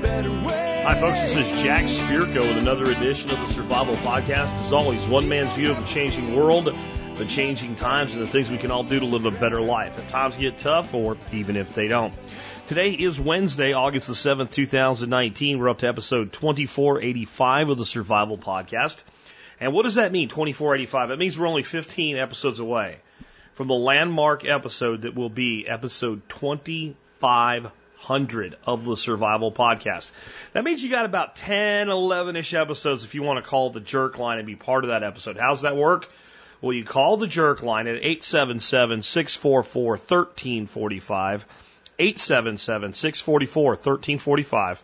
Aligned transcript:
Hi, 0.00 0.94
folks. 0.94 1.20
This 1.20 1.52
is 1.52 1.60
Jack 1.60 1.86
Spirko 1.86 2.46
with 2.46 2.56
another 2.56 2.88
edition 2.90 3.30
of 3.30 3.40
the 3.40 3.52
Survival 3.52 3.96
Podcast. 3.96 4.52
As 4.60 4.72
always, 4.72 5.04
one 5.06 5.28
man's 5.28 5.52
view 5.54 5.72
of 5.72 5.76
the 5.76 5.86
changing 5.86 6.36
world, 6.36 6.72
the 7.16 7.26
changing 7.26 7.74
times, 7.74 8.12
and 8.12 8.22
the 8.22 8.28
things 8.28 8.48
we 8.48 8.58
can 8.58 8.70
all 8.70 8.84
do 8.84 9.00
to 9.00 9.06
live 9.06 9.26
a 9.26 9.32
better 9.32 9.60
life 9.60 9.98
if 9.98 10.08
times 10.08 10.36
get 10.36 10.56
tough 10.56 10.94
or 10.94 11.16
even 11.32 11.56
if 11.56 11.74
they 11.74 11.88
don't. 11.88 12.14
Today 12.68 12.92
is 12.92 13.18
Wednesday, 13.18 13.72
August 13.72 14.06
the 14.06 14.14
7th, 14.14 14.52
2019. 14.52 15.58
We're 15.58 15.68
up 15.68 15.78
to 15.78 15.88
episode 15.88 16.32
2485 16.32 17.70
of 17.70 17.78
the 17.78 17.84
Survival 17.84 18.38
Podcast. 18.38 19.02
And 19.58 19.72
what 19.72 19.82
does 19.82 19.96
that 19.96 20.12
mean, 20.12 20.28
2485? 20.28 21.10
It 21.10 21.18
means 21.18 21.36
we're 21.36 21.48
only 21.48 21.64
15 21.64 22.16
episodes 22.16 22.60
away 22.60 22.98
from 23.54 23.66
the 23.66 23.74
landmark 23.74 24.44
episode 24.44 25.02
that 25.02 25.16
will 25.16 25.28
be 25.28 25.66
episode 25.66 26.22
2500 27.98 28.56
of 28.64 28.84
the 28.84 28.96
Survival 28.96 29.50
Podcast. 29.50 30.12
That 30.52 30.64
means 30.64 30.82
you 30.82 30.90
got 30.90 31.04
about 31.04 31.36
10, 31.36 31.88
11 31.88 32.36
ish 32.36 32.54
episodes 32.54 33.04
if 33.04 33.14
you 33.14 33.22
want 33.22 33.42
to 33.42 33.48
call 33.48 33.70
the 33.70 33.80
jerk 33.80 34.18
line 34.18 34.38
and 34.38 34.46
be 34.46 34.56
part 34.56 34.84
of 34.84 34.88
that 34.90 35.02
episode. 35.02 35.36
How's 35.36 35.62
that 35.62 35.76
work? 35.76 36.10
Well, 36.60 36.72
you 36.72 36.84
call 36.84 37.16
the 37.16 37.26
jerk 37.26 37.62
line 37.62 37.86
at 37.86 37.96
877 37.96 39.02
644 39.02 39.90
1345. 39.90 41.46
877 41.98 42.94
644 42.94 43.64
1345. 43.70 44.82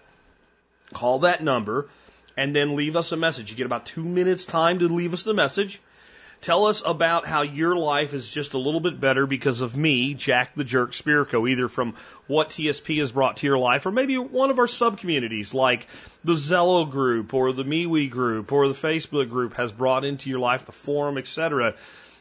Call 0.93 1.21
that 1.21 1.43
number 1.43 1.89
and 2.37 2.55
then 2.55 2.77
leave 2.77 2.97
us 2.97 3.13
a 3.13 3.17
message. 3.17 3.51
You 3.51 3.57
get 3.57 3.67
about 3.67 3.87
two 3.87 4.05
minutes 4.05 4.45
time 4.45 4.81
to 4.81 4.89
leave 4.89 5.15
us 5.15 5.23
the 5.23 5.35
message. 5.35 5.81
Tell 6.45 6.67
us 6.67 6.83
about 6.85 7.27
how 7.27 7.41
your 7.41 7.75
life 7.75 8.13
is 8.13 8.31
just 8.31 8.53
a 8.53 8.59
little 8.59 8.81
bit 8.81 9.01
better 9.01 9.25
because 9.25 9.63
of 9.63 9.79
me, 9.79 10.13
Jack 10.13 10.55
the 10.55 10.63
Jerk 10.63 10.91
Spirko, 10.91 11.49
either 11.49 11.69
from 11.69 11.95
what 12.27 12.51
TSP 12.51 12.99
has 12.99 13.13
brought 13.13 13.39
to 13.39 13.47
your 13.47 13.57
life 13.57 13.87
or 13.87 13.91
maybe 13.91 14.19
one 14.19 14.51
of 14.51 14.59
our 14.59 14.67
sub 14.67 14.99
communities 14.99 15.55
like 15.55 15.87
the 16.23 16.35
Zello 16.35 16.91
group 16.91 17.33
or 17.33 17.55
the 17.55 17.65
MeWe 17.65 18.11
group 18.11 18.53
or 18.53 18.69
the 18.69 18.75
Facebook 18.75 19.31
group 19.31 19.55
has 19.55 19.73
brought 19.73 20.05
into 20.05 20.29
your 20.29 20.39
life, 20.39 20.67
the 20.67 20.73
forum, 20.73 21.17
etc. 21.17 21.77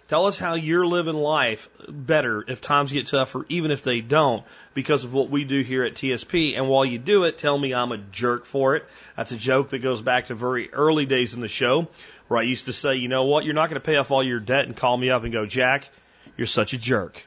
Tell 0.07 0.25
us 0.25 0.37
how 0.37 0.53
you're 0.53 0.85
living 0.85 1.15
life 1.15 1.69
better 1.89 2.45
if 2.47 2.61
times 2.61 2.93
get 2.93 3.07
tougher, 3.07 3.45
even 3.49 3.71
if 3.71 3.83
they 3.83 3.99
don't, 3.99 4.45
because 4.73 5.03
of 5.03 5.13
what 5.13 5.29
we 5.31 5.43
do 5.43 5.61
here 5.63 5.83
at 5.83 5.95
TSP. 5.95 6.55
And 6.55 6.69
while 6.69 6.85
you 6.85 6.97
do 6.97 7.25
it, 7.25 7.37
tell 7.37 7.57
me 7.57 7.73
I'm 7.73 7.91
a 7.91 7.97
jerk 7.97 8.45
for 8.45 8.77
it. 8.77 8.85
That's 9.17 9.33
a 9.33 9.37
joke 9.37 9.71
that 9.71 9.79
goes 9.79 10.01
back 10.01 10.27
to 10.27 10.35
very 10.35 10.73
early 10.73 11.05
days 11.05 11.33
in 11.33 11.41
the 11.41 11.49
show 11.49 11.89
where 12.33 12.41
I 12.41 12.45
used 12.45 12.65
to 12.65 12.73
say, 12.73 12.95
you 12.95 13.09
know 13.09 13.25
what, 13.25 13.45
you're 13.45 13.53
not 13.53 13.69
going 13.69 13.79
to 13.79 13.85
pay 13.85 13.97
off 13.97 14.09
all 14.09 14.23
your 14.23 14.39
debt 14.39 14.65
and 14.65 14.75
call 14.75 14.97
me 14.97 15.11
up 15.11 15.23
and 15.23 15.31
go, 15.31 15.45
Jack, 15.45 15.87
you're 16.35 16.47
such 16.47 16.73
a 16.73 16.79
jerk. 16.79 17.23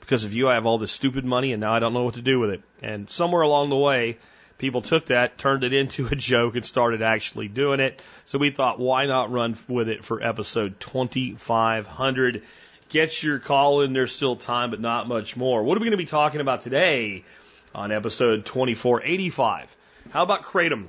Because 0.00 0.24
of 0.24 0.34
you, 0.34 0.48
I 0.48 0.54
have 0.54 0.66
all 0.66 0.78
this 0.78 0.90
stupid 0.90 1.24
money 1.24 1.52
and 1.52 1.60
now 1.60 1.72
I 1.72 1.78
don't 1.78 1.92
know 1.92 2.02
what 2.02 2.14
to 2.14 2.22
do 2.22 2.40
with 2.40 2.50
it. 2.50 2.62
And 2.82 3.08
somewhere 3.08 3.42
along 3.42 3.70
the 3.70 3.76
way, 3.76 4.18
people 4.58 4.82
took 4.82 5.06
that, 5.06 5.38
turned 5.38 5.62
it 5.62 5.72
into 5.72 6.08
a 6.08 6.16
joke, 6.16 6.56
and 6.56 6.66
started 6.66 7.02
actually 7.02 7.46
doing 7.46 7.78
it. 7.78 8.04
So 8.24 8.38
we 8.38 8.50
thought, 8.50 8.80
why 8.80 9.06
not 9.06 9.30
run 9.30 9.56
with 9.68 9.88
it 9.88 10.04
for 10.04 10.20
episode 10.20 10.80
2500? 10.80 12.42
Get 12.88 13.22
your 13.22 13.38
call 13.38 13.82
in. 13.82 13.92
There's 13.92 14.10
still 14.10 14.34
time, 14.34 14.70
but 14.72 14.80
not 14.80 15.06
much 15.06 15.36
more. 15.36 15.62
What 15.62 15.76
are 15.76 15.80
we 15.80 15.84
going 15.84 15.92
to 15.92 15.98
be 15.98 16.04
talking 16.04 16.40
about 16.40 16.62
today 16.62 17.22
on 17.76 17.92
episode 17.92 18.44
2485? 18.44 19.76
How 20.10 20.24
about 20.24 20.42
Kratom? 20.42 20.88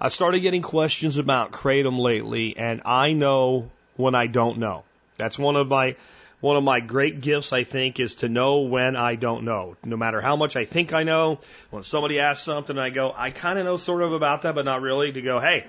I 0.00 0.08
started 0.10 0.40
getting 0.40 0.62
questions 0.62 1.18
about 1.18 1.50
Kratom 1.50 1.98
lately, 1.98 2.56
and 2.56 2.82
I 2.84 3.12
know 3.14 3.70
when 3.96 4.14
I 4.14 4.28
don't 4.28 4.58
know. 4.58 4.84
That's 5.16 5.36
one 5.36 5.56
of 5.56 5.66
my 5.66 5.96
one 6.40 6.56
of 6.56 6.62
my 6.62 6.78
great 6.78 7.20
gifts, 7.20 7.52
I 7.52 7.64
think, 7.64 7.98
is 7.98 8.16
to 8.16 8.28
know 8.28 8.60
when 8.60 8.94
I 8.94 9.16
don't 9.16 9.42
know. 9.42 9.76
No 9.84 9.96
matter 9.96 10.20
how 10.20 10.36
much 10.36 10.54
I 10.54 10.66
think 10.66 10.92
I 10.92 11.02
know, 11.02 11.40
when 11.70 11.82
somebody 11.82 12.20
asks 12.20 12.44
something, 12.44 12.78
I 12.78 12.90
go, 12.90 13.12
I 13.16 13.32
kind 13.32 13.58
of 13.58 13.64
know 13.64 13.76
sort 13.76 14.02
of 14.02 14.12
about 14.12 14.42
that, 14.42 14.54
but 14.54 14.64
not 14.64 14.82
really. 14.82 15.10
To 15.10 15.20
go, 15.20 15.40
hey, 15.40 15.66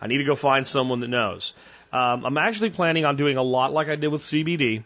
I 0.00 0.08
need 0.08 0.18
to 0.18 0.24
go 0.24 0.34
find 0.34 0.66
someone 0.66 0.98
that 1.00 1.08
knows. 1.08 1.52
Um, 1.92 2.24
I'm 2.24 2.38
actually 2.38 2.70
planning 2.70 3.04
on 3.04 3.14
doing 3.14 3.36
a 3.36 3.42
lot 3.42 3.72
like 3.72 3.88
I 3.88 3.94
did 3.94 4.08
with 4.08 4.22
CBD 4.22 4.82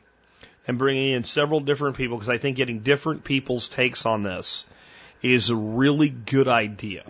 and 0.69 0.77
bringing 0.77 1.13
in 1.13 1.25
several 1.25 1.61
different 1.61 1.97
people 1.97 2.19
because 2.19 2.29
I 2.29 2.37
think 2.37 2.59
getting 2.59 2.81
different 2.81 3.25
people's 3.25 3.71
takes 3.71 4.05
on 4.05 4.23
this 4.23 4.67
is 5.23 5.49
a 5.49 5.57
really 5.57 6.11
good 6.11 6.49
idea. 6.49 7.05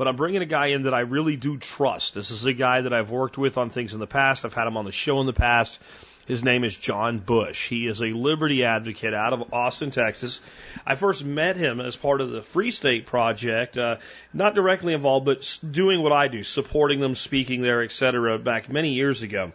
But 0.00 0.08
I'm 0.08 0.16
bringing 0.16 0.40
a 0.40 0.46
guy 0.46 0.68
in 0.68 0.84
that 0.84 0.94
I 0.94 1.00
really 1.00 1.36
do 1.36 1.58
trust. 1.58 2.14
This 2.14 2.30
is 2.30 2.46
a 2.46 2.54
guy 2.54 2.80
that 2.80 2.94
I've 2.94 3.10
worked 3.10 3.36
with 3.36 3.58
on 3.58 3.68
things 3.68 3.92
in 3.92 4.00
the 4.00 4.06
past. 4.06 4.46
I've 4.46 4.54
had 4.54 4.66
him 4.66 4.78
on 4.78 4.86
the 4.86 4.92
show 4.92 5.20
in 5.20 5.26
the 5.26 5.34
past. 5.34 5.78
His 6.26 6.42
name 6.42 6.64
is 6.64 6.74
John 6.74 7.18
Bush. 7.18 7.68
He 7.68 7.86
is 7.86 8.00
a 8.00 8.06
liberty 8.06 8.64
advocate 8.64 9.12
out 9.12 9.34
of 9.34 9.52
Austin, 9.52 9.90
Texas. 9.90 10.40
I 10.86 10.94
first 10.94 11.22
met 11.22 11.56
him 11.56 11.82
as 11.82 11.96
part 11.96 12.22
of 12.22 12.30
the 12.30 12.40
Free 12.40 12.70
State 12.70 13.04
Project, 13.04 13.76
uh, 13.76 13.96
not 14.32 14.54
directly 14.54 14.94
involved, 14.94 15.26
but 15.26 15.58
doing 15.70 16.00
what 16.00 16.12
I 16.12 16.28
do, 16.28 16.44
supporting 16.44 17.00
them, 17.00 17.14
speaking 17.14 17.60
there, 17.60 17.82
etc. 17.82 18.38
Back 18.38 18.70
many 18.70 18.94
years 18.94 19.20
ago. 19.20 19.52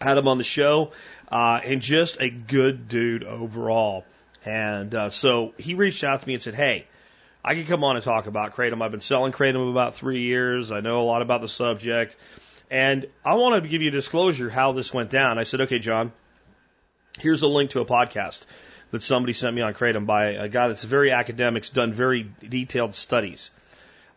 Had 0.00 0.16
him 0.16 0.28
on 0.28 0.38
the 0.38 0.44
show, 0.44 0.92
uh, 1.28 1.58
and 1.64 1.82
just 1.82 2.20
a 2.20 2.30
good 2.30 2.86
dude 2.86 3.24
overall. 3.24 4.04
And 4.44 4.94
uh, 4.94 5.10
so 5.10 5.54
he 5.58 5.74
reached 5.74 6.04
out 6.04 6.20
to 6.20 6.28
me 6.28 6.34
and 6.34 6.42
said, 6.44 6.54
"Hey." 6.54 6.86
I 7.46 7.54
could 7.54 7.68
come 7.68 7.84
on 7.84 7.94
and 7.94 8.04
talk 8.04 8.26
about 8.26 8.56
Kratom. 8.56 8.82
I've 8.82 8.90
been 8.90 9.00
selling 9.00 9.30
Kratom 9.30 9.70
about 9.70 9.94
three 9.94 10.22
years. 10.22 10.72
I 10.72 10.80
know 10.80 11.00
a 11.00 11.06
lot 11.06 11.22
about 11.22 11.42
the 11.42 11.48
subject. 11.48 12.16
And 12.72 13.06
I 13.24 13.36
want 13.36 13.62
to 13.62 13.68
give 13.68 13.82
you 13.82 13.88
a 13.90 13.92
disclosure 13.92 14.50
how 14.50 14.72
this 14.72 14.92
went 14.92 15.10
down. 15.10 15.38
I 15.38 15.44
said, 15.44 15.60
okay, 15.60 15.78
John, 15.78 16.10
here's 17.20 17.42
a 17.42 17.46
link 17.46 17.70
to 17.70 17.80
a 17.80 17.84
podcast 17.84 18.44
that 18.90 19.04
somebody 19.04 19.32
sent 19.32 19.54
me 19.54 19.62
on 19.62 19.74
Kratom 19.74 20.06
by 20.06 20.30
a 20.30 20.48
guy 20.48 20.66
that's 20.66 20.82
very 20.82 21.12
academic, 21.12 21.72
done 21.72 21.92
very 21.92 22.28
detailed 22.48 22.96
studies. 22.96 23.52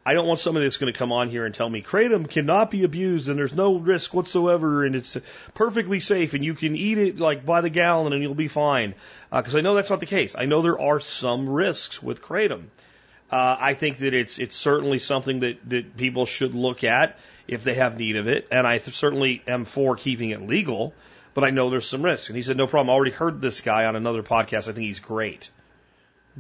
I 0.03 0.15
don't 0.15 0.25
want 0.25 0.39
somebody 0.39 0.65
that's 0.65 0.77
going 0.77 0.91
to 0.91 0.97
come 0.97 1.11
on 1.11 1.29
here 1.29 1.45
and 1.45 1.53
tell 1.53 1.69
me 1.69 1.83
Kratom 1.83 2.27
cannot 2.27 2.71
be 2.71 2.83
abused 2.83 3.29
and 3.29 3.37
there's 3.37 3.53
no 3.53 3.75
risk 3.75 4.11
whatsoever 4.11 4.83
and 4.83 4.95
it's 4.95 5.15
perfectly 5.53 5.99
safe 5.99 6.33
and 6.33 6.43
you 6.43 6.55
can 6.55 6.75
eat 6.75 6.97
it 6.97 7.19
like 7.19 7.45
by 7.45 7.61
the 7.61 7.69
gallon 7.69 8.11
and 8.11 8.23
you'll 8.23 8.33
be 8.33 8.47
fine. 8.47 8.95
Because 9.31 9.53
uh, 9.53 9.59
I 9.59 9.61
know 9.61 9.75
that's 9.75 9.91
not 9.91 9.99
the 9.99 10.07
case. 10.07 10.33
I 10.35 10.45
know 10.45 10.63
there 10.63 10.81
are 10.81 10.99
some 10.99 11.47
risks 11.47 12.01
with 12.01 12.23
Kratom. 12.23 12.69
Uh, 13.31 13.57
I 13.59 13.73
think 13.75 13.99
that 13.99 14.13
it's 14.13 14.39
it's 14.39 14.55
certainly 14.55 14.99
something 14.99 15.41
that 15.41 15.69
that 15.69 15.97
people 15.97 16.25
should 16.25 16.55
look 16.55 16.83
at 16.83 17.17
if 17.47 17.63
they 17.63 17.75
have 17.75 17.97
need 17.97 18.15
of 18.15 18.27
it, 18.27 18.47
and 18.51 18.65
I 18.65 18.79
certainly 18.79 19.43
am 19.47 19.65
for 19.65 19.95
keeping 19.95 20.31
it 20.31 20.41
legal. 20.41 20.93
But 21.35 21.43
I 21.43 21.51
know 21.51 21.69
there's 21.69 21.87
some 21.87 22.01
risk. 22.01 22.29
And 22.29 22.35
he 22.35 22.41
said, 22.41 22.57
no 22.57 22.67
problem. 22.67 22.89
I 22.89 22.93
already 22.93 23.11
heard 23.11 23.39
this 23.39 23.61
guy 23.61 23.85
on 23.85 23.95
another 23.95 24.23
podcast. 24.23 24.67
I 24.67 24.73
think 24.73 24.79
he's 24.79 24.99
great. 24.99 25.51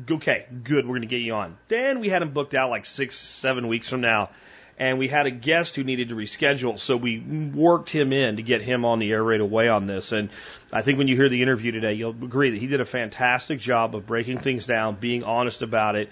Okay, 0.09 0.45
good. 0.63 0.85
We're 0.85 0.93
going 0.93 1.01
to 1.01 1.07
get 1.07 1.21
you 1.21 1.35
on. 1.35 1.57
Then 1.67 1.99
we 1.99 2.09
had 2.09 2.21
him 2.21 2.31
booked 2.31 2.55
out 2.55 2.69
like 2.69 2.85
six, 2.85 3.15
seven 3.15 3.67
weeks 3.67 3.87
from 3.87 4.01
now. 4.01 4.31
And 4.79 4.97
we 4.97 5.07
had 5.07 5.25
a 5.25 5.31
guest 5.31 5.75
who 5.75 5.83
needed 5.83 6.09
to 6.09 6.15
reschedule. 6.15 6.79
So 6.79 6.97
we 6.97 7.19
worked 7.19 7.89
him 7.89 8.13
in 8.13 8.37
to 8.37 8.41
get 8.41 8.61
him 8.61 8.83
on 8.83 8.99
the 8.99 9.11
air 9.11 9.23
right 9.23 9.39
away 9.39 9.67
on 9.67 9.85
this. 9.85 10.11
And 10.11 10.29
I 10.73 10.81
think 10.81 10.97
when 10.97 11.07
you 11.07 11.15
hear 11.15 11.29
the 11.29 11.43
interview 11.43 11.71
today, 11.71 11.93
you'll 11.93 12.11
agree 12.11 12.49
that 12.51 12.59
he 12.59 12.67
did 12.67 12.81
a 12.81 12.85
fantastic 12.85 13.59
job 13.59 13.95
of 13.95 14.07
breaking 14.07 14.39
things 14.39 14.65
down, 14.65 14.95
being 14.95 15.23
honest 15.23 15.61
about 15.61 15.95
it, 15.95 16.09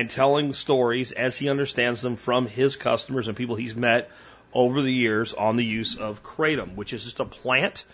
and 0.00 0.08
telling 0.08 0.54
stories 0.54 1.12
as 1.12 1.36
he 1.36 1.50
understands 1.50 2.00
them 2.00 2.16
from 2.16 2.46
his 2.46 2.74
customers 2.76 3.28
and 3.28 3.36
people 3.36 3.54
he's 3.54 3.76
met 3.76 4.10
over 4.54 4.80
the 4.80 4.92
years 4.92 5.34
on 5.34 5.56
the 5.56 5.64
use 5.64 5.94
of 5.94 6.22
kratom, 6.22 6.74
which 6.74 6.94
is 6.94 7.04
just 7.04 7.20
a 7.20 7.26
plant. 7.26 7.84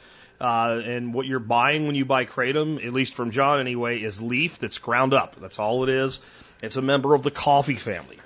Uh, 0.41 0.81
and 0.84 1.12
what 1.12 1.27
you're 1.27 1.41
buying 1.41 1.84
when 1.84 1.97
you 1.97 2.05
buy 2.05 2.25
kratom, 2.25 2.84
at 2.87 2.93
least 2.93 3.15
from 3.15 3.33
John 3.33 3.59
anyway, 3.59 4.00
is 4.00 4.22
leaf 4.22 4.61
that's 4.61 4.78
ground 4.78 5.15
up. 5.15 5.34
That's 5.41 5.59
all 5.59 5.83
it 5.83 5.89
is. 5.89 6.21
It's 6.62 6.77
a 6.77 6.83
member 6.83 7.12
of 7.12 7.25
the 7.25 7.33
coffee 7.33 7.75
family. 7.75 8.21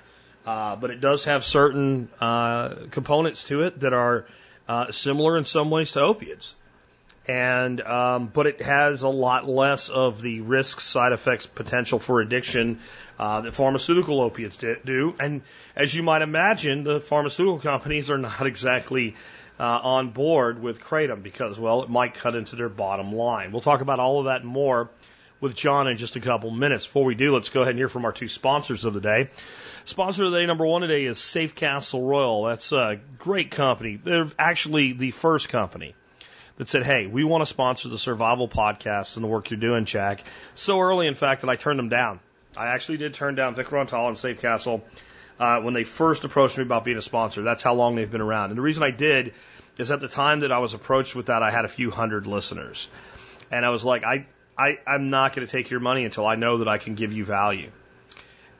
Uh, 0.45 0.75
but 0.75 0.91
it 0.91 1.01
does 1.01 1.23
have 1.23 1.43
certain 1.43 2.07
uh, 2.19 2.75
components 2.91 3.45
to 3.45 3.63
it 3.63 3.79
that 3.79 3.93
are 3.93 4.27
uh, 4.67 4.91
similar 4.91 5.39
in 5.39 5.45
some 5.45 5.71
ways 5.71 5.93
to 5.93 6.01
opiates 6.01 6.55
and 7.27 7.79
um, 7.81 8.27
but 8.27 8.47
it 8.47 8.61
has 8.61 9.03
a 9.03 9.09
lot 9.09 9.47
less 9.47 9.89
of 9.89 10.21
the 10.21 10.41
risk, 10.41 10.81
side 10.81 11.13
effects, 11.13 11.45
potential 11.45 11.99
for 11.99 12.19
addiction 12.19 12.79
uh, 13.19 13.41
that 13.41 13.53
pharmaceutical 13.53 14.21
opiates 14.21 14.57
do. 14.57 15.15
And 15.19 15.41
as 15.75 15.93
you 15.93 16.01
might 16.01 16.23
imagine, 16.23 16.83
the 16.83 16.99
pharmaceutical 16.99 17.59
companies 17.59 18.09
are 18.09 18.17
not 18.17 18.45
exactly 18.47 19.15
uh, 19.59 19.63
on 19.63 20.09
board 20.09 20.61
with 20.61 20.81
kratom 20.81 21.21
because, 21.21 21.59
well, 21.59 21.83
it 21.83 21.89
might 21.89 22.15
cut 22.15 22.35
into 22.35 22.55
their 22.55 22.69
bottom 22.69 23.13
line. 23.13 23.51
We'll 23.51 23.61
talk 23.61 23.81
about 23.81 23.99
all 23.99 24.19
of 24.19 24.25
that 24.25 24.43
more 24.43 24.89
with 25.39 25.55
John 25.55 25.87
in 25.87 25.97
just 25.97 26.15
a 26.15 26.19
couple 26.19 26.49
minutes. 26.49 26.85
Before 26.85 27.05
we 27.05 27.15
do, 27.15 27.33
let's 27.33 27.49
go 27.49 27.61
ahead 27.61 27.71
and 27.71 27.79
hear 27.79 27.89
from 27.89 28.05
our 28.05 28.11
two 28.11 28.27
sponsors 28.27 28.85
of 28.85 28.95
the 28.95 29.01
day. 29.01 29.29
Sponsor 29.85 30.25
of 30.25 30.31
the 30.31 30.39
day 30.39 30.45
number 30.47 30.65
one 30.65 30.81
today 30.81 31.05
is 31.05 31.19
Safe 31.19 31.53
Castle 31.53 32.03
Royal. 32.03 32.43
That's 32.45 32.71
a 32.71 32.99
great 33.19 33.51
company. 33.51 33.99
They're 34.03 34.27
actually 34.39 34.93
the 34.93 35.11
first 35.11 35.49
company 35.49 35.95
that 36.61 36.69
said, 36.69 36.85
Hey, 36.85 37.07
we 37.07 37.23
want 37.23 37.41
to 37.41 37.47
sponsor 37.47 37.89
the 37.89 37.97
survival 37.97 38.47
podcast 38.47 39.15
and 39.15 39.23
the 39.23 39.27
work 39.27 39.49
you're 39.49 39.59
doing, 39.59 39.85
Jack. 39.85 40.23
So 40.53 40.79
early, 40.79 41.07
in 41.07 41.15
fact, 41.15 41.41
that 41.41 41.49
I 41.49 41.55
turned 41.55 41.79
them 41.79 41.89
down. 41.89 42.19
I 42.55 42.67
actually 42.67 42.99
did 42.99 43.15
turn 43.15 43.33
down 43.33 43.55
Vic 43.55 43.65
Rantala 43.69 44.09
and 44.09 44.15
Safe 44.15 44.39
Castle 44.39 44.83
uh, 45.39 45.61
when 45.61 45.73
they 45.73 45.83
first 45.83 46.23
approached 46.23 46.59
me 46.59 46.63
about 46.63 46.85
being 46.85 46.97
a 46.97 47.01
sponsor. 47.01 47.41
That's 47.41 47.63
how 47.63 47.73
long 47.73 47.95
they've 47.95 48.11
been 48.11 48.21
around. 48.21 48.51
And 48.51 48.59
the 48.59 48.61
reason 48.61 48.83
I 48.83 48.91
did 48.91 49.33
is 49.79 49.89
at 49.89 50.01
the 50.01 50.07
time 50.07 50.41
that 50.41 50.51
I 50.51 50.59
was 50.59 50.75
approached 50.75 51.15
with 51.15 51.25
that, 51.25 51.41
I 51.41 51.49
had 51.49 51.65
a 51.65 51.67
few 51.67 51.89
hundred 51.89 52.27
listeners. 52.27 52.89
And 53.49 53.65
I 53.65 53.69
was 53.69 53.83
like, 53.83 54.03
I, 54.03 54.27
I, 54.55 54.77
I'm 54.85 55.09
not 55.09 55.35
going 55.35 55.47
to 55.47 55.51
take 55.51 55.71
your 55.71 55.79
money 55.79 56.05
until 56.05 56.27
I 56.27 56.35
know 56.35 56.59
that 56.59 56.67
I 56.67 56.77
can 56.77 56.93
give 56.93 57.11
you 57.11 57.25
value. 57.25 57.71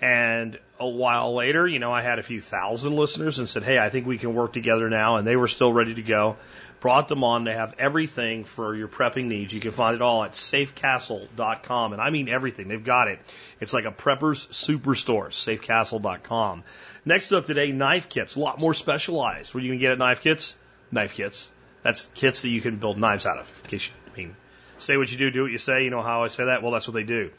And 0.01 0.57
a 0.79 0.87
while 0.87 1.35
later, 1.35 1.67
you 1.67 1.77
know, 1.77 1.93
I 1.93 2.01
had 2.01 2.17
a 2.17 2.23
few 2.23 2.41
thousand 2.41 2.95
listeners 2.95 3.37
and 3.37 3.47
said, 3.47 3.61
Hey, 3.61 3.77
I 3.77 3.89
think 3.89 4.07
we 4.07 4.17
can 4.17 4.33
work 4.33 4.53
together 4.53 4.89
now. 4.89 5.17
And 5.17 5.27
they 5.27 5.35
were 5.35 5.47
still 5.47 5.71
ready 5.71 5.93
to 5.93 6.01
go. 6.01 6.37
Brought 6.81 7.07
them 7.07 7.23
on. 7.23 7.43
They 7.43 7.53
have 7.53 7.75
everything 7.77 8.43
for 8.43 8.75
your 8.75 8.87
prepping 8.87 9.25
needs. 9.25 9.53
You 9.53 9.61
can 9.61 9.71
find 9.71 9.95
it 9.95 10.01
all 10.01 10.23
at 10.23 10.31
safecastle.com. 10.31 11.93
And 11.93 12.01
I 12.01 12.09
mean 12.09 12.27
everything. 12.27 12.67
They've 12.67 12.83
got 12.83 13.07
it. 13.07 13.19
It's 13.59 13.71
like 13.71 13.85
a 13.85 13.91
prepper's 13.91 14.47
superstore, 14.47 15.27
safecastle.com. 15.27 16.63
Next 17.05 17.31
up 17.31 17.45
today, 17.45 17.71
knife 17.71 18.09
kits. 18.09 18.35
A 18.35 18.39
lot 18.39 18.59
more 18.59 18.73
specialized. 18.73 19.53
What 19.53 19.63
you 19.63 19.69
can 19.71 19.79
get 19.79 19.91
at 19.91 19.99
knife 19.99 20.21
kits? 20.21 20.57
Knife 20.91 21.13
kits. 21.13 21.49
That's 21.83 22.09
kits 22.15 22.41
that 22.41 22.49
you 22.49 22.61
can 22.61 22.77
build 22.77 22.97
knives 22.97 23.27
out 23.27 23.37
of. 23.37 23.61
In 23.63 23.69
case 23.69 23.87
you, 23.87 23.93
I 24.11 24.17
mean, 24.17 24.35
say 24.79 24.97
what 24.97 25.11
you 25.11 25.19
do, 25.19 25.29
do 25.29 25.43
what 25.43 25.51
you 25.51 25.59
say. 25.59 25.83
You 25.83 25.91
know 25.91 26.01
how 26.01 26.23
I 26.23 26.29
say 26.29 26.45
that? 26.45 26.63
Well, 26.63 26.71
that's 26.71 26.87
what 26.87 26.95
they 26.95 27.03
do. 27.03 27.29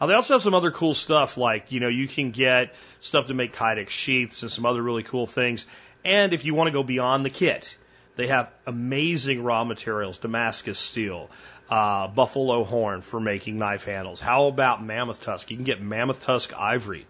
Uh, 0.00 0.06
they 0.06 0.14
also 0.14 0.34
have 0.34 0.42
some 0.42 0.54
other 0.54 0.70
cool 0.70 0.94
stuff 0.94 1.36
like, 1.36 1.72
you 1.72 1.80
know, 1.80 1.88
you 1.88 2.06
can 2.06 2.30
get 2.30 2.74
stuff 3.00 3.26
to 3.26 3.34
make 3.34 3.54
Kydex 3.54 3.90
sheaths 3.90 4.42
and 4.42 4.50
some 4.50 4.64
other 4.64 4.80
really 4.80 5.02
cool 5.02 5.26
things. 5.26 5.66
And 6.04 6.32
if 6.32 6.44
you 6.44 6.54
want 6.54 6.68
to 6.68 6.72
go 6.72 6.82
beyond 6.82 7.24
the 7.24 7.30
kit, 7.30 7.76
they 8.16 8.26
have 8.26 8.50
amazing 8.66 9.42
raw 9.42 9.64
materials, 9.64 10.18
Damascus 10.18 10.78
steel, 10.78 11.30
uh, 11.70 12.08
buffalo 12.08 12.64
horn 12.64 13.00
for 13.00 13.20
making 13.20 13.58
knife 13.58 13.84
handles. 13.84 14.20
How 14.20 14.46
about 14.46 14.84
mammoth 14.84 15.20
tusk? 15.20 15.50
You 15.50 15.56
can 15.56 15.64
get 15.64 15.80
mammoth 15.80 16.22
tusk 16.22 16.52
ivory 16.56 17.06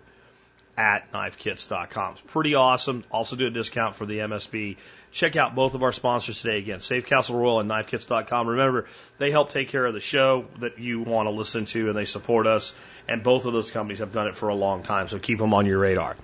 at 0.77 1.13
knifekits.com. 1.13 2.13
It's 2.13 2.23
pretty 2.29 2.55
awesome. 2.55 3.05
Also 3.11 3.37
do 3.37 3.47
a 3.47 3.51
discount 3.51 3.95
for 3.95 4.07
the 4.07 4.19
MSB. 4.19 4.77
Check 5.11 5.37
out 5.37 5.55
both 5.55 5.75
of 5.75 5.83
our 5.83 5.93
sponsors 5.93 6.41
today 6.41 6.59
again, 6.59 6.81
Safe 6.81 7.05
Castle 7.05 7.37
Royal 7.37 7.61
and 7.61 7.71
knifekits.com. 7.71 8.49
Remember, 8.49 8.87
they 9.19 9.31
help 9.31 9.51
take 9.51 9.69
care 9.69 9.85
of 9.85 9.93
the 9.93 10.01
show 10.01 10.47
that 10.61 10.79
you 10.79 11.03
want 11.03 11.27
to 11.27 11.31
listen 11.31 11.67
to 11.67 11.89
and 11.89 11.97
they 11.97 12.07
support 12.07 12.47
us. 12.47 12.75
And 13.09 13.23
both 13.23 13.45
of 13.45 13.53
those 13.53 13.71
companies 13.71 13.99
have 13.99 14.13
done 14.13 14.29
it 14.29 14.37
for 14.37 14.49
a 14.49 14.55
long 14.55 14.83
time, 14.85 15.09
so 15.09 15.19
keep 15.19 15.39
them 15.39 15.53
on 15.53 15.67
your 15.67 15.81
radar. 15.81 16.17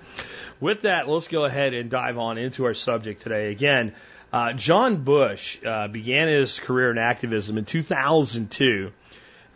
With 0.59 0.81
that, 0.81 1.07
let's 1.07 1.27
go 1.27 1.45
ahead 1.45 1.73
and 1.73 1.89
dive 1.89 2.17
on 2.17 2.37
into 2.37 2.65
our 2.65 2.73
subject 2.73 3.21
today. 3.21 3.51
Again, 3.51 3.93
uh, 4.31 4.53
John 4.53 4.97
Bush 4.97 5.57
uh, 5.65 5.87
began 5.87 6.27
his 6.27 6.59
career 6.59 6.91
in 6.91 6.97
activism 6.97 7.57
in 7.57 7.65
2002. 7.65 8.91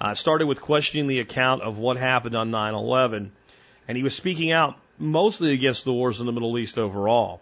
Uh, 0.02 0.14
started 0.16 0.48
with 0.48 0.60
questioning 0.60 1.08
the 1.08 1.20
account 1.20 1.62
of 1.62 1.78
what 1.78 1.96
happened 1.96 2.36
on 2.36 2.52
9 2.52 2.74
11, 2.74 3.32
and 3.88 3.98
he 3.98 4.04
was 4.04 4.14
speaking 4.14 4.52
out 4.52 4.78
mostly 4.98 5.54
against 5.54 5.86
the 5.86 5.94
wars 5.94 6.20
in 6.20 6.26
the 6.26 6.32
Middle 6.32 6.58
East 6.58 6.78
overall. 6.78 7.40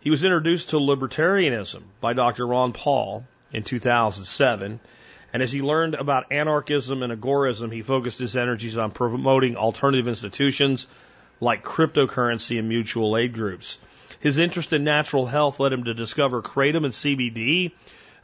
He 0.00 0.10
was 0.10 0.24
introduced 0.24 0.70
to 0.70 0.76
libertarianism 0.76 1.82
by 2.00 2.14
Dr. 2.14 2.46
Ron 2.46 2.72
Paul 2.72 3.24
in 3.52 3.62
2007. 3.62 4.80
And 5.32 5.42
as 5.42 5.52
he 5.52 5.62
learned 5.62 5.94
about 5.94 6.32
anarchism 6.32 7.02
and 7.02 7.12
agorism, 7.12 7.72
he 7.72 7.82
focused 7.82 8.18
his 8.18 8.36
energies 8.36 8.76
on 8.76 8.90
promoting 8.90 9.56
alternative 9.56 10.08
institutions 10.08 10.86
like 11.40 11.62
cryptocurrency 11.62 12.58
and 12.58 12.68
mutual 12.68 13.16
aid 13.16 13.34
groups. 13.34 13.78
His 14.20 14.36
interest 14.36 14.74
in 14.74 14.84
natural 14.84 15.24
health 15.24 15.60
led 15.60 15.72
him 15.72 15.84
to 15.84 15.94
discover 15.94 16.42
kratom 16.42 16.84
and 16.84 16.92
CBD, 16.92 17.72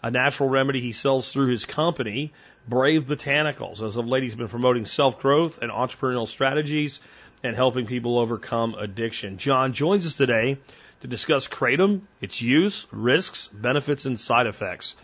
a 0.02 0.10
natural 0.10 0.50
remedy 0.50 0.82
he 0.82 0.92
sells 0.92 1.32
through 1.32 1.46
his 1.46 1.64
company, 1.64 2.34
Brave 2.68 3.04
Botanicals. 3.04 3.80
As 3.80 3.96
of 3.96 4.06
late, 4.06 4.22
he's 4.22 4.34
been 4.34 4.48
promoting 4.48 4.84
self 4.84 5.20
growth 5.20 5.58
and 5.62 5.72
entrepreneurial 5.72 6.28
strategies 6.28 7.00
and 7.42 7.56
helping 7.56 7.86
people 7.86 8.18
overcome 8.18 8.74
addiction. 8.74 9.38
John 9.38 9.72
joins 9.72 10.04
us 10.06 10.16
today 10.16 10.58
to 11.00 11.06
discuss 11.06 11.48
Kratom, 11.48 12.02
its 12.20 12.42
use, 12.42 12.86
risks, 12.92 13.46
benefits, 13.48 14.04
and 14.04 14.20
side 14.20 14.46
effects. 14.46 14.96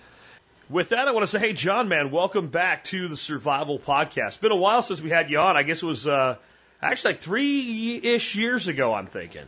With 0.68 0.90
that, 0.90 1.08
I 1.08 1.12
want 1.12 1.22
to 1.22 1.26
say, 1.26 1.38
hey, 1.38 1.54
John, 1.54 1.88
man, 1.88 2.10
welcome 2.10 2.48
back 2.48 2.84
to 2.84 3.08
the 3.08 3.16
Survival 3.16 3.78
Podcast. 3.78 4.40
Been 4.40 4.52
a 4.52 4.56
while 4.56 4.82
since 4.82 5.00
we 5.00 5.08
had 5.08 5.30
you 5.30 5.38
on. 5.38 5.56
I 5.56 5.62
guess 5.62 5.82
it 5.82 5.86
was 5.86 6.06
uh, 6.06 6.36
actually 6.82 7.14
like 7.14 7.22
three 7.22 7.96
ish 7.96 8.34
years 8.34 8.68
ago, 8.68 8.92
I'm 8.92 9.06
thinking. 9.06 9.46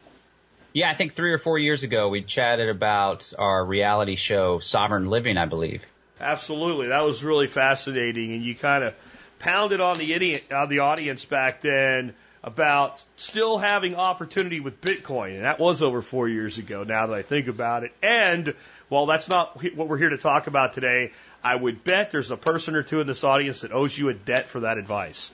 Yeah, 0.75 0.91
I 0.91 0.95
think 0.95 1.15
three 1.15 1.33
or 1.33 1.39
four 1.39 1.57
years 1.57 1.85
ago, 1.85 2.09
we 2.09 2.23
chatted 2.23 2.69
about 2.69 3.33
our 3.39 3.65
reality 3.65 4.17
show, 4.17 4.59
Sovereign 4.59 5.07
Living, 5.07 5.39
I 5.39 5.47
believe. 5.47 5.85
Absolutely. 6.21 6.89
That 6.89 7.03
was 7.03 7.23
really 7.23 7.47
fascinating. 7.47 8.33
And 8.33 8.43
you 8.43 8.57
kind 8.57 8.83
of 8.83 8.95
pounded 9.39 9.81
on 9.81 9.97
the, 9.97 10.13
idiot, 10.13 10.53
on 10.53 10.69
the 10.69 10.81
audience 10.81 11.25
back 11.25 11.61
then 11.61 12.13
about 12.43 13.05
still 13.15 13.57
having 13.57 13.95
opportunity 13.95 14.59
with 14.59 14.81
Bitcoin. 14.81 15.37
And 15.37 15.45
that 15.45 15.61
was 15.61 15.81
over 15.81 16.03
four 16.03 16.29
years 16.29 16.59
ago 16.59 16.83
now 16.83 17.07
that 17.07 17.15
I 17.15 17.23
think 17.23 17.47
about 17.47 17.85
it. 17.85 17.93
And 18.03 18.53
while 18.89 19.07
that's 19.07 19.29
not 19.29 19.63
what 19.77 19.87
we're 19.87 19.97
here 19.97 20.11
to 20.11 20.19
talk 20.19 20.49
about 20.49 20.73
today, 20.73 21.13
I 21.45 21.55
would 21.55 21.85
bet 21.85 22.11
there's 22.11 22.33
a 22.33 22.37
person 22.37 22.75
or 22.75 22.83
two 22.83 23.01
in 23.01 23.07
this 23.07 23.23
audience 23.23 23.61
that 23.61 23.71
owes 23.71 23.97
you 23.97 24.09
a 24.09 24.15
debt 24.15 24.49
for 24.49 24.61
that 24.61 24.77
advice. 24.77 25.31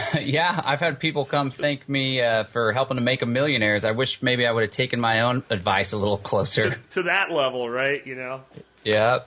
yeah, 0.20 0.60
I've 0.64 0.80
had 0.80 1.00
people 1.00 1.24
come 1.24 1.50
thank 1.50 1.88
me 1.88 2.20
uh, 2.20 2.44
for 2.44 2.72
helping 2.72 2.96
to 2.96 3.02
make 3.02 3.20
them 3.20 3.32
millionaires. 3.32 3.84
I 3.84 3.92
wish 3.92 4.22
maybe 4.22 4.46
I 4.46 4.52
would 4.52 4.62
have 4.62 4.70
taken 4.70 5.00
my 5.00 5.22
own 5.22 5.42
advice 5.50 5.92
a 5.92 5.98
little 5.98 6.18
closer 6.18 6.70
to, 6.70 6.78
to 6.90 7.02
that 7.04 7.30
level, 7.30 7.68
right? 7.68 8.06
You 8.06 8.14
know. 8.14 8.42
Yeah. 8.84 9.20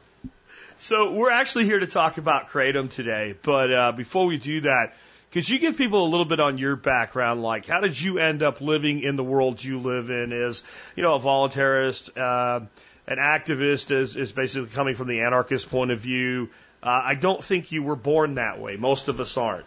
So 0.78 1.14
we're 1.14 1.32
actually 1.32 1.66
here 1.66 1.80
to 1.80 1.88
talk 1.88 2.18
about 2.18 2.50
kratom 2.50 2.90
today, 2.90 3.36
but 3.42 3.74
uh, 3.74 3.92
before 3.94 4.26
we 4.26 4.38
do 4.38 4.62
that, 4.62 4.94
could 5.32 5.48
you 5.48 5.60
give 5.60 5.78
people 5.78 6.06
a 6.06 6.10
little 6.10 6.26
bit 6.26 6.40
on 6.40 6.58
your 6.58 6.76
background? 6.76 7.42
Like, 7.42 7.66
how 7.66 7.82
did 7.82 8.00
you 8.00 8.20
end 8.20 8.44
up 8.44 8.62
living 8.62 9.02
in 9.02 9.16
the 9.16 9.24
world 9.24 9.64
you 9.64 9.80
live 9.80 10.10
in? 10.10 10.32
Is, 10.32 10.64
you 10.96 11.04
know, 11.04 11.16
a 11.16 11.20
voluntarist, 11.20 12.18
uh, 12.18 12.66
an 13.08 13.18
activist 13.18 13.92
is, 13.92 14.16
is 14.16 14.32
basically 14.32 14.70
coming 14.70 14.96
from 14.96 15.08
the 15.08 15.22
anarchist 15.22 15.70
point 15.70 15.92
of 15.92 16.00
view. 16.00 16.50
Uh, 16.82 17.02
I 17.04 17.16
don't 17.16 17.44
think 17.44 17.72
you 17.72 17.84
were 17.84 17.96
born 17.96 18.36
that 18.36 18.60
way. 18.60 18.76
Most 18.78 19.08
of 19.08 19.20
us 19.20 19.38
aren't. 19.38 19.66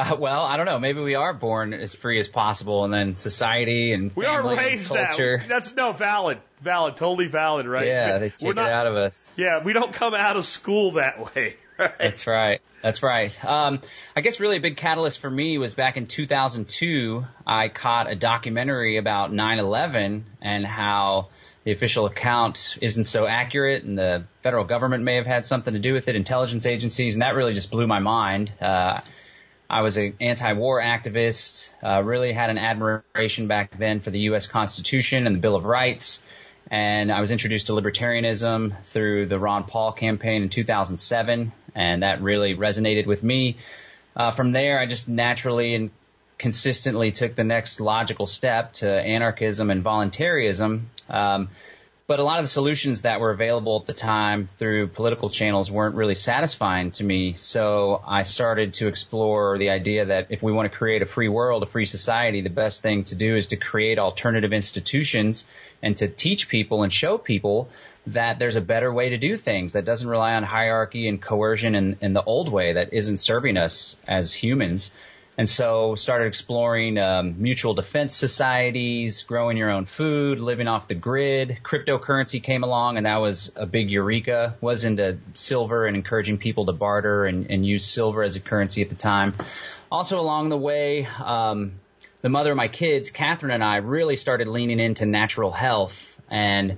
Uh, 0.00 0.16
well, 0.16 0.44
I 0.44 0.56
don't 0.56 0.64
know. 0.64 0.78
Maybe 0.78 1.00
we 1.00 1.14
are 1.14 1.34
born 1.34 1.74
as 1.74 1.94
free 1.94 2.18
as 2.18 2.26
possible, 2.26 2.84
and 2.84 2.92
then 2.92 3.16
society 3.18 3.92
and 3.92 4.10
we 4.16 4.24
are 4.24 4.42
raised. 4.56 4.90
That. 4.90 5.44
That's 5.46 5.74
no 5.74 5.92
valid, 5.92 6.38
valid, 6.62 6.96
totally 6.96 7.26
valid, 7.26 7.66
right? 7.66 7.86
Yeah, 7.86 8.18
they 8.18 8.30
take 8.30 8.54
not, 8.54 8.66
it 8.66 8.72
out 8.72 8.86
of 8.86 8.96
us. 8.96 9.30
Yeah, 9.36 9.62
we 9.62 9.74
don't 9.74 9.92
come 9.92 10.14
out 10.14 10.36
of 10.36 10.46
school 10.46 10.92
that 10.92 11.34
way. 11.34 11.56
Right? 11.80 11.94
That's 11.98 12.26
right. 12.26 12.60
That's 12.82 13.02
right. 13.02 13.42
Um, 13.42 13.80
I 14.14 14.20
guess 14.20 14.38
really 14.38 14.58
a 14.58 14.60
big 14.60 14.76
catalyst 14.76 15.18
for 15.18 15.30
me 15.30 15.56
was 15.56 15.74
back 15.74 15.96
in 15.96 16.06
2002. 16.06 17.22
I 17.46 17.68
caught 17.70 18.10
a 18.10 18.14
documentary 18.14 18.98
about 18.98 19.32
9/11 19.32 20.24
and 20.42 20.66
how 20.66 21.28
the 21.64 21.72
official 21.72 22.04
account 22.04 22.76
isn't 22.82 23.04
so 23.04 23.26
accurate, 23.26 23.84
and 23.84 23.96
the 23.96 24.24
federal 24.42 24.64
government 24.64 25.04
may 25.04 25.16
have 25.16 25.26
had 25.26 25.46
something 25.46 25.72
to 25.72 25.80
do 25.80 25.94
with 25.94 26.08
it, 26.08 26.16
intelligence 26.16 26.66
agencies, 26.66 27.14
and 27.14 27.22
that 27.22 27.34
really 27.34 27.54
just 27.54 27.70
blew 27.70 27.86
my 27.86 27.98
mind. 27.98 28.52
Uh, 28.60 29.00
I 29.70 29.82
was 29.82 29.96
an 29.96 30.14
anti-war 30.20 30.82
activist, 30.82 31.70
uh, 31.84 32.02
really 32.02 32.32
had 32.32 32.50
an 32.50 32.58
admiration 32.58 33.46
back 33.46 33.78
then 33.78 34.00
for 34.00 34.10
the 34.10 34.18
U.S. 34.30 34.48
Constitution 34.48 35.26
and 35.26 35.34
the 35.34 35.38
Bill 35.38 35.54
of 35.54 35.64
Rights. 35.64 36.20
And 36.68 37.12
I 37.12 37.20
was 37.20 37.30
introduced 37.30 37.68
to 37.68 37.72
libertarianism 37.72 38.82
through 38.86 39.28
the 39.28 39.38
Ron 39.38 39.62
Paul 39.64 39.92
campaign 39.92 40.42
in 40.42 40.48
2007, 40.48 41.52
and 41.76 42.02
that 42.02 42.20
really 42.20 42.56
resonated 42.56 43.06
with 43.06 43.22
me. 43.22 43.58
Uh, 44.16 44.32
from 44.32 44.50
there, 44.50 44.80
I 44.80 44.86
just 44.86 45.08
naturally 45.08 45.76
and 45.76 45.90
consistently 46.36 47.12
took 47.12 47.36
the 47.36 47.44
next 47.44 47.80
logical 47.80 48.26
step 48.26 48.72
to 48.74 48.90
anarchism 48.90 49.70
and 49.70 49.84
voluntarism. 49.84 50.90
Um, 51.08 51.48
but 52.10 52.18
a 52.18 52.24
lot 52.24 52.40
of 52.40 52.44
the 52.44 52.48
solutions 52.48 53.02
that 53.02 53.20
were 53.20 53.30
available 53.30 53.78
at 53.78 53.86
the 53.86 53.94
time 53.94 54.44
through 54.44 54.88
political 54.88 55.30
channels 55.30 55.70
weren't 55.70 55.94
really 55.94 56.16
satisfying 56.16 56.90
to 56.90 57.04
me. 57.04 57.34
So 57.36 58.02
I 58.04 58.24
started 58.24 58.74
to 58.74 58.88
explore 58.88 59.58
the 59.58 59.70
idea 59.70 60.06
that 60.06 60.26
if 60.28 60.42
we 60.42 60.50
want 60.50 60.72
to 60.72 60.76
create 60.76 61.02
a 61.02 61.06
free 61.06 61.28
world, 61.28 61.62
a 61.62 61.66
free 61.66 61.84
society, 61.84 62.40
the 62.40 62.50
best 62.50 62.82
thing 62.82 63.04
to 63.04 63.14
do 63.14 63.36
is 63.36 63.46
to 63.46 63.56
create 63.56 64.00
alternative 64.00 64.52
institutions 64.52 65.46
and 65.84 65.96
to 65.98 66.08
teach 66.08 66.48
people 66.48 66.82
and 66.82 66.92
show 66.92 67.16
people 67.16 67.68
that 68.08 68.40
there's 68.40 68.56
a 68.56 68.60
better 68.60 68.92
way 68.92 69.10
to 69.10 69.16
do 69.16 69.36
things 69.36 69.74
that 69.74 69.84
doesn't 69.84 70.08
rely 70.08 70.34
on 70.34 70.42
hierarchy 70.42 71.06
and 71.06 71.22
coercion 71.22 71.76
and, 71.76 71.96
in 72.00 72.12
the 72.12 72.24
old 72.24 72.50
way 72.50 72.72
that 72.72 72.92
isn't 72.92 73.18
serving 73.18 73.56
us 73.56 73.94
as 74.08 74.34
humans. 74.34 74.90
And 75.40 75.48
so 75.48 75.94
started 75.94 76.26
exploring 76.26 76.98
um, 76.98 77.40
mutual 77.40 77.72
defense 77.72 78.14
societies, 78.14 79.22
growing 79.22 79.56
your 79.56 79.70
own 79.70 79.86
food, 79.86 80.38
living 80.38 80.68
off 80.68 80.86
the 80.86 80.94
grid. 80.94 81.60
Cryptocurrency 81.62 82.42
came 82.42 82.62
along, 82.62 82.98
and 82.98 83.06
that 83.06 83.22
was 83.22 83.50
a 83.56 83.64
big 83.64 83.90
eureka. 83.90 84.54
Was 84.60 84.84
into 84.84 85.16
silver 85.32 85.86
and 85.86 85.96
encouraging 85.96 86.36
people 86.36 86.66
to 86.66 86.72
barter 86.72 87.24
and, 87.24 87.50
and 87.50 87.64
use 87.64 87.86
silver 87.86 88.22
as 88.22 88.36
a 88.36 88.40
currency 88.40 88.82
at 88.82 88.90
the 88.90 88.94
time. 88.94 89.32
Also 89.90 90.20
along 90.20 90.50
the 90.50 90.58
way, 90.58 91.06
um, 91.06 91.72
the 92.20 92.28
mother 92.28 92.50
of 92.50 92.58
my 92.58 92.68
kids, 92.68 93.10
Catherine, 93.10 93.50
and 93.50 93.64
I 93.64 93.76
really 93.76 94.16
started 94.16 94.46
leaning 94.46 94.78
into 94.78 95.06
natural 95.06 95.52
health 95.52 96.20
and 96.28 96.76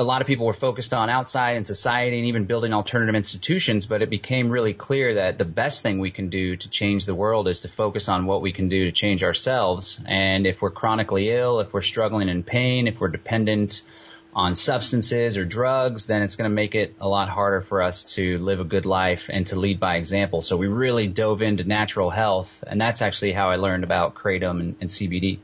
a 0.00 0.02
lot 0.02 0.22
of 0.22 0.26
people 0.26 0.46
were 0.46 0.54
focused 0.54 0.94
on 0.94 1.10
outside 1.10 1.56
and 1.58 1.66
society 1.66 2.16
and 2.18 2.26
even 2.26 2.46
building 2.46 2.72
alternative 2.72 3.14
institutions, 3.14 3.84
but 3.84 4.00
it 4.00 4.08
became 4.08 4.48
really 4.48 4.72
clear 4.72 5.16
that 5.16 5.36
the 5.36 5.44
best 5.44 5.82
thing 5.82 5.98
we 5.98 6.10
can 6.10 6.30
do 6.30 6.56
to 6.56 6.70
change 6.70 7.04
the 7.04 7.14
world 7.14 7.46
is 7.46 7.60
to 7.60 7.68
focus 7.68 8.08
on 8.08 8.24
what 8.24 8.40
we 8.40 8.50
can 8.50 8.70
do 8.70 8.86
to 8.86 8.92
change 8.92 9.22
ourselves. 9.22 10.00
And 10.06 10.46
if 10.46 10.62
we're 10.62 10.70
chronically 10.70 11.30
ill, 11.30 11.60
if 11.60 11.74
we're 11.74 11.82
struggling 11.82 12.30
in 12.30 12.42
pain, 12.42 12.88
if 12.88 12.98
we're 12.98 13.08
dependent 13.08 13.82
on 14.32 14.54
substances 14.54 15.36
or 15.36 15.44
drugs, 15.44 16.06
then 16.06 16.22
it's 16.22 16.36
going 16.36 16.48
to 16.48 16.54
make 16.54 16.74
it 16.74 16.94
a 16.98 17.08
lot 17.08 17.28
harder 17.28 17.60
for 17.60 17.82
us 17.82 18.14
to 18.14 18.38
live 18.38 18.60
a 18.60 18.64
good 18.64 18.86
life 18.86 19.28
and 19.30 19.46
to 19.48 19.56
lead 19.56 19.78
by 19.78 19.96
example. 19.96 20.40
So 20.40 20.56
we 20.56 20.68
really 20.68 21.08
dove 21.08 21.42
into 21.42 21.64
natural 21.64 22.08
health, 22.08 22.64
and 22.66 22.80
that's 22.80 23.02
actually 23.02 23.32
how 23.32 23.50
I 23.50 23.56
learned 23.56 23.84
about 23.84 24.14
kratom 24.14 24.60
and, 24.60 24.76
and 24.80 24.88
CBD. 24.88 25.40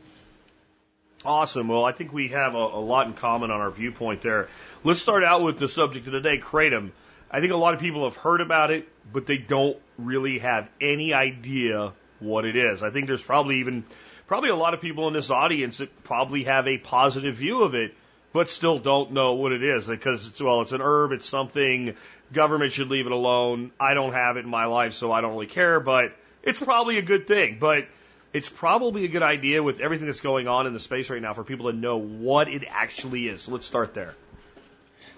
Awesome. 1.26 1.66
Well, 1.66 1.84
I 1.84 1.90
think 1.90 2.12
we 2.12 2.28
have 2.28 2.54
a, 2.54 2.58
a, 2.58 2.78
lot 2.78 3.08
in 3.08 3.12
common 3.12 3.50
on 3.50 3.60
our 3.60 3.72
viewpoint 3.72 4.20
there. 4.20 4.48
Let's 4.84 5.00
start 5.00 5.24
out 5.24 5.42
with 5.42 5.58
the 5.58 5.66
subject 5.66 6.06
of 6.06 6.12
today, 6.12 6.38
kratom. 6.38 6.92
I 7.28 7.40
think 7.40 7.52
a 7.52 7.56
lot 7.56 7.74
of 7.74 7.80
people 7.80 8.04
have 8.04 8.14
heard 8.14 8.40
about 8.40 8.70
it, 8.70 8.88
but 9.12 9.26
they 9.26 9.36
don't 9.36 9.76
really 9.98 10.38
have 10.38 10.68
any 10.80 11.14
idea 11.14 11.92
what 12.20 12.44
it 12.44 12.54
is. 12.54 12.80
I 12.84 12.90
think 12.90 13.08
there's 13.08 13.24
probably 13.24 13.58
even 13.58 13.82
probably 14.28 14.50
a 14.50 14.54
lot 14.56 14.72
of 14.72 14.80
people 14.80 15.08
in 15.08 15.14
this 15.14 15.28
audience 15.30 15.78
that 15.78 16.04
probably 16.04 16.44
have 16.44 16.68
a 16.68 16.78
positive 16.78 17.34
view 17.34 17.64
of 17.64 17.74
it, 17.74 17.92
but 18.32 18.48
still 18.48 18.78
don't 18.78 19.10
know 19.10 19.32
what 19.32 19.50
it 19.50 19.64
is 19.64 19.88
because 19.88 20.28
it's 20.28 20.40
well, 20.40 20.60
it's 20.60 20.70
an 20.70 20.80
herb, 20.80 21.10
it's 21.10 21.28
something 21.28 21.96
government 22.32 22.70
should 22.70 22.88
leave 22.88 23.06
it 23.06 23.12
alone. 23.12 23.72
I 23.80 23.94
don't 23.94 24.12
have 24.12 24.36
it 24.36 24.44
in 24.44 24.50
my 24.50 24.66
life, 24.66 24.92
so 24.92 25.10
I 25.10 25.22
don't 25.22 25.32
really 25.32 25.46
care, 25.46 25.80
but 25.80 26.12
it's 26.44 26.60
probably 26.60 26.98
a 26.98 27.02
good 27.02 27.26
thing. 27.26 27.58
But 27.58 27.88
it's 28.36 28.50
probably 28.50 29.06
a 29.06 29.08
good 29.08 29.22
idea 29.22 29.62
with 29.62 29.80
everything 29.80 30.06
that's 30.06 30.20
going 30.20 30.46
on 30.46 30.66
in 30.66 30.74
the 30.74 30.80
space 30.80 31.08
right 31.08 31.22
now 31.22 31.32
for 31.32 31.42
people 31.42 31.72
to 31.72 31.76
know 31.76 31.96
what 31.96 32.48
it 32.48 32.64
actually 32.68 33.28
is. 33.28 33.40
So 33.40 33.52
let's 33.52 33.66
start 33.66 33.94
there. 33.94 34.14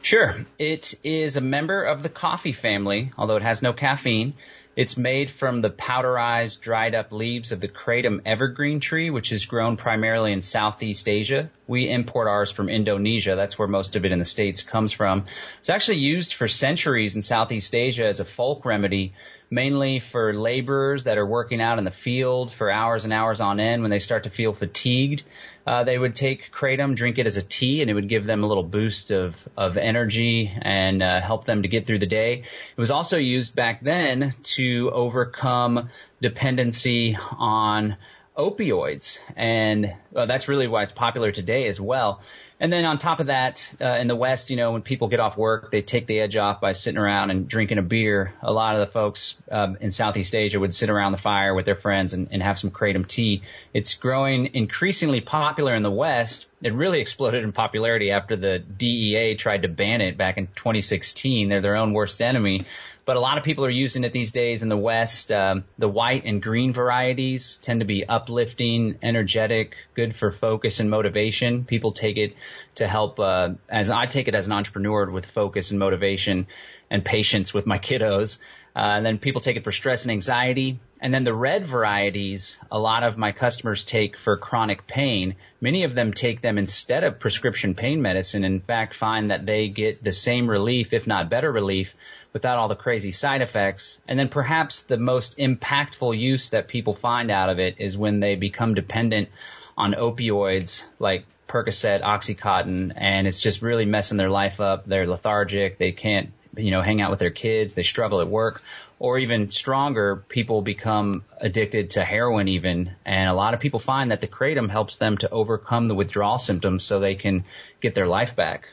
Sure. 0.03 0.47
It 0.57 0.95
is 1.03 1.37
a 1.37 1.41
member 1.41 1.83
of 1.83 2.05
the 2.05 2.09
coffee 2.09 2.53
family, 2.53 3.11
although 3.19 3.35
it 3.35 3.43
has 3.43 3.61
no 3.61 3.73
caffeine. 3.73 4.35
It's 4.77 4.97
made 4.97 5.29
from 5.29 5.61
the 5.61 5.71
powderized, 5.71 6.61
dried 6.61 6.95
up 6.95 7.11
leaves 7.11 7.51
of 7.51 7.61
the 7.61 7.67
kratom 7.67 8.21
evergreen 8.25 8.79
tree, 8.79 9.11
which 9.11 9.33
is 9.33 9.47
grown 9.47 9.77
primarily 9.77 10.33
in 10.33 10.41
Southeast 10.41 11.09
Asia. 11.09 11.51
We 11.67 11.91
import 11.91 12.29
ours 12.29 12.53
from 12.53 12.69
Indonesia. 12.69 13.35
That's 13.35 13.59
where 13.59 13.67
most 13.67 13.97
of 13.97 14.05
it 14.05 14.13
in 14.13 14.21
the 14.21 14.25
States 14.25 14.63
comes 14.63 14.93
from. 14.93 15.25
It's 15.59 15.71
actually 15.71 15.99
used 15.99 16.35
for 16.35 16.47
centuries 16.47 17.17
in 17.17 17.23
Southeast 17.23 17.75
Asia 17.75 18.07
as 18.07 18.21
a 18.21 18.25
folk 18.25 18.65
remedy 18.65 19.15
mainly 19.51 20.01
for 20.01 20.35
laborers 20.35 21.05
that 21.05 21.19
are 21.19 21.27
working 21.27 21.61
out 21.61 21.79
in 21.79 21.85
the 21.85 21.91
field 21.91 22.53
for 22.53 22.71
hours 22.71 23.05
and 23.05 23.13
hours 23.13 23.41
on 23.41 23.61
end 23.61 23.83
when 23.83 23.91
they 23.91 23.99
start 23.99 24.25
to 24.25 24.31
feel 24.31 24.53
fatigued. 24.53 25.23
Uh, 25.67 25.85
they 25.85 25.99
would 25.99 26.15
take 26.15 26.51
kratom, 26.53 26.95
drink 26.95 27.19
it 27.19 27.27
as 27.27 27.37
a 27.37 27.43
tea, 27.43 27.81
and 27.81 27.91
it 27.91 27.95
would 27.95 28.09
give 28.09 28.25
them 28.25 28.43
a 28.43 28.47
little 28.47 28.63
boost 28.63 29.11
of, 29.11 29.49
of 29.57 29.77
energy 29.77 30.53
and 30.63 31.03
uh, 31.03 31.21
help 31.21 31.45
them 31.45 31.63
to 31.63 31.69
get 31.69 31.87
through 31.87 31.99
the 31.99 32.07
day. 32.07 32.43
It 32.77 32.81
was 32.81 32.91
also 32.91 33.19
used 33.19 33.55
back 33.55 33.83
then 33.83 34.35
to 34.55 34.91
overcome 34.93 35.91
dependency 36.21 37.17
on 37.39 37.97
opioids, 38.37 39.19
and 39.37 39.95
that's 40.13 40.49
really 40.49 40.69
why 40.69 40.85
it's 40.85 40.93
popular 40.93 41.33
today 41.33 41.69
as 41.69 41.81
well. 41.81 42.23
And 42.61 42.73
then 42.73 42.85
on 42.85 42.99
top 42.99 43.21
of 43.21 43.29
that, 43.29 43.71
uh, 43.81 43.99
in 43.99 44.09
the 44.09 44.17
West, 44.17 44.51
you 44.51 44.57
know, 44.57 44.73
when 44.73 44.83
people 44.83 45.07
get 45.07 45.21
off 45.21 45.37
work, 45.37 45.71
they 45.71 45.81
take 45.81 46.09
the 46.09 46.19
edge 46.19 46.37
off 46.37 46.61
by 46.61 46.73
sitting 46.73 46.99
around 46.99 47.31
and 47.31 47.47
drinking 47.47 47.79
a 47.79 47.83
beer. 47.83 48.35
A 48.43 48.53
lot 48.53 48.75
of 48.75 48.81
the 48.81 48.93
folks 48.93 49.37
um, 49.51 49.77
in 49.81 49.93
Southeast 49.93 50.35
Asia 50.35 50.59
would 50.59 50.75
sit 50.75 50.91
around 50.91 51.13
the 51.13 51.19
fire 51.19 51.55
with 51.55 51.67
their 51.67 51.77
friends 51.77 52.15
and, 52.15 52.29
and 52.33 52.43
have 52.43 52.59
some 52.59 52.73
kratom 52.73 53.07
tea. 53.07 53.43
It's 53.73 53.95
growing 53.95 54.55
increasingly 54.55 55.21
popular 55.21 55.77
in 55.77 55.85
the 55.85 55.91
West. 55.91 56.47
It 56.61 56.75
really 56.75 57.01
exploded 57.09 57.45
in 57.45 57.53
popularity 57.53 58.11
after 58.11 58.35
the 58.35 58.59
DEA 58.59 59.37
tried 59.37 59.63
to 59.63 59.69
ban 59.69 60.01
it 60.01 60.17
back 60.17 60.37
in 60.37 60.49
2016. 60.49 61.49
They're 61.49 61.61
their 61.61 61.77
own 61.77 61.93
worst 61.93 62.21
enemy 62.21 62.67
but 63.09 63.17
a 63.17 63.21
lot 63.21 63.39
of 63.39 63.43
people 63.43 63.65
are 63.65 63.71
using 63.71 64.05
it 64.05 64.13
these 64.13 64.33
days 64.33 64.63
in 64.63 64.69
the 64.69 64.77
West. 64.77 65.33
Um, 65.33 65.65
the 65.79 65.89
white 65.89 66.27
and 66.27 66.43
green 66.43 66.75
varieties 66.75 67.59
tend 67.63 67.81
to 67.81 67.87
be 67.87 68.05
uplifting, 68.07 68.99
energetic, 69.03 69.77
good 69.95 70.15
for 70.15 70.31
focus 70.31 70.79
and 70.79 70.91
motivation. 70.91 71.65
People 71.65 71.93
take 71.93 72.19
it 72.19 72.35
to 72.75 72.87
help, 72.87 73.19
uh, 73.19 73.55
as 73.67 73.89
I 73.89 74.05
take 74.05 74.29
it 74.29 74.35
as 74.35 74.45
an 74.45 74.53
entrepreneur 74.53 75.11
with 75.11 75.25
focus 75.25 75.71
and 75.71 75.79
motivation 75.79 76.49
and 76.91 77.03
patience 77.03 77.55
with 77.55 77.65
my 77.65 77.79
kiddos. 77.79 78.37
Uh, 78.77 78.81
and 78.81 79.07
then 79.07 79.17
people 79.17 79.41
take 79.41 79.57
it 79.57 79.65
for 79.65 79.73
stress 79.73 80.03
and 80.03 80.13
anxiety. 80.13 80.79
And 81.01 81.15
then 81.15 81.25
the 81.25 81.35
red 81.35 81.67
varieties, 81.67 82.59
a 82.71 82.79
lot 82.79 83.05
of 83.05 83.17
my 83.17 83.33
customers 83.33 83.85
take 83.85 84.19
for 84.19 84.37
chronic 84.37 84.87
pain. 84.87 85.37
Many 85.61 85.85
of 85.85 85.95
them 85.95 86.13
take 86.13 86.43
them 86.43 86.59
instead 86.59 87.05
of 87.05 87.19
prescription 87.19 87.75
pain 87.75 88.03
medicine. 88.03 88.45
In 88.45 88.61
fact, 88.61 88.95
find 88.95 89.31
that 89.31 89.47
they 89.47 89.69
get 89.69 90.05
the 90.05 90.13
same 90.13 90.51
relief, 90.51 90.93
if 90.93 91.07
not 91.07 91.31
better 91.31 91.51
relief, 91.51 91.95
without 92.33 92.59
all 92.59 92.69
the 92.69 92.77
crazy 92.77 93.13
side 93.13 93.43
effects. 93.43 94.01
And 94.07 94.19
then 94.19 94.29
perhaps 94.29 94.83
the 94.83 94.97
most 94.97 95.39
impactful 95.39 96.19
use 96.19 96.51
that 96.51 96.69
people 96.69 96.95
find 96.95 97.31
out 97.31 97.51
of 97.51 97.59
it 97.59 97.77
is 97.79 97.97
when 97.97 98.21
they 98.21 98.35
become 98.35 98.75
dependent 98.75 99.29
on 99.77 99.95
opioids 99.95 100.85
like 100.99 101.25
Percocet, 101.49 102.03
Oxycontin, 102.03 102.93
and 102.95 103.27
it's 103.27 103.41
just 103.41 103.63
really 103.63 103.87
messing 103.87 104.19
their 104.19 104.31
life 104.31 104.61
up. 104.61 104.87
They're 104.87 105.07
lethargic. 105.07 105.79
They 105.79 105.93
can't, 105.93 106.31
you 106.57 106.71
know, 106.71 106.83
hang 106.83 107.01
out 107.01 107.11
with 107.11 107.21
their 107.21 107.31
kids. 107.31 107.75
They 107.75 107.83
struggle 107.83 108.21
at 108.21 108.29
work. 108.29 108.63
Or 108.99 109.19
even 109.19 109.51
stronger, 109.51 110.17
people 110.29 110.61
become 110.61 111.25
addicted 111.41 111.91
to 111.91 112.05
heroin 112.05 112.49
even. 112.49 112.91
And 113.05 113.31
a 113.31 113.35
lot 113.35 113.55
of 113.55 113.61
people 113.61 113.79
find 113.81 114.11
that 114.11 114.21
the 114.21 114.27
kratom 114.27 114.69
helps 114.69 114.97
them 114.97 115.17
to 115.19 115.31
overcome 115.31 115.89
the 115.89 115.95
withdrawal 115.95 116.39
symptoms 116.39 116.85
so 116.85 117.01
they 117.01 117.15
can 117.15 117.45
get 117.81 117.95
their 117.95 118.09
life 118.09 118.37
back. 118.37 118.69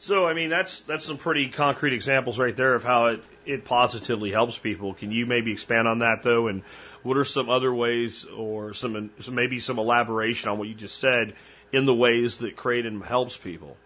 So, 0.00 0.26
I 0.26 0.32
mean, 0.32 0.48
that's 0.48 0.80
that's 0.82 1.04
some 1.04 1.18
pretty 1.18 1.50
concrete 1.50 1.92
examples 1.92 2.38
right 2.38 2.56
there 2.56 2.74
of 2.74 2.82
how 2.82 3.08
it, 3.08 3.22
it 3.44 3.66
positively 3.66 4.30
helps 4.30 4.58
people. 4.58 4.94
Can 4.94 5.12
you 5.12 5.26
maybe 5.26 5.52
expand 5.52 5.86
on 5.86 5.98
that 5.98 6.22
though? 6.22 6.48
And 6.48 6.62
what 7.02 7.18
are 7.18 7.24
some 7.26 7.50
other 7.50 7.72
ways, 7.72 8.24
or 8.24 8.72
some, 8.72 9.10
some 9.20 9.34
maybe 9.34 9.58
some 9.58 9.78
elaboration 9.78 10.48
on 10.48 10.56
what 10.56 10.68
you 10.68 10.74
just 10.74 10.98
said 10.98 11.34
in 11.70 11.84
the 11.84 11.94
ways 11.94 12.38
that 12.38 12.56
kratom 12.56 13.04
helps 13.04 13.36
people? 13.36 13.76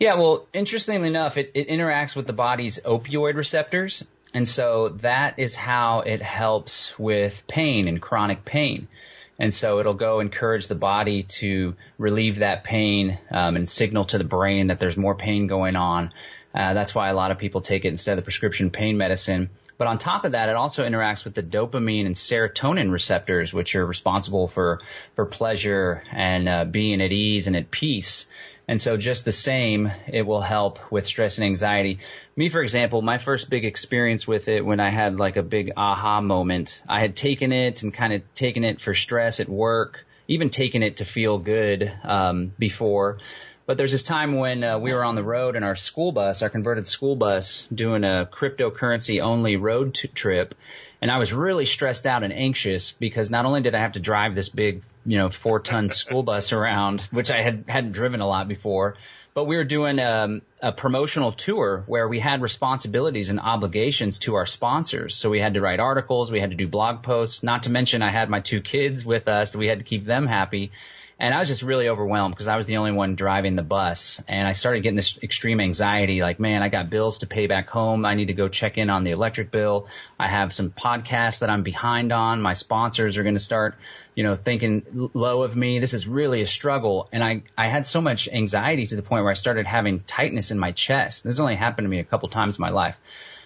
Yeah, 0.00 0.16
well, 0.16 0.48
interestingly 0.52 1.06
enough, 1.06 1.38
it, 1.38 1.52
it 1.54 1.68
interacts 1.68 2.16
with 2.16 2.26
the 2.26 2.32
body's 2.32 2.80
opioid 2.80 3.36
receptors, 3.36 4.04
and 4.34 4.46
so 4.46 4.88
that 5.02 5.38
is 5.38 5.54
how 5.54 6.00
it 6.00 6.20
helps 6.20 6.98
with 6.98 7.46
pain 7.46 7.86
and 7.86 8.02
chronic 8.02 8.44
pain. 8.44 8.88
And 9.38 9.52
so 9.52 9.80
it'll 9.80 9.94
go 9.94 10.20
encourage 10.20 10.68
the 10.68 10.74
body 10.74 11.24
to 11.24 11.74
relieve 11.98 12.38
that 12.38 12.64
pain 12.64 13.18
um, 13.30 13.56
and 13.56 13.68
signal 13.68 14.06
to 14.06 14.18
the 14.18 14.24
brain 14.24 14.68
that 14.68 14.80
there's 14.80 14.96
more 14.96 15.14
pain 15.14 15.46
going 15.46 15.76
on. 15.76 16.12
Uh, 16.54 16.72
that's 16.72 16.94
why 16.94 17.10
a 17.10 17.14
lot 17.14 17.30
of 17.30 17.38
people 17.38 17.60
take 17.60 17.84
it 17.84 17.88
instead 17.88 18.12
of 18.12 18.16
the 18.16 18.22
prescription 18.22 18.70
pain 18.70 18.96
medicine. 18.96 19.50
But 19.78 19.88
on 19.88 19.98
top 19.98 20.24
of 20.24 20.32
that, 20.32 20.48
it 20.48 20.56
also 20.56 20.84
interacts 20.84 21.24
with 21.24 21.34
the 21.34 21.42
dopamine 21.42 22.06
and 22.06 22.14
serotonin 22.14 22.90
receptors, 22.90 23.52
which 23.52 23.74
are 23.74 23.84
responsible 23.84 24.48
for 24.48 24.80
for 25.14 25.26
pleasure 25.26 26.02
and 26.10 26.48
uh, 26.48 26.64
being 26.64 27.02
at 27.02 27.12
ease 27.12 27.46
and 27.46 27.54
at 27.56 27.70
peace. 27.70 28.26
And 28.68 28.80
so 28.80 28.96
just 28.96 29.24
the 29.24 29.32
same, 29.32 29.92
it 30.08 30.22
will 30.22 30.40
help 30.40 30.90
with 30.90 31.06
stress 31.06 31.38
and 31.38 31.46
anxiety. 31.46 32.00
Me, 32.34 32.48
for 32.48 32.60
example, 32.62 33.00
my 33.00 33.18
first 33.18 33.48
big 33.48 33.64
experience 33.64 34.26
with 34.26 34.48
it 34.48 34.64
when 34.64 34.80
I 34.80 34.90
had 34.90 35.16
like 35.16 35.36
a 35.36 35.42
big 35.42 35.72
aha 35.76 36.20
moment, 36.20 36.82
I 36.88 37.00
had 37.00 37.14
taken 37.14 37.52
it 37.52 37.84
and 37.84 37.94
kind 37.94 38.12
of 38.12 38.22
taken 38.34 38.64
it 38.64 38.80
for 38.80 38.92
stress 38.92 39.38
at 39.38 39.48
work, 39.48 40.04
even 40.26 40.50
taken 40.50 40.82
it 40.82 40.96
to 40.96 41.04
feel 41.04 41.38
good, 41.38 41.92
um, 42.02 42.52
before. 42.58 43.18
But 43.66 43.76
there's 43.78 43.92
this 43.92 44.04
time 44.04 44.36
when 44.36 44.62
uh, 44.62 44.78
we 44.78 44.92
were 44.92 45.04
on 45.04 45.16
the 45.16 45.24
road 45.24 45.56
in 45.56 45.62
our 45.62 45.76
school 45.76 46.10
bus, 46.12 46.42
our 46.42 46.48
converted 46.48 46.88
school 46.88 47.16
bus, 47.16 47.66
doing 47.72 48.04
a 48.04 48.28
cryptocurrency 48.32 49.20
only 49.20 49.56
road 49.56 49.94
t- 49.94 50.08
trip. 50.08 50.54
And 51.02 51.10
I 51.10 51.18
was 51.18 51.32
really 51.32 51.66
stressed 51.66 52.06
out 52.06 52.22
and 52.22 52.32
anxious 52.32 52.92
because 52.92 53.28
not 53.28 53.44
only 53.44 53.62
did 53.62 53.74
I 53.74 53.80
have 53.80 53.92
to 53.92 54.00
drive 54.00 54.34
this 54.34 54.48
big, 54.48 54.82
you 55.06 55.18
know, 55.18 55.30
four 55.30 55.60
ton 55.60 55.88
school 55.88 56.22
bus 56.22 56.52
around, 56.52 57.00
which 57.10 57.30
I 57.30 57.42
had 57.42 57.64
hadn't 57.68 57.92
driven 57.92 58.20
a 58.20 58.26
lot 58.26 58.48
before, 58.48 58.96
but 59.34 59.44
we 59.44 59.56
were 59.56 59.64
doing 59.64 59.98
um, 59.98 60.42
a 60.60 60.72
promotional 60.72 61.30
tour 61.30 61.84
where 61.86 62.08
we 62.08 62.18
had 62.18 62.42
responsibilities 62.42 63.30
and 63.30 63.38
obligations 63.38 64.18
to 64.20 64.34
our 64.34 64.46
sponsors. 64.46 65.14
So 65.14 65.30
we 65.30 65.40
had 65.40 65.54
to 65.54 65.60
write 65.60 65.78
articles, 65.78 66.32
we 66.32 66.40
had 66.40 66.50
to 66.50 66.56
do 66.56 66.66
blog 66.66 67.02
posts. 67.02 67.42
Not 67.42 67.64
to 67.64 67.70
mention, 67.70 68.02
I 68.02 68.10
had 68.10 68.28
my 68.28 68.40
two 68.40 68.60
kids 68.60 69.04
with 69.04 69.28
us, 69.28 69.54
we 69.54 69.66
had 69.66 69.78
to 69.78 69.84
keep 69.84 70.04
them 70.04 70.26
happy. 70.26 70.72
And 71.18 71.32
I 71.32 71.38
was 71.38 71.48
just 71.48 71.62
really 71.62 71.88
overwhelmed 71.88 72.34
because 72.34 72.46
I 72.46 72.56
was 72.56 72.66
the 72.66 72.76
only 72.76 72.92
one 72.92 73.14
driving 73.14 73.56
the 73.56 73.62
bus. 73.62 74.22
And 74.28 74.46
I 74.46 74.52
started 74.52 74.82
getting 74.82 74.96
this 74.96 75.18
extreme 75.22 75.60
anxiety 75.60 76.20
like, 76.20 76.38
man, 76.38 76.62
I 76.62 76.68
got 76.68 76.90
bills 76.90 77.18
to 77.18 77.26
pay 77.26 77.46
back 77.46 77.70
home. 77.70 78.04
I 78.04 78.14
need 78.14 78.26
to 78.26 78.34
go 78.34 78.48
check 78.48 78.76
in 78.76 78.90
on 78.90 79.02
the 79.02 79.12
electric 79.12 79.50
bill. 79.50 79.88
I 80.20 80.28
have 80.28 80.52
some 80.52 80.70
podcasts 80.70 81.38
that 81.38 81.48
I'm 81.48 81.62
behind 81.62 82.12
on. 82.12 82.42
My 82.42 82.52
sponsors 82.52 83.16
are 83.16 83.22
going 83.22 83.34
to 83.34 83.40
start, 83.40 83.76
you 84.14 84.24
know, 84.24 84.34
thinking 84.34 85.10
low 85.14 85.42
of 85.42 85.56
me. 85.56 85.78
This 85.78 85.94
is 85.94 86.06
really 86.06 86.42
a 86.42 86.46
struggle. 86.46 87.08
And 87.12 87.24
I, 87.24 87.42
I 87.56 87.68
had 87.68 87.86
so 87.86 88.02
much 88.02 88.28
anxiety 88.28 88.86
to 88.86 88.96
the 88.96 89.02
point 89.02 89.22
where 89.22 89.32
I 89.32 89.36
started 89.36 89.66
having 89.66 90.00
tightness 90.00 90.50
in 90.50 90.58
my 90.58 90.72
chest. 90.72 91.24
This 91.24 91.40
only 91.40 91.56
happened 91.56 91.86
to 91.86 91.90
me 91.90 91.98
a 91.98 92.04
couple 92.04 92.28
times 92.28 92.58
in 92.58 92.60
my 92.60 92.70
life. 92.70 92.98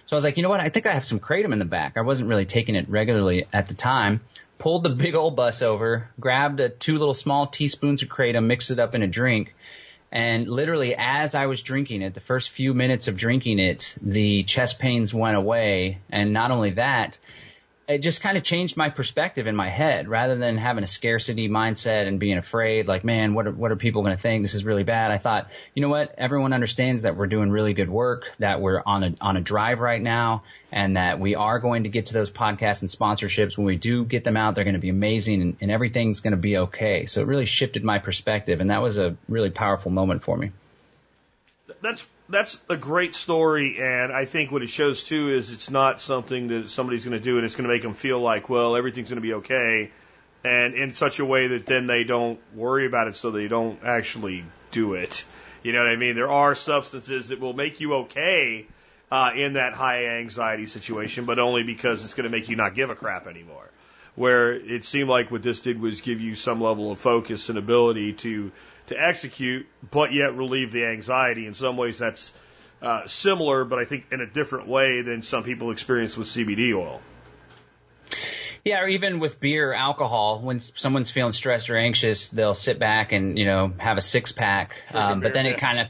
So 0.07 0.17
I 0.17 0.19
was 0.19 0.25
like, 0.25 0.37
you 0.37 0.43
know 0.43 0.49
what? 0.49 0.59
I 0.59 0.71
think 0.71 0.87
I 0.89 0.93
have 0.93 1.05
some 1.05 1.21
kratom 1.21 1.53
in 1.53 1.61
the 1.61 1.65
back. 1.65 1.97
I 1.97 2.01
wasn't 2.01 2.29
really 2.29 2.47
taking 2.47 2.75
it 2.75 2.89
regularly 2.89 3.47
at 3.53 3.69
the 3.69 3.75
time 3.75 4.23
pulled 4.61 4.85
the 4.85 4.91
big 4.91 5.17
old 5.17 5.35
bus 5.35 5.63
over, 5.63 6.09
grabbed 6.21 6.61
a, 6.61 6.69
two 6.69 6.99
little 6.99 7.15
small 7.15 7.49
teaspoons 7.49 8.03
of 8.03 8.09
kratom, 8.09 8.45
mixed 8.45 8.71
it 8.71 8.79
up 8.79 8.95
in 8.95 9.03
a 9.03 9.09
drink, 9.09 9.55
and 10.13 10.47
literally 10.49 10.95
as 10.97 11.35
I 11.35 11.47
was 11.47 11.63
drinking 11.63 12.03
it, 12.03 12.15
the 12.15 12.21
first 12.21 12.51
few 12.51 12.75
minutes 12.75 13.09
of 13.09 13.17
drinking 13.17 13.59
it, 13.59 13.95
the 14.03 14.43
chest 14.45 14.79
pains 14.79 15.15
went 15.15 15.37
away. 15.37 15.99
And 16.11 16.33
not 16.33 16.51
only 16.51 16.71
that, 16.71 17.19
it 17.91 17.99
just 17.99 18.21
kind 18.21 18.37
of 18.37 18.45
changed 18.45 18.77
my 18.77 18.89
perspective 18.89 19.49
in 19.49 19.57
my 19.57 19.69
head 19.69 20.07
rather 20.07 20.37
than 20.37 20.57
having 20.57 20.85
a 20.85 20.87
scarcity 20.87 21.49
mindset 21.49 22.07
and 22.07 22.21
being 22.21 22.39
afraid 22.39 22.87
like 22.87 23.03
man 23.03 23.35
what 23.35 23.49
are, 23.49 23.51
what 23.51 23.73
are 23.73 23.77
people 23.77 24.03
going 24.03 24.15
to 24.15 24.23
think? 24.23 24.45
This 24.45 24.55
is 24.55 24.65
really 24.65 24.85
bad. 24.85 25.11
I 25.11 25.19
thought 25.19 25.49
you 25.75 25.83
know 25.83 25.89
what? 25.89 26.15
Everyone 26.17 26.53
understands 26.53 27.03
that 27.03 27.17
we're 27.17 27.27
doing 27.27 27.51
really 27.51 27.75
good 27.75 27.91
work 27.91 28.31
that 28.39 28.61
we're 28.61 28.81
on 28.87 29.03
a 29.03 29.15
on 29.21 29.37
a 29.37 29.41
drive 29.41 29.81
right 29.81 30.01
now 30.01 30.45
and 30.71 30.97
that 30.97 31.19
we 31.19 31.35
are 31.35 31.59
going 31.59 31.83
to 31.83 31.89
get 31.89 32.07
to 32.07 32.15
those 32.15 32.31
podcasts 32.31 32.83
and 32.83 32.91
sponsorships. 32.91 33.59
When 33.59 33.67
we 33.67 33.77
do 33.77 34.05
get 34.05 34.23
them 34.23 34.37
out 34.37 34.55
they're 34.55 34.65
going 34.65 34.75
to 34.75 34.81
be 34.81 34.91
amazing 34.91 35.43
and, 35.43 35.57
and 35.61 35.71
everything's 35.71 36.21
going 36.21 36.33
to 36.33 36.37
be 36.37 36.59
okay. 36.59 37.07
So 37.07 37.21
it 37.23 37.27
really 37.27 37.47
shifted 37.47 37.83
my 37.83 37.99
perspective 37.99 38.61
and 38.61 38.71
that 38.71 38.83
was 38.83 38.99
a 38.99 39.17
really 39.29 39.51
powerful 39.51 39.91
moment 39.91 40.23
for 40.23 40.37
me 40.37 40.53
that's 41.83 42.07
that's 42.29 42.61
a 42.69 42.77
great 42.77 43.15
story, 43.15 43.79
and 43.81 44.13
I 44.13 44.25
think 44.25 44.53
what 44.53 44.63
it 44.63 44.71
shows 44.71 45.05
too 45.05 45.33
is 45.33 45.51
it's 45.51 45.71
not 45.71 46.01
something 46.01 46.49
that 46.49 46.69
somebody's 46.69 47.05
going 47.05 47.19
to 47.19 47.23
do 47.23 47.37
and 47.37 47.45
it's 47.45 47.57
going 47.57 47.69
to 47.69 47.75
make 47.75 47.83
them 47.83 47.95
feel 47.95 48.21
like, 48.21 48.49
well, 48.49 48.77
everything's 48.77 49.11
going 49.11 49.17
to 49.17 49.27
be 49.27 49.35
okay, 49.35 49.91
and 50.45 50.75
in 50.75 50.95
such 50.95 51.19
a 51.19 51.25
way 51.25 51.49
that 51.49 51.67
then 51.67 51.87
they 51.87 52.05
don't 52.05 52.39
worry 52.55 52.87
about 52.87 53.09
it, 53.09 53.17
so 53.17 53.31
they 53.31 53.49
don't 53.49 53.81
actually 53.85 54.45
do 54.71 54.95
it. 54.95 55.25
You 55.63 55.73
know 55.73 55.81
what 55.81 55.91
I 55.91 55.97
mean? 55.97 56.15
There 56.15 56.31
are 56.31 56.55
substances 56.55 57.29
that 57.29 57.41
will 57.41 57.53
make 57.53 57.81
you 57.81 57.95
okay 57.95 58.67
uh, 59.11 59.33
in 59.35 59.55
that 59.55 59.75
high 59.75 60.19
anxiety 60.21 60.67
situation, 60.67 61.25
but 61.25 61.39
only 61.39 61.65
because 61.65 62.05
it's 62.05 62.15
going 62.15 62.25
to 62.25 62.31
make 62.31 62.49
you 62.49 62.57
not 62.57 62.75
give 62.75 62.91
a 62.91 62.95
crap 62.95 63.27
anymore. 63.27 63.69
Where 64.15 64.53
it 64.53 64.85
seemed 64.85 65.09
like 65.09 65.31
what 65.31 65.43
this 65.43 65.61
did 65.61 65.81
was 65.81 66.01
give 66.01 66.21
you 66.21 66.35
some 66.35 66.61
level 66.61 66.91
of 66.93 66.99
focus 66.99 67.49
and 67.49 67.59
ability 67.59 68.15
to 68.15 68.53
to 68.91 69.01
execute, 69.01 69.67
but 69.91 70.13
yet 70.13 70.37
relieve 70.37 70.73
the 70.73 70.85
anxiety. 70.85 71.47
In 71.47 71.55
some 71.55 71.77
ways, 71.77 71.99
that's 71.99 72.33
uh, 72.83 73.07
similar, 73.07 73.65
but 73.65 73.79
I 73.79 73.85
think 73.85 74.07
in 74.13 74.21
a 74.21 74.27
different 74.27 74.69
way 74.69 75.03
than 75.03 75.23
some 75.23 75.43
people 75.43 75.71
experience 75.71 76.17
with 76.17 76.29
CBD 76.29 76.75
oil. 76.77 77.01
Yeah, 78.65 78.83
or 78.83 78.89
even 78.89 79.21
with 79.21 79.41
beer, 79.41 79.73
alcohol. 79.73 80.41
When 80.43 80.61
someone's 80.61 81.11
feeling 81.11 81.33
stressed 81.33 81.71
or 81.71 81.77
anxious, 81.77 82.29
they'll 82.29 82.55
sit 82.55 82.79
back 82.79 83.13
and 83.13 83.39
you 83.39 83.47
know 83.47 83.73
have 83.79 83.97
a 83.97 84.03
six 84.03 84.33
pack. 84.33 84.73
Um, 84.93 85.21
but 85.21 85.33
then 85.33 85.47
it 85.47 85.59
kind 85.59 85.79
of 85.81 85.87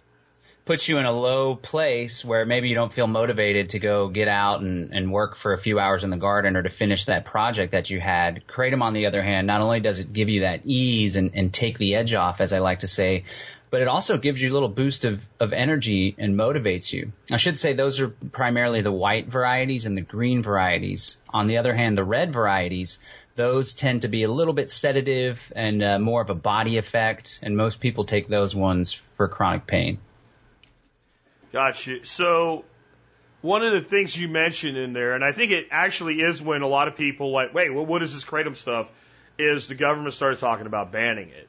puts 0.65 0.89
you 0.89 0.99
in 0.99 1.05
a 1.05 1.13
low 1.13 1.55
place 1.55 2.25
where 2.25 2.45
maybe 2.45 2.69
you 2.69 2.75
don't 2.75 2.93
feel 2.93 3.07
motivated 3.07 3.71
to 3.71 3.79
go 3.79 4.09
get 4.09 4.29
out 4.29 4.61
and, 4.61 4.93
and 4.93 5.11
work 5.11 5.35
for 5.35 5.53
a 5.53 5.59
few 5.59 5.79
hours 5.79 6.05
in 6.05 6.11
the 6.11 6.17
garden 6.17 6.57
or 6.57 6.63
to 6.63 6.71
finish 6.71 7.07
that 7.07 7.25
project 7.25 7.73
that 7.73 7.91
you 7.91 8.01
had. 8.01 8.47
Kratom, 8.47 8.83
on 8.83 8.93
the 8.93 9.07
other 9.07 9.23
hand, 9.23 9.47
not 9.47 9.61
only 9.61 9.81
does 9.81 9.99
it 9.99 10.13
give 10.13 10.29
you 10.29 10.43
that 10.43 10.61
ease 10.65 11.17
and, 11.17 11.33
and 11.35 11.53
take 11.53 11.79
the 11.79 11.95
edge 11.95 12.15
off, 12.15 12.41
as 12.41 12.53
I 12.53 12.59
like 12.59 12.81
to 12.81 12.89
say, 12.89 13.25
but 13.71 13.81
it 13.83 13.89
also 13.89 14.19
gives 14.19 14.43
you 14.43 14.51
a 14.51 14.55
little 14.55 14.69
boost 14.69 15.05
of, 15.05 15.21
of 15.39 15.53
energy 15.53 16.15
and 16.19 16.37
motivates 16.37 16.93
you. 16.93 17.13
I 17.31 17.37
should 17.37 17.61
say 17.61 17.73
those 17.73 18.01
are 18.01 18.09
primarily 18.09 18.83
the 18.83 18.93
white 18.93 19.29
varieties 19.29 19.87
and 19.87 19.97
the 19.97 20.03
green 20.03 20.43
varieties. 20.43 21.17
On 21.31 21.47
the 21.47 21.59
other 21.59 21.75
hand, 21.75 21.97
the 21.97 22.05
red 22.05 22.33
varieties, 22.33 22.99
those 23.37 23.73
tend 23.73 24.03
to 24.03 24.09
be 24.09 24.25
a 24.25 24.31
little 24.31 24.55
bit 24.55 24.71
sedative 24.71 25.53
and 25.55 25.83
uh, 25.83 25.99
more 25.99 26.21
of 26.21 26.31
a 26.31 26.35
body 26.35 26.79
effect, 26.79 27.39
and 27.43 27.57
most 27.57 27.81
people 27.81 28.05
take 28.05 28.29
those 28.29 28.55
ones 28.55 28.93
for 29.17 29.29
chronic 29.29 29.67
pain. 29.67 29.99
Gotcha. 31.53 32.05
So 32.05 32.65
one 33.43 33.65
of 33.65 33.73
the 33.73 33.81
things 33.81 34.17
you 34.17 34.29
mentioned 34.29 34.77
in 34.77 34.93
there, 34.93 35.15
and 35.15 35.25
I 35.25 35.33
think 35.33 35.53
it 35.53 35.69
actually 35.71 36.21
is 36.21 36.43
when 36.43 36.63
a 36.63 36.69
lot 36.69 36.89
of 36.89 36.97
people 36.97 37.31
like, 37.33 37.55
wait, 37.55 37.73
well, 37.73 37.87
what 37.87 38.03
is 38.03 38.13
this 38.13 38.25
kratom 38.25 38.57
stuff? 38.57 38.91
Is 39.39 39.69
the 39.69 39.75
government 39.75 40.13
started 40.15 40.39
talking 40.39 40.67
about 40.67 40.93
banning 40.93 41.31
it. 41.31 41.49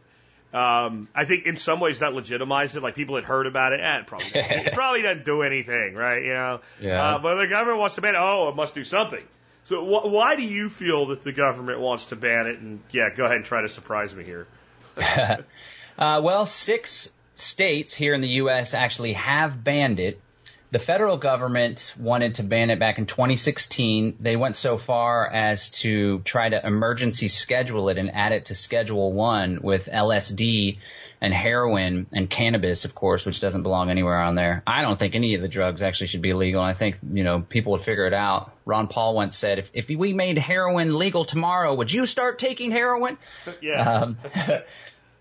Um, 0.53 1.07
I 1.15 1.25
think 1.25 1.45
in 1.45 1.55
some 1.55 1.79
ways 1.79 1.99
that 1.99 2.13
legitimized 2.13 2.75
it. 2.75 2.83
Like 2.83 2.95
people 2.95 3.15
had 3.15 3.23
heard 3.23 3.47
about 3.47 3.73
it, 3.73 3.79
and 3.79 4.03
eh, 4.03 4.05
probably 4.05 4.31
it 4.33 4.73
probably 4.73 5.01
doesn't 5.01 5.25
do 5.25 5.43
anything, 5.43 5.93
right? 5.95 6.23
You 6.23 6.33
know. 6.33 6.61
Yeah. 6.79 7.15
Uh, 7.15 7.19
but 7.19 7.35
the 7.35 7.47
government 7.47 7.79
wants 7.79 7.95
to 7.95 8.01
ban 8.01 8.15
it. 8.15 8.19
Oh, 8.19 8.49
it 8.49 8.55
must 8.55 8.75
do 8.75 8.83
something. 8.83 9.23
So 9.63 9.83
wh- 9.85 10.11
why 10.11 10.35
do 10.35 10.43
you 10.43 10.69
feel 10.69 11.07
that 11.07 11.23
the 11.23 11.31
government 11.31 11.79
wants 11.79 12.05
to 12.05 12.15
ban 12.15 12.47
it? 12.47 12.59
And 12.59 12.81
yeah, 12.91 13.09
go 13.15 13.25
ahead 13.25 13.37
and 13.37 13.45
try 13.45 13.61
to 13.61 13.69
surprise 13.69 14.13
me 14.15 14.23
here. 14.23 14.47
uh, 14.97 16.21
well, 16.23 16.45
six 16.45 17.11
states 17.41 17.93
here 17.93 18.13
in 18.13 18.21
the 18.21 18.27
U.S. 18.27 18.73
actually 18.73 19.13
have 19.13 19.63
banned 19.63 19.99
it. 19.99 20.21
The 20.71 20.79
federal 20.79 21.17
government 21.17 21.93
wanted 21.99 22.35
to 22.35 22.43
ban 22.43 22.69
it 22.69 22.79
back 22.79 22.97
in 22.97 23.05
2016. 23.05 24.15
They 24.21 24.37
went 24.37 24.55
so 24.55 24.77
far 24.77 25.27
as 25.27 25.69
to 25.81 26.19
try 26.19 26.47
to 26.47 26.65
emergency 26.65 27.27
schedule 27.27 27.89
it 27.89 27.97
and 27.97 28.09
add 28.15 28.31
it 28.31 28.45
to 28.45 28.55
Schedule 28.55 29.11
1 29.11 29.59
with 29.61 29.89
LSD 29.91 30.77
and 31.19 31.33
heroin 31.33 32.07
and 32.13 32.29
cannabis, 32.29 32.83
of 32.85 32.95
course, 32.95 33.25
which 33.25 33.39
doesn't 33.39 33.63
belong 33.63 33.91
anywhere 33.91 34.19
on 34.19 34.35
there. 34.35 34.63
I 34.65 34.81
don't 34.81 34.97
think 34.97 35.13
any 35.13 35.35
of 35.35 35.41
the 35.41 35.47
drugs 35.47 35.81
actually 35.81 36.07
should 36.07 36.21
be 36.21 36.31
illegal. 36.31 36.61
I 36.61 36.73
think, 36.73 36.97
you 37.13 37.23
know, 37.23 37.41
people 37.41 37.73
would 37.73 37.81
figure 37.81 38.07
it 38.07 38.13
out. 38.13 38.53
Ron 38.65 38.87
Paul 38.87 39.13
once 39.13 39.37
said, 39.37 39.59
if, 39.59 39.69
if 39.73 39.89
we 39.89 40.13
made 40.13 40.37
heroin 40.39 40.97
legal 40.97 41.25
tomorrow, 41.25 41.75
would 41.75 41.91
you 41.91 42.05
start 42.05 42.39
taking 42.39 42.71
heroin? 42.71 43.17
Yeah. 43.61 43.93
Um, 43.93 44.17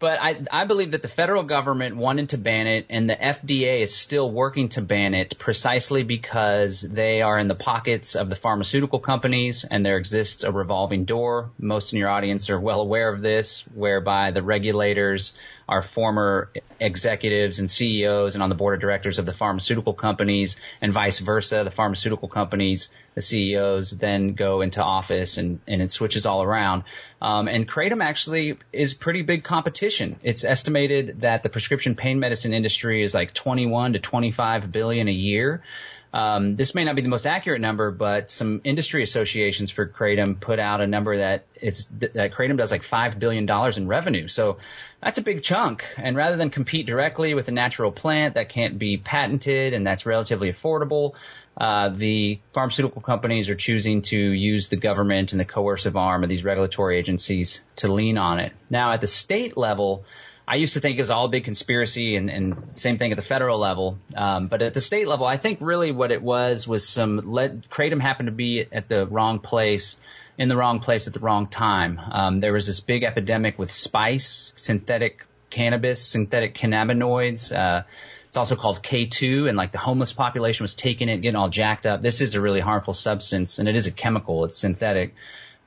But 0.00 0.18
I, 0.18 0.40
I 0.50 0.64
believe 0.64 0.92
that 0.92 1.02
the 1.02 1.08
federal 1.08 1.42
government 1.42 1.94
wanted 1.94 2.30
to 2.30 2.38
ban 2.38 2.66
it 2.66 2.86
and 2.88 3.08
the 3.08 3.14
FDA 3.14 3.82
is 3.82 3.94
still 3.94 4.30
working 4.30 4.70
to 4.70 4.80
ban 4.80 5.12
it 5.12 5.38
precisely 5.38 6.04
because 6.04 6.80
they 6.80 7.20
are 7.20 7.38
in 7.38 7.48
the 7.48 7.54
pockets 7.54 8.16
of 8.16 8.30
the 8.30 8.34
pharmaceutical 8.34 8.98
companies 8.98 9.66
and 9.70 9.84
there 9.84 9.98
exists 9.98 10.42
a 10.42 10.50
revolving 10.50 11.04
door. 11.04 11.50
Most 11.58 11.92
in 11.92 11.98
your 11.98 12.08
audience 12.08 12.48
are 12.48 12.58
well 12.58 12.80
aware 12.80 13.12
of 13.12 13.20
this, 13.20 13.62
whereby 13.74 14.30
the 14.30 14.42
regulators 14.42 15.34
are 15.70 15.82
former 15.82 16.50
executives 16.80 17.60
and 17.60 17.70
CEOs 17.70 18.34
and 18.34 18.42
on 18.42 18.48
the 18.48 18.56
board 18.56 18.74
of 18.74 18.80
directors 18.80 19.20
of 19.20 19.24
the 19.24 19.32
pharmaceutical 19.32 19.94
companies 19.94 20.56
and 20.82 20.92
vice 20.92 21.20
versa. 21.20 21.62
The 21.64 21.70
pharmaceutical 21.70 22.28
companies, 22.28 22.90
the 23.14 23.22
CEOs 23.22 23.92
then 23.92 24.34
go 24.34 24.62
into 24.62 24.82
office 24.82 25.38
and, 25.38 25.60
and 25.68 25.80
it 25.80 25.92
switches 25.92 26.26
all 26.26 26.42
around. 26.42 26.82
Um, 27.22 27.46
and 27.46 27.68
Kratom 27.68 28.02
actually 28.02 28.58
is 28.72 28.94
pretty 28.94 29.22
big 29.22 29.44
competition. 29.44 30.18
It's 30.24 30.42
estimated 30.42 31.20
that 31.20 31.44
the 31.44 31.48
prescription 31.48 31.94
pain 31.94 32.18
medicine 32.18 32.52
industry 32.52 33.04
is 33.04 33.14
like 33.14 33.32
21 33.32 33.92
to 33.92 34.00
25 34.00 34.72
billion 34.72 35.06
a 35.06 35.12
year. 35.12 35.62
Um, 36.12 36.56
this 36.56 36.74
may 36.74 36.84
not 36.84 36.96
be 36.96 37.02
the 37.02 37.08
most 37.08 37.26
accurate 37.26 37.60
number, 37.60 37.90
but 37.92 38.30
some 38.30 38.60
industry 38.64 39.02
associations 39.02 39.70
for 39.70 39.86
kratom 39.86 40.40
put 40.40 40.58
out 40.58 40.80
a 40.80 40.86
number 40.86 41.18
that 41.18 41.46
it's 41.54 41.84
that 42.00 42.32
kratom 42.32 42.56
does 42.56 42.72
like 42.72 42.82
five 42.82 43.18
billion 43.18 43.46
dollars 43.46 43.78
in 43.78 43.86
revenue. 43.86 44.26
So 44.26 44.58
that's 45.00 45.18
a 45.18 45.22
big 45.22 45.42
chunk. 45.42 45.84
And 45.96 46.16
rather 46.16 46.36
than 46.36 46.50
compete 46.50 46.86
directly 46.86 47.34
with 47.34 47.46
a 47.48 47.52
natural 47.52 47.92
plant 47.92 48.34
that 48.34 48.48
can't 48.48 48.78
be 48.78 48.96
patented 48.96 49.72
and 49.72 49.86
that's 49.86 50.04
relatively 50.04 50.52
affordable, 50.52 51.14
uh, 51.56 51.90
the 51.90 52.40
pharmaceutical 52.52 53.02
companies 53.02 53.48
are 53.48 53.54
choosing 53.54 54.02
to 54.02 54.18
use 54.18 54.68
the 54.68 54.76
government 54.76 55.32
and 55.32 55.40
the 55.40 55.44
coercive 55.44 55.96
arm 55.96 56.24
of 56.24 56.28
these 56.28 56.42
regulatory 56.42 56.98
agencies 56.98 57.60
to 57.76 57.92
lean 57.92 58.18
on 58.18 58.40
it. 58.40 58.52
Now, 58.68 58.92
at 58.92 59.00
the 59.00 59.06
state 59.06 59.56
level, 59.56 60.04
I 60.50 60.56
used 60.56 60.74
to 60.74 60.80
think 60.80 60.98
it 60.98 61.00
was 61.02 61.10
all 61.10 61.26
a 61.26 61.28
big 61.28 61.44
conspiracy 61.44 62.16
and, 62.16 62.28
and 62.28 62.70
same 62.76 62.98
thing 62.98 63.12
at 63.12 63.16
the 63.16 63.22
federal 63.22 63.60
level. 63.60 64.00
Um, 64.16 64.48
but 64.48 64.62
at 64.62 64.74
the 64.74 64.80
state 64.80 65.06
level, 65.06 65.24
I 65.24 65.36
think 65.36 65.58
really 65.60 65.92
what 65.92 66.10
it 66.10 66.20
was 66.20 66.66
was 66.66 66.88
some 66.88 67.22
let 67.32 67.70
Kratom 67.70 68.00
happened 68.00 68.26
to 68.26 68.32
be 68.32 68.66
at 68.72 68.88
the 68.88 69.06
wrong 69.06 69.38
place 69.38 69.96
in 70.36 70.48
the 70.48 70.56
wrong 70.56 70.80
place 70.80 71.06
at 71.06 71.12
the 71.12 71.20
wrong 71.20 71.46
time. 71.46 72.00
Um, 72.00 72.40
there 72.40 72.52
was 72.52 72.66
this 72.66 72.80
big 72.80 73.04
epidemic 73.04 73.60
with 73.60 73.70
spice, 73.70 74.52
synthetic 74.56 75.24
cannabis, 75.50 76.04
synthetic 76.04 76.56
cannabinoids. 76.56 77.56
Uh, 77.56 77.84
it's 78.26 78.36
also 78.36 78.56
called 78.56 78.82
K2 78.82 79.48
and 79.48 79.56
like 79.56 79.70
the 79.70 79.78
homeless 79.78 80.12
population 80.12 80.64
was 80.64 80.74
taking 80.74 81.08
it, 81.08 81.18
getting 81.18 81.36
all 81.36 81.48
jacked 81.48 81.86
up. 81.86 82.02
This 82.02 82.20
is 82.20 82.34
a 82.34 82.40
really 82.40 82.60
harmful 82.60 82.92
substance 82.92 83.60
and 83.60 83.68
it 83.68 83.76
is 83.76 83.86
a 83.86 83.92
chemical. 83.92 84.44
It's 84.46 84.58
synthetic. 84.58 85.14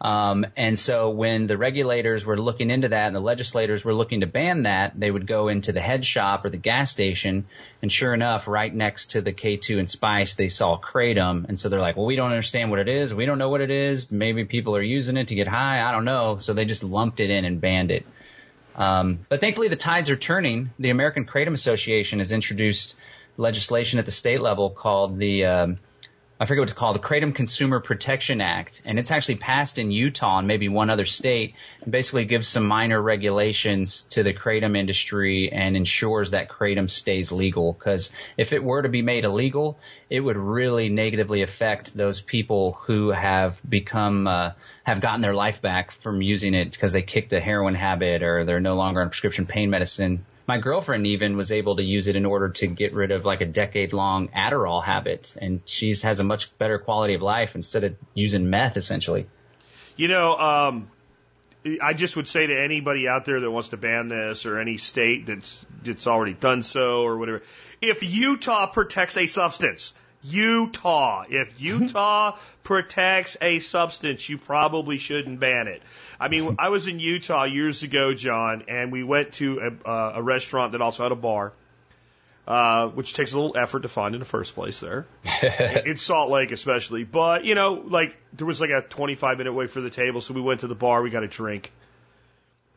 Um, 0.03 0.45
and 0.57 0.77
so 0.77 1.11
when 1.11 1.47
the 1.47 1.57
regulators 1.57 2.25
were 2.25 2.37
looking 2.37 2.69
into 2.69 2.89
that 2.89 3.07
and 3.07 3.15
the 3.15 3.21
legislators 3.21 3.85
were 3.85 3.93
looking 3.93 4.19
to 4.19 4.27
ban 4.27 4.63
that, 4.63 4.99
they 4.99 5.09
would 5.09 5.25
go 5.25 5.47
into 5.47 5.71
the 5.71 5.79
head 5.79 6.05
shop 6.05 6.43
or 6.43 6.49
the 6.49 6.57
gas 6.57 6.91
station, 6.91 7.45
and 7.81 7.89
sure 7.89 8.13
enough, 8.13 8.49
right 8.49 8.73
next 8.73 9.11
to 9.11 9.21
the 9.21 9.31
K2 9.31 9.79
and 9.79 9.89
Spice, 9.89 10.35
they 10.35 10.49
saw 10.49 10.77
kratom, 10.77 11.45
and 11.47 11.57
so 11.57 11.69
they're 11.69 11.79
like, 11.79 11.95
"Well, 11.95 12.05
we 12.05 12.17
don't 12.17 12.31
understand 12.31 12.69
what 12.69 12.79
it 12.79 12.89
is. 12.89 13.13
We 13.13 13.25
don't 13.25 13.37
know 13.37 13.49
what 13.49 13.61
it 13.61 13.71
is. 13.71 14.11
Maybe 14.11 14.43
people 14.43 14.75
are 14.75 14.81
using 14.81 15.15
it 15.15 15.29
to 15.29 15.35
get 15.35 15.47
high. 15.47 15.81
I 15.81 15.93
don't 15.93 16.05
know." 16.05 16.37
So 16.39 16.51
they 16.51 16.65
just 16.65 16.83
lumped 16.83 17.21
it 17.21 17.29
in 17.29 17.45
and 17.45 17.61
banned 17.61 17.91
it. 17.91 18.05
Um, 18.75 19.19
but 19.29 19.39
thankfully, 19.39 19.69
the 19.69 19.77
tides 19.77 20.09
are 20.09 20.17
turning. 20.17 20.71
The 20.79 20.89
American 20.89 21.25
Kratom 21.25 21.53
Association 21.53 22.19
has 22.19 22.33
introduced 22.33 22.95
legislation 23.37 23.99
at 23.99 24.05
the 24.05 24.11
state 24.11 24.41
level 24.41 24.69
called 24.69 25.15
the 25.15 25.45
um, 25.45 25.79
I 26.43 26.45
forget 26.45 26.59
what 26.59 26.69
it's 26.69 26.77
called, 26.77 26.97
the 26.97 26.99
Kratom 26.99 27.33
Consumer 27.33 27.79
Protection 27.79 28.41
Act, 28.41 28.81
and 28.83 28.99
it's 28.99 29.11
actually 29.11 29.35
passed 29.35 29.79
in 29.79 29.91
Utah 29.91 30.39
and 30.39 30.45
maybe 30.45 30.67
one 30.67 30.89
other 30.89 31.05
state, 31.05 31.55
and 31.81 31.89
basically 31.89 32.25
gives 32.25 32.49
some 32.49 32.65
minor 32.65 33.01
regulations 33.01 34.01
to 34.09 34.23
the 34.23 34.33
kratom 34.33 34.77
industry 34.77 35.49
and 35.53 35.77
ensures 35.77 36.31
that 36.31 36.49
kratom 36.49 36.89
stays 36.89 37.31
legal. 37.31 37.71
Because 37.71 38.11
if 38.35 38.51
it 38.51 38.61
were 38.61 38.81
to 38.81 38.89
be 38.89 39.01
made 39.01 39.23
illegal, 39.23 39.79
it 40.09 40.19
would 40.19 40.35
really 40.35 40.89
negatively 40.89 41.43
affect 41.43 41.95
those 41.95 42.19
people 42.19 42.73
who 42.73 43.11
have 43.11 43.61
become 43.69 44.27
uh, 44.27 44.51
have 44.83 44.99
gotten 44.99 45.21
their 45.21 45.33
life 45.33 45.61
back 45.61 45.93
from 45.93 46.21
using 46.21 46.55
it 46.55 46.73
because 46.73 46.91
they 46.91 47.03
kicked 47.03 47.31
a 47.31 47.39
heroin 47.39 47.73
habit 47.73 48.21
or 48.21 48.43
they're 48.43 48.59
no 48.59 48.75
longer 48.75 48.99
on 48.99 49.07
prescription 49.07 49.45
pain 49.45 49.69
medicine 49.69 50.25
my 50.47 50.57
girlfriend 50.57 51.07
even 51.07 51.37
was 51.37 51.51
able 51.51 51.77
to 51.77 51.83
use 51.83 52.07
it 52.07 52.15
in 52.15 52.25
order 52.25 52.49
to 52.49 52.67
get 52.67 52.93
rid 52.93 53.11
of 53.11 53.25
like 53.25 53.41
a 53.41 53.45
decade 53.45 53.93
long 53.93 54.27
Adderall 54.29 54.83
habit. 54.83 55.35
And 55.39 55.61
she 55.65 55.93
has 56.03 56.19
a 56.19 56.23
much 56.23 56.57
better 56.57 56.79
quality 56.79 57.13
of 57.13 57.21
life 57.21 57.55
instead 57.55 57.83
of 57.83 57.95
using 58.13 58.49
meth 58.49 58.77
essentially. 58.77 59.27
You 59.95 60.07
know, 60.07 60.35
um, 60.37 60.89
I 61.81 61.93
just 61.93 62.15
would 62.17 62.27
say 62.27 62.45
to 62.47 62.61
anybody 62.61 63.07
out 63.07 63.25
there 63.25 63.39
that 63.39 63.49
wants 63.49 63.69
to 63.69 63.77
ban 63.77 64.09
this 64.09 64.45
or 64.45 64.59
any 64.59 64.77
state 64.77 65.25
that's 65.25 65.65
that's 65.83 66.07
already 66.07 66.33
done 66.33 66.61
so 66.61 67.03
or 67.03 67.17
whatever, 67.17 67.41
if 67.81 68.03
Utah 68.03 68.67
protects 68.67 69.17
a 69.17 69.27
substance, 69.27 69.93
Utah, 70.23 71.25
if 71.29 71.61
Utah 71.61 72.37
protects 72.63 73.37
a 73.41 73.59
substance, 73.59 74.27
you 74.27 74.37
probably 74.37 74.97
shouldn't 74.97 75.39
ban 75.39 75.67
it. 75.67 75.81
I 76.19 76.29
mean, 76.29 76.55
I 76.59 76.69
was 76.69 76.87
in 76.87 76.99
Utah 76.99 77.43
years 77.43 77.83
ago, 77.83 78.13
John, 78.13 78.63
and 78.67 78.91
we 78.91 79.03
went 79.03 79.33
to 79.33 79.59
a, 79.59 79.89
uh, 79.89 80.11
a 80.15 80.23
restaurant 80.23 80.71
that 80.71 80.81
also 80.81 81.03
had 81.03 81.11
a 81.11 81.15
bar. 81.15 81.53
Uh, 82.45 82.89
which 82.89 83.13
takes 83.13 83.31
a 83.31 83.39
little 83.39 83.55
effort 83.57 83.83
to 83.83 83.87
find 83.87 84.15
in 84.15 84.19
the 84.19 84.25
first 84.25 84.53
place 84.53 84.81
there. 84.81 85.05
in 85.85 85.97
Salt 85.97 86.29
Lake, 86.29 86.51
especially. 86.51 87.05
But, 87.05 87.45
you 87.45 87.55
know, 87.55 87.81
like, 87.87 88.17
there 88.33 88.45
was 88.45 88.59
like 88.59 88.69
a 88.69 88.81
25 88.81 89.37
minute 89.37 89.53
wait 89.53 89.69
for 89.69 89.79
the 89.79 89.89
table, 89.89 90.19
so 90.19 90.33
we 90.33 90.41
went 90.41 90.59
to 90.59 90.67
the 90.67 90.75
bar, 90.75 91.01
we 91.01 91.09
got 91.09 91.23
a 91.23 91.27
drink. 91.29 91.71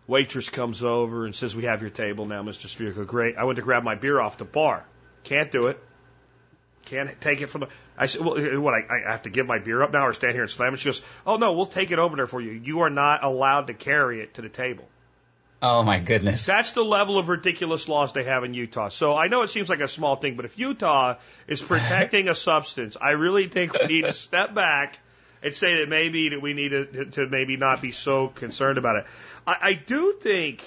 Waitress 0.06 0.50
comes 0.50 0.84
over 0.84 1.26
and 1.26 1.34
says, 1.34 1.56
We 1.56 1.64
have 1.64 1.80
your 1.80 1.90
table 1.90 2.26
now, 2.26 2.44
Mr. 2.44 2.68
Spirko. 2.68 3.04
Great. 3.04 3.36
I 3.36 3.42
went 3.42 3.56
to 3.56 3.62
grab 3.62 3.82
my 3.82 3.96
beer 3.96 4.20
off 4.20 4.38
the 4.38 4.44
bar. 4.44 4.84
Can't 5.24 5.50
do 5.50 5.66
it. 5.66 5.82
Can't 6.86 7.20
take 7.20 7.42
it 7.42 7.48
from 7.48 7.62
the. 7.62 7.68
I 7.98 8.06
said, 8.06 8.22
Well, 8.24 8.60
what, 8.60 8.74
I, 8.74 9.04
I 9.06 9.10
have 9.10 9.22
to 9.22 9.30
give 9.30 9.46
my 9.46 9.58
beer 9.58 9.82
up 9.82 9.92
now 9.92 10.06
or 10.06 10.12
stand 10.12 10.32
here 10.34 10.42
and 10.42 10.50
slam 10.50 10.72
it? 10.72 10.78
She 10.78 10.86
goes, 10.86 11.02
Oh, 11.26 11.36
no, 11.36 11.52
we'll 11.52 11.66
take 11.66 11.90
it 11.90 11.98
over 11.98 12.16
there 12.16 12.26
for 12.26 12.40
you. 12.40 12.52
You 12.52 12.80
are 12.80 12.90
not 12.90 13.24
allowed 13.24 13.66
to 13.66 13.74
carry 13.74 14.22
it 14.22 14.34
to 14.34 14.42
the 14.42 14.48
table. 14.48 14.84
Oh 15.60 15.82
my 15.82 15.98
goodness. 15.98 16.44
That's 16.44 16.72
the 16.72 16.84
level 16.84 17.18
of 17.18 17.28
ridiculous 17.28 17.88
laws 17.88 18.12
they 18.12 18.24
have 18.24 18.44
in 18.44 18.54
Utah. 18.54 18.88
So 18.88 19.16
I 19.16 19.28
know 19.28 19.42
it 19.42 19.48
seems 19.48 19.68
like 19.68 19.80
a 19.80 19.88
small 19.88 20.16
thing, 20.16 20.36
but 20.36 20.44
if 20.44 20.58
Utah 20.58 21.16
is 21.48 21.62
protecting 21.72 22.28
a 22.28 22.34
substance, 22.34 22.96
I 23.00 23.10
really 23.10 23.48
think 23.48 23.72
we 23.72 23.86
need 23.86 24.04
to 24.04 24.12
step 24.26 24.54
back 24.54 24.98
and 25.42 25.54
say 25.54 25.80
that 25.80 25.88
maybe 25.88 26.30
that 26.30 26.42
we 26.42 26.52
need 26.52 26.68
to, 26.68 27.04
to 27.06 27.26
maybe 27.26 27.56
not 27.56 27.80
be 27.80 27.90
so 27.90 28.28
concerned 28.28 28.78
about 28.78 28.96
it. 28.96 29.06
I, 29.46 29.56
I 29.60 29.72
do 29.74 30.12
think 30.20 30.62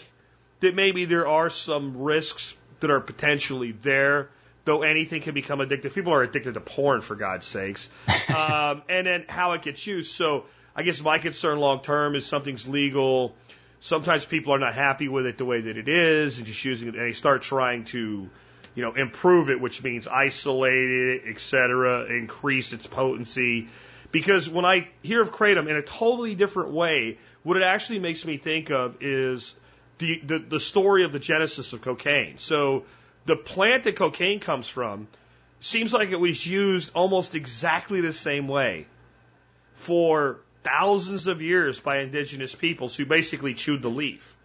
that 0.59 0.75
maybe 0.75 1.05
there 1.05 1.27
are 1.27 1.49
some 1.49 1.97
risks 1.97 2.55
that 2.79 2.89
are 2.89 2.99
potentially 2.99 3.71
there, 3.71 4.29
though 4.69 4.83
anything 4.83 5.21
can 5.21 5.33
become 5.33 5.59
addictive. 5.59 5.93
People 5.93 6.13
are 6.13 6.23
addicted 6.23 6.53
to 6.53 6.61
porn, 6.61 7.01
for 7.01 7.15
God's 7.15 7.45
sakes. 7.45 7.89
um, 8.29 8.83
and 8.87 9.07
then 9.07 9.25
how 9.27 9.53
it 9.53 9.61
gets 9.61 9.85
used. 9.87 10.11
So 10.11 10.45
I 10.75 10.83
guess 10.83 11.01
my 11.01 11.17
concern 11.17 11.59
long 11.59 11.81
term 11.81 12.15
is 12.15 12.25
something's 12.25 12.67
legal 12.67 13.35
Sometimes 13.81 14.25
people 14.25 14.53
are 14.53 14.59
not 14.59 14.75
happy 14.75 15.07
with 15.07 15.25
it 15.25 15.37
the 15.37 15.45
way 15.45 15.61
that 15.61 15.77
it 15.77 15.87
is 15.87 16.37
and 16.37 16.45
just 16.45 16.63
using 16.65 16.89
it, 16.89 16.95
and 16.95 17.03
they 17.03 17.13
start 17.13 17.41
trying 17.41 17.85
to, 17.85 18.29
you 18.75 18.83
know, 18.83 18.93
improve 18.93 19.49
it, 19.49 19.61
which 19.61 19.81
means 19.81 20.05
isolate 20.05 20.89
it, 20.91 21.21
et 21.27 21.39
cetera, 21.39 22.05
increase 22.05 22.73
its 22.73 22.87
potency. 22.87 23.69
Because 24.11 24.49
when 24.49 24.65
I 24.65 24.89
hear 25.01 25.21
of 25.21 25.31
kratom 25.31 25.69
in 25.69 25.77
a 25.77 25.81
totally 25.81 26.35
different 26.35 26.71
way, 26.71 27.19
what 27.43 27.55
it 27.55 27.63
actually 27.63 27.99
makes 27.99 28.25
me 28.25 28.37
think 28.37 28.69
of 28.69 28.97
is 28.99 29.55
the, 29.99 30.21
the, 30.25 30.39
the 30.39 30.59
story 30.59 31.05
of 31.05 31.13
the 31.13 31.19
genesis 31.19 31.71
of 31.71 31.81
cocaine. 31.81 32.37
So 32.37 32.83
the 33.29 33.35
plant 33.35 33.83
that 33.83 33.95
cocaine 33.95 34.39
comes 34.39 34.67
from 34.67 35.07
seems 35.59 35.93
like 35.93 36.09
it 36.09 36.19
was 36.19 36.47
used 36.47 36.91
almost 36.95 37.35
exactly 37.35 38.01
the 38.01 38.11
same 38.11 38.47
way 38.47 38.87
for 39.75 40.39
thousands 40.63 41.27
of 41.27 41.39
years 41.39 41.79
by 41.79 41.99
indigenous 41.99 42.55
peoples 42.55 42.95
who 42.95 43.05
basically 43.05 43.53
chewed 43.53 43.83
the 43.83 43.89
leaf. 43.89 44.35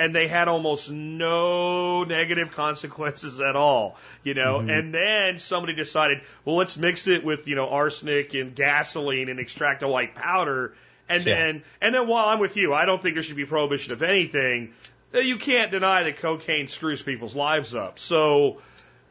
And 0.00 0.12
they 0.12 0.26
had 0.26 0.48
almost 0.48 0.90
no 0.90 2.02
negative 2.02 2.50
consequences 2.56 3.40
at 3.40 3.54
all, 3.54 3.96
you 4.24 4.34
know. 4.34 4.58
Mm-hmm. 4.58 4.70
And 4.70 4.92
then 4.92 5.38
somebody 5.38 5.74
decided, 5.74 6.22
well, 6.44 6.56
let's 6.56 6.76
mix 6.76 7.06
it 7.06 7.22
with, 7.22 7.46
you 7.46 7.54
know, 7.54 7.68
arsenic 7.68 8.34
and 8.34 8.52
gasoline 8.56 9.28
and 9.28 9.38
extract 9.38 9.84
a 9.84 9.88
white 9.88 10.16
powder. 10.16 10.74
And 11.08 11.24
yeah. 11.24 11.34
then, 11.36 11.62
and 11.80 11.94
then 11.94 12.08
while 12.08 12.26
I'm 12.26 12.40
with 12.40 12.56
you, 12.56 12.74
I 12.74 12.84
don't 12.84 13.00
think 13.00 13.14
there 13.14 13.22
should 13.22 13.36
be 13.36 13.46
prohibition 13.46 13.92
of 13.92 14.02
anything. 14.02 14.72
Uh, 15.14 15.18
you 15.18 15.36
can't 15.36 15.70
deny 15.70 16.02
that 16.02 16.16
cocaine 16.16 16.68
screws 16.68 17.02
people's 17.02 17.36
lives 17.36 17.74
up. 17.74 17.98
So, 17.98 18.60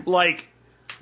like, 0.06 0.48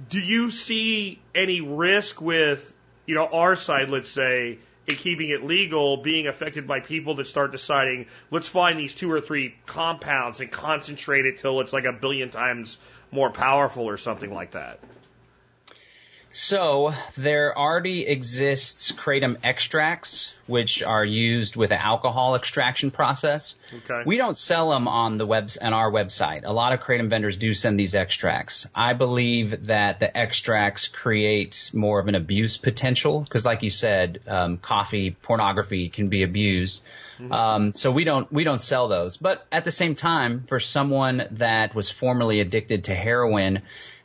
do 0.10 0.20
you 0.20 0.52
see 0.52 1.20
any 1.34 1.62
risk 1.62 2.22
with, 2.22 2.74
you 3.06 3.16
know, 3.16 3.26
our 3.26 3.56
side, 3.56 3.90
let's 3.90 4.10
say, 4.10 4.60
in 4.88 4.96
keeping 4.96 5.30
it 5.30 5.44
legal 5.44 5.98
being 5.98 6.28
affected 6.28 6.68
by 6.68 6.80
people 6.82 7.16
that 7.16 7.26
start 7.26 7.52
deciding, 7.52 8.08
let's 8.30 8.48
find 8.48 8.80
these 8.80 8.94
two 8.94 9.12
or 9.12 9.22
three 9.22 9.56
compounds 9.66 10.40
and 10.40 10.52
concentrate 10.52 11.26
it 11.26 11.38
till 11.38 11.62
it's 11.62 11.74
like 11.74 11.86
a 11.86 11.94
billion 11.94 12.30
times 12.30 12.78
more 13.12 13.30
powerful 13.30 13.90
or 13.90 13.98
something 13.98 14.34
like 14.34 14.52
that. 14.52 14.80
So 16.34 16.94
there 17.18 17.58
already 17.58 18.08
exists 18.08 18.92
kratom 18.92 19.38
extracts, 19.44 20.32
which 20.48 20.82
are 20.82 21.04
used 21.04 21.56
with 21.56 21.72
an 21.72 21.80
alcohol 21.80 22.36
extraction 22.36 22.90
process. 22.90 23.56
Okay. 23.74 24.04
We 24.06 24.18
don't 24.18 24.38
sell 24.38 24.70
them 24.70 24.88
on 24.88 25.18
the 25.18 25.26
web 25.26 25.52
on 25.62 25.74
our 25.74 25.92
website. 25.92 26.44
A 26.46 26.54
lot 26.54 26.74
of 26.74 26.80
kratom 26.80 27.10
vendors 27.10 27.38
do 27.38 27.54
send 27.54 27.78
these 27.78 27.96
extracts. 27.96 28.68
I 28.74 28.94
believe 28.94 29.68
that 29.68 30.00
the 30.00 30.16
extracts 30.18 30.88
create 30.88 31.70
more 31.74 32.00
of 32.00 32.08
an 32.08 32.16
abuse 32.16 32.58
potential 32.58 33.22
because, 33.22 33.46
like 33.46 33.62
you 33.64 33.70
said, 33.70 34.22
um, 34.28 34.58
coffee, 34.58 35.12
pornography 35.12 35.90
can 35.90 36.08
be 36.08 36.24
abused. 36.24 36.84
Mm-hmm. 37.20 37.32
Um, 37.32 37.74
so 37.74 37.92
we 37.92 38.04
don't 38.04 38.32
we 38.32 38.44
don't 38.44 38.62
sell 38.62 38.88
those. 38.88 39.18
But 39.18 39.46
at 39.52 39.66
the 39.66 39.72
same 39.72 39.96
time, 39.96 40.46
for 40.48 40.60
someone 40.60 41.28
that 41.32 41.76
was 41.76 41.90
formerly 41.90 42.40
addicted 42.40 42.86
to 42.86 42.96
heroin 42.96 43.62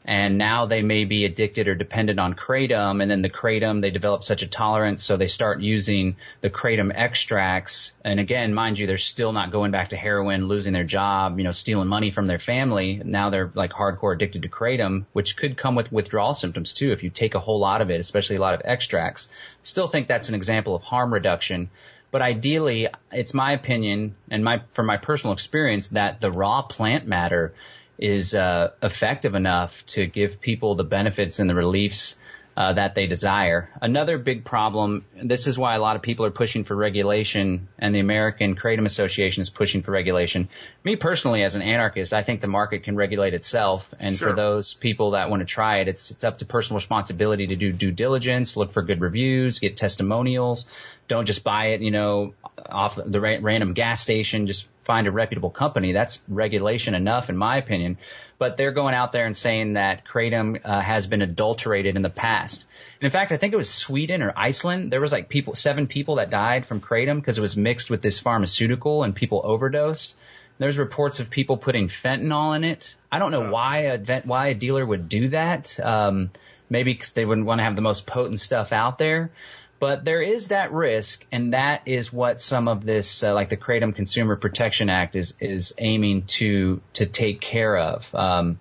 and 0.07 0.38
now 0.38 0.66
they 0.66 0.83
may 0.83 1.05
be 1.05 1.25
addicted 1.25 1.66
or 1.66 1.75
dependent 1.75 2.21
on 2.21 2.35
kratom 2.35 3.03
and 3.03 3.11
then 3.11 3.23
the 3.23 3.29
kratom 3.29 3.81
they 3.83 3.90
develop 3.90 4.23
such 4.23 4.42
a 4.42 4.47
tolerance 4.47 5.03
so 5.03 5.16
they 5.16 5.27
start 5.27 5.61
using 5.61 6.16
the 6.42 6.51
kratom 6.51 6.92
extracts. 6.95 7.92
And 8.05 8.21
again 8.21 8.55
mind 8.55 8.79
you 8.79 8.87
they're 8.87 8.99
still 8.99 9.33
not 9.33 9.51
going 9.51 9.73
back 9.73 9.88
to 9.88 9.97
heroin 9.97 10.47
losing 10.47 10.73
their 10.73 10.85
job 10.85 11.38
you 11.38 11.45
know 11.45 11.51
stealing 11.51 11.88
money 11.88 12.12
from 12.12 12.27
their 12.27 12.38
family. 12.38 13.03
Now 13.05 13.31
they're 13.31 13.51
like 13.55 13.73
hardcore 13.73 14.14
addicted 14.14 14.42
to 14.42 14.49
kratom 14.49 15.07
which 15.12 15.37
could 15.37 15.57
come 15.57 15.75
with 15.75 15.90
withdrawal 15.90 16.35
symptoms 16.35 16.73
too 16.73 16.92
if 16.92 17.03
you 17.03 17.11
take 17.11 17.35
a 17.35 17.40
whole 17.40 17.59
lot 17.59 17.83
of 17.83 17.90
it 17.90 17.99
especially 17.99 18.37
a 18.37 18.40
lot 18.40 18.55
of 18.55 18.62
extracts. 18.64 19.29
Still 19.64 19.88
think 19.88 20.07
that's 20.07 20.29
an 20.29 20.37
example 20.37 20.77
of 20.77 20.83
harm 20.83 21.12
reduction 21.12 21.69
but 22.12 22.23
ideally, 22.23 22.88
it's 23.12 23.35
my 23.35 23.53
opinion 23.53 24.14
and 24.31 24.42
my 24.42 24.62
from 24.73 24.87
my 24.87 24.97
personal 24.97 25.35
experience 25.35 25.88
that 25.88 26.21
the 26.21 26.31
raw 26.31 26.62
plant 26.62 27.07
matter 27.07 27.53
is 27.99 28.35
uh, 28.35 28.73
effective 28.83 29.35
enough 29.35 29.85
to 29.87 30.07
give 30.07 30.41
people 30.41 30.75
the 30.75 30.85
benefits 30.85 31.39
and 31.39 31.49
the 31.49 31.55
reliefs 31.55 32.17
uh, 32.57 32.73
that 32.73 32.95
they 32.95 33.07
desire. 33.07 33.69
Another 33.83 34.17
big 34.17 34.45
problem, 34.45 35.05
this 35.23 35.47
is 35.47 35.59
why 35.59 35.75
a 35.75 35.79
lot 35.79 35.95
of 35.95 36.01
people 36.01 36.25
are 36.25 36.31
pushing 36.31 36.65
for 36.65 36.75
regulation 36.75 37.69
and 37.79 37.95
the 37.95 38.01
American 38.01 38.57
Kratom 38.57 38.87
Association 38.87 39.43
is 39.43 39.51
pushing 39.51 39.83
for 39.83 39.91
regulation. 39.91 40.49
Me 40.83 40.97
personally, 40.97 41.43
as 41.43 41.55
an 41.55 41.61
anarchist, 41.61 42.15
I 42.15 42.23
think 42.23 42.41
the 42.41 42.49
market 42.49 42.85
can 42.85 42.97
regulate 42.97 43.35
itself. 43.35 43.93
And 44.01 44.17
sure. 44.17 44.31
for 44.31 44.37
those 44.37 44.73
people 44.73 45.11
that 45.11 45.29
want 45.29 45.41
to 45.41 45.47
try 45.47 45.81
it, 45.81 45.89
it's, 45.89 46.11
it's 46.11 46.25
up 46.25 46.39
to 46.39 46.47
personal 46.47 46.79
responsibility 46.79 47.49
to 47.49 47.57
do 47.57 47.73
due 47.73 47.93
diligence, 47.93 48.57
look 48.57 48.73
for 48.73 48.81
good 48.81 49.03
reviews, 49.03 49.59
get 49.59 49.77
testimonials. 49.77 50.65
Don't 51.09 51.27
just 51.27 51.45
buy 51.45 51.67
it, 51.67 51.83
you 51.83 51.91
know, 51.91 52.35
off 52.70 52.98
the 53.05 53.20
ra- 53.20 53.38
random 53.40 53.72
gas 53.72 54.00
station. 54.00 54.46
Just 54.46 54.68
find 54.85 55.07
a 55.07 55.11
reputable 55.11 55.50
company. 55.50 55.92
That's 55.92 56.20
regulation 56.29 56.94
enough, 56.94 57.29
in 57.29 57.37
my 57.37 57.59
opinion. 57.59 57.98
But 58.38 58.57
they're 58.57 58.72
going 58.72 58.94
out 58.94 59.12
there 59.12 59.26
and 59.26 59.37
saying 59.37 59.74
that 59.74 60.05
kratom 60.05 60.61
uh, 60.64 60.81
has 60.81 61.07
been 61.07 61.22
adulterated 61.22 61.96
in 61.96 62.02
the 62.02 62.11
past. 62.11 62.66
And 63.00 63.07
in 63.07 63.11
fact, 63.11 63.33
I 63.33 63.37
think 63.37 63.52
it 63.52 63.57
was 63.57 63.70
Sweden 63.70 64.22
or 64.22 64.33
Iceland. 64.37 64.92
There 64.92 65.00
was 65.00 65.12
like 65.12 65.29
people, 65.29 65.55
seven 65.55 65.87
people 65.87 66.16
that 66.16 66.31
died 66.31 66.66
from 66.66 66.81
kratom 66.81 67.16
because 67.16 67.38
it 67.38 67.42
was 67.42 67.57
mixed 67.57 67.90
with 67.90 68.02
this 68.02 68.18
pharmaceutical 68.18 69.02
and 69.02 69.14
people 69.14 69.40
overdosed. 69.44 70.14
There's 70.59 70.79
reports 70.79 71.20
of 71.20 71.31
people 71.31 71.59
putting 71.59 71.88
fentanyl 71.88 72.57
in 72.57 72.64
it. 72.64 72.94
I 73.12 73.18
don't 73.18 73.31
know 73.31 73.50
why 73.50 73.79
a 73.88 74.22
why 74.22 74.48
a 74.48 74.55
dealer 74.55 74.87
would 74.87 75.09
do 75.09 75.29
that. 75.29 75.79
Um, 75.79 76.31
maybe 76.70 76.92
because 76.92 77.12
they 77.12 77.24
wouldn't 77.24 77.46
want 77.46 77.59
to 77.59 77.64
have 77.64 77.76
the 77.76 77.83
most 77.83 78.07
potent 78.07 78.40
stuff 78.40 78.72
out 78.72 78.98
there. 78.98 79.31
But 79.79 80.05
there 80.05 80.23
is 80.23 80.49
that 80.49 80.73
risk, 80.73 81.25
and 81.31 81.53
that 81.53 81.83
is 81.87 82.12
what 82.12 82.41
some 82.41 82.67
of 82.67 82.85
this, 82.85 83.23
uh, 83.23 83.35
like 83.35 83.51
the 83.51 83.59
Kratom 83.59 83.95
Consumer 83.95 84.37
Protection 84.37 84.89
Act, 84.89 85.17
is 85.17 85.35
is 85.39 85.75
aiming 85.79 86.23
to 86.39 86.81
to 86.95 87.07
take 87.07 87.41
care 87.41 87.77
of. 87.77 88.15
Um, 88.15 88.59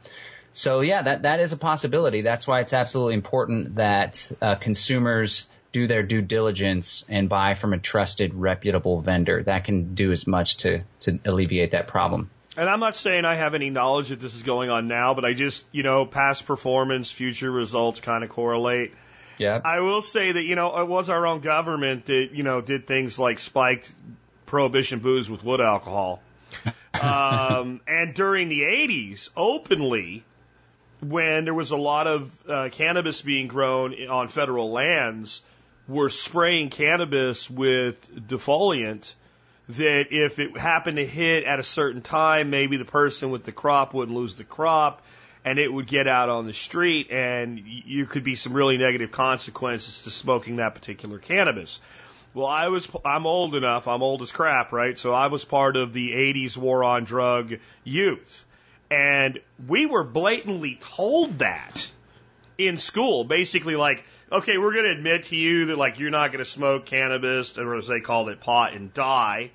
so 0.52 0.82
yeah, 0.82 1.02
that 1.02 1.22
that 1.24 1.40
is 1.40 1.54
a 1.54 1.58
possibility. 1.58 2.22
That's 2.22 2.46
why 2.46 2.60
it's 2.62 2.74
absolutely 2.74 3.14
important 3.14 3.76
that 3.76 4.30
uh, 4.42 4.56
consumers 4.56 5.46
do 5.72 5.88
their 5.88 6.04
due 6.04 6.22
diligence 6.22 7.04
and 7.10 7.28
buy 7.28 7.54
from 7.54 7.74
a 7.74 7.78
trusted, 7.78 8.34
reputable 8.34 9.02
vendor. 9.02 9.44
That 9.44 9.66
can 9.66 9.94
do 9.96 10.12
as 10.12 10.28
much 10.28 10.58
to 10.58 10.84
to 11.02 11.20
alleviate 11.26 11.72
that 11.72 11.88
problem. 11.88 12.30
And 12.58 12.70
I'm 12.70 12.80
not 12.80 12.96
saying 12.96 13.26
I 13.26 13.36
have 13.36 13.54
any 13.54 13.70
knowledge 13.70 14.10
that 14.10 14.22
this 14.22 14.36
is 14.36 14.44
going 14.44 14.70
on 14.70 14.88
now, 14.88 15.14
but 15.14 15.26
I 15.26 15.34
just, 15.34 15.66
you 15.74 15.84
know, 15.84 16.06
past 16.06 16.46
performance, 16.46 17.12
future 17.12 17.52
results 17.52 18.00
kind 18.00 18.24
of 18.24 18.30
correlate. 18.30 18.94
Yeah. 19.38 19.60
I 19.64 19.80
will 19.82 20.02
say 20.02 20.32
that, 20.32 20.44
you 20.44 20.56
know, 20.56 20.80
it 20.80 20.88
was 20.88 21.10
our 21.10 21.26
own 21.26 21.42
government 21.42 22.08
that, 22.08 22.30
you 22.34 22.44
know, 22.44 22.62
did 22.62 22.88
things 22.88 23.20
like 23.20 23.40
spiked 23.40 23.94
prohibition 24.46 25.00
booze 25.00 25.30
with 25.30 25.44
wood 25.44 25.62
alcohol. 25.62 26.22
um, 27.02 27.82
and 27.88 28.14
during 28.14 28.50
the 28.50 28.62
80s, 28.62 29.30
openly, 29.36 30.24
when 31.02 31.46
there 31.46 31.54
was 31.54 31.72
a 31.72 31.78
lot 31.78 32.08
of 32.08 32.50
uh, 32.50 32.70
cannabis 32.72 33.22
being 33.22 33.48
grown 33.48 33.94
on 34.08 34.28
federal 34.30 34.72
lands, 34.72 35.42
we 35.88 35.98
were 35.98 36.10
spraying 36.10 36.70
cannabis 36.70 37.50
with 37.50 38.28
defoliant 38.28 39.14
that 39.68 40.06
if 40.12 40.40
it 40.40 40.58
happened 40.58 40.98
to 40.98 41.06
hit 41.06 41.44
at 41.44 41.60
a 41.60 41.64
certain 41.64 42.02
time, 42.02 42.50
maybe 42.50 42.78
the 42.78 42.86
person 42.86 43.32
with 43.32 43.44
the 43.44 43.52
crop 43.52 43.94
wouldn't 43.94 44.16
lose 44.16 44.36
the 44.36 44.44
crop 44.44 45.02
and 45.46 45.60
it 45.60 45.72
would 45.72 45.86
get 45.86 46.08
out 46.08 46.28
on 46.28 46.48
the 46.48 46.54
street 46.54 47.12
and 47.12 47.62
you 47.66 48.08
could 48.08 48.24
be 48.24 48.34
some 48.34 48.52
really 48.52 48.78
negative 48.78 49.12
consequences 49.12 50.02
to 50.02 50.10
smoking 50.10 50.56
that 50.56 50.74
particular 50.74 51.20
cannabis. 51.20 51.80
Well, 52.34 52.48
I 52.48 52.68
was, 52.70 52.90
I'm 53.06 53.28
old 53.28 53.54
enough, 53.54 53.88
I'm 53.88 54.02
old 54.02 54.24
as 54.24 54.32
crap, 54.32 54.74
right? 54.74 54.98
So 54.98 55.14
I 55.14 55.28
was 55.28 55.46
part 55.46 55.78
of 55.78 55.94
the 55.94 56.12
80s 56.12 56.58
war 56.58 56.84
on 56.84 57.04
drug 57.04 57.54
youth. 57.84 58.44
And 58.90 59.40
we 59.68 59.86
were 59.86 60.04
blatantly 60.04 60.80
told 60.82 61.40
that 61.40 61.92
in 62.58 62.78
school. 62.78 63.24
Basically, 63.24 63.76
like, 63.76 64.04
okay, 64.32 64.58
we're 64.58 64.74
going 64.74 64.86
to 64.86 64.92
admit 64.92 65.26
to 65.26 65.36
you 65.36 65.68
that, 65.68 65.78
like, 65.78 66.00
you're 66.00 66.12
not 66.12 66.32
going 66.32 66.44
to 66.44 66.50
smoke 66.50 66.86
cannabis, 66.86 67.58
or 67.58 67.76
as 67.76 67.88
they 67.88 68.00
called 68.00 68.30
it, 68.30 68.42
pot, 68.42 68.74
and 68.74 68.94
die. 68.94 69.52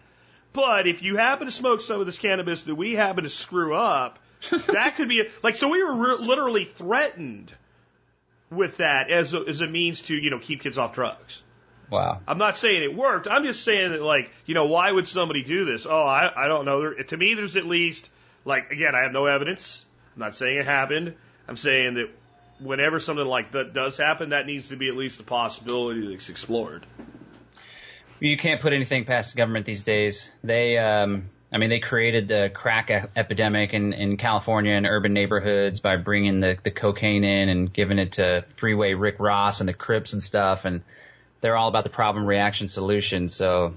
But 0.52 0.86
if 0.86 1.02
you 1.02 1.16
happen 1.16 1.46
to 1.46 1.52
smoke 1.52 1.80
some 1.80 2.00
of 2.00 2.06
this 2.06 2.18
cannabis 2.18 2.64
that 2.64 2.74
we 2.74 2.94
happen 2.94 3.24
to 3.24 3.30
screw 3.30 3.74
up, 3.74 4.18
that 4.68 4.96
could 4.96 5.08
be 5.08 5.20
a, 5.20 5.24
like, 5.42 5.54
so 5.54 5.68
we 5.68 5.82
were 5.82 5.94
re- 5.94 6.26
literally 6.26 6.64
threatened 6.64 7.52
with 8.50 8.78
that 8.78 9.10
as 9.10 9.34
a, 9.34 9.40
as 9.40 9.60
a 9.60 9.66
means 9.66 10.02
to, 10.02 10.14
you 10.14 10.30
know, 10.30 10.38
keep 10.38 10.60
kids 10.62 10.78
off 10.78 10.92
drugs. 10.92 11.42
Wow. 11.90 12.20
I'm 12.26 12.38
not 12.38 12.56
saying 12.56 12.82
it 12.82 12.94
worked. 12.94 13.26
I'm 13.28 13.44
just 13.44 13.64
saying 13.64 13.92
that, 13.92 14.02
like, 14.02 14.30
you 14.46 14.54
know, 14.54 14.66
why 14.66 14.90
would 14.90 15.06
somebody 15.06 15.42
do 15.42 15.64
this? 15.64 15.86
Oh, 15.86 16.02
I, 16.02 16.30
I 16.44 16.46
don't 16.46 16.64
know. 16.64 16.80
There, 16.80 16.94
to 16.94 17.16
me, 17.16 17.34
there's 17.34 17.56
at 17.56 17.66
least, 17.66 18.08
like, 18.44 18.70
again, 18.70 18.94
I 18.94 19.02
have 19.02 19.12
no 19.12 19.26
evidence. 19.26 19.84
I'm 20.14 20.20
not 20.20 20.36
saying 20.36 20.58
it 20.58 20.66
happened. 20.66 21.14
I'm 21.48 21.56
saying 21.56 21.94
that 21.94 22.10
whenever 22.60 23.00
something 23.00 23.26
like 23.26 23.52
that 23.52 23.72
does 23.72 23.96
happen, 23.96 24.30
that 24.30 24.46
needs 24.46 24.68
to 24.68 24.76
be 24.76 24.88
at 24.88 24.96
least 24.96 25.20
a 25.20 25.24
possibility 25.24 26.08
that's 26.08 26.28
explored. 26.28 26.86
You 28.20 28.36
can't 28.36 28.60
put 28.60 28.72
anything 28.72 29.04
past 29.04 29.32
the 29.32 29.38
government 29.38 29.66
these 29.66 29.82
days. 29.82 30.30
They, 30.44 30.78
um, 30.78 31.30
I 31.52 31.58
mean, 31.58 31.70
they 31.70 31.80
created 31.80 32.28
the 32.28 32.50
crack 32.52 32.90
epidemic 33.16 33.74
in, 33.74 33.92
in 33.92 34.16
California 34.16 34.72
and 34.72 34.86
urban 34.86 35.12
neighborhoods 35.12 35.80
by 35.80 35.96
bringing 35.96 36.40
the, 36.40 36.56
the 36.62 36.70
cocaine 36.70 37.24
in 37.24 37.48
and 37.48 37.72
giving 37.72 37.98
it 37.98 38.12
to 38.12 38.44
Freeway 38.56 38.94
Rick 38.94 39.16
Ross 39.18 39.60
and 39.60 39.68
the 39.68 39.74
Crips 39.74 40.12
and 40.12 40.22
stuff. 40.22 40.64
And 40.64 40.82
they're 41.40 41.56
all 41.56 41.68
about 41.68 41.82
the 41.82 41.90
problem 41.90 42.24
reaction 42.24 42.68
solution. 42.68 43.28
So 43.28 43.74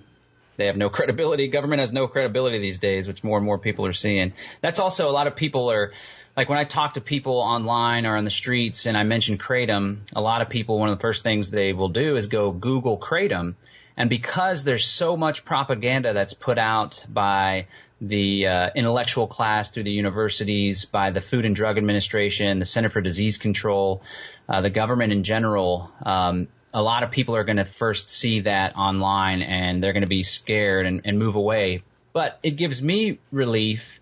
they 0.58 0.68
have 0.68 0.78
no 0.78 0.90
credibility. 0.92 1.48
Government 1.48 1.80
has 1.80 1.92
no 1.92 2.08
credibility 2.08 2.60
these 2.60 2.78
days, 2.78 3.08
which 3.08 3.24
more 3.24 3.38
and 3.38 3.46
more 3.46 3.58
people 3.58 3.88
are 3.88 3.94
seeing. 3.94 4.34
That's 4.62 4.80
also 4.80 5.10
a 5.10 5.12
lot 5.12 5.26
of 5.26 5.36
people 5.36 5.72
are 5.72 5.92
like 6.38 6.50
when 6.50 6.60
I 6.60 6.64
talk 6.64 6.94
to 6.96 7.02
people 7.02 7.38
online 7.38 8.06
or 8.06 8.18
on 8.18 8.24
the 8.24 8.32
streets 8.32 8.86
and 8.86 8.98
I 8.98 9.04
mention 9.04 9.38
Kratom, 9.38 10.00
a 10.16 10.22
lot 10.22 10.42
of 10.42 10.50
people, 10.50 10.80
one 10.80 10.90
of 10.90 10.98
the 10.98 11.02
first 11.02 11.24
things 11.24 11.50
they 11.50 11.74
will 11.74 11.90
do 11.90 12.16
is 12.16 12.28
go 12.28 12.52
Google 12.52 12.98
Kratom. 12.98 13.56
And 13.96 14.10
because 14.10 14.64
there's 14.64 14.86
so 14.86 15.16
much 15.16 15.46
propaganda 15.46 16.14
that's 16.14 16.34
put 16.34 16.58
out 16.58 17.06
by 17.08 17.68
the 18.02 18.48
uh, 18.48 18.70
intellectual 18.76 19.28
class 19.28 19.72
through 19.72 19.84
the 19.84 19.92
universities, 19.92 20.86
by 20.86 21.12
the 21.12 21.22
Food 21.22 21.46
and 21.46 21.56
Drug 21.56 21.78
Administration, 21.78 22.60
the 22.60 22.66
Center 22.66 22.90
for 22.90 23.02
Disease 23.02 23.38
Control, 23.38 24.02
uh, 24.50 24.62
the 24.62 24.70
government 24.70 25.14
in 25.14 25.24
general, 25.24 25.92
um, 26.06 26.48
a 26.74 26.82
lot 26.82 27.04
of 27.04 27.12
people 27.12 27.36
are 27.36 27.44
going 27.44 27.58
to 27.58 27.66
first 27.66 28.10
see 28.10 28.42
that 28.42 28.76
online 28.76 29.42
and 29.42 29.82
they're 29.82 29.94
going 29.94 30.04
to 30.04 30.08
be 30.08 30.24
scared 30.24 30.86
and, 30.88 31.02
and 31.06 31.20
move 31.20 31.36
away. 31.36 31.82
But 32.14 32.40
it 32.44 32.52
gives 32.52 32.82
me 32.82 33.20
relief 33.32 34.00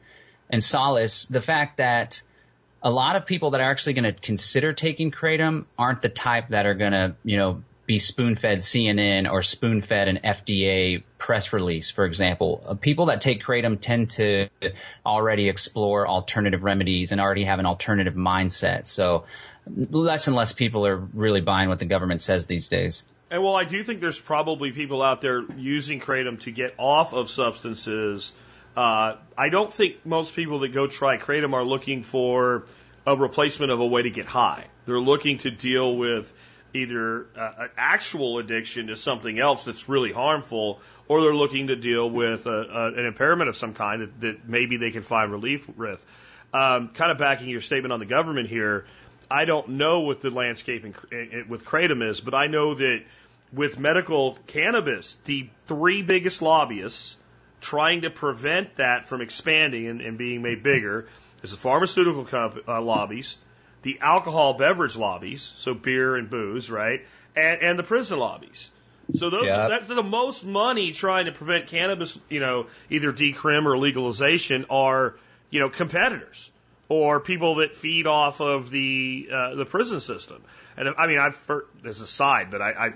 and 0.49 0.63
solace 0.63 1.25
the 1.25 1.41
fact 1.41 1.77
that 1.77 2.21
a 2.82 2.89
lot 2.89 3.15
of 3.15 3.25
people 3.25 3.51
that 3.51 3.62
are 3.62 3.69
actually 3.69 3.93
going 3.93 4.06
to 4.06 4.13
consider 4.13 4.73
taking 4.73 5.12
kratom 5.12 5.65
aren't 5.77 6.01
the 6.01 6.10
type 6.10 6.49
that 6.49 6.65
are 6.65 6.73
going 6.73 6.93
to, 6.93 7.15
you 7.23 7.38
know, 7.38 7.62
be 7.86 8.00
spoon 8.00 8.36
fed 8.36 8.60
CNN 8.60 9.30
or 9.30 9.41
spoon 9.41 9.82
fed 9.82 10.08
an 10.08 10.20
FDA 10.24 11.04
press 11.17 11.52
release, 11.54 11.89
for 11.91 12.06
example. 12.06 12.63
Uh, 12.65 12.76
people 12.76 13.08
that 13.08 13.22
take 13.22 13.44
kratom 13.44 13.80
tend 13.80 14.12
to 14.12 14.48
already 15.06 15.50
explore 15.50 16.08
alternative 16.08 16.63
remedies 16.63 17.12
and 17.12 17.20
already 17.20 17.44
have 17.44 17.60
an 17.60 17.65
alternative 17.65 18.13
mindset. 18.13 18.88
So 18.88 19.26
less 19.67 20.28
and 20.28 20.36
less 20.36 20.54
people 20.54 20.86
are 20.86 20.98
really 20.98 21.41
buying 21.41 21.70
what 21.70 21.80
the 21.80 21.86
government 21.86 22.22
says 22.22 22.46
these 22.46 22.67
days. 22.67 23.04
And 23.30 23.44
well, 23.44 23.56
I 23.56 23.63
do 23.63 23.84
think 23.84 24.02
there's 24.02 24.20
probably 24.20 24.72
people 24.72 25.02
out 25.02 25.22
there 25.22 25.44
using 25.56 26.00
kratom 26.00 26.39
to 26.41 26.52
get 26.52 26.74
off 26.78 27.13
of 27.13 27.30
substances 27.30 28.34
uh, 28.76 29.17
I 29.38 29.50
don't 29.50 29.72
think 29.72 30.06
most 30.06 30.36
people 30.36 30.60
that 30.60 30.70
go 30.70 30.88
try 30.88 31.17
kratom 31.17 31.54
are 31.54 31.63
looking 31.63 32.04
for 32.04 32.63
a 33.06 33.15
replacement 33.15 33.72
of 33.72 33.80
a 33.80 33.86
way 33.86 34.04
to 34.04 34.10
get 34.10 34.26
high. 34.26 34.65
They're 34.86 35.00
looking 35.00 35.39
to 35.39 35.52
deal 35.52 35.98
with 35.98 36.34
either 36.73 37.25
uh, 37.36 37.51
an 37.60 37.69
actual 37.77 38.38
addiction 38.39 38.88
to 38.88 38.95
something 38.95 39.39
else 39.39 39.63
that's 39.63 39.89
really 39.89 40.12
harmful, 40.12 40.79
or 41.07 41.21
they're 41.21 41.36
looking 41.36 41.67
to 41.67 41.75
deal 41.75 42.10
with 42.10 42.45
a, 42.45 42.49
a, 42.49 42.88
an 42.93 43.05
impairment 43.05 43.49
of 43.49 43.55
some 43.55 43.73
kind 43.73 44.03
that, 44.03 44.21
that 44.21 44.47
maybe 44.47 44.77
they 44.77 44.91
can 44.91 45.03
find 45.03 45.31
relief 45.31 45.67
with. 45.77 46.05
Um, 46.53 46.89
kind 46.89 47.12
of 47.12 47.17
backing 47.17 47.49
your 47.49 47.62
statement 47.62 47.93
on 47.93 47.99
the 47.99 48.05
government 48.05 48.49
here, 48.49 48.86
I 49.29 49.45
don't 49.45 49.69
know 49.69 50.01
what 50.01 50.21
the 50.21 50.29
landscape 50.29 50.84
in, 50.84 50.93
in, 51.12 51.45
with 51.47 51.63
kratom 51.63 52.07
is, 52.07 52.19
but 52.19 52.34
I 52.34 52.47
know 52.47 52.73
that 52.73 53.03
with 53.53 53.79
medical 53.79 54.38
cannabis, 54.47 55.15
the 55.25 55.49
three 55.65 56.01
biggest 56.01 56.41
lobbyists 56.41 57.15
trying 57.62 58.01
to 58.01 58.10
prevent 58.10 58.75
that 58.77 59.05
from 59.05 59.21
expanding 59.21 59.88
and, 59.88 60.01
and 60.01 60.17
being 60.17 60.41
made 60.41 60.63
bigger 60.63 61.07
is 61.43 61.51
the 61.51 61.57
pharmaceutical 61.57 62.25
comp- 62.25 62.67
uh, 62.67 62.81
lobbies, 62.81 63.38
the 63.82 64.00
alcohol 64.02 64.54
beverage 64.54 64.96
lobbies, 64.96 65.41
so 65.41 65.74
beer 65.74 66.15
and 66.15 66.30
booze, 66.30 66.70
right, 66.70 67.06
and, 67.36 67.62
and 67.62 67.80
the 67.80 67.84
prison 67.84 68.20
lobbies. 68.20 68.70
So 69.15 69.30
those 69.30 69.48
yeah. 69.48 69.67
that's 69.67 69.88
the 69.88 70.04
most 70.04 70.46
money 70.46 70.91
trying 70.91 71.26
to 71.26 71.32
prevent 71.32 71.67
cannabis, 71.67 72.17
you 72.30 72.39
know, 72.39 72.67
either 72.89 73.12
decrim 73.12 73.65
or 73.65 73.78
legalization 73.78 74.65
are, 74.70 75.15
you 75.50 75.60
know, 75.60 75.70
competitors 75.70 76.50
or 76.88 77.20
people 77.20 77.56
that 77.56 77.76
feed 77.76 78.08
off 78.08 78.41
of 78.41 78.70
the 78.70 79.30
uh, 79.34 79.56
the 79.56 79.65
prison 79.65 80.00
system. 80.00 80.41
And 80.78 80.89
I 80.98 81.08
mean, 81.08 81.20
I've 81.20 81.52
as 81.84 82.02
a 82.02 82.08
side, 82.08 82.52
but 82.52 82.62
I, 82.62 82.72
I 82.72 82.91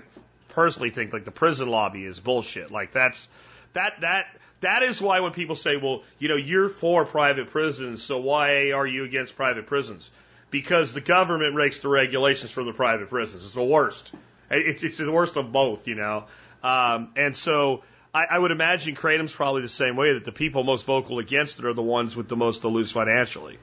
personally 0.48 0.90
think 0.90 1.12
like 1.12 1.24
the 1.24 1.30
prison 1.30 1.68
lobby 1.68 2.04
is 2.04 2.18
bullshit. 2.18 2.70
Like 2.70 2.92
that's 2.92 3.28
that 3.74 4.00
that 4.00 4.26
that 4.60 4.82
is 4.82 5.02
why 5.02 5.20
when 5.20 5.32
people 5.32 5.56
say, 5.56 5.76
well, 5.76 6.02
you 6.18 6.28
know, 6.28 6.36
you're 6.36 6.68
for 6.68 7.04
private 7.04 7.48
prisons, 7.48 8.02
so 8.02 8.18
why 8.18 8.70
are 8.72 8.86
you 8.86 9.04
against 9.04 9.36
private 9.36 9.66
prisons? 9.66 10.10
Because 10.50 10.94
the 10.94 11.00
government 11.00 11.54
makes 11.54 11.80
the 11.80 11.88
regulations 11.88 12.50
for 12.50 12.64
the 12.64 12.72
private 12.72 13.08
prisons. 13.08 13.44
It's 13.44 13.54
the 13.54 13.64
worst. 13.64 14.12
It's, 14.50 14.84
it's 14.84 14.98
the 14.98 15.10
worst 15.10 15.36
of 15.36 15.52
both, 15.52 15.88
you 15.88 15.96
know. 15.96 16.26
Um, 16.62 17.10
and 17.16 17.36
so 17.36 17.82
I, 18.14 18.26
I 18.30 18.38
would 18.38 18.50
imagine 18.50 18.94
Kratom's 18.94 19.34
probably 19.34 19.62
the 19.62 19.68
same 19.68 19.96
way 19.96 20.14
that 20.14 20.24
the 20.24 20.32
people 20.32 20.64
most 20.64 20.86
vocal 20.86 21.18
against 21.18 21.58
it 21.58 21.64
are 21.64 21.74
the 21.74 21.82
ones 21.82 22.16
with 22.16 22.28
the 22.28 22.36
most 22.36 22.62
to 22.62 22.68
lose 22.68 22.90
financially. 22.92 23.58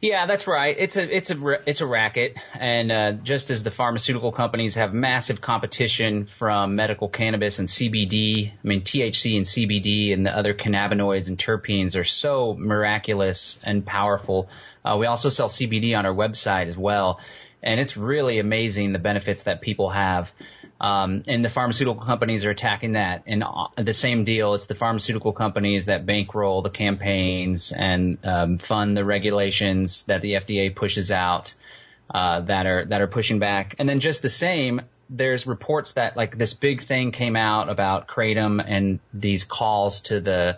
Yeah, 0.00 0.24
that's 0.24 0.46
right. 0.46 0.74
It's 0.78 0.96
a 0.96 1.14
it's 1.16 1.30
a 1.30 1.68
it's 1.68 1.82
a 1.82 1.86
racket, 1.86 2.34
and 2.54 2.90
uh, 2.90 3.12
just 3.12 3.50
as 3.50 3.62
the 3.62 3.70
pharmaceutical 3.70 4.32
companies 4.32 4.76
have 4.76 4.94
massive 4.94 5.42
competition 5.42 6.24
from 6.24 6.74
medical 6.74 7.10
cannabis 7.10 7.58
and 7.58 7.68
CBD, 7.68 8.50
I 8.50 8.66
mean 8.66 8.80
THC 8.80 9.36
and 9.36 9.44
CBD 9.44 10.14
and 10.14 10.24
the 10.24 10.34
other 10.34 10.54
cannabinoids 10.54 11.28
and 11.28 11.36
terpenes 11.36 12.00
are 12.00 12.04
so 12.04 12.54
miraculous 12.58 13.58
and 13.62 13.84
powerful. 13.84 14.48
Uh, 14.82 14.96
we 14.98 15.04
also 15.04 15.28
sell 15.28 15.48
CBD 15.48 15.94
on 15.94 16.06
our 16.06 16.14
website 16.14 16.68
as 16.68 16.78
well, 16.78 17.20
and 17.62 17.78
it's 17.78 17.98
really 17.98 18.38
amazing 18.38 18.94
the 18.94 18.98
benefits 18.98 19.42
that 19.42 19.60
people 19.60 19.90
have. 19.90 20.32
Um, 20.80 21.24
and 21.26 21.44
the 21.44 21.50
pharmaceutical 21.50 22.02
companies 22.02 22.46
are 22.46 22.50
attacking 22.50 22.92
that. 22.92 23.24
And 23.26 23.44
uh, 23.44 23.68
the 23.76 23.92
same 23.92 24.24
deal, 24.24 24.54
it's 24.54 24.66
the 24.66 24.74
pharmaceutical 24.74 25.32
companies 25.32 25.86
that 25.86 26.06
bankroll 26.06 26.62
the 26.62 26.70
campaigns 26.70 27.70
and 27.70 28.16
um, 28.24 28.58
fund 28.58 28.96
the 28.96 29.04
regulations 29.04 30.04
that 30.04 30.22
the 30.22 30.32
FDA 30.32 30.74
pushes 30.74 31.10
out 31.10 31.54
uh, 32.08 32.40
that 32.40 32.66
are 32.66 32.86
that 32.86 33.02
are 33.02 33.06
pushing 33.06 33.38
back. 33.38 33.76
And 33.78 33.86
then 33.86 34.00
just 34.00 34.22
the 34.22 34.30
same, 34.30 34.80
there's 35.10 35.46
reports 35.46 35.92
that 35.92 36.16
like 36.16 36.38
this 36.38 36.54
big 36.54 36.82
thing 36.84 37.12
came 37.12 37.36
out 37.36 37.68
about 37.68 38.08
kratom 38.08 38.64
and 38.66 39.00
these 39.12 39.44
calls 39.44 40.00
to 40.02 40.20
the 40.20 40.56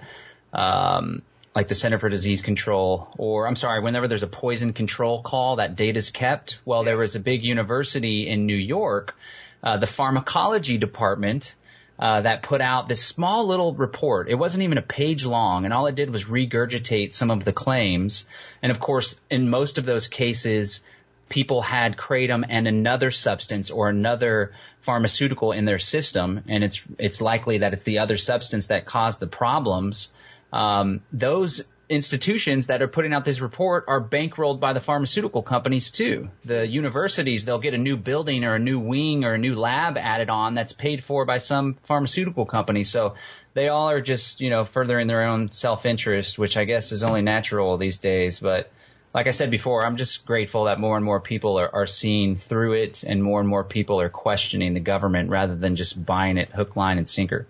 um, 0.53 1.23
like 1.55 1.67
the 1.67 1.75
Center 1.75 1.99
for 1.99 2.09
Disease 2.09 2.43
Control, 2.43 3.13
or 3.19 3.47
I'm 3.47 3.57
sorry, 3.57 3.83
whenever 3.83 4.07
there's 4.07 4.23
a 4.23 4.29
poison 4.29 4.73
control 4.73 5.21
call, 5.21 5.57
that 5.57 5.75
data's 5.75 6.11
kept. 6.11 6.59
Well, 6.65 6.85
there 6.85 6.97
was 6.97 7.17
a 7.17 7.21
big 7.21 7.43
university 7.43 8.29
in 8.29 8.47
New 8.47 8.57
York 8.57 9.15
uh, 9.63 9.79
the 9.79 9.87
pharmacology 9.87 10.79
department 10.79 11.55
uh, 11.99 12.23
that 12.23 12.43
put 12.43 12.61
out 12.61 12.89
this 12.89 13.03
small 13.03 13.47
little 13.47 13.75
report. 13.75 14.29
It 14.29 14.35
wasn't 14.35 14.65
even 14.65 14.79
a 14.79 14.83
page 14.83 15.25
long, 15.25 15.65
and 15.65 15.73
all 15.73 15.87
it 15.87 15.95
did 15.95 16.11
was 16.11 16.25
regurgitate 16.25 17.13
some 17.13 17.31
of 17.31 17.45
the 17.45 17.53
claims. 17.53 18.25
And 18.63 18.73
of 18.73 18.81
course, 18.81 19.15
in 19.31 19.51
most 19.51 19.79
of 19.79 19.85
those 19.85 20.09
cases, 20.09 20.81
people 21.29 21.63
had 21.63 21.97
kratom 21.97 22.45
and 22.49 22.67
another 22.67 23.11
substance 23.11 23.71
or 23.71 23.89
another 23.89 24.53
pharmaceutical 24.81 25.53
in 25.53 25.65
their 25.65 25.79
system, 25.79 26.43
and 26.49 26.65
it's 26.65 26.83
it's 26.99 27.21
likely 27.21 27.59
that 27.59 27.73
it's 27.73 27.85
the 27.85 28.01
other 28.01 28.17
substance 28.17 28.67
that 28.67 28.85
caused 28.85 29.21
the 29.21 29.27
problems. 29.27 30.13
Um, 30.53 31.03
those 31.13 31.63
institutions 31.93 32.69
that 32.69 32.81
are 32.81 32.89
putting 32.89 33.13
out 33.13 33.23
this 33.23 33.41
report 33.43 33.85
are 33.87 34.01
bankrolled 34.01 34.61
by 34.61 34.73
the 34.73 34.81
pharmaceutical 34.81 35.43
companies 35.43 35.91
too. 35.91 36.31
The 36.43 36.67
universities, 36.67 37.45
they'll 37.45 37.59
get 37.59 37.75
a 37.75 37.79
new 37.79 37.99
building 37.99 38.45
or 38.45 38.55
a 38.55 38.59
new 38.59 38.79
wing 38.79 39.25
or 39.25 39.35
a 39.35 39.39
new 39.39 39.55
lab 39.55 39.99
added 39.99 40.31
on 40.31 40.55
that's 40.55 40.73
paid 40.73 41.05
for 41.05 41.27
by 41.27 41.37
some 41.37 41.77
pharmaceutical 41.83 42.47
company. 42.47 42.85
So 42.85 43.17
they 43.53 43.69
all 43.69 43.91
are 43.91 44.01
just, 44.01 44.41
you 44.41 44.49
know, 44.49 44.65
furthering 44.65 45.07
their 45.07 45.25
own 45.25 45.51
self-interest, 45.51 46.39
which 46.39 46.57
I 46.57 46.65
guess 46.65 46.93
is 46.93 47.03
only 47.03 47.21
natural 47.21 47.77
these 47.77 47.99
days. 47.99 48.41
But 48.41 48.73
like 49.13 49.27
I 49.27 49.33
said 49.33 49.51
before, 49.51 49.85
I'm 49.85 49.99
just 49.99 50.25
grateful 50.25 50.65
that 50.65 50.81
more 50.81 50.97
and 50.97 51.05
more 51.05 51.21
people 51.21 51.61
are, 51.61 51.75
are 51.75 51.87
seeing 51.87 52.37
through 52.37 52.73
it 52.73 53.05
and 53.05 53.23
more 53.23 53.39
and 53.39 53.49
more 53.49 53.65
people 53.65 54.01
are 54.01 54.09
questioning 54.09 54.73
the 54.73 54.81
government 54.81 55.29
rather 55.29 55.55
than 55.55 55.77
just 55.77 56.03
buying 56.03 56.39
it 56.39 56.49
hook, 56.49 56.75
line, 56.75 56.97
and 56.97 57.07
sinker. 57.07 57.47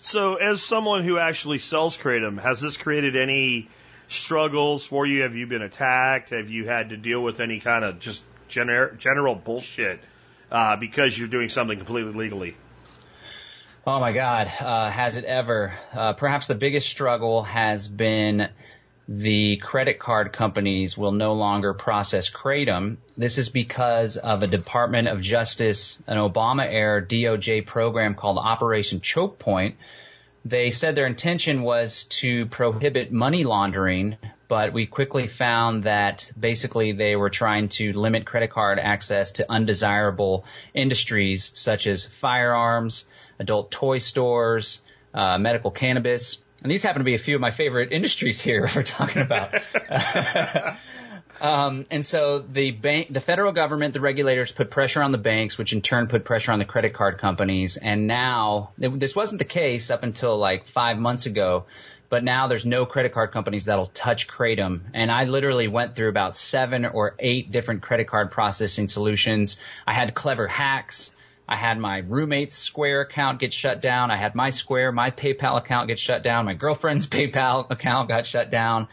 So, 0.00 0.36
as 0.36 0.62
someone 0.62 1.02
who 1.02 1.18
actually 1.18 1.58
sells 1.58 1.96
Kratom, 1.96 2.40
has 2.40 2.60
this 2.60 2.76
created 2.76 3.16
any 3.16 3.68
struggles 4.06 4.86
for 4.86 5.06
you? 5.06 5.22
Have 5.22 5.34
you 5.34 5.46
been 5.46 5.62
attacked? 5.62 6.30
Have 6.30 6.48
you 6.48 6.66
had 6.66 6.90
to 6.90 6.96
deal 6.96 7.22
with 7.22 7.40
any 7.40 7.60
kind 7.60 7.84
of 7.84 7.98
just 7.98 8.24
gener- 8.48 8.96
general 8.98 9.34
bullshit 9.34 10.00
uh, 10.50 10.76
because 10.76 11.18
you're 11.18 11.28
doing 11.28 11.48
something 11.48 11.76
completely 11.76 12.12
legally? 12.12 12.56
Oh 13.86 14.00
my 14.00 14.12
God, 14.12 14.50
uh, 14.60 14.90
has 14.90 15.16
it 15.16 15.24
ever? 15.24 15.72
Uh, 15.92 16.12
perhaps 16.12 16.46
the 16.46 16.54
biggest 16.54 16.88
struggle 16.88 17.42
has 17.42 17.88
been 17.88 18.48
the 19.08 19.56
credit 19.56 19.98
card 19.98 20.34
companies 20.34 20.98
will 20.98 21.12
no 21.12 21.32
longer 21.32 21.72
process 21.72 22.28
Kratom. 22.28 22.98
This 23.16 23.38
is 23.38 23.48
because 23.48 24.18
of 24.18 24.42
a 24.42 24.46
Department 24.46 25.08
of 25.08 25.22
Justice, 25.22 25.98
an 26.06 26.18
Obama 26.18 26.66
era 26.70 27.04
DOJ 27.04 27.64
program 27.64 28.14
called 28.14 28.36
Operation 28.36 29.00
Choke 29.00 29.38
Point. 29.38 29.76
They 30.44 30.70
said 30.70 30.94
their 30.94 31.06
intention 31.06 31.62
was 31.62 32.04
to 32.20 32.46
prohibit 32.46 33.10
money 33.10 33.44
laundering, 33.44 34.18
but 34.46 34.74
we 34.74 34.86
quickly 34.86 35.26
found 35.26 35.84
that 35.84 36.30
basically 36.38 36.92
they 36.92 37.16
were 37.16 37.30
trying 37.30 37.70
to 37.70 37.94
limit 37.94 38.26
credit 38.26 38.50
card 38.50 38.78
access 38.78 39.32
to 39.32 39.50
undesirable 39.50 40.44
industries 40.74 41.50
such 41.54 41.86
as 41.86 42.04
firearms, 42.04 43.06
adult 43.38 43.70
toy 43.70 43.98
stores, 43.98 44.82
uh, 45.14 45.38
medical 45.38 45.70
cannabis. 45.70 46.42
And 46.62 46.70
these 46.70 46.82
happen 46.82 47.00
to 47.00 47.04
be 47.04 47.14
a 47.14 47.18
few 47.18 47.34
of 47.34 47.40
my 47.40 47.50
favorite 47.50 47.92
industries 47.92 48.40
here 48.40 48.68
we're 48.76 48.82
talking 48.82 49.22
about. 49.22 49.54
um, 51.40 51.86
and 51.90 52.04
so 52.04 52.40
the 52.40 52.72
bank, 52.72 53.12
the 53.12 53.20
federal 53.20 53.52
government, 53.52 53.94
the 53.94 54.00
regulators 54.00 54.50
put 54.50 54.70
pressure 54.70 55.02
on 55.02 55.12
the 55.12 55.18
banks, 55.18 55.56
which 55.56 55.72
in 55.72 55.82
turn 55.82 56.08
put 56.08 56.24
pressure 56.24 56.52
on 56.52 56.58
the 56.58 56.64
credit 56.64 56.94
card 56.94 57.18
companies. 57.18 57.76
And 57.76 58.06
now, 58.06 58.70
this 58.76 59.14
wasn't 59.14 59.38
the 59.38 59.44
case 59.44 59.90
up 59.90 60.02
until 60.02 60.36
like 60.36 60.66
five 60.66 60.98
months 60.98 61.26
ago, 61.26 61.66
but 62.08 62.24
now 62.24 62.48
there's 62.48 62.66
no 62.66 62.86
credit 62.86 63.12
card 63.12 63.32
companies 63.32 63.66
that'll 63.66 63.86
touch 63.86 64.26
Kratom. 64.26 64.80
And 64.94 65.10
I 65.12 65.24
literally 65.24 65.68
went 65.68 65.94
through 65.94 66.08
about 66.08 66.36
seven 66.36 66.86
or 66.86 67.14
eight 67.18 67.50
different 67.52 67.82
credit 67.82 68.08
card 68.08 68.30
processing 68.30 68.88
solutions. 68.88 69.58
I 69.86 69.92
had 69.92 70.14
clever 70.14 70.46
hacks. 70.46 71.10
I 71.48 71.56
had 71.56 71.78
my 71.78 71.98
roommate's 71.98 72.56
Square 72.56 73.02
account 73.02 73.40
get 73.40 73.54
shut 73.54 73.80
down. 73.80 74.10
I 74.10 74.16
had 74.16 74.34
my 74.34 74.50
Square, 74.50 74.92
my 74.92 75.10
PayPal 75.10 75.56
account 75.56 75.88
get 75.88 75.98
shut 75.98 76.22
down. 76.22 76.44
My 76.44 76.54
girlfriend's 76.54 77.06
PayPal 77.08 77.70
account 77.70 78.08
got 78.08 78.26
shut 78.26 78.50
down. 78.50 78.88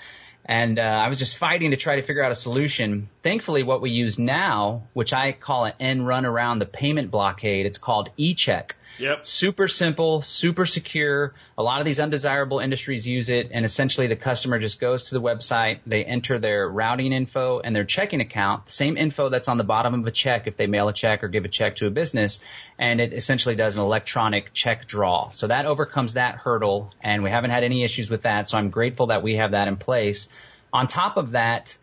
And 0.46 0.80
uh, 0.80 0.84
I 0.84 1.10
was 1.10 1.18
just 1.18 1.38
fighting 1.38 1.72
to 1.72 1.78
try 1.78 1.96
to 1.96 2.04
figure 2.04 2.24
out 2.24 2.32
a 2.32 2.36
solution. 2.36 3.10
Thankfully, 3.24 3.64
what 3.64 3.82
we 3.82 3.90
use 3.90 4.18
now, 4.20 4.84
which 4.94 5.12
I 5.12 5.32
call 5.34 5.66
an 5.66 5.74
end 5.80 6.08
run 6.08 6.26
around 6.26 6.60
the 6.60 6.68
payment 6.68 7.12
blockade, 7.12 7.66
it's 7.66 7.80
called 7.80 8.10
eCheck. 8.18 8.72
Yep. 8.98 9.26
Super 9.26 9.68
simple, 9.68 10.22
super 10.22 10.66
secure. 10.66 11.34
A 11.58 11.64
lot 11.64 11.80
of 11.80 11.86
these 11.86 12.00
undesirable 12.00 12.60
industries 12.60 13.08
use 13.08 13.30
it, 13.30 13.50
and 13.52 13.66
essentially 13.66 14.08
the 14.08 14.16
customer 14.16 14.60
just 14.60 14.80
goes 14.80 15.06
to 15.06 15.16
the 15.16 15.22
website, 15.22 15.80
they 15.86 16.04
enter 16.04 16.40
their 16.40 16.68
routing 16.70 17.12
info 17.12 17.60
and 17.60 17.76
their 17.76 17.84
checking 17.84 18.22
account, 18.22 18.68
the 18.68 18.72
same 18.72 18.98
info 18.98 19.30
that's 19.30 19.48
on 19.48 19.58
the 19.58 19.64
bottom 19.64 19.94
of 19.94 20.06
a 20.06 20.12
check 20.12 20.48
if 20.48 20.58
they 20.58 20.68
mail 20.68 20.88
a 20.88 20.94
check 20.94 21.24
or 21.24 21.28
give 21.28 21.46
a 21.46 21.50
check 21.50 21.76
to 21.78 21.88
a 21.88 21.90
business, 21.90 22.40
and 22.80 23.02
it 23.02 23.14
essentially 23.14 23.56
does 23.56 23.76
an 23.76 23.82
electronic 23.82 24.54
check 24.54 24.88
draw. 24.88 25.30
So 25.30 25.48
that 25.48 25.66
overcomes 25.66 26.14
that 26.14 26.36
hurdle, 26.36 26.94
and 27.02 27.24
we 27.24 27.30
haven't 27.30 27.52
had 27.52 27.64
any 27.64 27.84
issues 27.84 28.10
with 28.10 28.24
that, 28.24 28.48
so 28.48 28.58
I'm 28.58 28.70
grateful 28.70 29.08
that 29.08 29.24
we 29.24 29.36
have 29.36 29.52
that 29.52 29.68
in 29.68 29.76
place. 29.78 30.30
On 30.72 30.88
top 30.88 31.18
of 31.18 31.32
that, 31.32 31.78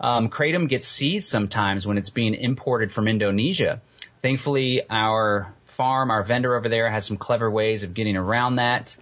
um, 0.00 0.28
kratom 0.28 0.68
gets 0.68 0.86
seized 0.86 1.28
sometimes 1.28 1.86
when 1.86 1.98
it's 1.98 2.10
being 2.10 2.34
imported 2.34 2.92
from 2.92 3.08
Indonesia. 3.08 3.80
Thankfully, 4.22 4.82
our 4.90 5.52
farm, 5.76 6.10
our 6.10 6.22
vendor 6.22 6.56
over 6.56 6.68
there 6.68 6.90
has 6.90 7.06
some 7.06 7.16
clever 7.16 7.50
ways 7.50 7.82
of 7.82 7.94
getting 7.94 8.16
around 8.16 8.56
that. 8.56 8.96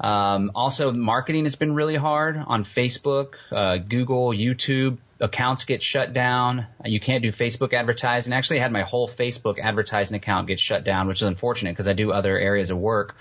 Um, 0.00 0.52
also, 0.54 0.92
marketing 0.92 1.44
has 1.44 1.56
been 1.56 1.74
really 1.74 1.96
hard 1.96 2.36
on 2.36 2.64
Facebook, 2.64 3.34
uh, 3.50 3.78
Google, 3.78 4.28
YouTube. 4.28 4.98
Accounts 5.20 5.64
get 5.64 5.82
shut 5.82 6.12
down. 6.12 6.66
You 6.84 7.00
can't 7.00 7.24
do 7.24 7.32
Facebook 7.32 7.72
advertising. 7.72 8.32
Actually, 8.32 8.60
I 8.60 8.62
had 8.62 8.72
my 8.72 8.82
whole 8.82 9.08
Facebook 9.08 9.58
advertising 9.58 10.16
account 10.16 10.46
get 10.46 10.60
shut 10.60 10.84
down, 10.84 11.08
which 11.08 11.18
is 11.22 11.26
unfortunate 11.26 11.72
because 11.72 11.88
I 11.88 11.92
do 11.92 12.12
other 12.12 12.38
areas 12.38 12.70
of 12.70 12.78
work. 12.78 13.16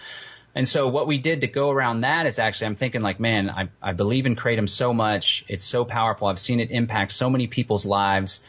And 0.53 0.67
so 0.67 0.87
what 0.87 1.07
we 1.07 1.17
did 1.17 1.41
to 1.41 1.47
go 1.47 1.71
around 1.71 2.01
that 2.01 2.25
is 2.25 2.37
actually, 2.39 2.67
I'm 2.67 2.75
thinking 2.75 3.01
like, 3.01 3.19
man, 3.19 3.49
I, 3.49 3.69
I 3.81 3.93
believe 3.93 4.25
in 4.27 4.35
Kratom 4.35 4.69
so 4.69 4.93
much. 4.93 5.45
It's 5.47 5.65
so 5.65 5.85
powerful. 5.85 6.27
I've 6.27 6.39
seen 6.39 6.59
it 6.59 6.69
impact 6.71 7.11
so 7.11 7.29
many 7.29 7.47
people's 7.47 7.85
lives. 7.85 8.41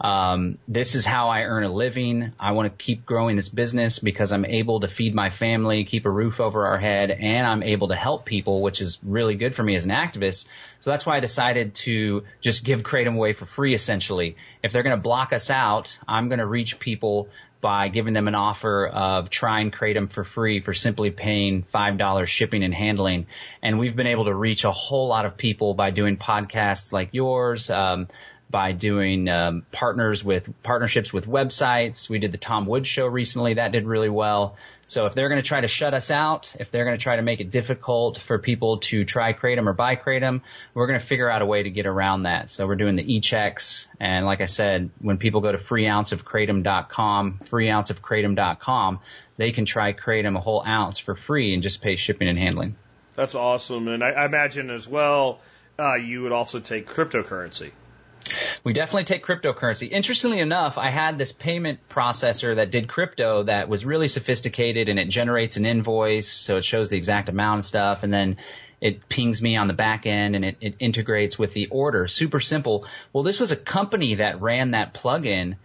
Um, 0.00 0.56
this 0.66 0.94
is 0.94 1.04
how 1.04 1.28
I 1.28 1.42
earn 1.42 1.62
a 1.64 1.70
living. 1.70 2.32
I 2.40 2.52
want 2.52 2.72
to 2.72 2.84
keep 2.84 3.04
growing 3.04 3.36
this 3.36 3.50
business 3.50 3.98
because 3.98 4.32
I'm 4.32 4.46
able 4.46 4.80
to 4.80 4.88
feed 4.88 5.14
my 5.14 5.28
family, 5.28 5.84
keep 5.84 6.06
a 6.06 6.10
roof 6.10 6.40
over 6.40 6.66
our 6.66 6.78
head, 6.78 7.10
and 7.10 7.46
I'm 7.46 7.62
able 7.62 7.88
to 7.88 7.96
help 7.96 8.24
people, 8.24 8.62
which 8.62 8.80
is 8.80 8.98
really 9.02 9.34
good 9.34 9.54
for 9.54 9.62
me 9.62 9.74
as 9.74 9.84
an 9.84 9.90
activist. 9.90 10.46
So 10.80 10.90
that's 10.90 11.04
why 11.04 11.18
I 11.18 11.20
decided 11.20 11.74
to 11.74 12.24
just 12.40 12.64
give 12.64 12.82
Kratom 12.82 13.14
away 13.14 13.34
for 13.34 13.44
free 13.44 13.74
essentially. 13.74 14.36
If 14.62 14.72
they're 14.72 14.82
going 14.82 14.96
to 14.96 15.02
block 15.02 15.34
us 15.34 15.50
out, 15.50 15.98
I'm 16.08 16.28
going 16.28 16.38
to 16.38 16.46
reach 16.46 16.78
people 16.78 17.28
by 17.60 17.88
giving 17.88 18.14
them 18.14 18.26
an 18.26 18.34
offer 18.34 18.86
of 18.86 19.28
trying 19.28 19.70
Kratom 19.70 20.10
for 20.10 20.24
free 20.24 20.60
for 20.60 20.72
simply 20.72 21.10
paying 21.10 21.62
$5 21.62 22.26
shipping 22.26 22.64
and 22.64 22.74
handling. 22.74 23.26
And 23.62 23.78
we've 23.78 23.94
been 23.94 24.06
able 24.06 24.24
to 24.24 24.34
reach 24.34 24.64
a 24.64 24.70
whole 24.70 25.08
lot 25.08 25.26
of 25.26 25.36
people 25.36 25.74
by 25.74 25.90
doing 25.90 26.16
podcasts 26.16 26.90
like 26.90 27.10
yours, 27.12 27.68
um, 27.68 28.08
by 28.50 28.72
doing 28.72 29.28
um, 29.28 29.64
partners 29.70 30.24
with 30.24 30.50
partnerships 30.62 31.12
with 31.12 31.26
websites. 31.26 32.08
We 32.08 32.18
did 32.18 32.32
the 32.32 32.38
Tom 32.38 32.66
Woods 32.66 32.88
show 32.88 33.06
recently 33.06 33.54
that 33.54 33.72
did 33.72 33.86
really 33.86 34.08
well. 34.08 34.56
So 34.86 35.06
if 35.06 35.14
they're 35.14 35.28
going 35.28 35.40
to 35.40 35.46
try 35.46 35.60
to 35.60 35.68
shut 35.68 35.94
us 35.94 36.10
out, 36.10 36.52
if 36.58 36.72
they're 36.72 36.84
going 36.84 36.96
to 36.96 37.02
try 37.02 37.14
to 37.16 37.22
make 37.22 37.40
it 37.40 37.52
difficult 37.52 38.18
for 38.18 38.38
people 38.38 38.78
to 38.78 39.04
try 39.04 39.32
Kratom 39.32 39.68
or 39.68 39.72
buy 39.72 39.94
Kratom, 39.94 40.40
we're 40.74 40.88
going 40.88 40.98
to 40.98 41.06
figure 41.06 41.30
out 41.30 41.42
a 41.42 41.46
way 41.46 41.62
to 41.62 41.70
get 41.70 41.86
around 41.86 42.24
that. 42.24 42.50
So 42.50 42.66
we're 42.66 42.74
doing 42.74 42.96
the 42.96 43.14
e-checks. 43.14 43.86
And 44.00 44.26
like 44.26 44.40
I 44.40 44.46
said, 44.46 44.90
when 45.00 45.18
people 45.18 45.42
go 45.42 45.52
to 45.52 45.58
freeounceofkratom.com, 45.58 47.40
freeounceofkratom.com, 47.44 49.00
they 49.36 49.52
can 49.52 49.64
try 49.64 49.92
Kratom 49.92 50.36
a 50.36 50.40
whole 50.40 50.64
ounce 50.66 50.98
for 50.98 51.14
free 51.14 51.54
and 51.54 51.62
just 51.62 51.80
pay 51.80 51.94
shipping 51.94 52.26
and 52.26 52.38
handling. 52.38 52.74
That's 53.14 53.36
awesome. 53.36 53.86
And 53.86 54.02
I, 54.02 54.10
I 54.10 54.24
imagine 54.24 54.70
as 54.70 54.88
well, 54.88 55.38
uh, 55.78 55.94
you 55.94 56.22
would 56.22 56.32
also 56.32 56.58
take 56.58 56.88
cryptocurrency. 56.88 57.70
We 58.64 58.72
definitely 58.72 59.04
take 59.04 59.24
cryptocurrency. 59.24 59.90
Interestingly 59.90 60.40
enough, 60.40 60.78
I 60.78 60.90
had 60.90 61.18
this 61.18 61.32
payment 61.32 61.88
processor 61.88 62.56
that 62.56 62.70
did 62.70 62.88
crypto 62.88 63.44
that 63.44 63.68
was 63.68 63.84
really 63.84 64.08
sophisticated 64.08 64.88
and 64.88 64.98
it 64.98 65.08
generates 65.08 65.56
an 65.56 65.66
invoice, 65.66 66.28
so 66.28 66.56
it 66.56 66.64
shows 66.64 66.90
the 66.90 66.96
exact 66.96 67.28
amount 67.28 67.56
and 67.56 67.64
stuff, 67.64 68.02
and 68.02 68.12
then 68.12 68.36
it 68.80 69.08
pings 69.08 69.42
me 69.42 69.56
on 69.56 69.66
the 69.66 69.74
back 69.74 70.06
end 70.06 70.34
and 70.34 70.44
it, 70.44 70.56
it 70.60 70.74
integrates 70.78 71.38
with 71.38 71.52
the 71.52 71.66
order. 71.66 72.08
Super 72.08 72.40
simple. 72.40 72.86
Well, 73.12 73.22
this 73.22 73.40
was 73.40 73.52
a 73.52 73.56
company 73.56 74.16
that 74.16 74.40
ran 74.40 74.70
that 74.70 74.94
plugin 74.94 75.56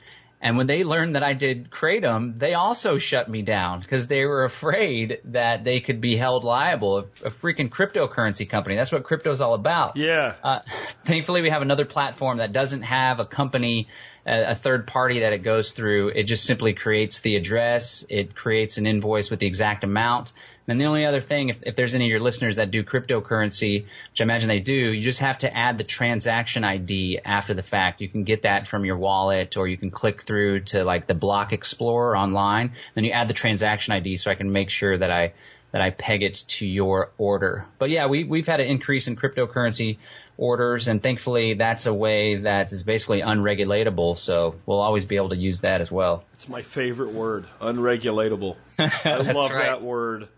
and 0.41 0.58
when 0.58 0.67
they 0.67 0.84
learned 0.84 1.15
that 1.15 1.24
I 1.24 1.34
did 1.34 1.71
Kratom, 1.71 2.38
they 2.38 2.54
also 2.54 2.98
shut 2.98 3.30
me 3.30 3.41
down 3.41 3.80
because 3.80 4.08
they 4.08 4.26
were 4.26 4.43
afraid 4.43 5.19
that 5.26 5.63
they 5.63 5.80
could 5.80 6.02
be 6.02 6.17
held 6.17 6.43
liable. 6.43 6.98
A, 6.98 7.28
a 7.28 7.32
freaking 7.32 7.69
cryptocurrency 7.69 8.48
company. 8.48 8.76
That's 8.76 8.91
what 8.91 9.04
crypto 9.04 9.32
is 9.32 9.41
all 9.41 9.54
about. 9.54 9.98
Yeah. 9.98 10.36
Uh, 10.43 10.60
thankfully, 11.06 11.41
we 11.41 11.50
have 11.50 11.62
another 11.62 11.86
platform 11.86 12.38
that 12.39 12.54
doesn't 12.54 12.84
have 12.84 13.19
a 13.19 13.26
company, 13.26 13.88
a, 14.26 14.52
a 14.52 14.56
third 14.56 14.88
party 14.88 15.21
that 15.21 15.34
it 15.34 15.39
goes 15.39 15.71
through. 15.71 16.10
It 16.10 16.24
just 16.24 16.43
simply 16.43 16.74
creates 16.74 17.21
the 17.21 17.38
address. 17.38 18.06
It 18.10 18.36
creates 18.36 18.78
an 18.78 18.86
invoice 18.86 19.32
with 19.32 19.39
the 19.39 19.48
exact 19.48 19.84
amount. 19.84 20.34
And 20.67 20.80
the 20.80 20.86
only 20.86 21.06
other 21.06 21.21
thing, 21.21 21.49
if, 21.49 21.60
if 21.62 21.75
there's 21.75 21.93
any 21.93 22.06
of 22.06 22.10
your 22.10 22.19
listeners 22.19 22.56
that 22.56 22.71
do 22.71 22.84
cryptocurrency, 22.84 23.84
which 23.84 24.21
I 24.21 24.23
imagine 24.23 24.49
they 24.49 24.60
do, 24.60 24.74
you 24.74 25.01
just 25.01 25.20
have 25.20 25.38
to 25.39 25.55
add 25.55 25.78
the 25.78 25.84
transaction 25.84 26.63
ID 26.63 27.20
after 27.24 27.53
the 27.53 27.63
fact. 27.63 28.01
You 28.01 28.09
can 28.09 28.24
get 28.24 28.43
that 28.43 28.68
from 28.68 28.84
your 28.84 28.97
wallet 28.97 29.57
or 29.57 29.68
you 29.68 29.78
can 29.78 29.91
click 29.91 30.24
through 30.24 30.61
to 30.61 30.84
like 30.84 31.05
the 31.07 31.13
Block 31.13 31.53
Explorer 31.53 32.18
online. 32.18 32.74
Then 32.95 33.03
you 33.03 33.11
add 33.11 33.28
the 33.28 33.34
transaction 33.34 33.93
ID 33.93 34.18
so 34.18 34.32
I 34.32 34.36
can 34.36 34.51
make 34.51 34.70
sure 34.70 34.97
that 34.97 35.11
I 35.11 35.34
that 35.72 35.82
I 35.82 35.89
peg 35.89 36.24
it 36.24 36.36
to 36.47 36.66
your 36.66 37.11
order. 37.18 37.66
But 37.80 37.89
yeah, 37.89 38.07
we, 38.07 38.24
we've 38.24 38.47
had 38.47 38.61
an 38.61 38.68
increase 38.68 39.07
in 39.07 39.18
cryptocurrency 39.18 39.97
orders 40.38 40.88
and 40.88 41.03
thankfully 41.03 41.55
that's 41.55 41.86
a 41.86 41.93
way 41.93 42.36
that 42.38 42.72
is 42.72 42.84
basically 42.84 43.22
unregulatable. 43.22 44.18
So 44.18 44.55
we'll 44.66 44.80
always 44.80 45.03
be 45.03 45.18
able 45.18 45.30
to 45.30 45.36
use 45.36 45.61
that 45.61 45.82
as 45.82 45.91
well. 45.91 46.24
It's 46.36 46.47
my 46.47 46.61
favorite 46.61 47.11
word, 47.11 47.45
unregulatable. 47.61 48.55
I 48.80 49.18
love 49.18 49.51
right. 49.51 49.66
that 49.66 49.82
word. 49.82 50.30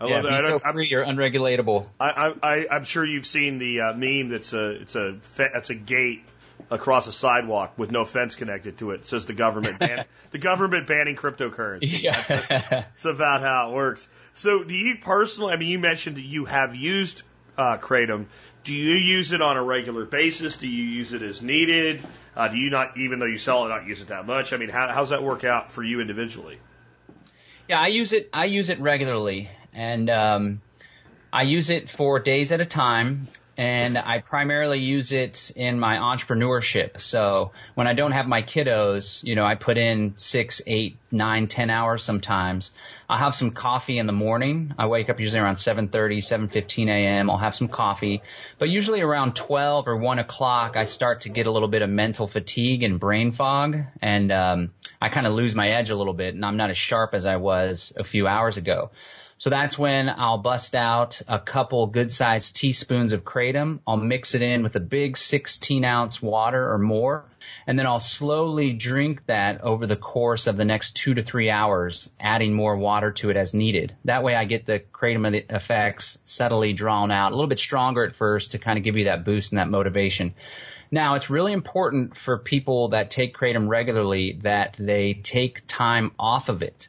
I 0.00 0.06
yeah, 0.06 0.14
love 0.14 0.22
that. 0.24 0.28
Be 0.28 0.34
I 0.34 0.40
so 0.40 0.58
free 0.58 0.94
or 0.94 1.04
unregulatable. 1.04 1.86
I, 1.98 2.34
I, 2.42 2.66
I'm 2.70 2.84
sure 2.84 3.04
you've 3.04 3.26
seen 3.26 3.58
the 3.58 3.80
uh, 3.80 3.92
meme 3.94 4.28
that's 4.28 4.52
a 4.52 4.70
it's 4.70 4.94
a 4.94 5.18
it's 5.38 5.70
a 5.70 5.74
gate 5.74 6.22
across 6.70 7.06
a 7.06 7.12
sidewalk 7.12 7.78
with 7.78 7.90
no 7.90 8.04
fence 8.04 8.34
connected 8.34 8.78
to 8.78 8.92
it. 8.92 9.00
It 9.00 9.06
says 9.06 9.26
the 9.26 9.32
government 9.32 9.78
ban- 9.78 10.04
the 10.30 10.38
government 10.38 10.86
banning 10.86 11.16
cryptocurrency. 11.16 12.02
Yeah. 12.02 12.84
It's 12.94 13.04
about 13.04 13.40
how 13.40 13.70
it 13.70 13.74
works. 13.74 14.08
So, 14.34 14.62
do 14.62 14.74
you 14.74 14.96
personally? 14.96 15.52
I 15.52 15.56
mean, 15.56 15.68
you 15.68 15.78
mentioned 15.78 16.16
that 16.16 16.24
you 16.24 16.44
have 16.44 16.74
used 16.74 17.22
uh, 17.56 17.78
kratom. 17.78 18.26
Do 18.64 18.74
you 18.74 18.94
use 18.94 19.32
it 19.32 19.40
on 19.40 19.56
a 19.56 19.62
regular 19.62 20.04
basis? 20.04 20.56
Do 20.58 20.68
you 20.68 20.84
use 20.84 21.12
it 21.12 21.22
as 21.22 21.42
needed? 21.42 22.04
Uh, 22.36 22.48
do 22.48 22.56
you 22.58 22.70
not, 22.70 22.98
even 22.98 23.18
though 23.18 23.26
you 23.26 23.38
sell 23.38 23.64
it, 23.64 23.68
not 23.68 23.86
use 23.86 24.02
it 24.02 24.08
that 24.08 24.26
much? 24.26 24.52
I 24.52 24.58
mean, 24.58 24.68
how, 24.68 24.92
how's 24.92 25.10
that 25.10 25.22
work 25.22 25.44
out 25.44 25.72
for 25.72 25.82
you 25.82 26.00
individually? 26.00 26.58
Yeah, 27.68 27.80
I 27.80 27.88
use 27.88 28.12
it. 28.12 28.28
I 28.32 28.44
use 28.44 28.70
it 28.70 28.80
regularly, 28.80 29.50
and 29.78 30.10
um, 30.10 30.60
I 31.32 31.42
use 31.42 31.70
it 31.70 31.88
for 31.88 32.18
days 32.18 32.50
at 32.50 32.60
a 32.60 32.66
time. 32.66 33.28
And 33.56 33.98
I 33.98 34.20
primarily 34.20 34.78
use 34.78 35.10
it 35.12 35.50
in 35.56 35.80
my 35.80 35.96
entrepreneurship. 35.96 37.00
So 37.00 37.50
when 37.74 37.88
I 37.88 37.92
don't 37.92 38.12
have 38.12 38.28
my 38.28 38.40
kiddos, 38.40 39.20
you 39.24 39.34
know, 39.34 39.44
I 39.44 39.56
put 39.56 39.76
in 39.76 40.14
six, 40.16 40.62
eight, 40.68 40.96
nine, 41.10 41.48
ten 41.48 41.68
hours 41.68 42.04
sometimes. 42.04 42.70
I'll 43.08 43.18
have 43.18 43.34
some 43.34 43.50
coffee 43.50 43.98
in 43.98 44.06
the 44.06 44.12
morning. 44.12 44.74
I 44.78 44.86
wake 44.86 45.10
up 45.10 45.18
usually 45.18 45.40
around 45.40 45.56
7.30, 45.56 45.90
7.15 46.18 46.88
a.m. 46.88 47.30
I'll 47.30 47.36
have 47.36 47.56
some 47.56 47.66
coffee. 47.66 48.22
But 48.60 48.68
usually 48.68 49.00
around 49.00 49.34
12 49.34 49.88
or 49.88 49.96
1 49.96 50.20
o'clock, 50.20 50.76
I 50.76 50.84
start 50.84 51.22
to 51.22 51.28
get 51.28 51.48
a 51.48 51.50
little 51.50 51.66
bit 51.66 51.82
of 51.82 51.90
mental 51.90 52.28
fatigue 52.28 52.84
and 52.84 53.00
brain 53.00 53.32
fog. 53.32 53.76
And 54.00 54.30
um, 54.30 54.72
I 55.02 55.08
kind 55.08 55.26
of 55.26 55.32
lose 55.32 55.56
my 55.56 55.70
edge 55.70 55.90
a 55.90 55.96
little 55.96 56.14
bit, 56.14 56.34
and 56.36 56.44
I'm 56.44 56.58
not 56.58 56.70
as 56.70 56.78
sharp 56.78 57.12
as 57.12 57.26
I 57.26 57.36
was 57.36 57.92
a 57.96 58.04
few 58.04 58.28
hours 58.28 58.56
ago. 58.56 58.92
So 59.38 59.50
that's 59.50 59.78
when 59.78 60.08
I'll 60.08 60.38
bust 60.38 60.74
out 60.74 61.22
a 61.28 61.38
couple 61.38 61.86
good 61.86 62.12
sized 62.12 62.56
teaspoons 62.56 63.12
of 63.12 63.22
kratom. 63.22 63.78
I'll 63.86 63.96
mix 63.96 64.34
it 64.34 64.42
in 64.42 64.64
with 64.64 64.74
a 64.74 64.80
big 64.80 65.16
16 65.16 65.84
ounce 65.84 66.20
water 66.20 66.72
or 66.72 66.78
more. 66.78 67.24
And 67.64 67.78
then 67.78 67.86
I'll 67.86 68.00
slowly 68.00 68.72
drink 68.72 69.24
that 69.26 69.60
over 69.60 69.86
the 69.86 69.94
course 69.94 70.48
of 70.48 70.56
the 70.56 70.64
next 70.64 70.96
two 70.96 71.14
to 71.14 71.22
three 71.22 71.50
hours, 71.50 72.10
adding 72.18 72.52
more 72.52 72.76
water 72.76 73.12
to 73.12 73.30
it 73.30 73.36
as 73.36 73.54
needed. 73.54 73.94
That 74.06 74.24
way 74.24 74.34
I 74.34 74.44
get 74.44 74.66
the 74.66 74.82
kratom 74.92 75.32
effects 75.48 76.18
subtly 76.24 76.72
drawn 76.72 77.12
out, 77.12 77.30
a 77.30 77.36
little 77.36 77.48
bit 77.48 77.60
stronger 77.60 78.02
at 78.02 78.16
first 78.16 78.52
to 78.52 78.58
kind 78.58 78.76
of 78.76 78.82
give 78.82 78.96
you 78.96 79.04
that 79.04 79.24
boost 79.24 79.52
and 79.52 79.60
that 79.60 79.70
motivation. 79.70 80.34
Now, 80.90 81.14
it's 81.14 81.30
really 81.30 81.52
important 81.52 82.16
for 82.16 82.38
people 82.38 82.88
that 82.88 83.12
take 83.12 83.36
kratom 83.36 83.68
regularly 83.68 84.40
that 84.42 84.74
they 84.80 85.14
take 85.14 85.62
time 85.68 86.10
off 86.18 86.48
of 86.48 86.62
it 86.62 86.88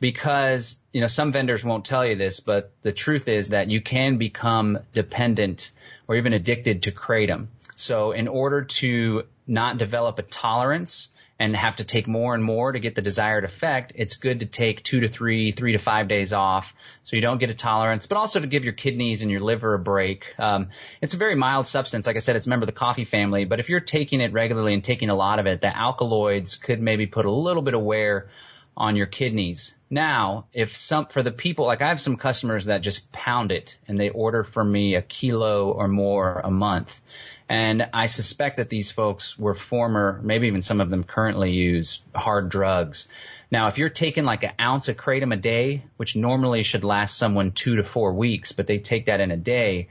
because 0.00 0.76
you 0.92 1.00
know 1.00 1.06
some 1.06 1.32
vendors 1.32 1.64
won't 1.64 1.84
tell 1.84 2.06
you 2.06 2.16
this, 2.16 2.40
but 2.40 2.72
the 2.82 2.92
truth 2.92 3.28
is 3.28 3.50
that 3.50 3.68
you 3.68 3.80
can 3.80 4.18
become 4.18 4.78
dependent 4.92 5.70
or 6.06 6.16
even 6.16 6.32
addicted 6.32 6.84
to 6.84 6.92
kratom. 6.92 7.48
So 7.76 8.12
in 8.12 8.28
order 8.28 8.64
to 8.64 9.24
not 9.46 9.78
develop 9.78 10.18
a 10.18 10.22
tolerance 10.22 11.08
and 11.40 11.54
have 11.54 11.76
to 11.76 11.84
take 11.84 12.08
more 12.08 12.34
and 12.34 12.42
more 12.42 12.72
to 12.72 12.80
get 12.80 12.96
the 12.96 13.02
desired 13.02 13.44
effect, 13.44 13.92
it's 13.94 14.16
good 14.16 14.40
to 14.40 14.46
take 14.46 14.82
two 14.82 15.00
to 15.00 15.08
three, 15.08 15.52
three 15.52 15.72
to 15.72 15.78
five 15.78 16.08
days 16.08 16.32
off 16.32 16.74
so 17.04 17.14
you 17.14 17.22
don't 17.22 17.38
get 17.38 17.50
a 17.50 17.54
tolerance, 17.54 18.08
but 18.08 18.18
also 18.18 18.40
to 18.40 18.46
give 18.48 18.64
your 18.64 18.72
kidneys 18.72 19.22
and 19.22 19.30
your 19.30 19.40
liver 19.40 19.74
a 19.74 19.78
break. 19.78 20.34
Um, 20.38 20.70
it's 21.00 21.14
a 21.14 21.16
very 21.16 21.36
mild 21.36 21.68
substance. 21.68 22.08
Like 22.08 22.16
I 22.16 22.18
said, 22.18 22.34
it's 22.34 22.46
a 22.46 22.50
member 22.50 22.64
of 22.64 22.68
the 22.68 22.72
coffee 22.72 23.04
family, 23.04 23.44
but 23.44 23.60
if 23.60 23.68
you're 23.68 23.78
taking 23.78 24.20
it 24.20 24.32
regularly 24.32 24.74
and 24.74 24.82
taking 24.82 25.10
a 25.10 25.14
lot 25.14 25.38
of 25.38 25.46
it, 25.46 25.60
the 25.60 25.74
alkaloids 25.74 26.56
could 26.56 26.82
maybe 26.82 27.06
put 27.06 27.26
a 27.26 27.30
little 27.30 27.62
bit 27.62 27.74
of 27.74 27.82
wear 27.82 28.28
on 28.76 28.96
your 28.96 29.06
kidneys. 29.06 29.72
Now, 29.90 30.46
if 30.52 30.76
some, 30.76 31.06
for 31.06 31.22
the 31.22 31.30
people, 31.30 31.66
like 31.66 31.80
I 31.80 31.88
have 31.88 32.00
some 32.00 32.16
customers 32.16 32.66
that 32.66 32.82
just 32.82 33.10
pound 33.10 33.52
it 33.52 33.78
and 33.86 33.98
they 33.98 34.10
order 34.10 34.44
from 34.44 34.70
me 34.70 34.94
a 34.94 35.02
kilo 35.02 35.70
or 35.70 35.88
more 35.88 36.40
a 36.44 36.50
month. 36.50 37.00
And 37.48 37.88
I 37.94 38.06
suspect 38.06 38.58
that 38.58 38.68
these 38.68 38.90
folks 38.90 39.38
were 39.38 39.54
former, 39.54 40.20
maybe 40.22 40.48
even 40.48 40.60
some 40.60 40.82
of 40.82 40.90
them 40.90 41.04
currently 41.04 41.52
use 41.52 42.02
hard 42.14 42.50
drugs. 42.50 43.08
Now, 43.50 43.68
if 43.68 43.78
you're 43.78 43.88
taking 43.88 44.24
like 44.24 44.42
an 44.44 44.52
ounce 44.60 44.88
of 44.88 44.98
kratom 44.98 45.32
a 45.32 45.36
day, 45.36 45.84
which 45.96 46.14
normally 46.14 46.62
should 46.62 46.84
last 46.84 47.16
someone 47.16 47.52
two 47.52 47.76
to 47.76 47.84
four 47.84 48.12
weeks, 48.12 48.52
but 48.52 48.66
they 48.66 48.78
take 48.78 49.06
that 49.06 49.20
in 49.20 49.30
a 49.30 49.38
day, 49.38 49.88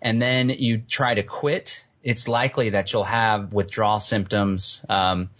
and 0.00 0.22
then 0.22 0.50
you 0.50 0.78
try 0.78 1.14
to 1.14 1.24
quit, 1.24 1.84
it's 2.04 2.28
likely 2.28 2.70
that 2.70 2.92
you'll 2.92 3.02
have 3.02 3.52
withdrawal 3.52 3.98
symptoms. 3.98 4.80
Um, 4.88 5.30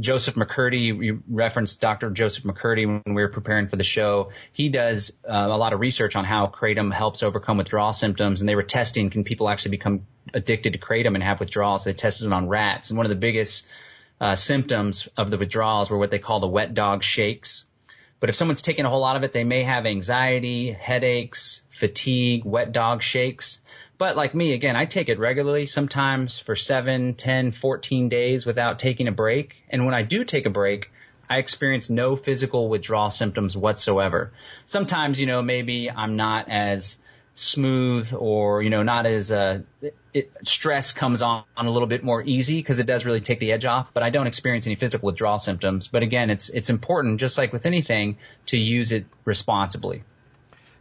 Joseph 0.00 0.34
McCurdy, 0.34 1.04
you 1.04 1.22
referenced 1.28 1.80
Dr. 1.80 2.10
Joseph 2.10 2.44
McCurdy 2.44 2.86
when 2.86 3.14
we 3.14 3.22
were 3.22 3.28
preparing 3.28 3.68
for 3.68 3.76
the 3.76 3.84
show. 3.84 4.30
He 4.52 4.70
does 4.70 5.12
uh, 5.28 5.46
a 5.50 5.56
lot 5.56 5.72
of 5.72 5.80
research 5.80 6.16
on 6.16 6.24
how 6.24 6.46
kratom 6.46 6.92
helps 6.92 7.22
overcome 7.22 7.58
withdrawal 7.58 7.92
symptoms, 7.92 8.40
and 8.40 8.48
they 8.48 8.54
were 8.54 8.62
testing 8.62 9.10
can 9.10 9.24
people 9.24 9.48
actually 9.48 9.72
become 9.72 10.06
addicted 10.32 10.72
to 10.72 10.78
kratom 10.78 11.14
and 11.14 11.22
have 11.22 11.38
withdrawals. 11.38 11.84
They 11.84 11.92
tested 11.92 12.26
it 12.26 12.32
on 12.32 12.48
rats, 12.48 12.90
and 12.90 12.96
one 12.96 13.04
of 13.06 13.10
the 13.10 13.16
biggest 13.16 13.66
uh, 14.20 14.36
symptoms 14.36 15.08
of 15.16 15.30
the 15.30 15.38
withdrawals 15.38 15.90
were 15.90 15.98
what 15.98 16.10
they 16.10 16.18
call 16.18 16.40
the 16.40 16.48
wet 16.48 16.72
dog 16.72 17.02
shakes. 17.02 17.64
But 18.20 18.28
if 18.28 18.36
someone's 18.36 18.62
taking 18.62 18.84
a 18.84 18.90
whole 18.90 19.00
lot 19.00 19.16
of 19.16 19.22
it, 19.22 19.32
they 19.32 19.44
may 19.44 19.62
have 19.62 19.86
anxiety, 19.86 20.72
headaches, 20.72 21.62
fatigue, 21.70 22.44
wet 22.44 22.72
dog 22.72 23.02
shakes. 23.02 23.60
But 24.00 24.16
like 24.16 24.34
me, 24.34 24.54
again, 24.54 24.76
I 24.76 24.86
take 24.86 25.10
it 25.10 25.18
regularly, 25.18 25.66
sometimes 25.66 26.38
for 26.38 26.56
7, 26.56 27.16
10, 27.16 27.52
14 27.52 28.08
days 28.08 28.46
without 28.46 28.78
taking 28.78 29.08
a 29.08 29.12
break. 29.12 29.62
And 29.68 29.84
when 29.84 29.92
I 29.92 30.04
do 30.04 30.24
take 30.24 30.46
a 30.46 30.50
break, 30.50 30.90
I 31.28 31.36
experience 31.36 31.90
no 31.90 32.16
physical 32.16 32.70
withdrawal 32.70 33.10
symptoms 33.10 33.58
whatsoever. 33.58 34.32
Sometimes, 34.64 35.20
you 35.20 35.26
know, 35.26 35.42
maybe 35.42 35.90
I'm 35.90 36.16
not 36.16 36.48
as 36.48 36.96
smooth 37.34 38.14
or, 38.16 38.62
you 38.62 38.70
know, 38.70 38.82
not 38.82 39.04
as, 39.04 39.30
uh, 39.30 39.60
it, 40.14 40.32
stress 40.44 40.92
comes 40.92 41.20
on, 41.20 41.44
on 41.54 41.66
a 41.66 41.70
little 41.70 41.86
bit 41.86 42.02
more 42.02 42.22
easy 42.22 42.56
because 42.56 42.78
it 42.78 42.86
does 42.86 43.04
really 43.04 43.20
take 43.20 43.38
the 43.38 43.52
edge 43.52 43.66
off, 43.66 43.92
but 43.92 44.02
I 44.02 44.08
don't 44.08 44.26
experience 44.26 44.66
any 44.66 44.76
physical 44.76 45.08
withdrawal 45.08 45.38
symptoms. 45.38 45.88
But 45.88 46.02
again, 46.02 46.30
it's, 46.30 46.48
it's 46.48 46.70
important, 46.70 47.20
just 47.20 47.36
like 47.36 47.52
with 47.52 47.66
anything, 47.66 48.16
to 48.46 48.56
use 48.56 48.92
it 48.92 49.04
responsibly. 49.26 50.04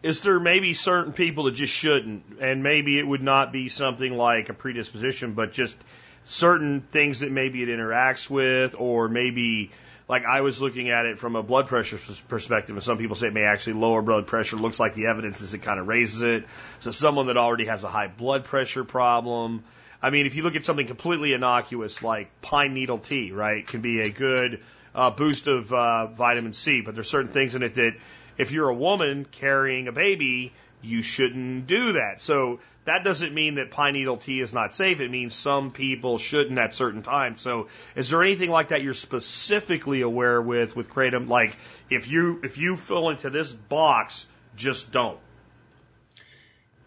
Is 0.02 0.22
there 0.22 0.40
maybe 0.40 0.74
certain 0.74 1.12
people 1.12 1.46
that 1.46 1.56
just 1.56 1.74
shouldn't, 1.74 2.24
and 2.40 2.64
maybe 2.64 2.98
it 2.98 3.06
would 3.06 3.22
not 3.22 3.52
be 3.52 3.68
something 3.68 4.14
like 4.14 4.50
a 4.50 4.54
predisposition, 4.54 5.34
but 5.34 5.52
just 5.52 5.78
certain 6.24 6.82
things 6.82 7.20
that 7.20 7.32
maybe 7.32 7.62
it 7.62 7.68
interacts 7.68 8.30
with, 8.30 8.76
or 8.78 9.10
maybe 9.10 9.72
like 10.08 10.26
I 10.26 10.42
was 10.42 10.62
looking 10.62 10.90
at 10.90 11.06
it 11.06 11.18
from 11.18 11.36
a 11.36 11.44
blood 11.44 11.68
pressure 11.68 12.00
perspective, 12.28 12.76
and 12.76 12.84
some 12.84 12.98
people 12.98 13.16
say 13.16 13.28
it 13.28 13.34
may 13.34 13.44
actually 13.44 13.74
lower 13.74 14.02
blood 14.02 14.26
pressure. 14.26 14.56
Looks 14.56 14.80
like 14.80 14.96
the 14.96 15.08
evidence 15.08 15.42
is 15.42 15.54
it 15.54 15.60
kind 15.60 15.80
of 15.80 15.88
raises 15.88 16.24
it. 16.24 16.46
So 16.80 16.92
someone 16.92 17.28
that 17.28 17.38
already 17.38 17.66
has 17.66 17.84
a 17.84 17.90
high 17.90 18.08
blood 18.08 18.46
pressure 18.46 18.84
problem. 18.84 19.64
I 20.02 20.10
mean, 20.12 20.26
if 20.26 20.36
you 20.36 20.44
look 20.44 20.56
at 20.56 20.64
something 20.64 20.88
completely 20.88 21.34
innocuous 21.34 22.02
like 22.02 22.42
pine 22.42 22.74
needle 22.74 22.98
tea, 22.98 23.32
right, 23.32 23.68
can 23.68 23.82
be 23.82 24.00
a 24.00 24.10
good 24.10 24.62
uh, 24.96 25.12
boost 25.12 25.48
of 25.48 25.72
uh, 25.72 26.08
vitamin 26.08 26.54
C, 26.54 26.82
but 26.82 26.96
there's 26.96 27.10
certain 27.10 27.32
things 27.32 27.54
in 27.54 27.64
it 27.64 27.76
that 27.76 27.94
if 28.40 28.52
you're 28.52 28.70
a 28.70 28.74
woman 28.74 29.26
carrying 29.26 29.88
a 29.88 29.92
baby, 29.92 30.54
you 30.82 31.04
shouldn't 31.04 31.68
do 31.68 31.94
that. 31.94 32.22
So 32.22 32.60
that 32.86 33.04
doesn't 33.04 33.34
mean 33.34 33.56
that 33.56 33.70
pine 33.70 33.94
needle 33.94 34.18
tea 34.18 34.40
is 34.40 34.54
not 34.54 34.74
safe. 34.74 35.02
It 35.02 35.12
means 35.12 35.36
some 35.36 35.72
people 35.72 36.18
shouldn't 36.18 36.58
at 36.58 36.74
certain 36.74 37.04
times. 37.04 37.42
So 37.42 37.68
is 37.96 38.10
there 38.10 38.24
anything 38.24 38.50
like 38.50 38.70
that 38.70 38.82
you're 38.82 38.94
specifically 38.94 40.02
aware 40.02 40.42
with 40.42 40.76
with 40.76 40.90
kratom? 40.90 41.28
Like 41.28 41.56
if 41.90 42.08
you 42.08 42.40
if 42.44 42.58
you 42.58 42.76
fill 42.78 43.10
into 43.10 43.30
this 43.30 43.52
box, 43.52 44.26
just 44.56 44.92
don't. 44.92 45.20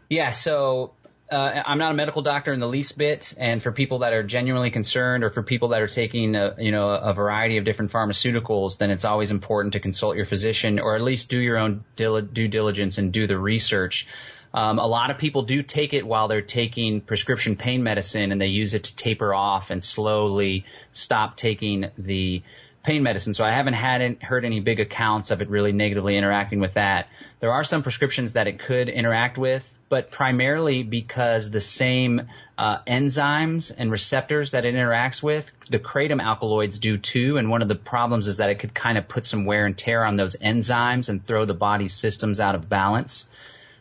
Yeah. 0.08 0.30
So 0.30 0.94
uh, 1.32 1.62
I'm 1.64 1.78
not 1.78 1.92
a 1.92 1.94
medical 1.94 2.20
doctor 2.20 2.52
in 2.52 2.60
the 2.60 2.68
least 2.68 2.98
bit, 2.98 3.34
and 3.38 3.62
for 3.62 3.72
people 3.72 4.00
that 4.00 4.12
are 4.12 4.22
genuinely 4.22 4.70
concerned, 4.70 5.24
or 5.24 5.30
for 5.30 5.42
people 5.42 5.68
that 5.68 5.80
are 5.80 5.88
taking, 5.88 6.36
a, 6.36 6.54
you 6.58 6.70
know, 6.70 6.90
a 6.90 7.14
variety 7.14 7.56
of 7.56 7.64
different 7.64 7.90
pharmaceuticals, 7.90 8.76
then 8.76 8.90
it's 8.90 9.06
always 9.06 9.30
important 9.30 9.72
to 9.72 9.80
consult 9.80 10.16
your 10.16 10.26
physician, 10.26 10.78
or 10.78 10.94
at 10.94 11.00
least 11.00 11.30
do 11.30 11.38
your 11.38 11.56
own 11.56 11.84
due 11.96 12.48
diligence 12.48 12.98
and 12.98 13.12
do 13.12 13.26
the 13.26 13.38
research. 13.38 14.06
Um, 14.52 14.78
a 14.78 14.86
lot 14.86 15.10
of 15.10 15.16
people 15.16 15.44
do 15.44 15.62
take 15.62 15.94
it 15.94 16.06
while 16.06 16.28
they're 16.28 16.42
taking 16.42 17.00
prescription 17.00 17.56
pain 17.56 17.82
medicine, 17.82 18.30
and 18.30 18.38
they 18.38 18.48
use 18.48 18.74
it 18.74 18.84
to 18.84 18.96
taper 18.96 19.32
off 19.32 19.70
and 19.70 19.82
slowly 19.82 20.66
stop 20.92 21.38
taking 21.38 21.90
the 21.96 22.42
pain 22.82 23.02
medicine. 23.02 23.32
So 23.32 23.44
I 23.44 23.52
haven't 23.52 23.74
had 23.74 24.22
heard 24.22 24.44
any 24.44 24.60
big 24.60 24.80
accounts 24.80 25.30
of 25.30 25.40
it 25.40 25.48
really 25.48 25.72
negatively 25.72 26.16
interacting 26.16 26.60
with 26.60 26.74
that. 26.74 27.08
There 27.40 27.52
are 27.52 27.64
some 27.64 27.82
prescriptions 27.82 28.34
that 28.34 28.48
it 28.48 28.58
could 28.58 28.88
interact 28.88 29.38
with, 29.38 29.72
but 29.92 30.10
primarily 30.10 30.82
because 30.82 31.50
the 31.50 31.60
same 31.60 32.22
uh, 32.56 32.78
enzymes 32.84 33.70
and 33.76 33.90
receptors 33.90 34.52
that 34.52 34.64
it 34.64 34.74
interacts 34.74 35.22
with, 35.22 35.52
the 35.68 35.78
kratom 35.78 36.18
alkaloids 36.18 36.78
do 36.78 36.96
too. 36.96 37.36
And 37.36 37.50
one 37.50 37.60
of 37.60 37.68
the 37.68 37.74
problems 37.74 38.26
is 38.26 38.38
that 38.38 38.48
it 38.48 38.58
could 38.58 38.72
kind 38.72 38.96
of 38.96 39.06
put 39.06 39.26
some 39.26 39.44
wear 39.44 39.66
and 39.66 39.76
tear 39.76 40.02
on 40.02 40.16
those 40.16 40.34
enzymes 40.36 41.10
and 41.10 41.26
throw 41.26 41.44
the 41.44 41.52
body's 41.52 41.92
systems 41.92 42.40
out 42.40 42.54
of 42.54 42.70
balance. 42.70 43.28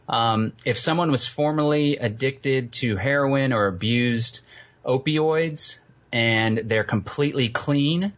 Um, 0.09 0.51
if 0.65 0.77
someone 0.77 1.11
was 1.11 1.25
formerly 1.25 1.95
addicted 1.95 2.73
to 2.73 2.97
heroin 2.97 3.53
or 3.53 3.67
abused 3.67 4.41
opioids 4.85 5.79
and 6.11 6.63
they're 6.65 6.83
completely 6.83 7.47
clean, 7.47 8.11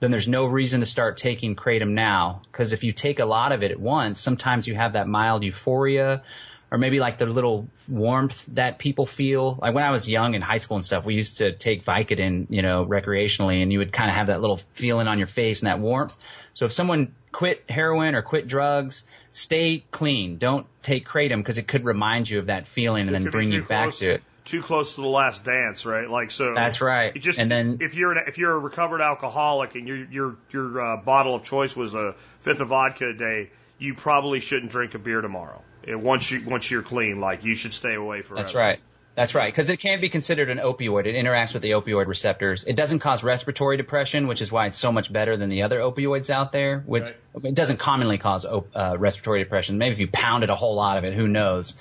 then 0.00 0.10
there's 0.10 0.28
no 0.28 0.44
reason 0.44 0.80
to 0.80 0.86
start 0.86 1.16
taking 1.16 1.56
kratom 1.56 1.92
now. 1.92 2.42
Because 2.52 2.74
if 2.74 2.84
you 2.84 2.92
take 2.92 3.20
a 3.20 3.24
lot 3.24 3.52
of 3.52 3.62
it 3.62 3.70
at 3.70 3.80
once, 3.80 4.20
sometimes 4.20 4.68
you 4.68 4.74
have 4.74 4.92
that 4.92 5.08
mild 5.08 5.44
euphoria 5.44 6.22
or 6.70 6.78
maybe 6.78 7.00
like 7.00 7.18
the 7.18 7.26
little 7.26 7.68
warmth 7.88 8.44
that 8.54 8.78
people 8.78 9.06
feel. 9.06 9.58
Like 9.60 9.74
when 9.74 9.84
I 9.84 9.90
was 9.90 10.08
young 10.08 10.34
in 10.34 10.42
high 10.42 10.58
school 10.58 10.76
and 10.76 10.84
stuff, 10.84 11.04
we 11.04 11.14
used 11.14 11.38
to 11.38 11.52
take 11.52 11.84
Vicodin, 11.84 12.46
you 12.50 12.62
know, 12.62 12.84
recreationally, 12.84 13.62
and 13.62 13.72
you 13.72 13.78
would 13.78 13.92
kind 13.92 14.10
of 14.10 14.16
have 14.16 14.26
that 14.26 14.40
little 14.40 14.58
feeling 14.72 15.08
on 15.08 15.18
your 15.18 15.26
face 15.26 15.62
and 15.62 15.68
that 15.68 15.80
warmth. 15.80 16.16
So 16.54 16.66
if 16.66 16.72
someone 16.72 17.14
quit 17.32 17.64
heroin 17.68 18.14
or 18.14 18.22
quit 18.22 18.46
drugs, 18.46 19.04
stay 19.32 19.84
clean. 19.90 20.38
Don't 20.38 20.66
take 20.82 21.08
kratom 21.08 21.38
because 21.38 21.58
it 21.58 21.66
could 21.66 21.84
remind 21.84 22.28
you 22.28 22.38
of 22.38 22.46
that 22.46 22.66
feeling 22.66 23.08
and 23.08 23.16
It 23.16 23.22
then 23.22 23.30
bring 23.30 23.50
you 23.50 23.62
too 23.62 23.68
back 23.68 23.94
to 23.94 24.14
it. 24.14 24.22
Too 24.44 24.62
close 24.62 24.94
to 24.94 25.02
the 25.02 25.08
last 25.08 25.44
dance, 25.44 25.84
right? 25.84 26.08
Like 26.08 26.30
so. 26.30 26.54
That's 26.54 26.80
right. 26.80 27.14
It 27.14 27.18
just 27.18 27.38
and 27.38 27.50
then 27.50 27.78
if 27.80 27.94
you're 27.94 28.12
an, 28.12 28.24
if 28.26 28.38
you're 28.38 28.54
a 28.54 28.58
recovered 28.58 29.02
alcoholic 29.02 29.74
and 29.74 29.86
your 29.86 30.04
your 30.10 30.36
your 30.50 30.80
uh, 30.80 30.96
bottle 30.96 31.34
of 31.34 31.44
choice 31.44 31.76
was 31.76 31.94
a 31.94 32.14
fifth 32.40 32.60
of 32.60 32.68
vodka 32.68 33.10
a 33.10 33.12
day, 33.12 33.50
you 33.78 33.94
probably 33.94 34.40
shouldn't 34.40 34.72
drink 34.72 34.94
a 34.94 34.98
beer 34.98 35.20
tomorrow. 35.20 35.62
Once 35.96 36.30
you 36.30 36.42
once 36.46 36.70
you're 36.70 36.82
clean, 36.82 37.20
like 37.20 37.44
you 37.44 37.54
should 37.54 37.72
stay 37.72 37.94
away 37.94 38.22
forever. 38.22 38.42
That's 38.42 38.54
right. 38.54 38.80
That's 39.14 39.34
right. 39.34 39.52
Because 39.52 39.68
it 39.68 39.78
can 39.78 40.00
be 40.00 40.08
considered 40.10 40.48
an 40.48 40.58
opioid. 40.58 41.06
It 41.06 41.16
interacts 41.16 41.52
with 41.52 41.62
the 41.62 41.70
opioid 41.72 42.06
receptors. 42.06 42.62
It 42.62 42.76
doesn't 42.76 43.00
cause 43.00 43.24
respiratory 43.24 43.76
depression, 43.76 44.28
which 44.28 44.40
is 44.40 44.52
why 44.52 44.66
it's 44.66 44.78
so 44.78 44.92
much 44.92 45.12
better 45.12 45.36
than 45.36 45.48
the 45.48 45.62
other 45.62 45.80
opioids 45.80 46.30
out 46.30 46.52
there. 46.52 46.84
Which 46.86 47.02
Right. 47.02 47.16
it 47.42 47.54
doesn't 47.54 47.78
commonly 47.78 48.18
cause 48.18 48.44
op- 48.44 48.68
uh, 48.76 48.94
respiratory 48.96 49.42
depression. 49.42 49.78
Maybe 49.78 49.92
if 49.94 49.98
you 49.98 50.06
pounded 50.06 50.50
a 50.50 50.54
whole 50.54 50.76
lot 50.76 50.98
of 50.98 51.04
it, 51.04 51.14
who 51.14 51.26
knows? 51.26 51.74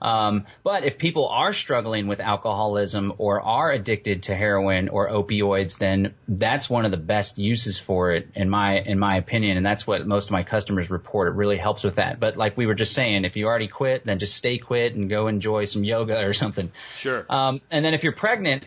Um, 0.00 0.46
but 0.62 0.84
if 0.84 0.98
people 0.98 1.28
are 1.28 1.52
struggling 1.52 2.06
with 2.06 2.20
alcoholism 2.20 3.14
or 3.18 3.40
are 3.40 3.70
addicted 3.70 4.24
to 4.24 4.34
heroin 4.34 4.88
or 4.88 5.10
opioids, 5.10 5.78
then 5.78 6.14
that's 6.26 6.70
one 6.70 6.84
of 6.84 6.90
the 6.90 6.96
best 6.96 7.38
uses 7.38 7.78
for 7.78 8.12
it, 8.12 8.28
in 8.34 8.48
my 8.48 8.78
in 8.78 8.98
my 8.98 9.16
opinion. 9.16 9.56
And 9.56 9.66
that's 9.66 9.86
what 9.86 10.06
most 10.06 10.26
of 10.26 10.32
my 10.32 10.42
customers 10.42 10.90
report. 10.90 11.28
It 11.28 11.36
really 11.36 11.58
helps 11.58 11.84
with 11.84 11.96
that. 11.96 12.20
But 12.20 12.36
like 12.36 12.56
we 12.56 12.66
were 12.66 12.74
just 12.74 12.92
saying, 12.94 13.24
if 13.24 13.36
you 13.36 13.46
already 13.46 13.68
quit, 13.68 14.04
then 14.04 14.18
just 14.18 14.36
stay 14.36 14.58
quit 14.58 14.94
and 14.94 15.08
go 15.10 15.26
enjoy 15.26 15.64
some 15.64 15.84
yoga 15.84 16.24
or 16.24 16.32
something. 16.32 16.70
Sure. 16.94 17.26
Um, 17.28 17.60
and 17.70 17.84
then 17.84 17.94
if 17.94 18.04
you're 18.04 18.12
pregnant, 18.12 18.64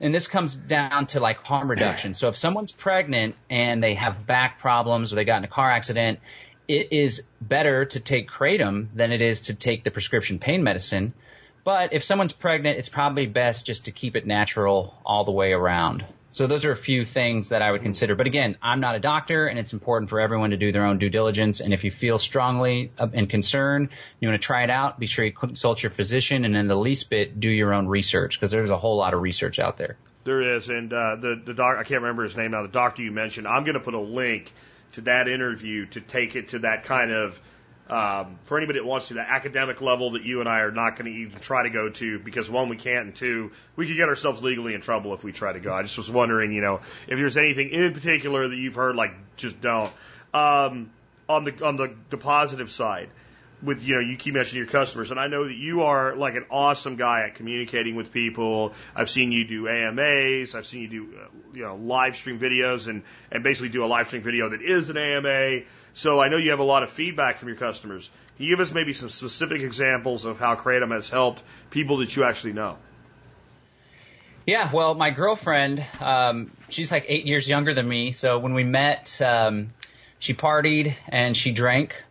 and 0.00 0.14
this 0.14 0.26
comes 0.26 0.54
down 0.54 1.06
to 1.08 1.20
like 1.20 1.44
harm 1.44 1.70
reduction. 1.70 2.14
So 2.14 2.28
if 2.28 2.36
someone's 2.36 2.72
pregnant 2.72 3.34
and 3.50 3.82
they 3.82 3.94
have 3.94 4.26
back 4.26 4.58
problems 4.58 5.12
or 5.12 5.16
they 5.16 5.24
got 5.24 5.38
in 5.38 5.44
a 5.44 5.48
car 5.48 5.70
accident, 5.70 6.20
it 6.70 6.92
is 6.92 7.24
better 7.40 7.84
to 7.84 7.98
take 7.98 8.30
kratom 8.30 8.86
than 8.94 9.10
it 9.10 9.20
is 9.20 9.40
to 9.42 9.54
take 9.54 9.82
the 9.82 9.90
prescription 9.90 10.38
pain 10.38 10.62
medicine. 10.62 11.12
But 11.64 11.92
if 11.92 12.04
someone's 12.04 12.32
pregnant, 12.32 12.78
it's 12.78 12.88
probably 12.88 13.26
best 13.26 13.66
just 13.66 13.86
to 13.86 13.90
keep 13.90 14.14
it 14.14 14.24
natural 14.24 14.94
all 15.04 15.24
the 15.24 15.32
way 15.32 15.52
around. 15.52 16.04
So 16.30 16.46
those 16.46 16.64
are 16.64 16.70
a 16.70 16.76
few 16.76 17.04
things 17.04 17.48
that 17.48 17.60
I 17.60 17.72
would 17.72 17.82
consider. 17.82 18.14
But 18.14 18.28
again, 18.28 18.56
I'm 18.62 18.78
not 18.78 18.94
a 18.94 19.00
doctor 19.00 19.48
and 19.48 19.58
it's 19.58 19.72
important 19.72 20.10
for 20.10 20.20
everyone 20.20 20.50
to 20.50 20.56
do 20.56 20.70
their 20.70 20.84
own 20.84 20.98
due 20.98 21.10
diligence. 21.10 21.60
And 21.60 21.74
if 21.74 21.82
you 21.82 21.90
feel 21.90 22.18
strongly 22.18 22.92
and 22.96 23.28
concerned, 23.28 23.88
you 24.20 24.28
want 24.28 24.40
to 24.40 24.46
try 24.46 24.62
it 24.62 24.70
out, 24.70 25.00
be 25.00 25.06
sure 25.06 25.24
you 25.24 25.32
consult 25.32 25.82
your 25.82 25.90
physician 25.90 26.44
and 26.44 26.56
in 26.56 26.68
the 26.68 26.76
least 26.76 27.10
bit, 27.10 27.40
do 27.40 27.50
your 27.50 27.74
own 27.74 27.88
research 27.88 28.38
because 28.38 28.52
there's 28.52 28.70
a 28.70 28.78
whole 28.78 28.96
lot 28.96 29.12
of 29.12 29.20
research 29.20 29.58
out 29.58 29.76
there. 29.76 29.96
There 30.22 30.56
is, 30.56 30.68
and 30.68 30.92
uh, 30.92 31.16
the 31.16 31.42
the 31.44 31.54
doc 31.54 31.78
I 31.78 31.82
can't 31.82 32.02
remember 32.02 32.22
his 32.24 32.36
name 32.36 32.50
now. 32.50 32.62
The 32.62 32.68
doctor 32.68 33.02
you 33.02 33.10
mentioned, 33.10 33.48
I'm 33.48 33.64
going 33.64 33.74
to 33.74 33.80
put 33.80 33.94
a 33.94 34.00
link 34.00 34.52
to 34.92 35.02
that 35.02 35.28
interview 35.28 35.86
to 35.86 36.00
take 36.00 36.36
it 36.36 36.48
to 36.48 36.60
that 36.60 36.84
kind 36.84 37.10
of 37.10 37.40
um, 37.88 38.38
for 38.44 38.56
anybody 38.56 38.78
that 38.78 38.84
wants 38.84 39.08
to 39.08 39.14
the 39.14 39.20
academic 39.20 39.80
level 39.80 40.12
that 40.12 40.22
you 40.22 40.38
and 40.38 40.48
I 40.48 40.60
are 40.60 40.70
not 40.70 40.96
going 40.96 41.12
to 41.12 41.18
even 41.18 41.40
try 41.40 41.64
to 41.64 41.70
go 41.70 41.88
to 41.88 42.20
because 42.20 42.48
one 42.48 42.68
we 42.68 42.76
can't 42.76 43.06
and 43.06 43.14
two 43.14 43.50
we 43.74 43.88
could 43.88 43.96
get 43.96 44.08
ourselves 44.08 44.42
legally 44.42 44.74
in 44.74 44.80
trouble 44.80 45.12
if 45.12 45.24
we 45.24 45.32
try 45.32 45.52
to 45.52 45.58
go. 45.58 45.74
I 45.74 45.82
just 45.82 45.98
was 45.98 46.10
wondering, 46.10 46.52
you 46.52 46.60
know, 46.60 46.80
if 47.08 47.18
there's 47.18 47.36
anything 47.36 47.70
in 47.70 47.92
particular 47.92 48.48
that 48.48 48.56
you've 48.56 48.76
heard, 48.76 48.94
like 48.94 49.12
just 49.36 49.60
don't. 49.60 49.92
Um, 50.32 50.90
on 51.28 51.44
the 51.44 51.64
on 51.64 51.76
the, 51.76 51.94
the 52.10 52.16
positive 52.16 52.70
side, 52.70 53.08
with 53.62 53.82
you 53.82 53.94
know 53.94 54.00
you 54.00 54.16
keep 54.16 54.34
mentioning 54.34 54.64
your 54.64 54.70
customers, 54.70 55.10
and 55.10 55.20
I 55.20 55.26
know 55.26 55.44
that 55.44 55.56
you 55.56 55.82
are 55.82 56.16
like 56.16 56.34
an 56.34 56.46
awesome 56.50 56.96
guy 56.96 57.24
at 57.26 57.34
communicating 57.34 57.94
with 57.94 58.12
people. 58.12 58.72
I've 58.94 59.10
seen 59.10 59.32
you 59.32 59.44
do 59.46 59.68
AMAs, 59.68 60.54
I've 60.54 60.66
seen 60.66 60.82
you 60.82 60.88
do 60.88 61.08
uh, 61.16 61.28
you 61.54 61.62
know 61.62 61.76
live 61.76 62.16
stream 62.16 62.38
videos, 62.38 62.88
and 62.88 63.02
and 63.30 63.42
basically 63.42 63.68
do 63.68 63.84
a 63.84 63.86
live 63.86 64.06
stream 64.08 64.22
video 64.22 64.48
that 64.50 64.62
is 64.62 64.88
an 64.88 64.96
AMA. 64.96 65.64
So 65.92 66.20
I 66.20 66.28
know 66.28 66.36
you 66.36 66.50
have 66.50 66.60
a 66.60 66.64
lot 66.64 66.82
of 66.82 66.90
feedback 66.90 67.36
from 67.36 67.48
your 67.48 67.56
customers. 67.56 68.10
Can 68.36 68.46
you 68.46 68.56
give 68.56 68.60
us 68.60 68.72
maybe 68.72 68.92
some 68.92 69.10
specific 69.10 69.62
examples 69.62 70.24
of 70.24 70.38
how 70.38 70.54
Kratom 70.54 70.92
has 70.92 71.10
helped 71.10 71.42
people 71.70 71.98
that 71.98 72.14
you 72.16 72.24
actually 72.24 72.52
know? 72.52 72.76
Yeah, 74.46 74.70
well, 74.72 74.94
my 74.94 75.10
girlfriend, 75.10 75.84
um, 76.00 76.50
she's 76.70 76.90
like 76.90 77.04
eight 77.08 77.26
years 77.26 77.46
younger 77.46 77.74
than 77.74 77.86
me. 77.86 78.12
So 78.12 78.38
when 78.38 78.54
we 78.54 78.64
met, 78.64 79.20
um, 79.20 79.72
she 80.18 80.34
partied 80.34 80.94
and 81.08 81.36
she 81.36 81.52
drank, 81.52 82.02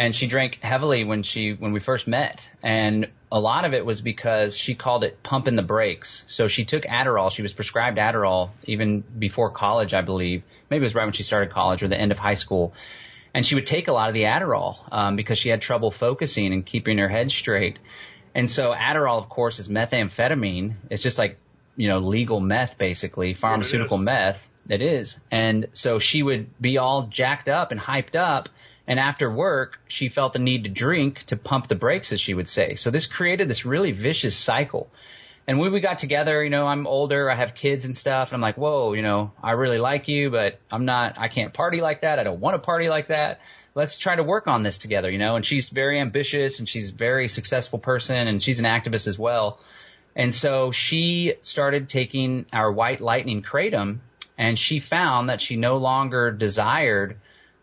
and 0.00 0.14
she 0.14 0.26
drank 0.26 0.58
heavily 0.62 1.04
when 1.04 1.22
she 1.22 1.52
when 1.52 1.72
we 1.72 1.78
first 1.78 2.08
met. 2.08 2.50
And 2.62 3.10
a 3.30 3.38
lot 3.38 3.66
of 3.66 3.74
it 3.74 3.84
was 3.84 4.00
because 4.00 4.56
she 4.56 4.74
called 4.74 5.04
it 5.04 5.22
pumping 5.22 5.56
the 5.56 5.62
brakes. 5.62 6.24
So 6.26 6.48
she 6.48 6.64
took 6.64 6.84
Adderall. 6.84 7.30
She 7.30 7.42
was 7.42 7.52
prescribed 7.52 7.98
Adderall 7.98 8.48
even 8.64 9.02
before 9.02 9.50
college, 9.50 9.92
I 9.92 10.00
believe. 10.00 10.42
Maybe 10.70 10.80
it 10.80 10.84
was 10.84 10.94
right 10.94 11.04
when 11.04 11.12
she 11.12 11.22
started 11.22 11.52
college 11.52 11.82
or 11.82 11.88
the 11.88 12.00
end 12.00 12.12
of 12.12 12.18
high 12.18 12.34
school. 12.34 12.72
And 13.34 13.44
she 13.44 13.54
would 13.54 13.66
take 13.66 13.88
a 13.88 13.92
lot 13.92 14.08
of 14.08 14.14
the 14.14 14.22
Adderall 14.22 14.78
um, 14.90 15.16
because 15.16 15.36
she 15.36 15.50
had 15.50 15.60
trouble 15.60 15.90
focusing 15.90 16.50
and 16.50 16.64
keeping 16.64 16.96
her 16.96 17.10
head 17.10 17.30
straight. 17.30 17.78
And 18.34 18.50
so 18.50 18.72
Adderall, 18.72 19.18
of 19.18 19.28
course, 19.28 19.58
is 19.58 19.68
methamphetamine. 19.68 20.76
It's 20.88 21.02
just 21.02 21.18
like, 21.18 21.36
you 21.76 21.88
know, 21.88 21.98
legal 21.98 22.40
meth, 22.40 22.78
basically, 22.78 23.34
pharmaceutical 23.34 23.98
is. 23.98 24.02
meth. 24.02 24.48
It 24.66 24.80
is. 24.80 25.20
And 25.30 25.68
so 25.74 25.98
she 25.98 26.22
would 26.22 26.58
be 26.58 26.78
all 26.78 27.02
jacked 27.08 27.50
up 27.50 27.70
and 27.70 27.78
hyped 27.78 28.16
up. 28.16 28.48
And 28.90 28.98
after 28.98 29.30
work, 29.30 29.78
she 29.86 30.08
felt 30.08 30.32
the 30.32 30.40
need 30.40 30.64
to 30.64 30.68
drink 30.68 31.22
to 31.26 31.36
pump 31.36 31.68
the 31.68 31.76
brakes, 31.76 32.10
as 32.10 32.20
she 32.20 32.34
would 32.34 32.48
say. 32.48 32.74
So 32.74 32.90
this 32.90 33.06
created 33.06 33.46
this 33.46 33.64
really 33.64 33.92
vicious 33.92 34.36
cycle. 34.36 34.90
And 35.46 35.60
when 35.60 35.72
we 35.72 35.78
got 35.78 36.00
together, 36.00 36.42
you 36.42 36.50
know, 36.50 36.66
I'm 36.66 36.88
older, 36.88 37.30
I 37.30 37.36
have 37.36 37.54
kids 37.54 37.84
and 37.84 37.96
stuff, 37.96 38.30
and 38.30 38.34
I'm 38.34 38.40
like, 38.40 38.56
whoa, 38.56 38.94
you 38.94 39.02
know, 39.02 39.30
I 39.40 39.52
really 39.52 39.78
like 39.78 40.08
you, 40.08 40.30
but 40.30 40.58
I'm 40.72 40.86
not, 40.86 41.20
I 41.20 41.28
can't 41.28 41.54
party 41.54 41.80
like 41.80 42.00
that. 42.00 42.18
I 42.18 42.24
don't 42.24 42.40
want 42.40 42.56
to 42.56 42.58
party 42.58 42.88
like 42.88 43.08
that. 43.08 43.40
Let's 43.76 43.96
try 43.96 44.16
to 44.16 44.24
work 44.24 44.48
on 44.48 44.64
this 44.64 44.78
together, 44.78 45.08
you 45.08 45.18
know. 45.18 45.36
And 45.36 45.46
she's 45.46 45.68
very 45.68 46.00
ambitious 46.00 46.58
and 46.58 46.68
she's 46.68 46.90
a 46.90 46.92
very 46.92 47.28
successful 47.28 47.78
person 47.78 48.16
and 48.26 48.42
she's 48.42 48.58
an 48.58 48.64
activist 48.64 49.06
as 49.06 49.16
well. 49.16 49.60
And 50.16 50.34
so 50.34 50.72
she 50.72 51.34
started 51.42 51.88
taking 51.88 52.46
our 52.52 52.72
white 52.72 53.00
lightning 53.00 53.42
kratom 53.42 54.00
and 54.36 54.58
she 54.58 54.80
found 54.80 55.28
that 55.28 55.40
she 55.40 55.54
no 55.54 55.76
longer 55.76 56.32
desired 56.32 57.18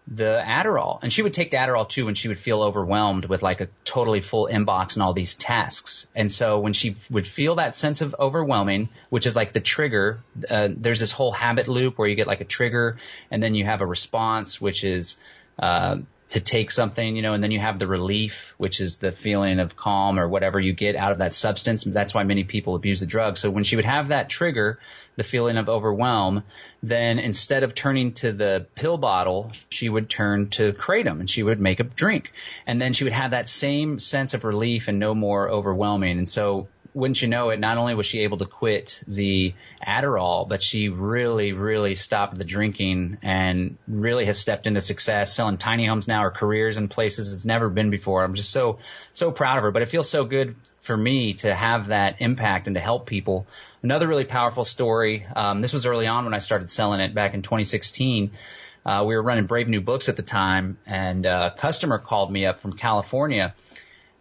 the 0.08 0.42
Adderall. 0.46 1.00
And 1.02 1.12
she 1.12 1.22
would 1.22 1.34
take 1.34 1.52
the 1.52 1.58
Adderall 1.58 1.88
too 1.88 2.06
when 2.06 2.16
she 2.16 2.30
would 2.30 2.40
feel 2.40 2.62
overwhelmed 2.62 3.26
with 3.26 3.44
like 3.44 3.62
a 3.62 3.68
totally 3.84 4.22
full 4.22 4.48
inbox 4.52 4.94
and 4.94 5.04
all 5.04 5.14
these 5.14 5.36
tasks. 5.36 6.08
And 6.16 6.32
so 6.32 6.60
when 6.60 6.74
she 6.74 6.96
would 7.12 7.28
feel 7.28 7.56
that 7.56 7.76
sense 7.76 8.02
of 8.02 8.16
overwhelming, 8.18 8.90
which 9.10 9.26
is 9.26 9.36
like 9.36 9.52
the 9.52 9.60
trigger, 9.60 10.20
uh, 10.50 10.70
there's 10.72 11.02
this 11.02 11.12
whole 11.12 11.32
habit 11.32 11.68
loop 11.68 11.98
where 11.98 12.08
you 12.08 12.16
get 12.16 12.28
like 12.28 12.42
a 12.42 12.46
trigger 12.46 12.98
and 13.30 13.44
then 13.44 13.54
you 13.54 13.66
have 13.66 13.82
a 13.82 13.86
response, 13.86 14.62
which 14.62 14.84
is, 14.84 15.18
uh, 15.60 15.98
to 16.30 16.42
take 16.42 16.72
something, 16.72 17.16
you 17.16 17.22
know, 17.22 17.34
and 17.34 17.42
then 17.42 17.52
you 17.52 17.60
have 17.60 17.80
the 17.80 17.88
relief, 17.88 18.54
which 18.58 18.82
is 18.82 18.98
the 18.98 19.12
feeling 19.12 19.60
of 19.60 19.78
calm 19.78 20.20
or 20.20 20.28
whatever 20.28 20.60
you 20.60 20.74
get 20.74 20.96
out 20.96 21.14
of 21.14 21.20
that 21.20 21.34
substance. 21.34 21.84
That's 21.84 22.14
why 22.14 22.24
many 22.24 22.44
people 22.44 22.76
abuse 22.76 23.00
the 23.00 23.06
drug. 23.06 23.38
So 23.38 23.50
when 23.50 23.64
she 23.64 23.78
would 23.78 23.86
have 23.86 24.10
that 24.10 24.28
trigger, 24.28 24.80
the 25.16 25.24
feeling 25.24 25.58
of 25.58 25.70
overwhelm, 25.70 26.44
then 26.84 27.18
instead 27.18 27.64
of 27.64 27.74
turning 27.74 28.14
to 28.14 28.34
the 28.34 28.68
pill 28.76 28.98
bottle, 28.98 29.52
she 29.70 29.88
would 29.88 30.10
turn 30.10 30.50
to 30.50 30.74
kratom 30.74 31.22
and 31.22 31.30
she 31.30 31.44
would 31.44 31.62
make 31.62 31.80
a 31.80 31.84
drink. 31.84 32.34
And 32.66 32.82
then 32.82 32.92
she 32.92 33.06
would 33.06 33.14
have 33.14 33.32
that 33.32 33.48
same 33.48 34.00
sense 34.00 34.34
of 34.34 34.44
relief 34.44 34.90
and 34.90 35.00
no 35.00 35.16
more 35.16 35.50
overwhelming. 35.50 36.18
And 36.18 36.28
so 36.28 36.68
wouldn't 36.98 37.22
you 37.22 37.28
know 37.28 37.52
it, 37.52 37.60
not 37.60 37.78
only 37.78 37.94
was 37.94 38.08
she 38.08 38.22
able 38.22 38.40
to 38.40 38.46
quit 38.48 39.04
the 39.08 39.54
Adderall, 39.86 40.50
but 40.50 40.64
she 40.64 40.90
really, 40.90 41.54
really 41.54 41.94
stopped 41.94 42.36
the 42.36 42.44
drinking 42.44 43.20
and 43.22 43.78
really 43.88 44.26
has 44.26 44.40
stepped 44.40 44.66
into 44.66 44.82
success, 44.82 45.32
selling 45.32 45.58
tiny 45.58 45.86
homes 45.86 46.08
now 46.08 46.24
or 46.24 46.32
careers 46.32 46.76
in 46.76 46.88
places 46.88 47.34
it's 47.34 47.46
never 47.46 47.70
been 47.70 47.92
before. 47.92 48.24
I'm 48.24 48.34
just 48.34 48.50
so, 48.50 48.80
so 49.14 49.30
proud 49.30 49.58
of 49.58 49.64
her, 49.64 49.70
but 49.70 49.84
it 49.84 49.90
feels 49.90 50.10
so 50.10 50.26
good 50.26 50.56
for 50.82 50.98
me 50.98 51.36
to 51.36 51.54
have 51.54 51.90
that 51.90 52.16
impact 52.20 52.66
and 52.66 52.76
to 52.76 52.82
help 52.82 53.06
people. 53.06 53.46
Another 53.84 54.08
really 54.08 54.26
powerful 54.26 54.66
story. 54.66 55.24
Um, 55.36 55.62
this 55.62 55.74
was 55.74 55.86
early 55.86 56.08
on 56.08 56.26
when 56.26 56.34
I 56.34 56.40
started 56.40 56.72
selling 56.72 57.00
it 57.00 57.14
back 57.14 57.36
in 57.36 57.44
2016. 57.44 58.32
Uh, 58.84 59.04
we 59.06 59.16
were 59.16 59.22
running 59.22 59.46
Brave 59.46 59.68
New 59.68 59.82
Books 59.82 60.10
at 60.10 60.16
the 60.16 60.24
time 60.24 60.80
and 60.88 61.28
a 61.28 61.54
customer 61.56 62.00
called 62.00 62.32
me 62.32 62.48
up 62.48 62.60
from 62.60 62.74
California 62.74 63.54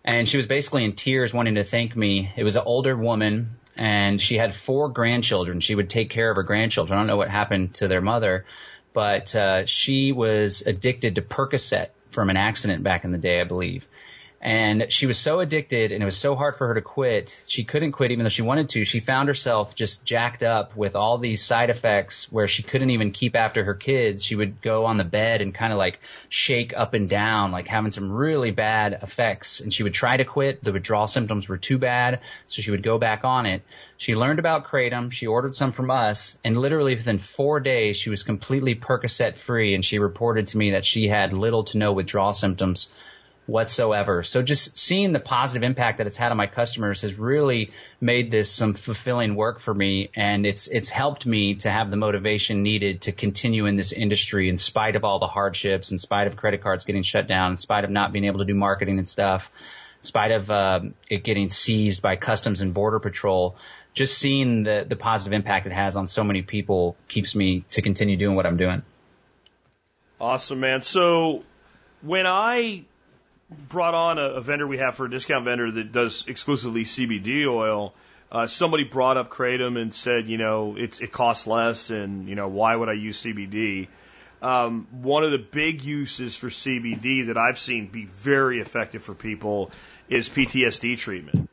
and 0.06 0.28
she 0.28 0.36
was 0.36 0.46
basically 0.46 0.84
in 0.84 0.92
tears 0.92 1.34
wanting 1.34 1.56
to 1.56 1.64
thank 1.64 1.96
me. 1.96 2.32
It 2.36 2.44
was 2.44 2.56
an 2.56 2.62
older 2.64 2.96
woman 2.96 3.56
and 3.76 4.22
she 4.22 4.36
had 4.36 4.54
four 4.54 4.88
grandchildren. 4.88 5.60
She 5.60 5.74
would 5.74 5.90
take 5.90 6.10
care 6.10 6.30
of 6.30 6.36
her 6.36 6.44
grandchildren. 6.44 6.96
I 6.96 7.00
don't 7.00 7.08
know 7.08 7.16
what 7.16 7.28
happened 7.28 7.74
to 7.74 7.88
their 7.88 8.00
mother, 8.00 8.46
but 8.92 9.34
uh, 9.34 9.66
she 9.66 10.12
was 10.12 10.62
addicted 10.62 11.16
to 11.16 11.22
Percocet 11.22 11.88
from 12.12 12.30
an 12.30 12.36
accident 12.36 12.82
back 12.82 13.04
in 13.04 13.12
the 13.12 13.18
day, 13.18 13.40
I 13.40 13.44
believe. 13.44 13.86
And 14.46 14.92
she 14.92 15.06
was 15.06 15.18
so 15.18 15.40
addicted 15.40 15.90
and 15.90 16.00
it 16.00 16.06
was 16.06 16.16
so 16.16 16.36
hard 16.36 16.56
for 16.56 16.68
her 16.68 16.74
to 16.74 16.80
quit. 16.80 17.36
She 17.48 17.64
couldn't 17.64 17.90
quit 17.90 18.12
even 18.12 18.24
though 18.24 18.28
she 18.28 18.42
wanted 18.42 18.68
to. 18.68 18.84
She 18.84 19.00
found 19.00 19.26
herself 19.26 19.74
just 19.74 20.04
jacked 20.04 20.44
up 20.44 20.76
with 20.76 20.94
all 20.94 21.18
these 21.18 21.44
side 21.44 21.68
effects 21.68 22.30
where 22.30 22.46
she 22.46 22.62
couldn't 22.62 22.90
even 22.90 23.10
keep 23.10 23.34
after 23.34 23.64
her 23.64 23.74
kids. 23.74 24.22
She 24.22 24.36
would 24.36 24.62
go 24.62 24.84
on 24.86 24.98
the 24.98 25.04
bed 25.04 25.42
and 25.42 25.52
kind 25.52 25.72
of 25.72 25.80
like 25.80 25.98
shake 26.28 26.72
up 26.76 26.94
and 26.94 27.08
down, 27.08 27.50
like 27.50 27.66
having 27.66 27.90
some 27.90 28.12
really 28.12 28.52
bad 28.52 29.00
effects. 29.02 29.58
And 29.58 29.74
she 29.74 29.82
would 29.82 29.94
try 29.94 30.16
to 30.16 30.24
quit. 30.24 30.62
The 30.62 30.72
withdrawal 30.72 31.08
symptoms 31.08 31.48
were 31.48 31.58
too 31.58 31.78
bad. 31.78 32.20
So 32.46 32.62
she 32.62 32.70
would 32.70 32.84
go 32.84 32.98
back 32.98 33.24
on 33.24 33.46
it. 33.46 33.62
She 33.96 34.14
learned 34.14 34.38
about 34.38 34.68
Kratom. 34.68 35.10
She 35.10 35.26
ordered 35.26 35.56
some 35.56 35.72
from 35.72 35.90
us 35.90 36.38
and 36.44 36.56
literally 36.56 36.94
within 36.94 37.18
four 37.18 37.58
days 37.58 37.96
she 37.96 38.10
was 38.10 38.22
completely 38.22 38.76
Percocet 38.76 39.38
free 39.38 39.74
and 39.74 39.84
she 39.84 39.98
reported 39.98 40.46
to 40.48 40.56
me 40.56 40.70
that 40.70 40.84
she 40.84 41.08
had 41.08 41.32
little 41.32 41.64
to 41.64 41.78
no 41.78 41.92
withdrawal 41.92 42.32
symptoms 42.32 42.88
whatsoever. 43.46 44.24
So 44.24 44.42
just 44.42 44.76
seeing 44.76 45.12
the 45.12 45.20
positive 45.20 45.62
impact 45.62 45.98
that 45.98 46.06
it's 46.06 46.16
had 46.16 46.32
on 46.32 46.36
my 46.36 46.48
customers 46.48 47.02
has 47.02 47.14
really 47.14 47.70
made 48.00 48.30
this 48.30 48.50
some 48.50 48.74
fulfilling 48.74 49.36
work 49.36 49.60
for 49.60 49.72
me 49.72 50.10
and 50.14 50.44
it's 50.44 50.66
it's 50.66 50.90
helped 50.90 51.24
me 51.24 51.54
to 51.56 51.70
have 51.70 51.90
the 51.90 51.96
motivation 51.96 52.62
needed 52.62 53.02
to 53.02 53.12
continue 53.12 53.66
in 53.66 53.76
this 53.76 53.92
industry 53.92 54.48
in 54.48 54.56
spite 54.56 54.96
of 54.96 55.04
all 55.04 55.20
the 55.20 55.28
hardships, 55.28 55.92
in 55.92 55.98
spite 55.98 56.26
of 56.26 56.36
credit 56.36 56.60
cards 56.60 56.84
getting 56.84 57.02
shut 57.02 57.28
down, 57.28 57.52
in 57.52 57.56
spite 57.56 57.84
of 57.84 57.90
not 57.90 58.12
being 58.12 58.24
able 58.24 58.40
to 58.40 58.44
do 58.44 58.54
marketing 58.54 58.98
and 58.98 59.08
stuff, 59.08 59.50
in 60.00 60.04
spite 60.04 60.32
of 60.32 60.50
uh, 60.50 60.80
it 61.08 61.22
getting 61.22 61.48
seized 61.48 62.02
by 62.02 62.16
customs 62.16 62.60
and 62.62 62.74
border 62.74 62.98
patrol. 62.98 63.56
Just 63.94 64.18
seeing 64.18 64.64
the 64.64 64.84
the 64.86 64.96
positive 64.96 65.32
impact 65.32 65.66
it 65.66 65.72
has 65.72 65.96
on 65.96 66.08
so 66.08 66.24
many 66.24 66.42
people 66.42 66.96
keeps 67.06 67.34
me 67.34 67.62
to 67.70 67.80
continue 67.80 68.16
doing 68.16 68.34
what 68.34 68.44
I'm 68.44 68.56
doing. 68.56 68.82
Awesome, 70.20 70.60
man. 70.60 70.82
So 70.82 71.44
when 72.02 72.26
I 72.26 72.84
brought 73.50 73.94
on 73.94 74.18
a, 74.18 74.22
a 74.22 74.40
vendor 74.40 74.66
we 74.66 74.78
have 74.78 74.94
for 74.94 75.06
a 75.06 75.10
discount 75.10 75.44
vendor 75.44 75.70
that 75.70 75.92
does 75.92 76.24
exclusively 76.26 76.84
CBD 76.84 77.46
oil. 77.46 77.94
Uh, 78.30 78.46
somebody 78.46 78.84
brought 78.84 79.16
up 79.16 79.30
kratom 79.30 79.80
and 79.80 79.94
said, 79.94 80.28
you 80.28 80.36
know, 80.36 80.74
it's, 80.76 81.00
it 81.00 81.12
costs 81.12 81.46
less, 81.46 81.90
and 81.90 82.28
you 82.28 82.34
know, 82.34 82.48
why 82.48 82.74
would 82.74 82.88
I 82.88 82.94
use 82.94 83.22
CBD? 83.22 83.86
Um, 84.42 84.86
one 84.90 85.24
of 85.24 85.30
the 85.30 85.38
big 85.38 85.82
uses 85.82 86.36
for 86.36 86.48
CBD 86.48 87.28
that 87.28 87.38
I've 87.38 87.58
seen 87.58 87.86
be 87.86 88.04
very 88.04 88.60
effective 88.60 89.02
for 89.02 89.14
people 89.14 89.70
is 90.08 90.28
PTSD 90.28 90.98
treatment. 90.98 91.48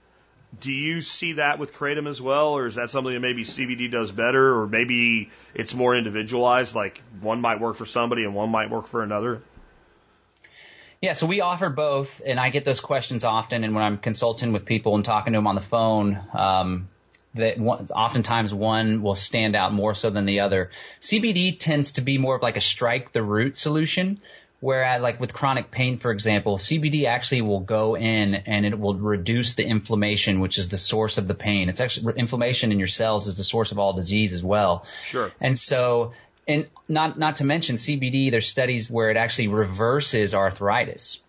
Do 0.60 0.72
you 0.72 1.02
see 1.02 1.34
that 1.34 1.58
with 1.60 1.74
kratom 1.74 2.08
as 2.08 2.22
well, 2.22 2.50
or 2.50 2.68
is 2.68 2.76
that 2.76 2.90
something 2.90 3.14
that 3.14 3.20
maybe 3.20 3.44
CBD 3.44 3.90
does 3.90 4.12
better, 4.12 4.60
or 4.60 4.68
maybe 4.68 5.32
it's 5.54 5.74
more 5.74 5.96
individualized, 5.96 6.76
like 6.76 7.02
one 7.22 7.42
might 7.42 7.60
work 7.60 7.76
for 7.76 7.86
somebody 7.86 8.24
and 8.24 8.36
one 8.36 8.50
might 8.50 8.70
work 8.70 8.88
for 8.88 9.02
another? 9.02 9.42
Yeah, 11.04 11.12
so 11.12 11.28
we 11.28 11.42
offer 11.42 11.68
both, 11.68 12.22
and 12.26 12.40
I 12.40 12.50
get 12.50 12.64
those 12.64 12.80
questions 12.80 13.26
often. 13.26 13.66
And 13.66 13.76
when 13.76 13.84
I'm 13.84 13.98
consulting 13.98 14.54
with 14.54 14.64
people 14.64 14.96
and 14.96 15.04
talking 15.04 15.34
to 15.34 15.38
them 15.38 15.48
on 15.48 15.56
the 15.56 15.62
phone, 15.62 16.18
um, 16.32 16.88
that 17.34 17.58
one, 17.60 17.88
oftentimes 17.88 18.54
one 18.54 19.02
will 19.02 19.16
stand 19.16 19.54
out 19.54 19.74
more 19.74 19.96
so 19.96 20.10
than 20.10 20.26
the 20.26 20.40
other. 20.40 20.72
CBD 21.02 21.60
tends 21.60 21.92
to 21.94 22.02
be 22.02 22.18
more 22.18 22.38
of 22.38 22.42
like 22.42 22.56
a 22.56 22.62
strike 22.62 23.12
the 23.12 23.22
root 23.22 23.58
solution. 23.58 24.22
Whereas 24.62 25.04
like 25.04 25.20
with 25.20 25.34
chronic 25.34 25.72
pain, 25.72 25.98
for 25.98 26.10
example, 26.10 26.58
CBD 26.58 27.06
actually 27.06 27.42
will 27.42 27.60
go 27.60 27.98
in 27.98 28.34
and 28.34 28.66
it 28.66 28.80
will 28.80 28.96
reduce 28.96 29.56
the 29.56 29.66
inflammation, 29.66 30.40
which 30.40 30.58
is 30.58 30.70
the 30.70 30.78
source 30.78 31.18
of 31.18 31.28
the 31.28 31.34
pain. 31.34 31.68
It's 31.68 31.82
actually 31.82 32.14
inflammation 32.16 32.72
in 32.72 32.80
your 32.80 32.88
cells 32.88 33.28
is 33.28 33.36
the 33.36 33.44
source 33.44 33.74
of 33.74 33.78
all 33.78 33.92
disease 33.92 34.32
as 34.32 34.42
well. 34.42 34.86
Sure. 35.04 35.34
And 35.42 35.60
so 35.60 36.14
and 36.48 36.68
not 36.88 37.18
not 37.18 37.38
to 37.38 37.46
mention 37.46 37.76
CBD. 37.76 38.32
There's 38.32 38.48
studies 38.48 38.90
where 38.90 39.10
it 39.10 39.18
actually 39.18 39.48
reverses 39.48 40.34
arthritis. 40.34 41.20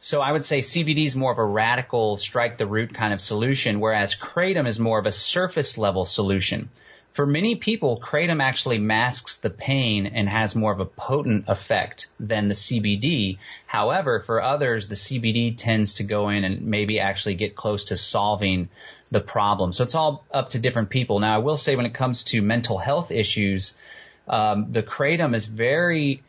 So 0.00 0.20
I 0.20 0.32
would 0.32 0.44
say 0.44 0.58
CBD 0.58 1.06
is 1.06 1.16
more 1.16 1.32
of 1.32 1.38
a 1.38 1.44
radical 1.44 2.18
strike 2.18 2.58
the 2.58 2.66
root 2.66 2.92
kind 2.92 3.14
of 3.14 3.20
solution, 3.20 3.80
whereas 3.80 4.14
kratom 4.14 4.66
is 4.66 4.78
more 4.78 4.98
of 4.98 5.06
a 5.06 5.12
surface 5.12 5.78
level 5.78 6.04
solution. 6.04 6.68
For 7.14 7.24
many 7.26 7.54
people, 7.54 8.00
kratom 8.00 8.42
actually 8.42 8.78
masks 8.78 9.36
the 9.36 9.48
pain 9.48 10.04
and 10.06 10.28
has 10.28 10.56
more 10.56 10.72
of 10.72 10.80
a 10.80 10.84
potent 10.84 11.44
effect 11.46 12.08
than 12.18 12.48
the 12.48 12.54
CBD. 12.54 13.38
However, 13.66 14.20
for 14.20 14.42
others, 14.42 14.88
the 14.88 14.96
CBD 14.96 15.56
tends 15.56 15.94
to 15.94 16.02
go 16.02 16.28
in 16.28 16.42
and 16.42 16.62
maybe 16.62 16.98
actually 16.98 17.36
get 17.36 17.54
close 17.54 17.86
to 17.86 17.96
solving 17.96 18.68
the 19.12 19.20
problem. 19.20 19.72
So 19.72 19.84
it's 19.84 19.94
all 19.94 20.24
up 20.34 20.50
to 20.50 20.58
different 20.58 20.90
people. 20.90 21.20
Now, 21.20 21.36
I 21.36 21.38
will 21.38 21.56
say 21.56 21.76
when 21.76 21.86
it 21.86 21.94
comes 21.94 22.24
to 22.24 22.42
mental 22.42 22.78
health 22.78 23.12
issues, 23.12 23.74
um, 24.28 24.72
the 24.72 24.82
kratom 24.82 25.34
is 25.34 25.46
very 25.46 26.22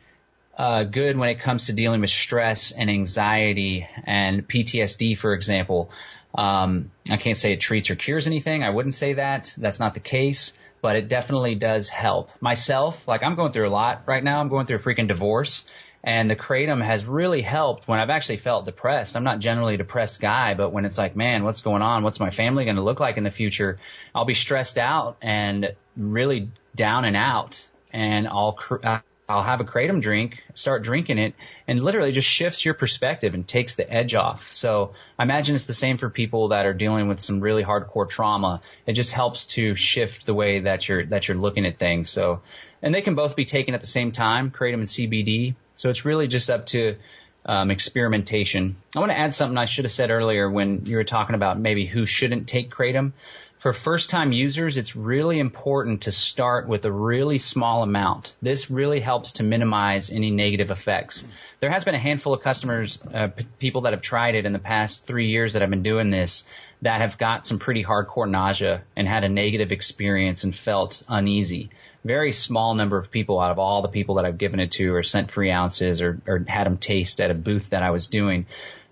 uh, 0.56 0.84
good 0.84 1.16
when 1.16 1.28
it 1.28 1.40
comes 1.40 1.66
to 1.66 1.72
dealing 1.72 2.00
with 2.00 2.10
stress 2.10 2.72
and 2.72 2.90
anxiety 2.90 3.86
and 4.04 4.46
PTSD, 4.46 5.18
for 5.18 5.34
example. 5.34 5.90
Um, 6.34 6.90
I 7.10 7.16
can't 7.16 7.36
say 7.36 7.52
it 7.52 7.60
treats 7.60 7.90
or 7.90 7.96
cures 7.96 8.26
anything. 8.26 8.62
I 8.62 8.70
wouldn't 8.70 8.94
say 8.94 9.14
that. 9.14 9.54
That's 9.56 9.80
not 9.80 9.94
the 9.94 10.00
case, 10.00 10.54
but 10.82 10.96
it 10.96 11.08
definitely 11.08 11.54
does 11.54 11.88
help. 11.88 12.30
Myself, 12.40 13.06
like 13.08 13.22
I'm 13.22 13.36
going 13.36 13.52
through 13.52 13.68
a 13.68 13.70
lot 13.70 14.02
right 14.06 14.22
now. 14.22 14.40
I'm 14.40 14.48
going 14.48 14.66
through 14.66 14.78
a 14.78 14.80
freaking 14.80 15.08
divorce. 15.08 15.64
And 16.04 16.30
the 16.30 16.36
kratom 16.36 16.84
has 16.84 17.04
really 17.04 17.42
helped 17.42 17.88
when 17.88 17.98
I've 17.98 18.10
actually 18.10 18.36
felt 18.36 18.64
depressed. 18.64 19.16
I'm 19.16 19.24
not 19.24 19.40
generally 19.40 19.74
a 19.74 19.78
depressed 19.78 20.20
guy, 20.20 20.54
but 20.54 20.70
when 20.70 20.84
it's 20.84 20.96
like, 20.96 21.16
man, 21.16 21.42
what's 21.42 21.62
going 21.62 21.82
on? 21.82 22.04
What's 22.04 22.20
my 22.20 22.30
family 22.30 22.64
going 22.64 22.76
to 22.76 22.82
look 22.82 23.00
like 23.00 23.16
in 23.16 23.24
the 23.24 23.32
future? 23.32 23.80
I'll 24.14 24.24
be 24.24 24.34
stressed 24.34 24.78
out 24.78 25.16
and 25.20 25.74
really 25.96 26.50
down 26.76 27.06
and 27.06 27.16
out 27.16 27.66
and 27.92 28.28
I'll 28.28 28.58
uh, 28.82 29.00
I'll 29.28 29.42
have 29.42 29.60
a 29.60 29.64
kratom 29.64 30.00
drink, 30.00 30.44
start 30.54 30.84
drinking 30.84 31.18
it, 31.18 31.34
and 31.66 31.82
literally 31.82 32.12
just 32.12 32.28
shifts 32.28 32.64
your 32.64 32.74
perspective 32.74 33.34
and 33.34 33.46
takes 33.46 33.74
the 33.74 33.90
edge 33.92 34.14
off. 34.14 34.52
So 34.52 34.92
I 35.18 35.24
imagine 35.24 35.56
it's 35.56 35.66
the 35.66 35.74
same 35.74 35.98
for 35.98 36.08
people 36.08 36.48
that 36.48 36.64
are 36.64 36.74
dealing 36.74 37.08
with 37.08 37.20
some 37.20 37.40
really 37.40 37.64
hardcore 37.64 38.08
trauma. 38.08 38.62
It 38.86 38.92
just 38.92 39.12
helps 39.12 39.46
to 39.46 39.74
shift 39.74 40.26
the 40.26 40.34
way 40.34 40.60
that 40.60 40.88
you're 40.88 41.04
that 41.06 41.26
you're 41.26 41.36
looking 41.36 41.66
at 41.66 41.78
things. 41.78 42.08
So, 42.08 42.42
and 42.82 42.94
they 42.94 43.02
can 43.02 43.16
both 43.16 43.34
be 43.34 43.44
taken 43.44 43.74
at 43.74 43.80
the 43.80 43.86
same 43.88 44.12
time, 44.12 44.52
kratom 44.52 44.74
and 44.74 44.88
CBD. 44.88 45.56
So 45.74 45.90
it's 45.90 46.04
really 46.04 46.28
just 46.28 46.48
up 46.48 46.66
to 46.66 46.96
um, 47.44 47.70
experimentation. 47.70 48.76
I 48.94 49.00
want 49.00 49.10
to 49.10 49.18
add 49.18 49.34
something 49.34 49.58
I 49.58 49.66
should 49.66 49.84
have 49.84 49.92
said 49.92 50.10
earlier 50.10 50.48
when 50.48 50.86
you 50.86 50.96
were 50.96 51.04
talking 51.04 51.34
about 51.34 51.58
maybe 51.58 51.86
who 51.86 52.06
shouldn't 52.06 52.48
take 52.48 52.70
kratom 52.70 53.12
for 53.58 53.72
first 53.72 54.10
time 54.10 54.32
users, 54.32 54.76
it's 54.76 54.94
really 54.94 55.38
important 55.38 56.02
to 56.02 56.12
start 56.12 56.68
with 56.68 56.84
a 56.84 56.92
really 56.92 57.38
small 57.38 57.82
amount. 57.82 58.34
This 58.42 58.70
really 58.70 59.00
helps 59.00 59.32
to 59.32 59.42
minimize 59.42 60.10
any 60.10 60.30
negative 60.30 60.70
effects. 60.70 61.24
There 61.60 61.70
has 61.70 61.84
been 61.84 61.94
a 61.94 61.98
handful 61.98 62.34
of 62.34 62.42
customers, 62.42 62.98
uh, 63.12 63.28
p- 63.28 63.46
people 63.58 63.82
that 63.82 63.92
have 63.92 64.02
tried 64.02 64.34
it 64.34 64.44
in 64.44 64.52
the 64.52 64.58
past 64.58 65.06
three 65.06 65.28
years 65.28 65.54
that 65.54 65.62
I've 65.62 65.70
been 65.70 65.82
doing 65.82 66.10
this 66.10 66.44
that 66.82 67.00
have 67.00 67.16
got 67.16 67.46
some 67.46 67.58
pretty 67.58 67.82
hardcore 67.82 68.28
nausea 68.28 68.82
and 68.94 69.08
had 69.08 69.24
a 69.24 69.28
negative 69.28 69.72
experience 69.72 70.44
and 70.44 70.54
felt 70.54 71.02
uneasy. 71.08 71.70
Very 72.04 72.32
small 72.32 72.74
number 72.74 72.98
of 72.98 73.10
people 73.10 73.40
out 73.40 73.50
of 73.50 73.58
all 73.58 73.80
the 73.80 73.88
people 73.88 74.16
that 74.16 74.26
I've 74.26 74.38
given 74.38 74.60
it 74.60 74.72
to 74.72 74.94
or 74.94 75.02
sent 75.02 75.30
free 75.30 75.50
ounces 75.50 76.02
or, 76.02 76.20
or 76.26 76.44
had 76.46 76.66
them 76.66 76.76
taste 76.76 77.20
at 77.20 77.30
a 77.30 77.34
booth 77.34 77.70
that 77.70 77.82
I 77.82 77.90
was 77.90 78.06
doing. 78.06 78.46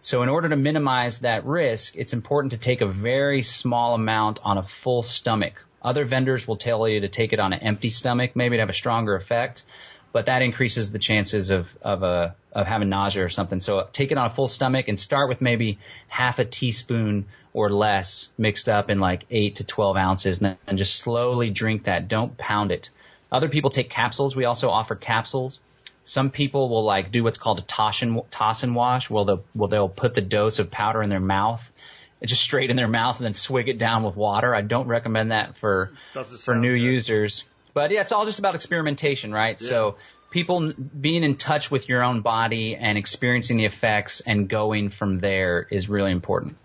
So 0.04 0.22
in 0.22 0.28
order 0.28 0.50
to 0.50 0.56
minimize 0.56 1.20
that 1.20 1.46
risk, 1.46 1.96
it's 1.96 2.12
important 2.12 2.52
to 2.52 2.58
take 2.58 2.82
a 2.82 2.86
very 2.86 3.42
small 3.42 3.94
amount 3.94 4.38
on 4.44 4.58
a 4.58 4.62
full 4.62 5.02
stomach. 5.02 5.54
Other 5.80 6.04
vendors 6.04 6.46
will 6.46 6.58
tell 6.58 6.86
you 6.86 7.00
to 7.00 7.08
take 7.08 7.32
it 7.32 7.40
on 7.40 7.54
an 7.54 7.60
empty 7.60 7.88
stomach, 7.88 8.36
maybe 8.36 8.56
to 8.56 8.60
have 8.60 8.68
a 8.68 8.74
stronger 8.74 9.16
effect, 9.16 9.64
but 10.12 10.26
that 10.26 10.42
increases 10.42 10.92
the 10.92 10.98
chances 10.98 11.48
of 11.48 11.74
of 11.80 12.02
a 12.02 12.36
of 12.52 12.66
having 12.66 12.90
nausea 12.90 13.24
or 13.24 13.30
something. 13.30 13.60
So 13.60 13.88
take 13.92 14.12
it 14.12 14.18
on 14.18 14.26
a 14.26 14.30
full 14.30 14.46
stomach 14.46 14.88
and 14.88 14.98
start 14.98 15.30
with 15.30 15.40
maybe 15.40 15.78
half 16.06 16.38
a 16.38 16.44
teaspoon 16.44 17.24
or 17.54 17.70
less 17.70 18.28
mixed 18.36 18.68
up 18.68 18.90
in 18.90 19.00
like 19.00 19.24
eight 19.30 19.54
to 19.54 19.64
twelve 19.64 19.96
ounces, 19.96 20.42
and, 20.42 20.58
and 20.66 20.76
just 20.76 20.96
slowly 20.96 21.48
drink 21.48 21.84
that. 21.84 22.08
Don't 22.08 22.36
pound 22.36 22.72
it. 22.72 22.90
Other 23.32 23.48
people 23.48 23.70
take 23.70 23.88
capsules. 23.88 24.36
We 24.36 24.44
also 24.44 24.68
offer 24.68 24.96
capsules. 24.96 25.60
Some 26.04 26.30
people 26.30 26.68
will 26.68 26.84
like 26.84 27.10
do 27.10 27.24
what's 27.24 27.38
called 27.38 27.58
a 27.58 27.62
toss 27.62 28.02
and, 28.02 28.20
toss 28.30 28.62
and 28.62 28.74
wash. 28.74 29.08
Well, 29.08 29.24
they'll, 29.24 29.44
well, 29.54 29.68
they'll 29.68 29.88
put 29.88 30.14
the 30.14 30.20
dose 30.20 30.58
of 30.58 30.70
powder 30.70 31.02
in 31.02 31.08
their 31.08 31.20
mouth, 31.20 31.70
just 32.22 32.42
straight 32.42 32.70
in 32.70 32.76
their 32.76 32.88
mouth 32.88 33.18
and 33.18 33.26
then 33.26 33.34
swig 33.34 33.68
it 33.68 33.78
down 33.78 34.02
with 34.02 34.16
water. 34.16 34.54
I 34.54 34.60
don't 34.60 34.86
recommend 34.86 35.30
that 35.30 35.56
for, 35.56 35.92
for 36.12 36.54
new 36.54 36.74
good. 36.74 36.82
users. 36.82 37.44
But 37.72 37.90
yeah, 37.90 38.02
it's 38.02 38.12
all 38.12 38.24
just 38.24 38.38
about 38.38 38.54
experimentation, 38.54 39.32
right? 39.32 39.60
Yeah. 39.60 39.68
So 39.68 39.96
people 40.30 40.72
being 40.72 41.22
in 41.22 41.36
touch 41.36 41.70
with 41.70 41.88
your 41.88 42.02
own 42.02 42.20
body 42.20 42.76
and 42.76 42.98
experiencing 42.98 43.56
the 43.56 43.64
effects 43.64 44.20
and 44.20 44.48
going 44.48 44.90
from 44.90 45.20
there 45.20 45.66
is 45.70 45.88
really 45.88 46.12
important. 46.12 46.56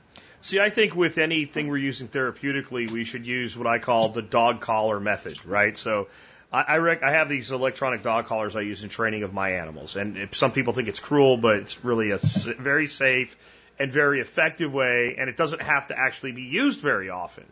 See, 0.41 0.59
I 0.59 0.69
think 0.69 0.95
with 0.95 1.17
anything 1.17 1.67
we're 1.67 1.77
using 1.77 2.07
therapeutically, 2.07 2.89
we 2.89 3.03
should 3.03 3.27
use 3.27 3.57
what 3.57 3.67
I 3.67 3.79
call 3.79 4.09
the 4.09 4.21
dog 4.21 4.61
collar 4.61 4.99
method, 4.99 5.45
right? 5.45 5.77
So 5.77 6.07
I 6.51 6.61
I, 6.61 6.77
rec- 6.77 7.03
I 7.03 7.11
have 7.11 7.29
these 7.29 7.51
electronic 7.51 8.03
dog 8.03 8.25
collars 8.25 8.55
I 8.55 8.61
use 8.61 8.83
in 8.83 8.89
training 8.89 9.23
of 9.23 9.33
my 9.33 9.51
animals, 9.51 9.95
and 9.95 10.17
if 10.17 10.35
some 10.35 10.51
people 10.51 10.73
think 10.73 10.87
it's 10.87 10.99
cruel, 10.99 11.37
but 11.37 11.57
it's 11.57 11.83
really 11.83 12.11
a 12.11 12.17
very 12.17 12.87
safe 12.87 13.37
and 13.77 13.91
very 13.91 14.19
effective 14.19 14.73
way, 14.73 15.15
and 15.17 15.29
it 15.29 15.37
doesn't 15.37 15.61
have 15.61 15.87
to 15.87 15.97
actually 15.97 16.33
be 16.33 16.43
used 16.43 16.81
very 16.81 17.09
often. 17.09 17.45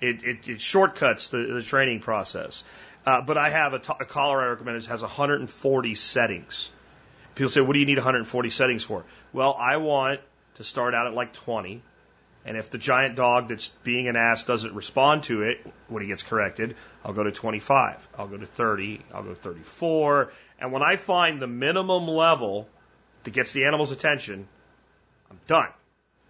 It, 0.00 0.22
it, 0.22 0.48
it 0.48 0.60
shortcuts 0.60 1.28
the, 1.30 1.38
the 1.38 1.62
training 1.62 2.00
process. 2.00 2.64
Uh, 3.06 3.20
but 3.20 3.36
I 3.36 3.50
have 3.50 3.74
a, 3.74 3.78
t- 3.78 3.92
a 4.00 4.04
collar 4.04 4.40
I 4.40 4.46
recommend 4.46 4.80
that 4.80 4.86
has 4.86 5.02
140 5.02 5.94
settings. 5.94 6.70
People 7.34 7.50
say, 7.50 7.60
what 7.60 7.74
do 7.74 7.80
you 7.80 7.86
need 7.86 7.98
140 7.98 8.50
settings 8.50 8.82
for? 8.82 9.04
Well, 9.32 9.54
I 9.58 9.76
want 9.76 10.20
to 10.56 10.64
start 10.64 10.94
out 10.94 11.06
at 11.06 11.14
like 11.14 11.32
20. 11.34 11.82
And 12.46 12.56
if 12.58 12.70
the 12.70 12.78
giant 12.78 13.16
dog 13.16 13.48
that's 13.48 13.68
being 13.84 14.06
an 14.06 14.16
ass 14.16 14.44
doesn't 14.44 14.74
respond 14.74 15.24
to 15.24 15.42
it 15.42 15.66
when 15.88 16.02
he 16.02 16.08
gets 16.08 16.22
corrected, 16.22 16.76
I'll 17.02 17.14
go 17.14 17.22
to 17.22 17.32
25. 17.32 18.08
I'll 18.18 18.28
go 18.28 18.36
to 18.36 18.46
30. 18.46 19.00
I'll 19.14 19.22
go 19.22 19.30
to 19.30 19.34
34. 19.34 20.30
And 20.60 20.72
when 20.72 20.82
I 20.82 20.96
find 20.96 21.40
the 21.40 21.46
minimum 21.46 22.06
level 22.06 22.68
that 23.22 23.32
gets 23.32 23.52
the 23.52 23.64
animal's 23.64 23.92
attention, 23.92 24.46
I'm 25.30 25.40
done. 25.46 25.68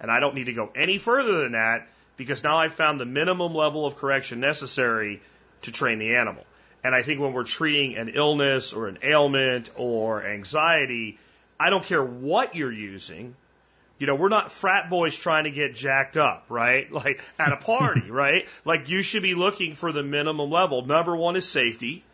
And 0.01 0.11
I 0.11 0.21
don't 0.21 0.35
need 0.35 0.45
to 0.45 0.53
go 0.53 0.71
any 0.75 0.99
further 0.99 1.43
than 1.43 1.53
that 1.53 1.89
because 2.17 2.45
now 2.45 2.59
I've 2.59 2.75
found 2.75 3.01
the 3.01 3.07
minimum 3.07 3.55
level 3.55 3.87
of 3.87 3.97
correction 3.97 4.39
necessary 4.41 5.21
to 5.63 5.73
train 5.73 5.99
the 5.99 6.15
animal. 6.15 6.45
And 6.85 6.95
I 6.95 7.03
think 7.03 7.21
when 7.21 7.33
we're 7.33 7.45
treating 7.45 7.97
an 7.97 8.11
illness 8.11 8.73
or 8.73 8.89
an 8.89 8.99
ailment 9.03 9.71
or 9.77 10.25
anxiety, 10.25 11.19
I 11.59 11.71
don't 11.71 11.85
care 11.85 12.05
what 12.05 12.55
you're 12.55 12.73
using. 12.73 13.35
You 14.05 14.09
know, 14.09 14.17
we're 14.17 14.29
not 14.29 14.53
frat 14.53 14.91
boys 14.91 15.17
trying 15.17 15.45
to 15.45 15.51
get 15.51 15.75
jacked 15.75 16.19
up, 16.19 16.45
right? 16.51 16.93
Like 17.05 17.25
at 17.39 17.55
a 17.55 17.57
party, 17.57 18.11
right? 18.11 18.47
Like 18.63 18.91
you 18.91 19.03
should 19.03 19.23
be 19.23 19.35
looking 19.35 19.75
for 19.75 19.93
the 19.93 20.03
minimum 20.03 20.51
level. 20.51 20.85
Number 20.85 21.17
one 21.17 21.37
is 21.37 21.49
safety. 21.49 22.05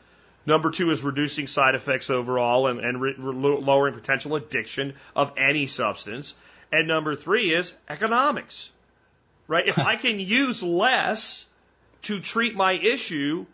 Number 0.47 0.71
two 0.71 0.93
is 0.93 1.03
reducing 1.03 1.49
side 1.49 1.75
effects 1.75 2.09
overall 2.09 2.69
and, 2.69 2.79
and 2.79 3.01
re- 3.01 3.17
lowering 3.19 3.95
potential 3.95 4.37
addiction 4.37 4.95
of 5.17 5.33
any 5.37 5.67
substance. 5.67 6.33
And 6.71 6.87
number 6.87 7.17
three 7.17 7.53
is 7.53 7.75
economics, 7.89 8.71
right? 9.49 9.67
if 9.67 9.81
I 9.81 9.97
can 10.05 10.21
use 10.21 10.63
less 10.63 11.45
to 12.03 12.21
treat 12.21 12.55
my 12.55 12.75
issue 12.75 13.47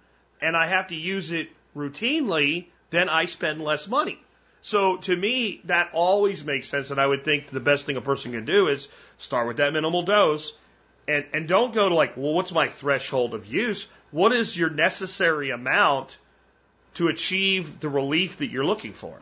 and 0.43 0.55
I 0.55 0.67
have 0.67 0.89
to 0.89 0.95
use 0.95 1.31
it 1.31 1.49
routinely, 1.75 2.67
then 2.91 3.09
I 3.09 3.25
spend 3.25 3.63
less 3.63 3.89
money. 3.89 4.21
So 4.67 4.97
to 4.97 5.15
me, 5.15 5.61
that 5.67 5.91
always 5.93 6.45
makes 6.45 6.67
sense. 6.67 6.91
And 6.91 7.01
I 7.01 7.07
would 7.07 7.25
think 7.25 7.51
the 7.51 7.61
best 7.61 7.87
thing 7.87 7.97
a 7.97 8.01
person 8.01 8.33
can 8.33 8.45
do 8.45 8.67
is 8.67 8.89
start 9.17 9.47
with 9.47 9.59
that 9.59 9.73
minimal 9.73 10.03
dose 10.03 10.53
and, 11.07 11.25
and 11.33 11.47
don't 11.47 11.73
go 11.73 11.89
to 11.89 11.95
like, 11.95 12.17
well, 12.17 12.33
what's 12.35 12.51
my 12.51 12.67
threshold 12.67 13.35
of 13.35 13.47
use? 13.47 13.89
What 14.11 14.33
is 14.33 14.59
your 14.59 14.71
necessary 14.71 15.51
amount 15.51 16.19
to 16.95 17.07
achieve 17.07 17.79
the 17.79 17.89
relief 17.89 18.39
that 18.39 18.49
you're 18.49 18.65
looking 18.65 18.93
for? 18.93 19.17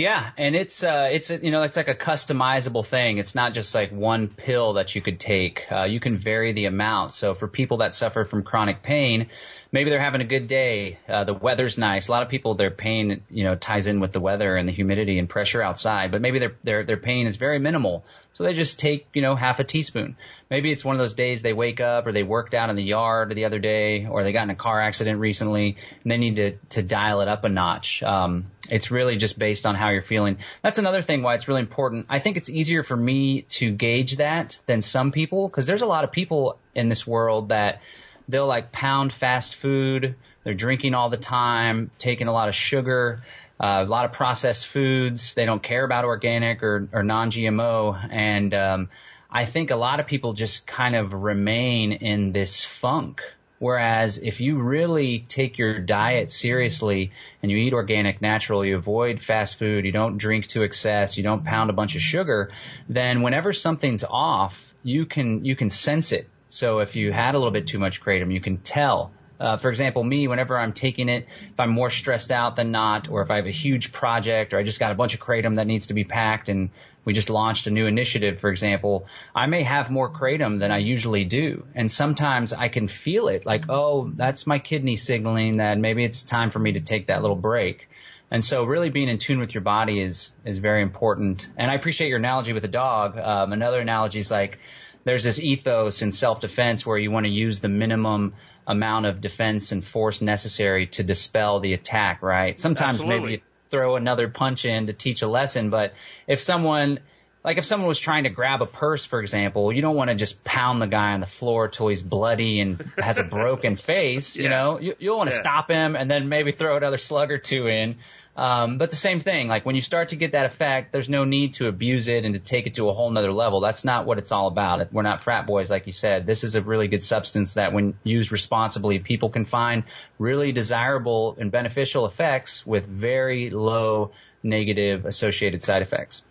Yeah, 0.00 0.30
and 0.38 0.56
it's 0.56 0.82
uh, 0.82 1.10
it's 1.12 1.28
you 1.28 1.50
know 1.50 1.62
it's 1.62 1.76
like 1.76 1.88
a 1.88 1.94
customizable 1.94 2.86
thing. 2.86 3.18
It's 3.18 3.34
not 3.34 3.52
just 3.52 3.74
like 3.74 3.92
one 3.92 4.28
pill 4.28 4.72
that 4.74 4.94
you 4.94 5.02
could 5.02 5.20
take. 5.20 5.70
Uh, 5.70 5.84
you 5.84 6.00
can 6.00 6.16
vary 6.16 6.52
the 6.54 6.64
amount. 6.64 7.12
So 7.12 7.34
for 7.34 7.46
people 7.46 7.78
that 7.78 7.92
suffer 7.92 8.24
from 8.24 8.42
chronic 8.42 8.82
pain, 8.82 9.28
maybe 9.72 9.90
they're 9.90 10.00
having 10.00 10.22
a 10.22 10.26
good 10.26 10.46
day. 10.46 10.98
Uh, 11.08 11.24
the 11.24 11.34
weather's 11.34 11.78
nice. 11.78 12.08
A 12.08 12.10
lot 12.10 12.22
of 12.22 12.28
people, 12.28 12.54
their 12.54 12.70
pain, 12.70 13.22
you 13.28 13.44
know, 13.44 13.54
ties 13.54 13.86
in 13.86 14.00
with 14.00 14.12
the 14.12 14.20
weather 14.20 14.56
and 14.56 14.66
the 14.66 14.72
humidity 14.72 15.18
and 15.18 15.28
pressure 15.28 15.62
outside, 15.62 16.10
but 16.10 16.20
maybe 16.20 16.38
their, 16.38 16.56
their, 16.64 16.84
their 16.84 16.96
pain 16.96 17.26
is 17.26 17.36
very 17.36 17.58
minimal. 17.58 18.04
So 18.32 18.44
they 18.44 18.52
just 18.52 18.80
take, 18.80 19.06
you 19.12 19.22
know, 19.22 19.36
half 19.36 19.60
a 19.60 19.64
teaspoon. 19.64 20.16
Maybe 20.48 20.72
it's 20.72 20.84
one 20.84 20.94
of 20.94 20.98
those 20.98 21.14
days 21.14 21.42
they 21.42 21.52
wake 21.52 21.80
up 21.80 22.06
or 22.06 22.12
they 22.12 22.22
worked 22.22 22.54
out 22.54 22.70
in 22.70 22.76
the 22.76 22.82
yard 22.82 23.34
the 23.34 23.44
other 23.44 23.58
day 23.58 24.06
or 24.06 24.24
they 24.24 24.32
got 24.32 24.44
in 24.44 24.50
a 24.50 24.56
car 24.56 24.80
accident 24.80 25.20
recently 25.20 25.76
and 26.02 26.10
they 26.10 26.16
need 26.16 26.36
to, 26.36 26.52
to 26.70 26.82
dial 26.82 27.20
it 27.20 27.28
up 27.28 27.44
a 27.44 27.48
notch. 27.48 28.02
Um, 28.02 28.46
it's 28.70 28.90
really 28.90 29.16
just 29.16 29.38
based 29.38 29.66
on 29.66 29.74
how 29.74 29.90
you're 29.90 30.02
feeling. 30.02 30.38
That's 30.62 30.78
another 30.78 31.02
thing 31.02 31.22
why 31.22 31.34
it's 31.34 31.48
really 31.48 31.60
important. 31.60 32.06
I 32.08 32.18
think 32.18 32.36
it's 32.36 32.48
easier 32.48 32.82
for 32.82 32.96
me 32.96 33.42
to 33.50 33.70
gauge 33.70 34.16
that 34.16 34.58
than 34.66 34.82
some 34.82 35.12
people 35.12 35.48
because 35.48 35.66
there's 35.66 35.82
a 35.82 35.86
lot 35.86 36.04
of 36.04 36.12
people 36.12 36.58
in 36.74 36.88
this 36.88 37.06
world 37.06 37.50
that 37.50 37.82
they'll 38.28 38.46
like 38.46 38.72
pound 38.72 39.12
fast 39.12 39.56
food. 39.56 40.14
They're 40.44 40.54
drinking 40.54 40.94
all 40.94 41.10
the 41.10 41.16
time, 41.16 41.90
taking 41.98 42.28
a 42.28 42.32
lot 42.32 42.48
of 42.48 42.54
sugar, 42.54 43.22
uh, 43.62 43.84
a 43.86 43.90
lot 43.90 44.04
of 44.04 44.12
processed 44.12 44.66
foods. 44.66 45.34
They 45.34 45.44
don't 45.44 45.62
care 45.62 45.84
about 45.84 46.04
organic 46.04 46.62
or, 46.62 46.88
or 46.92 47.02
non-GMO. 47.02 48.08
And, 48.10 48.54
um, 48.54 48.88
I 49.32 49.44
think 49.44 49.70
a 49.70 49.76
lot 49.76 50.00
of 50.00 50.06
people 50.06 50.32
just 50.32 50.66
kind 50.66 50.96
of 50.96 51.14
remain 51.14 51.92
in 51.92 52.32
this 52.32 52.64
funk. 52.64 53.22
Whereas 53.60 54.18
if 54.18 54.40
you 54.40 54.58
really 54.58 55.20
take 55.20 55.58
your 55.58 55.78
diet 55.78 56.32
seriously 56.32 57.12
and 57.42 57.52
you 57.52 57.58
eat 57.58 57.72
organic, 57.72 58.20
natural, 58.20 58.64
you 58.64 58.76
avoid 58.76 59.22
fast 59.22 59.58
food, 59.58 59.84
you 59.84 59.92
don't 59.92 60.18
drink 60.18 60.48
to 60.48 60.62
excess, 60.62 61.16
you 61.16 61.22
don't 61.22 61.44
pound 61.44 61.70
a 61.70 61.74
bunch 61.74 61.94
of 61.94 62.02
sugar, 62.02 62.50
then 62.88 63.22
whenever 63.22 63.52
something's 63.52 64.02
off, 64.02 64.74
you 64.82 65.06
can, 65.06 65.44
you 65.44 65.54
can 65.54 65.70
sense 65.70 66.10
it 66.10 66.28
so 66.50 66.80
if 66.80 66.96
you 66.96 67.12
had 67.12 67.34
a 67.34 67.38
little 67.38 67.52
bit 67.52 67.68
too 67.68 67.78
much 67.78 68.02
kratom, 68.02 68.32
you 68.32 68.40
can 68.40 68.58
tell. 68.58 69.12
Uh, 69.38 69.56
for 69.56 69.70
example, 69.70 70.04
me, 70.04 70.28
whenever 70.28 70.58
I'm 70.58 70.72
taking 70.72 71.08
it, 71.08 71.26
if 71.50 71.58
I'm 71.58 71.70
more 71.70 71.88
stressed 71.88 72.32
out 72.32 72.56
than 72.56 72.72
not, 72.72 73.08
or 73.08 73.22
if 73.22 73.30
I 73.30 73.36
have 73.36 73.46
a 73.46 73.52
huge 73.52 73.92
project, 73.92 74.52
or 74.52 74.58
I 74.58 74.64
just 74.64 74.80
got 74.80 74.90
a 74.90 74.96
bunch 74.96 75.14
of 75.14 75.20
kratom 75.20 75.54
that 75.54 75.66
needs 75.66 75.86
to 75.86 75.94
be 75.94 76.04
packed, 76.04 76.48
and 76.48 76.70
we 77.04 77.12
just 77.12 77.30
launched 77.30 77.66
a 77.66 77.70
new 77.70 77.86
initiative, 77.86 78.40
for 78.40 78.50
example, 78.50 79.06
I 79.34 79.46
may 79.46 79.62
have 79.62 79.90
more 79.90 80.10
kratom 80.10 80.60
than 80.60 80.70
I 80.70 80.78
usually 80.78 81.24
do. 81.24 81.64
And 81.74 81.90
sometimes 81.90 82.52
I 82.52 82.68
can 82.68 82.88
feel 82.88 83.28
it, 83.28 83.46
like, 83.46 83.64
oh, 83.68 84.10
that's 84.14 84.46
my 84.46 84.58
kidney 84.58 84.96
signaling 84.96 85.56
that 85.58 85.78
maybe 85.78 86.04
it's 86.04 86.22
time 86.22 86.50
for 86.50 86.58
me 86.58 86.72
to 86.72 86.80
take 86.80 87.06
that 87.06 87.22
little 87.22 87.36
break. 87.36 87.88
And 88.30 88.44
so 88.44 88.64
really 88.64 88.90
being 88.90 89.08
in 89.08 89.18
tune 89.18 89.40
with 89.40 89.54
your 89.54 89.62
body 89.62 90.00
is, 90.00 90.30
is 90.44 90.58
very 90.58 90.82
important. 90.82 91.48
And 91.56 91.70
I 91.70 91.74
appreciate 91.74 92.08
your 92.08 92.18
analogy 92.18 92.52
with 92.52 92.62
the 92.62 92.68
dog. 92.68 93.18
Um, 93.18 93.52
another 93.52 93.80
analogy 93.80 94.20
is 94.20 94.30
like, 94.30 94.58
there's 95.02 95.24
this 95.24 95.40
ethos 95.40 96.02
in 96.02 96.12
self-defense 96.12 96.86
where 96.86 96.98
you 96.98 97.10
want 97.10 97.24
to 97.24 97.30
use 97.30 97.60
the 97.60 97.68
minimum 97.68 98.34
amount 98.66 99.06
of 99.06 99.20
defense 99.20 99.72
and 99.72 99.84
force 99.84 100.20
necessary 100.20 100.86
to 100.88 101.02
dispel 101.02 101.58
the 101.58 101.72
attack, 101.72 102.22
right? 102.22 102.60
Sometimes 102.60 103.00
Absolutely. 103.00 103.20
maybe 103.20 103.42
throw 103.70 103.96
another 103.96 104.28
punch 104.28 104.64
in 104.64 104.86
to 104.88 104.92
teach 104.92 105.22
a 105.22 105.28
lesson, 105.28 105.70
but 105.70 105.94
if 106.26 106.40
someone 106.40 107.00
like 107.42 107.56
if 107.56 107.64
someone 107.64 107.88
was 107.88 107.98
trying 107.98 108.24
to 108.24 108.28
grab 108.30 108.60
a 108.60 108.66
purse, 108.66 109.06
for 109.06 109.18
example, 109.22 109.72
you 109.72 109.80
don't 109.80 109.96
want 109.96 110.10
to 110.10 110.14
just 110.14 110.44
pound 110.44 110.82
the 110.82 110.86
guy 110.86 111.12
on 111.12 111.20
the 111.20 111.26
floor 111.26 111.68
till 111.68 111.88
he's 111.88 112.02
bloody 112.02 112.60
and 112.60 112.92
has 112.98 113.16
a 113.16 113.22
broken 113.22 113.76
face. 113.90 114.36
Yeah. 114.36 114.42
You 114.42 114.48
know, 114.50 114.78
you, 114.80 114.94
you'll 114.98 115.16
want 115.16 115.30
to 115.30 115.36
Yeah. 115.36 115.40
stop 115.40 115.70
him 115.70 115.96
and 115.96 116.10
then 116.10 116.28
maybe 116.28 116.52
throw 116.52 116.76
another 116.76 116.98
slug 116.98 117.30
or 117.30 117.38
two 117.38 117.66
in. 117.66 117.96
Um, 118.36 118.78
but 118.78 118.90
the 118.90 118.96
same 118.96 119.20
thing, 119.20 119.48
like 119.48 119.66
when 119.66 119.74
you 119.74 119.82
start 119.82 120.10
to 120.10 120.16
get 120.16 120.32
that 120.32 120.46
effect, 120.46 120.92
there's 120.92 121.08
no 121.08 121.24
need 121.24 121.54
to 121.54 121.66
abuse 121.66 122.08
it 122.08 122.24
and 122.24 122.34
to 122.34 122.40
take 122.40 122.66
it 122.66 122.74
to 122.74 122.88
a 122.88 122.92
whole 122.94 123.10
nother 123.10 123.32
level. 123.32 123.60
That's 123.60 123.84
not 123.84 124.06
what 124.06 124.18
it's 124.18 124.32
all 124.32 124.46
about. 124.46 124.92
We're 124.92 125.02
not 125.02 125.22
frat 125.22 125.46
boys, 125.46 125.68
like 125.68 125.86
you 125.86 125.92
said. 125.92 126.26
This 126.26 126.44
is 126.44 126.54
a 126.54 126.62
really 126.62 126.88
good 126.88 127.02
substance 127.02 127.54
that 127.54 127.72
when 127.72 127.98
used 128.04 128.32
responsibly, 128.32 128.98
people 129.00 129.30
can 129.30 129.44
find 129.44 129.84
really 130.18 130.52
desirable 130.52 131.36
and 131.38 131.50
beneficial 131.50 132.06
effects 132.06 132.64
with 132.64 132.86
very 132.86 133.50
low 133.50 134.12
negative 134.42 135.06
associated 135.06 135.62
side 135.62 135.82
effects. 135.82 136.22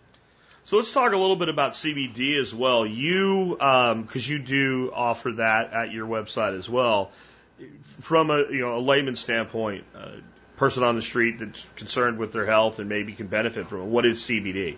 So 0.64 0.76
let's 0.76 0.92
talk 0.92 1.12
a 1.12 1.16
little 1.16 1.36
bit 1.36 1.48
about 1.48 1.72
CBD 1.72 2.40
as 2.40 2.54
well. 2.54 2.86
You, 2.86 3.56
because 3.58 4.28
you 4.28 4.38
do 4.38 4.90
offer 4.94 5.32
that 5.32 5.72
at 5.72 5.92
your 5.92 6.06
website 6.06 6.56
as 6.56 6.68
well. 6.68 7.10
From 8.00 8.30
a 8.30 8.38
you 8.50 8.60
know 8.60 8.78
a 8.78 8.80
layman's 8.80 9.20
standpoint, 9.20 9.84
a 9.94 10.12
person 10.60 10.82
on 10.82 10.94
the 10.94 11.02
street 11.02 11.38
that's 11.38 11.66
concerned 11.74 12.18
with 12.18 12.32
their 12.32 12.44
health 12.44 12.78
and 12.80 12.88
maybe 12.88 13.14
can 13.14 13.26
benefit 13.26 13.66
from 13.70 13.80
it. 13.80 13.86
What 13.86 14.04
is 14.04 14.20
CBD? 14.20 14.76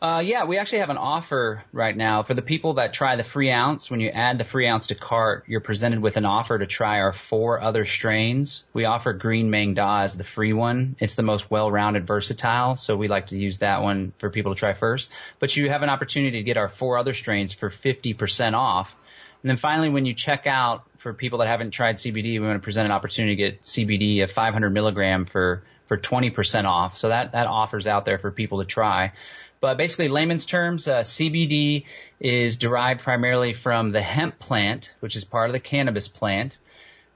Uh, 0.00 0.20
yeah, 0.24 0.44
we 0.44 0.56
actually 0.56 0.78
have 0.78 0.88
an 0.88 0.96
offer 0.96 1.62
right 1.70 1.94
now 1.94 2.22
for 2.22 2.32
the 2.32 2.42
people 2.42 2.74
that 2.74 2.94
try 2.94 3.16
the 3.16 3.24
free 3.24 3.50
ounce. 3.50 3.90
When 3.90 4.00
you 4.00 4.08
add 4.08 4.38
the 4.38 4.44
free 4.44 4.66
ounce 4.66 4.86
to 4.86 4.94
cart, 4.94 5.44
you're 5.48 5.60
presented 5.60 6.00
with 6.00 6.16
an 6.16 6.24
offer 6.24 6.58
to 6.58 6.66
try 6.66 7.00
our 7.00 7.12
four 7.12 7.60
other 7.60 7.84
strains. 7.84 8.64
We 8.72 8.86
offer 8.86 9.12
Green 9.12 9.50
Maeng 9.50 9.74
Da 9.74 10.00
as 10.00 10.16
the 10.16 10.24
free 10.24 10.54
one. 10.54 10.96
It's 10.98 11.14
the 11.14 11.22
most 11.22 11.50
well-rounded, 11.50 12.06
versatile, 12.06 12.76
so 12.76 12.96
we 12.96 13.08
like 13.08 13.28
to 13.28 13.38
use 13.38 13.58
that 13.58 13.82
one 13.82 14.14
for 14.18 14.30
people 14.30 14.54
to 14.54 14.58
try 14.58 14.72
first. 14.72 15.10
But 15.40 15.54
you 15.56 15.68
have 15.68 15.82
an 15.82 15.90
opportunity 15.90 16.38
to 16.38 16.42
get 16.44 16.56
our 16.56 16.70
four 16.70 16.96
other 16.96 17.12
strains 17.12 17.52
for 17.52 17.68
50% 17.68 18.54
off. 18.54 18.96
And 19.44 19.50
then 19.50 19.58
finally, 19.58 19.90
when 19.90 20.06
you 20.06 20.14
check 20.14 20.46
out, 20.46 20.84
for 20.96 21.12
people 21.12 21.40
that 21.40 21.48
haven't 21.48 21.72
tried 21.72 21.96
CBD, 21.96 22.40
we 22.40 22.40
want 22.40 22.54
to 22.54 22.64
present 22.64 22.86
an 22.86 22.92
opportunity 22.92 23.36
to 23.36 23.42
get 23.42 23.62
CBD 23.62 24.24
of 24.24 24.32
500 24.32 24.70
milligram 24.70 25.26
for 25.26 25.62
for 25.86 25.98
20% 25.98 26.64
off. 26.64 26.96
So 26.96 27.10
that 27.10 27.32
that 27.32 27.46
offer's 27.46 27.86
out 27.86 28.06
there 28.06 28.16
for 28.18 28.30
people 28.30 28.60
to 28.60 28.64
try. 28.64 29.12
But 29.60 29.76
basically, 29.76 30.08
layman's 30.08 30.46
terms, 30.46 30.88
uh, 30.88 31.00
CBD 31.00 31.84
is 32.20 32.56
derived 32.56 33.00
primarily 33.00 33.52
from 33.52 33.92
the 33.92 34.00
hemp 34.00 34.38
plant, 34.38 34.94
which 35.00 35.14
is 35.14 35.26
part 35.26 35.50
of 35.50 35.52
the 35.52 35.60
cannabis 35.60 36.08
plant, 36.08 36.56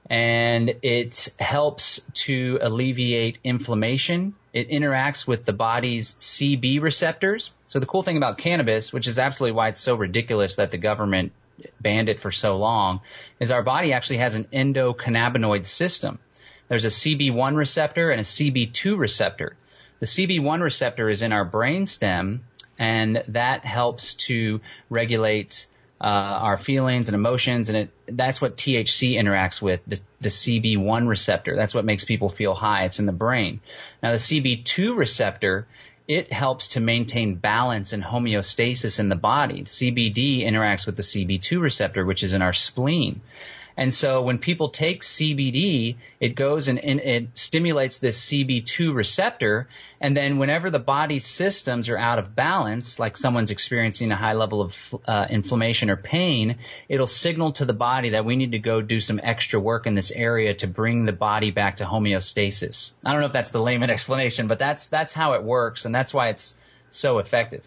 and 0.07 0.75
it 0.83 1.29
helps 1.39 1.99
to 2.25 2.59
alleviate 2.61 3.39
inflammation. 3.43 4.35
It 4.53 4.69
interacts 4.69 5.25
with 5.25 5.45
the 5.45 5.53
body's 5.53 6.13
CB 6.19 6.79
receptors. 6.79 7.49
So 7.69 7.79
the 7.79 7.87
cool 7.87 8.03
thing 8.03 8.17
about 8.17 8.37
cannabis, 8.37 8.93
which 8.93 9.07
is 9.07 9.17
absolutely 9.17 9.55
why 9.55 9.69
it's 9.69 9.81
so 9.81 9.95
ridiculous 9.95 10.57
that 10.57 10.69
the 10.69 10.77
government 10.77 11.31
banned 11.81 12.09
it 12.09 12.21
for 12.21 12.31
so 12.31 12.57
long, 12.57 13.01
is 13.39 13.51
our 13.51 13.63
body 13.63 13.93
actually 13.93 14.17
has 14.17 14.35
an 14.35 14.45
endocannabinoid 14.53 15.65
system. 15.65 16.19
There's 16.67 16.85
a 16.85 16.89
CB1 16.89 17.55
receptor 17.55 18.11
and 18.11 18.21
a 18.21 18.23
CB2 18.23 18.97
receptor. 18.97 19.55
The 19.99 20.05
CB1 20.05 20.61
receptor 20.61 21.09
is 21.09 21.21
in 21.21 21.33
our 21.33 21.49
brainstem, 21.49 22.39
and 22.77 23.23
that 23.29 23.65
helps 23.65 24.13
to 24.15 24.61
regulate 24.89 25.67
uh, 26.01 26.05
our 26.05 26.57
feelings 26.57 27.09
and 27.09 27.15
emotions, 27.15 27.67
and 27.67 27.77
it, 27.77 27.89
that's 28.07 28.39
what 28.39 28.55
THC 28.55 29.15
interacts 29.15 29.61
with, 29.61 29.81
the, 29.85 29.99
the 30.21 30.29
CB1 30.29 31.09
receptor. 31.09 31.57
That's 31.57 31.75
what 31.75 31.83
makes 31.83 32.05
people 32.05 32.29
feel 32.29 32.53
high. 32.53 32.85
It's 32.85 32.99
in 32.99 33.05
the 33.05 33.11
brain. 33.11 33.59
Now, 34.01 34.11
the 34.11 34.17
CB2 34.17 34.95
receptor 34.95 35.67
it 36.09 36.33
helps 36.33 36.69
to 36.69 36.79
maintain 36.79 37.35
balance 37.35 37.93
and 37.93 38.03
homeostasis 38.03 38.99
in 38.99 39.09
the 39.09 39.15
body. 39.15 39.61
CBD 39.61 40.41
interacts 40.43 40.87
with 40.87 40.97
the 40.97 41.03
CB2 41.03 41.61
receptor, 41.61 42.03
which 42.03 42.23
is 42.23 42.33
in 42.33 42.41
our 42.41 42.51
spleen. 42.51 43.21
And 43.79 43.93
so 43.93 44.23
when 44.23 44.39
people 44.39 44.67
take 44.71 45.03
CBD, 45.03 45.95
it 46.19 46.35
goes 46.35 46.67
and, 46.67 46.77
and, 46.79 46.99
it 46.99 47.37
stimulates 47.37 47.97
this 47.97 48.25
CB2 48.25 48.93
receptor. 48.93 49.69
And 50.01 50.17
then 50.17 50.37
whenever 50.37 50.69
the 50.69 50.79
body's 50.79 51.25
systems 51.25 51.87
are 51.87 51.97
out 51.97 52.19
of 52.19 52.35
balance, 52.35 52.99
like 52.99 53.15
someone's 53.15 53.51
experiencing 53.51 54.11
a 54.11 54.17
high 54.17 54.33
level 54.33 54.61
of 54.61 54.95
uh, 55.07 55.27
inflammation 55.29 55.89
or 55.89 55.95
pain, 55.95 56.57
it'll 56.89 57.07
signal 57.07 57.53
to 57.53 57.63
the 57.63 57.71
body 57.71 58.09
that 58.09 58.25
we 58.25 58.35
need 58.35 58.51
to 58.51 58.59
go 58.59 58.81
do 58.81 58.99
some 58.99 59.17
extra 59.23 59.61
work 59.61 59.87
in 59.87 59.95
this 59.95 60.11
area 60.11 60.53
to 60.55 60.67
bring 60.67 61.05
the 61.05 61.13
body 61.13 61.51
back 61.51 61.77
to 61.77 61.85
homeostasis. 61.85 62.91
I 63.05 63.13
don't 63.13 63.21
know 63.21 63.27
if 63.27 63.33
that's 63.33 63.51
the 63.51 63.61
layman 63.61 63.89
explanation, 63.97 64.47
but 64.47 64.59
that's, 64.59 64.89
that's 64.89 65.13
how 65.13 65.35
it 65.35 65.43
works. 65.43 65.85
And 65.85 65.95
that's 65.95 66.13
why 66.13 66.27
it's 66.31 66.53
so 66.91 67.19
effective. 67.19 67.63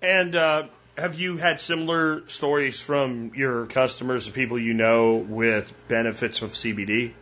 And, 0.00 0.36
uh 0.36 0.68
have 0.96 1.18
you 1.18 1.36
had 1.36 1.60
similar 1.60 2.26
stories 2.28 2.80
from 2.80 3.32
your 3.34 3.66
customers 3.66 4.26
and 4.26 4.34
people 4.34 4.58
you 4.58 4.74
know 4.74 5.16
with 5.16 5.72
benefits 5.88 6.42
of 6.42 6.50
CBD? 6.50 7.12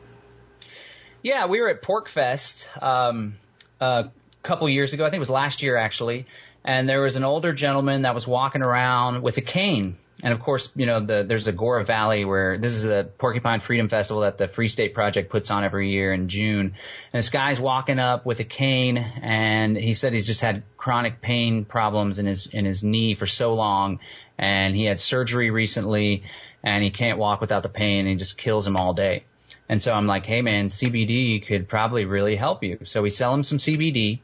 Yeah, 1.22 1.46
we 1.46 1.60
were 1.60 1.68
at 1.68 1.82
PorcFest 1.82 2.82
um, 2.82 3.36
a 3.80 4.10
couple 4.42 4.68
years 4.68 4.92
ago. 4.92 5.04
I 5.04 5.10
think 5.10 5.16
it 5.16 5.20
was 5.20 5.30
last 5.30 5.62
year 5.62 5.76
actually, 5.76 6.26
and 6.64 6.88
there 6.88 7.00
was 7.00 7.16
an 7.16 7.24
older 7.24 7.52
gentleman 7.52 8.02
that 8.02 8.14
was 8.14 8.26
walking 8.26 8.62
around 8.62 9.22
with 9.22 9.36
a 9.36 9.42
cane 9.42 9.96
and 10.22 10.32
of 10.32 10.40
course, 10.40 10.70
you 10.74 10.86
know, 10.86 11.04
the, 11.04 11.24
there's 11.26 11.46
Agoura 11.46 11.86
Valley 11.86 12.24
where 12.24 12.58
this 12.58 12.72
is 12.72 12.84
a 12.84 13.08
Porcupine 13.18 13.60
Freedom 13.60 13.88
Festival 13.88 14.22
that 14.22 14.36
the 14.36 14.48
Free 14.48 14.68
State 14.68 14.92
Project 14.92 15.30
puts 15.30 15.50
on 15.50 15.62
every 15.64 15.90
year 15.90 16.12
in 16.12 16.28
June. 16.28 16.74
And 17.12 17.18
this 17.18 17.30
guy's 17.30 17.60
walking 17.60 18.00
up 18.00 18.26
with 18.26 18.40
a 18.40 18.44
cane 18.44 18.98
and 18.98 19.76
he 19.76 19.94
said 19.94 20.12
he's 20.12 20.26
just 20.26 20.40
had 20.40 20.64
chronic 20.76 21.20
pain 21.20 21.64
problems 21.64 22.18
in 22.18 22.26
his, 22.26 22.46
in 22.46 22.64
his 22.64 22.82
knee 22.82 23.14
for 23.14 23.26
so 23.26 23.54
long. 23.54 24.00
And 24.36 24.74
he 24.74 24.84
had 24.84 24.98
surgery 24.98 25.50
recently 25.50 26.24
and 26.64 26.82
he 26.82 26.90
can't 26.90 27.18
walk 27.18 27.40
without 27.40 27.62
the 27.62 27.68
pain 27.68 28.00
and 28.00 28.08
it 28.08 28.16
just 28.16 28.36
kills 28.36 28.66
him 28.66 28.76
all 28.76 28.94
day. 28.94 29.24
And 29.68 29.80
so 29.80 29.92
I'm 29.92 30.06
like, 30.06 30.26
hey 30.26 30.42
man, 30.42 30.68
CBD 30.68 31.46
could 31.46 31.68
probably 31.68 32.06
really 32.06 32.34
help 32.34 32.64
you. 32.64 32.80
So 32.84 33.02
we 33.02 33.10
sell 33.10 33.32
him 33.34 33.44
some 33.44 33.58
CBD 33.58 34.20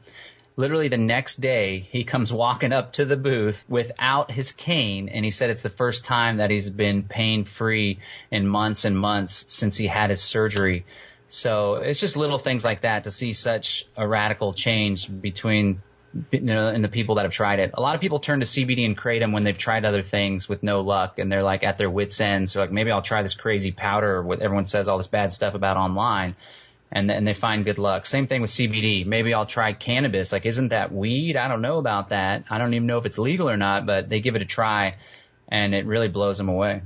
literally 0.57 0.87
the 0.87 0.97
next 0.97 1.41
day 1.41 1.79
he 1.91 2.03
comes 2.03 2.31
walking 2.31 2.71
up 2.71 2.93
to 2.93 3.05
the 3.05 3.17
booth 3.17 3.63
without 3.67 4.31
his 4.31 4.51
cane 4.51 5.09
and 5.09 5.25
he 5.25 5.31
said 5.31 5.49
it's 5.49 5.61
the 5.61 5.69
first 5.69 6.05
time 6.05 6.37
that 6.37 6.49
he's 6.49 6.69
been 6.69 7.03
pain 7.03 7.43
free 7.43 7.99
in 8.31 8.47
months 8.47 8.85
and 8.85 8.97
months 8.97 9.45
since 9.49 9.75
he 9.75 9.87
had 9.87 10.09
his 10.09 10.21
surgery. 10.21 10.85
So 11.27 11.75
it's 11.75 11.99
just 11.99 12.15
little 12.15 12.37
things 12.37 12.63
like 12.63 12.81
that 12.81 13.03
to 13.05 13.11
see 13.11 13.33
such 13.33 13.85
a 13.97 14.07
radical 14.07 14.53
change 14.53 15.09
between 15.21 15.81
you 16.31 16.39
know, 16.39 16.67
and 16.67 16.81
the 16.81 16.87
people 16.87 17.15
that 17.15 17.23
have 17.23 17.33
tried 17.33 17.59
it. 17.59 17.71
A 17.73 17.81
lot 17.81 17.95
of 17.95 17.99
people 17.99 18.19
turn 18.19 18.39
to 18.39 18.45
CBD 18.45 18.85
and 18.85 18.97
kratom 18.97 19.33
when 19.33 19.43
they've 19.43 19.57
tried 19.57 19.83
other 19.83 20.01
things 20.01 20.47
with 20.47 20.63
no 20.63 20.79
luck 20.79 21.19
and 21.19 21.29
they're 21.29 21.43
like 21.43 21.63
at 21.63 21.77
their 21.77 21.89
wits 21.89 22.21
end. 22.21 22.49
So 22.49 22.61
like 22.61 22.71
maybe 22.71 22.91
I'll 22.91 23.01
try 23.01 23.21
this 23.21 23.33
crazy 23.33 23.71
powder 23.71 24.17
or 24.17 24.23
what 24.23 24.39
everyone 24.41 24.65
says 24.65 24.87
all 24.87 24.95
this 24.95 25.07
bad 25.07 25.33
stuff 25.33 25.55
about 25.55 25.75
online 25.75 26.35
and 26.95 27.11
and 27.11 27.27
they 27.27 27.33
find 27.33 27.65
good 27.65 27.77
luck. 27.77 28.05
Same 28.05 28.25
thing 28.25 28.41
with 28.41 28.49
CBD. 28.49 29.05
Maybe 29.05 29.33
I'll 29.33 29.45
try 29.45 29.73
cannabis. 29.73 30.31
Like, 30.31 30.45
isn't 30.45 30.69
that 30.69 30.93
weed? 30.93 31.35
I 31.35 31.49
don't 31.49 31.61
know 31.61 31.77
about 31.77 32.09
that. 32.09 32.45
I 32.49 32.57
don't 32.57 32.73
even 32.73 32.87
know 32.87 32.97
if 32.97 33.05
it's 33.05 33.19
legal 33.19 33.49
or 33.49 33.57
not, 33.57 33.85
but 33.85 34.09
they 34.09 34.21
give 34.21 34.37
it 34.37 34.41
a 34.41 34.45
try, 34.45 34.95
and 35.49 35.75
it 35.75 35.85
really 35.85 36.07
blows 36.07 36.37
them 36.37 36.47
away. 36.47 36.81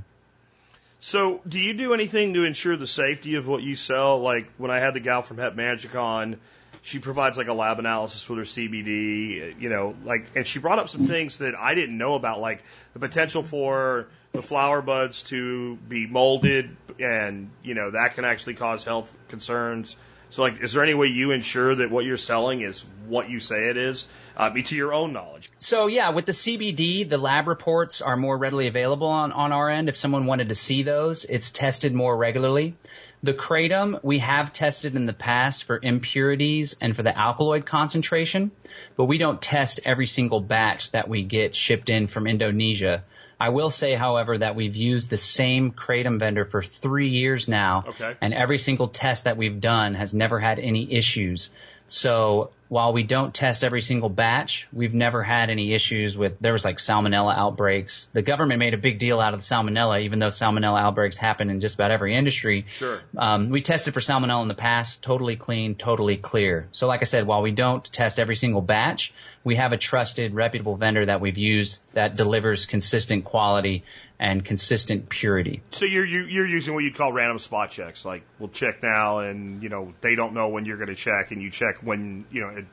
So, 0.98 1.40
do 1.48 1.58
you 1.58 1.74
do 1.74 1.94
anything 1.94 2.34
to 2.34 2.44
ensure 2.44 2.76
the 2.76 2.88
safety 2.88 3.36
of 3.36 3.46
what 3.46 3.62
you 3.62 3.76
sell? 3.76 4.20
Like 4.20 4.50
when 4.58 4.72
I 4.72 4.80
had 4.80 4.94
the 4.94 5.00
gal 5.00 5.22
from 5.22 5.38
Hemp 5.38 5.54
Magic 5.54 5.94
on, 5.94 6.40
she 6.82 6.98
provides 6.98 7.38
like 7.38 7.46
a 7.46 7.54
lab 7.54 7.78
analysis 7.78 8.28
with 8.28 8.38
her 8.38 8.44
CBD, 8.44 9.60
you 9.60 9.68
know, 9.68 9.94
like, 10.04 10.26
and 10.34 10.44
she 10.44 10.58
brought 10.58 10.80
up 10.80 10.88
some 10.88 11.06
things 11.06 11.38
that 11.38 11.54
I 11.54 11.74
didn't 11.74 11.96
know 11.96 12.16
about, 12.16 12.40
like 12.40 12.64
the 12.94 12.98
potential 12.98 13.44
for 13.44 14.08
the 14.32 14.42
flower 14.42 14.80
buds 14.80 15.22
to 15.24 15.76
be 15.76 16.06
molded, 16.06 16.76
and 16.98 17.50
you 17.62 17.74
know 17.74 17.90
that 17.90 18.14
can 18.14 18.24
actually 18.24 18.54
cause 18.54 18.84
health 18.84 19.14
concerns. 19.28 19.96
So, 20.30 20.42
like, 20.42 20.62
is 20.62 20.74
there 20.74 20.84
any 20.84 20.94
way 20.94 21.08
you 21.08 21.32
ensure 21.32 21.74
that 21.74 21.90
what 21.90 22.04
you're 22.04 22.16
selling 22.16 22.60
is 22.60 22.84
what 23.08 23.28
you 23.28 23.40
say 23.40 23.68
it 23.68 23.76
is, 23.76 24.06
uh, 24.36 24.48
be 24.48 24.62
to 24.62 24.76
your 24.76 24.94
own 24.94 25.12
knowledge? 25.12 25.50
So, 25.58 25.88
yeah, 25.88 26.10
with 26.10 26.24
the 26.24 26.32
CBD, 26.32 27.08
the 27.08 27.18
lab 27.18 27.48
reports 27.48 28.00
are 28.00 28.16
more 28.16 28.38
readily 28.38 28.68
available 28.68 29.08
on, 29.08 29.32
on 29.32 29.50
our 29.50 29.68
end. 29.68 29.88
If 29.88 29.96
someone 29.96 30.26
wanted 30.26 30.50
to 30.50 30.54
see 30.54 30.84
those, 30.84 31.24
it's 31.24 31.50
tested 31.50 31.92
more 31.92 32.16
regularly. 32.16 32.76
The 33.24 33.34
kratom 33.34 34.02
we 34.04 34.20
have 34.20 34.52
tested 34.52 34.94
in 34.94 35.04
the 35.04 35.12
past 35.12 35.64
for 35.64 35.80
impurities 35.82 36.76
and 36.80 36.94
for 36.94 37.02
the 37.02 37.16
alkaloid 37.16 37.66
concentration, 37.66 38.52
but 38.96 39.06
we 39.06 39.18
don't 39.18 39.42
test 39.42 39.80
every 39.84 40.06
single 40.06 40.40
batch 40.40 40.92
that 40.92 41.08
we 41.08 41.24
get 41.24 41.56
shipped 41.56 41.90
in 41.90 42.06
from 42.06 42.28
Indonesia 42.28 43.02
I 43.40 43.48
will 43.48 43.70
say, 43.70 43.94
however, 43.94 44.36
that 44.36 44.54
we've 44.54 44.76
used 44.76 45.08
the 45.08 45.16
same 45.16 45.72
kratom 45.72 46.18
vendor 46.18 46.44
for 46.44 46.62
three 46.62 47.08
years 47.08 47.48
now. 47.48 47.84
Okay. 47.88 48.14
And 48.20 48.34
every 48.34 48.58
single 48.58 48.88
test 48.88 49.24
that 49.24 49.38
we've 49.38 49.60
done 49.60 49.94
has 49.94 50.12
never 50.12 50.38
had 50.38 50.58
any 50.58 50.92
issues. 50.92 51.50
So 51.88 52.50
while 52.70 52.92
we 52.92 53.02
don't 53.02 53.34
test 53.34 53.64
every 53.64 53.80
single 53.80 54.08
batch, 54.08 54.68
we've 54.72 54.94
never 54.94 55.24
had 55.24 55.50
any 55.50 55.74
issues 55.74 56.16
with, 56.16 56.38
there 56.38 56.52
was 56.52 56.64
like 56.64 56.76
salmonella 56.76 57.36
outbreaks. 57.36 58.08
The 58.12 58.22
government 58.22 58.60
made 58.60 58.74
a 58.74 58.78
big 58.78 59.00
deal 59.00 59.18
out 59.18 59.34
of 59.34 59.40
the 59.40 59.44
salmonella, 59.44 60.02
even 60.02 60.20
though 60.20 60.28
salmonella 60.28 60.80
outbreaks 60.80 61.18
happen 61.18 61.50
in 61.50 61.60
just 61.60 61.74
about 61.74 61.90
every 61.90 62.14
industry. 62.14 62.66
Sure. 62.68 63.00
Um, 63.18 63.50
we 63.50 63.60
tested 63.60 63.92
for 63.92 63.98
salmonella 63.98 64.42
in 64.42 64.48
the 64.48 64.54
past, 64.54 65.02
totally 65.02 65.34
clean, 65.34 65.74
totally 65.74 66.16
clear. 66.16 66.68
So 66.70 66.86
like 66.86 67.00
I 67.00 67.06
said, 67.06 67.26
while 67.26 67.42
we 67.42 67.50
don't 67.50 67.84
test 67.92 68.20
every 68.20 68.36
single 68.36 68.62
batch, 68.62 69.12
we 69.42 69.56
have 69.56 69.72
a 69.72 69.76
trusted, 69.76 70.32
reputable 70.32 70.76
vendor 70.76 71.06
that 71.06 71.20
we've 71.20 71.38
used 71.38 71.82
that 71.94 72.14
delivers 72.14 72.66
consistent 72.66 73.24
quality 73.24 73.82
and 74.20 74.44
consistent 74.44 75.08
purity. 75.08 75.62
So 75.70 75.86
you're 75.86 76.04
you're 76.04 76.46
using 76.46 76.74
what 76.74 76.84
you'd 76.84 76.94
call 76.94 77.10
random 77.10 77.38
spot 77.38 77.70
checks, 77.70 78.04
like 78.04 78.22
we'll 78.38 78.50
check 78.50 78.82
now, 78.82 79.20
and 79.20 79.62
you 79.62 79.70
know 79.70 79.94
they 80.02 80.14
don't 80.14 80.34
know 80.34 80.48
when 80.48 80.66
you're 80.66 80.76
going 80.76 80.90
to 80.90 80.94
check, 80.94 81.30
and 81.30 81.42
you 81.42 81.50
check 81.50 81.78
when 81.82 82.26
you 82.30 82.42
know 82.42 82.64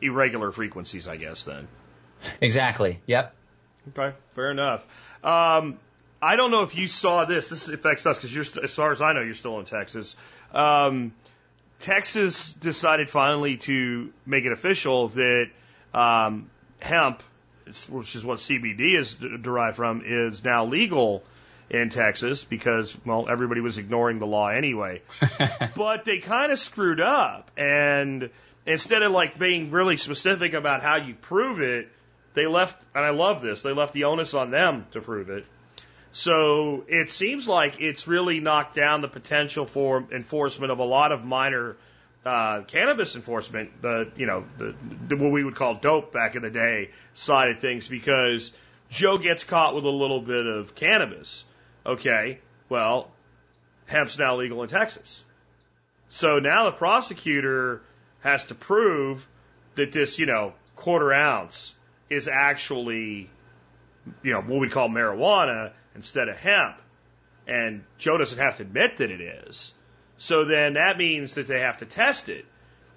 irregular 0.00 0.50
frequencies, 0.50 1.06
I 1.06 1.18
guess. 1.18 1.44
Then 1.44 1.68
exactly. 2.40 3.00
Yep. 3.06 3.34
Okay, 3.90 4.16
fair 4.32 4.50
enough. 4.50 4.86
Um, 5.22 5.78
I 6.22 6.36
don't 6.36 6.50
know 6.50 6.62
if 6.62 6.74
you 6.74 6.88
saw 6.88 7.26
this. 7.26 7.50
This 7.50 7.68
affects 7.68 8.06
us 8.06 8.16
because 8.16 8.34
you're, 8.34 8.64
as 8.64 8.74
far 8.74 8.90
as 8.90 9.02
I 9.02 9.12
know, 9.12 9.20
you're 9.20 9.34
still 9.34 9.58
in 9.58 9.66
Texas. 9.66 10.16
Um, 10.52 11.12
Texas 11.80 12.52
decided 12.54 13.08
finally 13.08 13.58
to 13.58 14.10
make 14.26 14.44
it 14.44 14.52
official 14.52 15.08
that 15.08 15.46
um, 15.94 16.50
hemp 16.80 17.22
which 17.88 18.14
is 18.14 18.24
what 18.24 18.38
CBD 18.38 18.98
is 18.98 19.14
derived 19.14 19.76
from, 19.76 20.02
is 20.04 20.44
now 20.44 20.64
legal 20.64 21.22
in 21.70 21.90
Texas 21.90 22.44
because, 22.44 22.96
well, 23.04 23.26
everybody 23.28 23.60
was 23.60 23.78
ignoring 23.78 24.18
the 24.18 24.26
law 24.26 24.48
anyway. 24.48 25.02
but 25.76 26.04
they 26.04 26.18
kind 26.18 26.52
of 26.52 26.58
screwed 26.58 27.00
up. 27.00 27.50
And 27.56 28.30
instead 28.66 29.02
of 29.02 29.12
like 29.12 29.38
being 29.38 29.70
really 29.70 29.96
specific 29.96 30.54
about 30.54 30.82
how 30.82 30.96
you 30.96 31.14
prove 31.14 31.60
it, 31.60 31.88
they 32.34 32.46
left, 32.46 32.80
and 32.94 33.04
I 33.04 33.10
love 33.10 33.42
this, 33.42 33.62
they 33.62 33.72
left 33.72 33.92
the 33.92 34.04
onus 34.04 34.34
on 34.34 34.50
them 34.50 34.86
to 34.92 35.00
prove 35.00 35.30
it. 35.30 35.44
So 36.12 36.84
it 36.88 37.10
seems 37.10 37.46
like 37.46 37.80
it's 37.80 38.08
really 38.08 38.40
knocked 38.40 38.74
down 38.74 39.02
the 39.02 39.08
potential 39.08 39.66
for 39.66 40.04
enforcement 40.10 40.72
of 40.72 40.78
a 40.78 40.84
lot 40.84 41.12
of 41.12 41.24
minor 41.24 41.76
uh, 42.24 42.62
cannabis 42.62 43.14
enforcement, 43.14 43.70
the 43.80 44.10
you 44.16 44.26
know 44.26 44.44
the, 44.58 44.74
the, 45.08 45.16
what 45.16 45.30
we 45.30 45.44
would 45.44 45.54
call 45.54 45.74
dope 45.74 46.12
back 46.12 46.36
in 46.36 46.42
the 46.42 46.50
day 46.50 46.90
side 47.14 47.50
of 47.50 47.60
things, 47.60 47.88
because 47.88 48.52
Joe 48.90 49.18
gets 49.18 49.44
caught 49.44 49.74
with 49.74 49.84
a 49.84 49.90
little 49.90 50.20
bit 50.20 50.46
of 50.46 50.74
cannabis. 50.74 51.44
Okay, 51.86 52.40
well, 52.68 53.10
hemp's 53.86 54.18
now 54.18 54.36
legal 54.36 54.62
in 54.62 54.68
Texas, 54.68 55.24
so 56.08 56.38
now 56.38 56.64
the 56.64 56.72
prosecutor 56.72 57.82
has 58.20 58.44
to 58.44 58.54
prove 58.54 59.26
that 59.76 59.92
this 59.92 60.18
you 60.18 60.26
know 60.26 60.52
quarter 60.76 61.12
ounce 61.12 61.74
is 62.10 62.28
actually 62.28 63.30
you 64.22 64.32
know 64.32 64.40
what 64.40 64.60
we 64.60 64.68
call 64.68 64.88
marijuana 64.88 65.72
instead 65.94 66.28
of 66.28 66.36
hemp, 66.36 66.76
and 67.46 67.84
Joe 67.96 68.18
doesn't 68.18 68.38
have 68.38 68.56
to 68.56 68.64
admit 68.64 68.98
that 68.98 69.10
it 69.10 69.20
is. 69.20 69.72
So 70.18 70.44
then 70.44 70.74
that 70.74 70.98
means 70.98 71.34
that 71.34 71.46
they 71.46 71.60
have 71.60 71.78
to 71.78 71.86
test 71.86 72.28
it. 72.28 72.44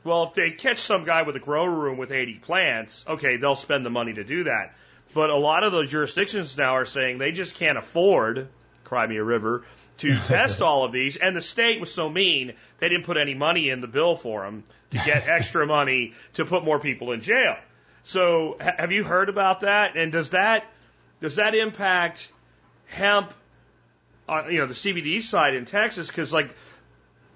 Well, 0.04 0.24
if 0.24 0.34
they 0.34 0.52
catch 0.52 0.80
some 0.80 1.04
guy 1.04 1.22
with 1.22 1.36
a 1.36 1.40
grow 1.40 1.66
room 1.66 1.98
with 1.98 2.12
80 2.12 2.40
plants, 2.40 3.06
okay, 3.08 3.38
they'll 3.38 3.56
spend 3.56 3.86
the 3.86 3.92
money 3.92 4.14
to 4.14 4.24
do 4.24 4.46
that. 4.46 4.74
But 5.14 5.30
a 5.30 5.36
lot 5.36 5.64
of 5.64 5.72
those 5.72 5.92
jurisdictions 5.92 6.58
now 6.58 6.76
are 6.76 6.86
saying 6.86 7.20
they 7.20 7.32
just 7.32 7.56
can't 7.56 7.78
afford, 7.78 8.48
Crimea 8.84 9.24
River, 9.24 9.64
to 10.00 10.18
test 10.28 10.62
all 10.62 10.84
of 10.84 10.92
these. 10.92 11.18
And 11.18 11.36
the 11.36 11.42
state 11.42 11.80
was 11.80 11.94
so 11.94 12.10
mean, 12.10 12.54
they 12.80 12.90
didn't 12.90 13.06
put 13.06 13.18
any 13.18 13.36
money 13.36 13.70
in 13.70 13.82
the 13.82 13.88
bill 13.88 14.16
for 14.16 14.44
them 14.44 14.64
to 14.92 14.98
get 15.06 15.28
extra 15.28 15.68
money 15.68 16.14
to 16.34 16.46
put 16.46 16.64
more 16.64 16.80
people 16.80 17.12
in 17.12 17.22
jail. 17.22 17.58
So 18.04 18.58
have 18.60 18.92
you 18.92 19.04
heard 19.04 19.30
about 19.30 19.62
that? 19.62 19.96
And 19.96 20.12
does 20.12 20.32
that, 20.32 20.66
does 21.22 21.36
that 21.36 21.54
impact 21.54 22.32
hemp, 22.88 23.32
on, 24.28 24.52
you 24.52 24.60
know, 24.60 24.66
the 24.66 24.74
CBD 24.74 25.22
side 25.22 25.54
in 25.54 25.66
Texas? 25.66 26.10
Cause 26.10 26.34
like, 26.34 26.56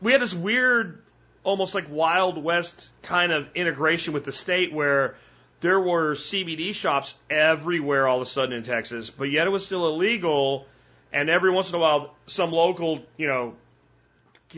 we 0.02 0.12
had 0.12 0.22
this 0.22 0.34
weird 0.34 1.02
almost 1.44 1.76
like 1.76 1.86
Wild 1.90 2.44
West 2.44 2.90
kind 3.04 3.32
of 3.32 3.50
integration 3.56 4.14
with 4.14 4.26
the 4.26 4.32
state 4.32 4.74
where 4.74 5.16
there 5.62 5.80
were 5.80 6.16
CBD 6.16 6.74
shops 6.74 7.16
everywhere 7.30 8.08
all 8.08 8.18
of 8.18 8.24
a 8.24 8.26
sudden 8.26 8.54
in 8.54 8.64
Texas, 8.64 9.10
but 9.10 9.26
yet 9.26 9.48
it 9.48 9.50
was 9.50 9.66
still 9.66 9.88
illegal. 9.88 10.68
And 11.14 11.30
every 11.30 11.52
once 11.52 11.70
in 11.70 11.76
a 11.76 11.80
while, 11.80 12.14
some 12.28 12.52
local, 12.52 13.06
you 13.16 13.28
know, 13.28 13.56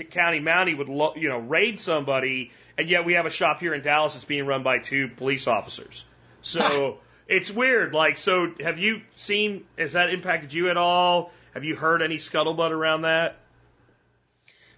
county 0.10 0.40
mountie 0.40 0.78
would, 0.78 0.90
lo- 0.90 1.14
you 1.16 1.30
know, 1.30 1.38
raid 1.38 1.80
somebody, 1.80 2.52
and 2.78 2.90
yet 2.90 3.06
we 3.06 3.14
have 3.14 3.26
a 3.26 3.30
shop 3.30 3.60
here 3.60 3.74
in 3.74 3.84
Dallas 3.84 4.14
that's 4.14 4.26
being 4.26 4.46
run 4.46 4.64
by 4.64 4.80
two 4.80 5.08
police 5.08 5.48
officers. 5.48 6.06
So 6.42 7.00
it's 7.28 7.52
weird. 7.52 7.94
Like, 7.94 8.18
so 8.18 8.54
have 8.62 8.80
you 8.80 9.02
seen? 9.16 9.66
Has 9.78 9.94
that 9.94 10.10
impacted 10.10 10.54
you 10.54 10.70
at 10.70 10.78
all? 10.78 11.32
Have 11.54 11.64
you 11.64 11.76
heard 11.76 12.02
any 12.02 12.18
scuttlebutt 12.18 12.72
around 12.72 13.04
that? 13.04 13.38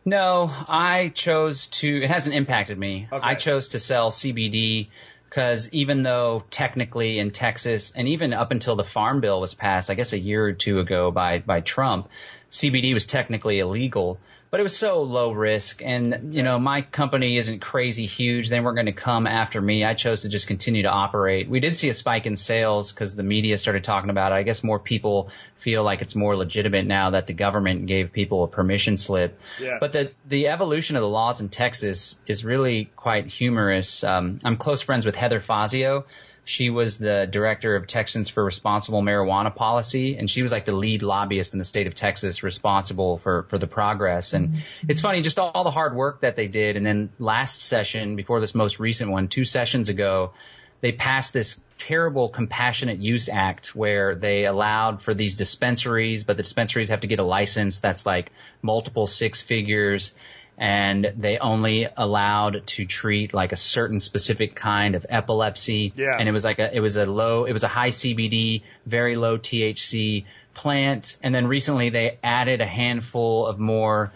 No, 0.06 0.52
I 0.68 1.12
chose 1.14 1.68
to. 1.68 2.04
It 2.04 2.10
hasn't 2.10 2.36
impacted 2.36 2.78
me. 2.78 3.08
Okay. 3.12 3.24
I 3.24 3.36
chose 3.36 3.70
to 3.70 3.80
sell 3.80 4.12
CBD 4.12 4.88
because 5.30 5.70
even 5.72 6.04
though 6.04 6.44
technically 6.50 7.20
in 7.20 7.32
Texas 7.32 7.92
and 7.96 8.08
even 8.08 8.34
up 8.34 8.52
until 8.52 8.76
the 8.76 8.84
Farm 8.84 9.22
Bill 9.22 9.40
was 9.40 9.54
passed, 9.54 9.92
I 9.92 9.94
guess 9.94 10.14
a 10.14 10.20
year 10.20 10.46
or 10.46 10.54
two 10.54 10.80
ago 10.80 11.12
by 11.12 11.40
by 11.40 11.62
Trump, 11.62 12.10
CBD 12.50 12.94
was 12.94 13.06
technically 13.06 13.60
illegal 13.60 14.20
but 14.52 14.60
it 14.60 14.64
was 14.64 14.76
so 14.76 15.02
low 15.04 15.32
risk. 15.32 15.82
And 15.84 16.34
you 16.34 16.44
know 16.44 16.60
my 16.60 16.82
company 16.82 17.38
isn't 17.38 17.60
crazy 17.60 18.06
huge. 18.06 18.50
They 18.50 18.60
weren't 18.60 18.76
going 18.76 18.86
to 18.88 18.92
come 18.92 19.28
after 19.28 19.62
me. 19.62 19.84
I 19.84 19.94
chose 19.94 20.24
to 20.24 20.30
just 20.30 20.48
continue 20.48 20.84
to 20.84 20.90
operate. 20.90 21.50
We 21.50 21.60
did 21.60 21.78
see 21.78 21.90
a 21.90 21.94
spike 21.94 22.26
in 22.26 22.36
sales 22.36 22.92
because 22.92 23.16
the 23.16 23.24
media 23.24 23.58
started 23.58 23.84
talking 23.84 24.10
about 24.10 24.32
it. 24.32 24.36
I 24.36 24.44
guess 24.44 24.64
more 24.64 24.80
people 24.80 25.30
feel 25.60 25.84
like 25.84 26.02
it's 26.02 26.16
more 26.16 26.36
legitimate 26.36 26.86
now 26.86 27.12
that 27.12 27.28
the 27.28 27.34
government 27.34 27.86
gave 27.86 28.12
people 28.14 28.44
a 28.44 28.48
permission 28.48 28.98
slip. 28.98 29.40
Yeah. 29.60 29.78
but 29.80 29.92
the 29.92 30.12
the 30.28 30.48
evolution 30.48 30.96
of 30.96 31.02
the 31.02 31.10
laws 31.10 31.42
in 31.42 31.50
texas 31.50 32.18
is 32.26 32.46
really 32.46 32.86
quite 32.96 33.28
humorous. 33.28 34.04
Um, 34.04 34.40
i'm 34.44 34.58
close 34.58 34.82
friends 34.82 35.06
with 35.06 35.16
heather 35.16 35.40
fazio 35.40 36.06
she 36.50 36.72
was 36.72 36.98
the 36.98 37.28
director 37.30 37.76
of 37.76 37.86
Texans 37.86 38.28
for 38.28 38.44
Responsible 38.44 39.04
Marijuana 39.04 39.56
Policy, 39.56 40.18
and 40.18 40.28
she 40.28 40.42
was 40.42 40.52
like 40.52 40.66
the 40.66 40.72
lead 40.72 41.04
lobbyist 41.04 41.54
in 41.54 41.60
the 41.60 41.64
state 41.64 41.86
of 41.86 41.94
Texas 41.94 42.42
responsible 42.42 43.20
for, 43.20 43.44
for 43.44 43.60
the 43.60 43.68
progress. 43.68 44.34
And 44.34 44.50
mm-hmm. 44.50 44.90
it's 44.90 45.00
funny, 45.00 45.22
just 45.22 45.38
all, 45.38 45.52
all 45.54 45.64
the 45.64 45.70
hard 45.70 45.94
work 45.94 46.22
that 46.22 46.36
they 46.36 46.48
did. 46.48 46.76
And 46.76 46.84
then 46.84 47.12
last 47.20 47.62
session, 47.62 48.16
before 48.16 48.40
this 48.40 48.56
most 48.56 48.80
recent 48.80 49.12
one, 49.12 49.28
two 49.28 49.46
sessions 49.46 49.90
ago, 49.90 50.34
they 50.82 50.92
passed 50.92 51.34
this 51.34 51.62
terrible 51.78 52.30
compassionate 52.30 52.98
use 52.98 53.30
act 53.30 53.76
where 53.76 54.16
they 54.16 54.46
allowed 54.46 55.04
for 55.04 55.14
these 55.14 55.36
dispensaries, 55.36 56.24
but 56.24 56.36
the 56.36 56.42
dispensaries 56.42 56.90
have 56.90 57.02
to 57.02 57.08
get 57.08 57.20
a 57.20 57.24
license 57.24 57.80
that's 57.80 58.08
like 58.08 58.32
multiple 58.64 59.06
six 59.06 59.40
figures 59.40 60.16
and 60.60 61.14
they 61.16 61.38
only 61.38 61.88
allowed 61.96 62.68
to 62.68 62.86
treat 62.86 63.34
like 63.34 63.54
a 63.54 63.56
certain 63.56 64.02
specific 64.02 64.56
kind 64.56 64.94
of 64.94 65.06
epilepsy. 65.08 65.94
Yeah. 65.96 66.18
And 66.20 66.28
it 66.28 66.34
was 66.34 66.44
like 66.44 66.60
a, 66.60 66.76
it 66.76 66.82
was 66.82 66.98
a 66.98 67.06
low, 67.06 67.46
it 67.46 67.54
was 67.54 67.64
a 67.64 67.70
high 67.70 67.92
CBD, 67.92 68.64
very 68.86 69.16
low 69.16 69.38
THC 69.38 70.26
plant. 70.54 71.18
And 71.24 71.34
then 71.34 71.48
recently 71.48 71.90
they 71.92 72.20
added 72.22 72.60
a 72.60 72.66
handful 72.66 73.48
of 73.48 73.58
more 73.58 74.12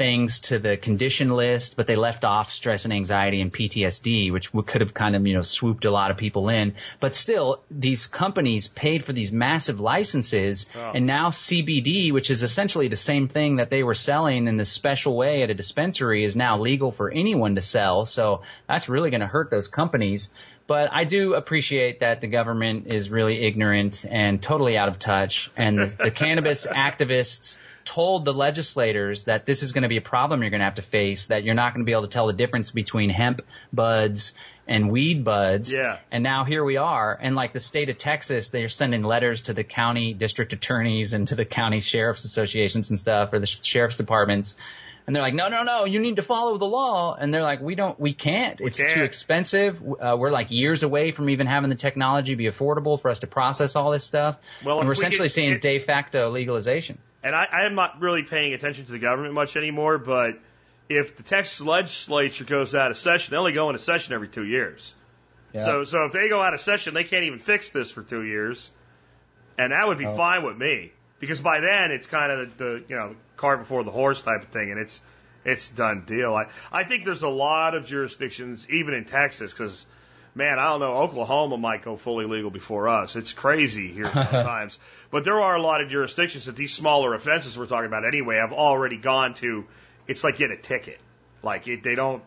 things 0.00 0.40
to 0.40 0.58
the 0.58 0.78
condition 0.78 1.28
list, 1.28 1.76
but 1.76 1.86
they 1.86 1.94
left 1.94 2.24
off 2.24 2.50
stress 2.50 2.86
and 2.86 2.94
anxiety 2.94 3.42
and 3.42 3.52
PTSD, 3.52 4.32
which 4.32 4.50
could 4.50 4.80
have 4.80 4.94
kind 4.94 5.14
of, 5.14 5.26
you 5.26 5.34
know, 5.34 5.42
swooped 5.42 5.84
a 5.84 5.90
lot 5.90 6.10
of 6.10 6.16
people 6.16 6.48
in. 6.48 6.72
But 7.00 7.14
still, 7.14 7.62
these 7.70 8.06
companies 8.06 8.66
paid 8.66 9.04
for 9.04 9.12
these 9.12 9.30
massive 9.30 9.78
licenses 9.78 10.64
oh. 10.74 10.92
and 10.94 11.06
now 11.06 11.28
CBD, 11.28 12.14
which 12.14 12.30
is 12.30 12.42
essentially 12.42 12.88
the 12.88 12.96
same 12.96 13.28
thing 13.28 13.56
that 13.56 13.68
they 13.68 13.82
were 13.82 13.94
selling 13.94 14.48
in 14.48 14.56
this 14.56 14.72
special 14.72 15.14
way 15.18 15.42
at 15.42 15.50
a 15.50 15.54
dispensary 15.54 16.24
is 16.24 16.34
now 16.34 16.58
legal 16.58 16.90
for 16.90 17.10
anyone 17.10 17.56
to 17.56 17.60
sell. 17.60 18.06
So 18.06 18.40
that's 18.66 18.88
really 18.88 19.10
going 19.10 19.20
to 19.20 19.26
hurt 19.26 19.50
those 19.50 19.68
companies. 19.68 20.30
But 20.66 20.90
I 20.94 21.04
do 21.04 21.34
appreciate 21.34 22.00
that 22.00 22.22
the 22.22 22.28
government 22.28 22.86
is 22.86 23.10
really 23.10 23.44
ignorant 23.46 24.06
and 24.08 24.40
totally 24.40 24.78
out 24.78 24.88
of 24.88 24.98
touch 24.98 25.50
and 25.58 25.78
the, 25.78 25.86
the 26.04 26.10
cannabis 26.10 26.66
activists 26.88 27.58
told 27.84 28.24
the 28.24 28.34
legislators 28.34 29.24
that 29.24 29.46
this 29.46 29.62
is 29.62 29.72
going 29.72 29.82
to 29.82 29.88
be 29.88 29.96
a 29.96 30.02
problem 30.02 30.42
you're 30.42 30.50
going 30.50 30.60
to 30.60 30.64
have 30.64 30.76
to 30.76 30.82
face, 30.82 31.26
that 31.26 31.44
you're 31.44 31.54
not 31.54 31.74
going 31.74 31.84
to 31.84 31.86
be 31.86 31.92
able 31.92 32.02
to 32.02 32.08
tell 32.08 32.26
the 32.26 32.32
difference 32.32 32.70
between 32.70 33.10
hemp 33.10 33.42
buds 33.72 34.32
and 34.66 34.90
weed 34.90 35.24
buds. 35.24 35.72
Yeah. 35.72 35.98
And 36.12 36.22
now 36.22 36.44
here 36.44 36.64
we 36.64 36.76
are. 36.76 37.18
And 37.20 37.34
like 37.34 37.52
the 37.52 37.60
state 37.60 37.88
of 37.88 37.98
Texas, 37.98 38.48
they're 38.48 38.68
sending 38.68 39.02
letters 39.02 39.42
to 39.42 39.52
the 39.52 39.64
county 39.64 40.14
district 40.14 40.52
attorneys 40.52 41.12
and 41.12 41.26
to 41.28 41.34
the 41.34 41.44
county 41.44 41.80
sheriff's 41.80 42.24
associations 42.24 42.90
and 42.90 42.98
stuff 42.98 43.32
or 43.32 43.40
the 43.40 43.46
sheriff's 43.46 43.96
departments. 43.96 44.54
And 45.06 45.16
they're 45.16 45.22
like, 45.22 45.34
no, 45.34 45.48
no, 45.48 45.64
no, 45.64 45.86
you 45.86 45.98
need 45.98 46.16
to 46.16 46.22
follow 46.22 46.56
the 46.56 46.66
law. 46.66 47.16
And 47.18 47.34
they're 47.34 47.42
like, 47.42 47.60
we 47.60 47.74
don't, 47.74 47.98
we 47.98 48.14
can't. 48.14 48.60
We 48.60 48.66
it's 48.66 48.78
can't. 48.78 48.92
too 48.92 49.02
expensive. 49.02 49.82
Uh, 49.82 50.16
we're 50.16 50.30
like 50.30 50.52
years 50.52 50.84
away 50.84 51.10
from 51.10 51.30
even 51.30 51.48
having 51.48 51.70
the 51.70 51.76
technology 51.76 52.36
be 52.36 52.44
affordable 52.44 53.00
for 53.00 53.10
us 53.10 53.20
to 53.20 53.26
process 53.26 53.74
all 53.74 53.90
this 53.90 54.04
stuff. 54.04 54.36
Well, 54.64 54.78
and 54.78 54.86
we're 54.86 54.92
we 54.92 54.98
essentially 54.98 55.26
could, 55.26 55.34
seeing 55.34 55.50
it, 55.50 55.60
de 55.62 55.80
facto 55.80 56.30
legalization 56.30 56.98
and 57.22 57.34
I, 57.34 57.46
I 57.50 57.66
am 57.66 57.74
not 57.74 58.00
really 58.00 58.22
paying 58.22 58.54
attention 58.54 58.86
to 58.86 58.92
the 58.92 58.98
government 58.98 59.34
much 59.34 59.56
anymore, 59.56 59.98
but 59.98 60.38
if 60.88 61.16
the 61.16 61.22
Texas 61.22 61.60
legislature 61.60 62.44
goes 62.44 62.74
out 62.74 62.90
of 62.90 62.96
session, 62.96 63.32
they 63.32 63.36
only 63.36 63.52
go 63.52 63.68
into 63.68 63.78
session 63.78 64.14
every 64.14 64.28
two 64.28 64.44
years. 64.44 64.94
Yeah. 65.52 65.64
So, 65.64 65.84
so 65.84 66.04
if 66.04 66.12
they 66.12 66.28
go 66.28 66.40
out 66.40 66.54
of 66.54 66.60
session, 66.60 66.94
they 66.94 67.04
can't 67.04 67.24
even 67.24 67.38
fix 67.38 67.70
this 67.70 67.90
for 67.90 68.02
two 68.02 68.22
years, 68.22 68.70
and 69.58 69.72
that 69.72 69.86
would 69.86 69.98
be 69.98 70.06
oh. 70.06 70.16
fine 70.16 70.44
with 70.44 70.56
me 70.56 70.92
because 71.18 71.40
by 71.40 71.60
then 71.60 71.90
it's 71.92 72.06
kind 72.06 72.32
of 72.32 72.56
the, 72.56 72.64
the 72.64 72.84
you 72.88 72.96
know 72.96 73.14
cart 73.36 73.60
before 73.60 73.84
the 73.84 73.90
horse 73.90 74.22
type 74.22 74.42
of 74.42 74.48
thing, 74.48 74.70
and 74.70 74.80
it's 74.80 75.00
it's 75.44 75.68
done 75.68 76.04
deal. 76.06 76.34
I 76.34 76.46
I 76.72 76.84
think 76.84 77.04
there's 77.04 77.22
a 77.22 77.28
lot 77.28 77.74
of 77.74 77.86
jurisdictions, 77.86 78.68
even 78.70 78.94
in 78.94 79.04
Texas, 79.04 79.52
because 79.52 79.86
man, 80.34 80.58
I 80.58 80.70
don't 80.70 80.80
know, 80.80 80.96
Oklahoma 80.98 81.56
might 81.56 81.82
go 81.82 81.96
fully 81.96 82.26
legal 82.26 82.50
before 82.50 82.88
us. 82.88 83.16
It's 83.16 83.32
crazy 83.32 83.92
here 83.92 84.04
sometimes. 84.12 84.78
but 85.10 85.24
there 85.24 85.40
are 85.40 85.56
a 85.56 85.62
lot 85.62 85.80
of 85.80 85.88
jurisdictions 85.88 86.46
that 86.46 86.56
these 86.56 86.72
smaller 86.72 87.14
offenses 87.14 87.58
we're 87.58 87.66
talking 87.66 87.86
about 87.86 88.06
anyway 88.06 88.36
have 88.36 88.52
already 88.52 88.96
gone 88.96 89.34
to. 89.34 89.64
It's 90.06 90.24
like 90.24 90.36
get 90.36 90.50
a 90.50 90.56
ticket. 90.56 91.00
Like 91.42 91.66
it, 91.68 91.82
they 91.82 91.94
don't, 91.94 92.22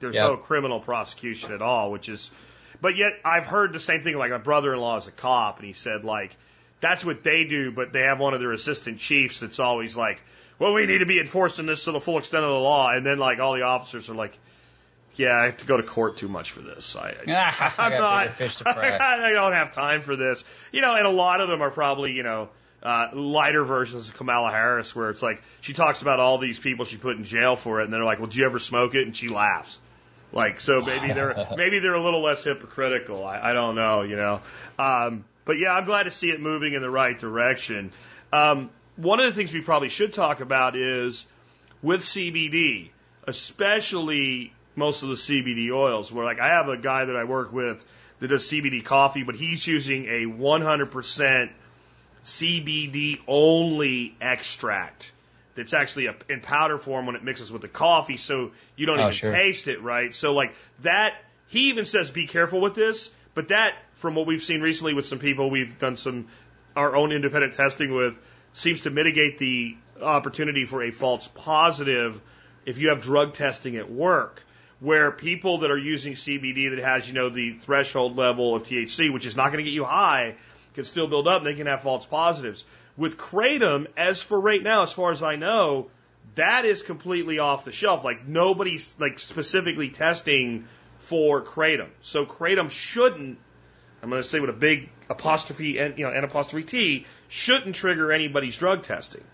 there's 0.00 0.14
yep. 0.14 0.24
no 0.24 0.36
criminal 0.36 0.80
prosecution 0.80 1.52
at 1.52 1.62
all, 1.62 1.90
which 1.90 2.08
is, 2.08 2.30
but 2.80 2.96
yet 2.96 3.12
I've 3.24 3.46
heard 3.46 3.72
the 3.72 3.80
same 3.80 4.02
thing. 4.02 4.16
Like 4.16 4.30
my 4.30 4.38
brother-in-law 4.38 4.98
is 4.98 5.08
a 5.08 5.12
cop 5.12 5.58
and 5.58 5.66
he 5.66 5.72
said 5.72 6.04
like, 6.04 6.36
that's 6.80 7.04
what 7.04 7.24
they 7.24 7.44
do, 7.44 7.72
but 7.72 7.92
they 7.92 8.02
have 8.02 8.20
one 8.20 8.34
of 8.34 8.40
their 8.40 8.52
assistant 8.52 8.98
chiefs 8.98 9.40
that's 9.40 9.58
always 9.58 9.96
like, 9.96 10.20
well, 10.58 10.74
we 10.74 10.86
need 10.86 10.98
to 10.98 11.06
be 11.06 11.20
enforcing 11.20 11.66
this 11.66 11.84
to 11.84 11.92
the 11.92 12.00
full 12.00 12.18
extent 12.18 12.44
of 12.44 12.50
the 12.50 12.58
law. 12.58 12.90
And 12.90 13.04
then 13.04 13.18
like 13.18 13.38
all 13.40 13.54
the 13.54 13.62
officers 13.62 14.10
are 14.10 14.14
like, 14.14 14.38
yeah, 15.18 15.36
I 15.36 15.46
have 15.46 15.56
to 15.58 15.66
go 15.66 15.76
to 15.76 15.82
court 15.82 16.16
too 16.16 16.28
much 16.28 16.52
for 16.52 16.60
this. 16.60 16.96
I, 16.96 17.14
I, 17.26 17.72
I'm 17.78 17.92
not, 17.92 18.40
I 18.66 19.30
don't 19.32 19.52
have 19.52 19.72
time 19.72 20.00
for 20.00 20.16
this. 20.16 20.44
You 20.72 20.80
know, 20.80 20.94
and 20.94 21.06
a 21.06 21.10
lot 21.10 21.40
of 21.40 21.48
them 21.48 21.62
are 21.62 21.70
probably, 21.70 22.12
you 22.12 22.22
know, 22.22 22.50
uh, 22.82 23.08
lighter 23.12 23.64
versions 23.64 24.08
of 24.08 24.16
Kamala 24.16 24.50
Harris, 24.50 24.94
where 24.94 25.10
it's 25.10 25.22
like 25.22 25.42
she 25.60 25.72
talks 25.72 26.02
about 26.02 26.20
all 26.20 26.38
these 26.38 26.58
people 26.58 26.84
she 26.84 26.96
put 26.96 27.16
in 27.16 27.24
jail 27.24 27.56
for 27.56 27.80
it, 27.80 27.84
and 27.84 27.92
they're 27.92 28.04
like, 28.04 28.18
"Well, 28.18 28.28
did 28.28 28.36
you 28.36 28.46
ever 28.46 28.58
smoke 28.58 28.94
it?" 28.94 29.04
And 29.04 29.16
she 29.16 29.28
laughs. 29.28 29.80
Like, 30.32 30.60
so 30.60 30.82
maybe 30.82 31.12
they're 31.12 31.48
maybe 31.56 31.80
they're 31.80 31.94
a 31.94 32.02
little 32.02 32.22
less 32.22 32.44
hypocritical. 32.44 33.24
I, 33.24 33.50
I 33.50 33.52
don't 33.52 33.74
know, 33.74 34.02
you 34.02 34.16
know. 34.16 34.40
Um, 34.78 35.24
but 35.44 35.58
yeah, 35.58 35.72
I'm 35.72 35.86
glad 35.86 36.04
to 36.04 36.10
see 36.10 36.30
it 36.30 36.40
moving 36.40 36.74
in 36.74 36.82
the 36.82 36.90
right 36.90 37.18
direction. 37.18 37.90
Um, 38.32 38.70
one 38.96 39.18
of 39.20 39.26
the 39.26 39.32
things 39.32 39.52
we 39.52 39.62
probably 39.62 39.88
should 39.88 40.12
talk 40.12 40.40
about 40.40 40.76
is 40.76 41.26
with 41.82 42.02
CBD, 42.02 42.90
especially 43.26 44.52
most 44.78 45.02
of 45.02 45.08
the 45.08 45.16
CBD 45.16 45.70
oils. 45.70 46.10
Where 46.10 46.24
like 46.24 46.40
I 46.40 46.48
have 46.48 46.68
a 46.68 46.76
guy 46.76 47.04
that 47.04 47.16
I 47.16 47.24
work 47.24 47.52
with 47.52 47.84
that 48.20 48.28
does 48.28 48.44
CBD 48.44 48.84
coffee, 48.84 49.22
but 49.22 49.34
he's 49.34 49.66
using 49.66 50.06
a 50.06 50.24
100% 50.24 51.50
CBD 52.24 53.20
only 53.26 54.16
extract 54.20 55.12
that's 55.54 55.72
actually 55.72 56.06
a, 56.06 56.14
in 56.28 56.40
powder 56.40 56.78
form 56.78 57.06
when 57.06 57.16
it 57.16 57.24
mixes 57.24 57.50
with 57.50 57.62
the 57.62 57.68
coffee, 57.68 58.16
so 58.16 58.52
you 58.76 58.86
don't 58.86 59.00
oh, 59.00 59.02
even 59.02 59.12
sure. 59.12 59.32
taste 59.32 59.66
it, 59.66 59.82
right? 59.82 60.14
So 60.14 60.32
like 60.32 60.54
that, 60.82 61.14
he 61.48 61.70
even 61.70 61.84
says 61.84 62.10
be 62.10 62.26
careful 62.26 62.60
with 62.60 62.74
this, 62.74 63.10
but 63.34 63.48
that 63.48 63.74
from 63.96 64.14
what 64.14 64.26
we've 64.26 64.42
seen 64.42 64.60
recently 64.60 64.94
with 64.94 65.06
some 65.06 65.18
people 65.18 65.50
we've 65.50 65.78
done 65.78 65.96
some 65.96 66.28
our 66.76 66.94
own 66.94 67.10
independent 67.10 67.54
testing 67.54 67.92
with 67.92 68.18
seems 68.52 68.82
to 68.82 68.90
mitigate 68.90 69.38
the 69.38 69.76
opportunity 70.00 70.64
for 70.64 70.82
a 70.82 70.90
false 70.92 71.26
positive 71.28 72.20
if 72.64 72.78
you 72.78 72.90
have 72.90 73.00
drug 73.00 73.34
testing 73.34 73.76
at 73.76 73.90
work 73.90 74.44
where 74.80 75.10
people 75.10 75.58
that 75.58 75.70
are 75.70 75.78
using 75.78 76.14
CBD 76.14 76.74
that 76.74 76.84
has, 76.84 77.08
you 77.08 77.14
know, 77.14 77.28
the 77.28 77.54
threshold 77.54 78.16
level 78.16 78.54
of 78.54 78.62
THC, 78.62 79.12
which 79.12 79.26
is 79.26 79.36
not 79.36 79.52
going 79.52 79.64
to 79.64 79.64
get 79.64 79.74
you 79.74 79.84
high, 79.84 80.36
can 80.74 80.84
still 80.84 81.08
build 81.08 81.26
up 81.26 81.38
and 81.42 81.46
they 81.50 81.54
can 81.54 81.66
have 81.66 81.82
false 81.82 82.06
positives. 82.06 82.64
With 82.96 83.16
Kratom, 83.16 83.86
as 83.96 84.22
for 84.22 84.38
right 84.38 84.62
now, 84.62 84.82
as 84.82 84.92
far 84.92 85.10
as 85.10 85.22
I 85.22 85.36
know, 85.36 85.90
that 86.36 86.64
is 86.64 86.82
completely 86.82 87.40
off 87.40 87.64
the 87.64 87.72
shelf. 87.72 88.04
Like 88.04 88.26
nobody's 88.26 88.94
like 88.98 89.18
specifically 89.18 89.90
testing 89.90 90.66
for 90.98 91.42
Kratom. 91.42 91.88
So 92.00 92.24
Kratom 92.26 92.70
shouldn't, 92.70 93.38
I'm 94.02 94.10
going 94.10 94.22
to 94.22 94.28
say 94.28 94.38
with 94.38 94.50
a 94.50 94.54
big 94.54 94.90
apostrophe 95.08 95.78
and, 95.78 95.98
you 95.98 96.04
know, 96.04 96.12
an 96.12 96.22
apostrophe 96.22 96.64
T, 96.64 97.06
shouldn't 97.28 97.74
trigger 97.74 98.12
anybody's 98.12 98.56
drug 98.56 98.84
testing. 98.84 99.24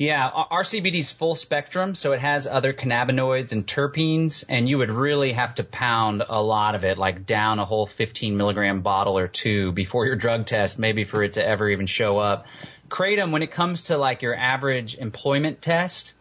Yeah, 0.00 0.30
RCBD 0.50 0.94
is 0.94 1.12
full 1.12 1.34
spectrum, 1.34 1.94
so 1.94 2.12
it 2.12 2.20
has 2.20 2.46
other 2.46 2.72
cannabinoids 2.72 3.52
and 3.52 3.66
terpenes, 3.66 4.46
and 4.48 4.66
you 4.66 4.78
would 4.78 4.88
really 4.88 5.32
have 5.32 5.56
to 5.56 5.62
pound 5.62 6.22
a 6.26 6.42
lot 6.42 6.74
of 6.74 6.86
it, 6.86 6.96
like 6.96 7.26
down 7.26 7.58
a 7.58 7.66
whole 7.66 7.84
15 7.84 8.34
milligram 8.34 8.80
bottle 8.80 9.18
or 9.18 9.28
two 9.28 9.72
before 9.72 10.06
your 10.06 10.16
drug 10.16 10.46
test, 10.46 10.78
maybe 10.78 11.04
for 11.04 11.22
it 11.22 11.34
to 11.34 11.46
ever 11.46 11.68
even 11.68 11.84
show 11.84 12.16
up. 12.16 12.46
Kratom, 12.88 13.30
when 13.30 13.42
it 13.42 13.52
comes 13.52 13.84
to 13.84 13.98
like 13.98 14.22
your 14.22 14.34
average 14.34 14.94
employment 14.94 15.60
test, 15.60 16.14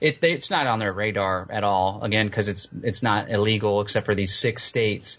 it, 0.00 0.24
it's 0.24 0.48
not 0.48 0.66
on 0.66 0.78
their 0.78 0.94
radar 0.94 1.48
at 1.50 1.64
all. 1.64 2.02
Again, 2.02 2.28
because 2.28 2.48
it's 2.48 2.66
it's 2.82 3.02
not 3.02 3.30
illegal 3.30 3.82
except 3.82 4.06
for 4.06 4.14
these 4.14 4.34
six 4.34 4.64
states. 4.64 5.18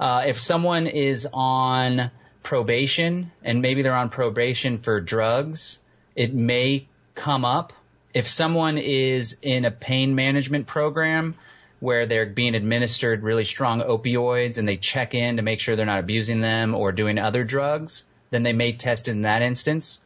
Uh, 0.00 0.22
if 0.26 0.40
someone 0.40 0.86
is 0.86 1.28
on 1.30 2.10
probation 2.42 3.32
and 3.44 3.60
maybe 3.60 3.82
they're 3.82 3.92
on 3.92 4.08
probation 4.08 4.78
for 4.78 4.98
drugs, 4.98 5.78
it 6.16 6.32
may 6.32 6.86
come 7.20 7.44
up. 7.44 7.74
If 8.14 8.28
someone 8.28 8.78
is 8.78 9.36
in 9.42 9.66
a 9.66 9.70
pain 9.70 10.14
management 10.14 10.66
program 10.66 11.34
where 11.78 12.06
they're 12.06 12.26
being 12.26 12.54
administered 12.54 13.22
really 13.22 13.44
strong 13.44 13.82
opioids 13.82 14.56
and 14.56 14.66
they 14.66 14.76
check 14.76 15.14
in 15.14 15.36
to 15.36 15.42
make 15.42 15.60
sure 15.60 15.76
they're 15.76 15.86
not 15.86 16.00
abusing 16.00 16.40
them 16.40 16.74
or 16.74 16.92
doing 16.92 17.18
other 17.18 17.44
drugs, 17.44 18.04
then 18.30 18.42
they 18.42 18.54
may 18.54 18.72
test 18.72 19.06
in 19.06 19.20
that 19.22 19.42
instance. 19.42 20.00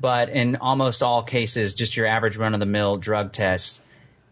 But 0.00 0.30
in 0.30 0.56
almost 0.56 1.02
all 1.02 1.22
cases, 1.22 1.74
just 1.74 1.96
your 1.96 2.06
average 2.06 2.36
run 2.36 2.54
of 2.54 2.60
the 2.60 2.66
mill 2.66 2.96
drug 2.96 3.32
test 3.32 3.80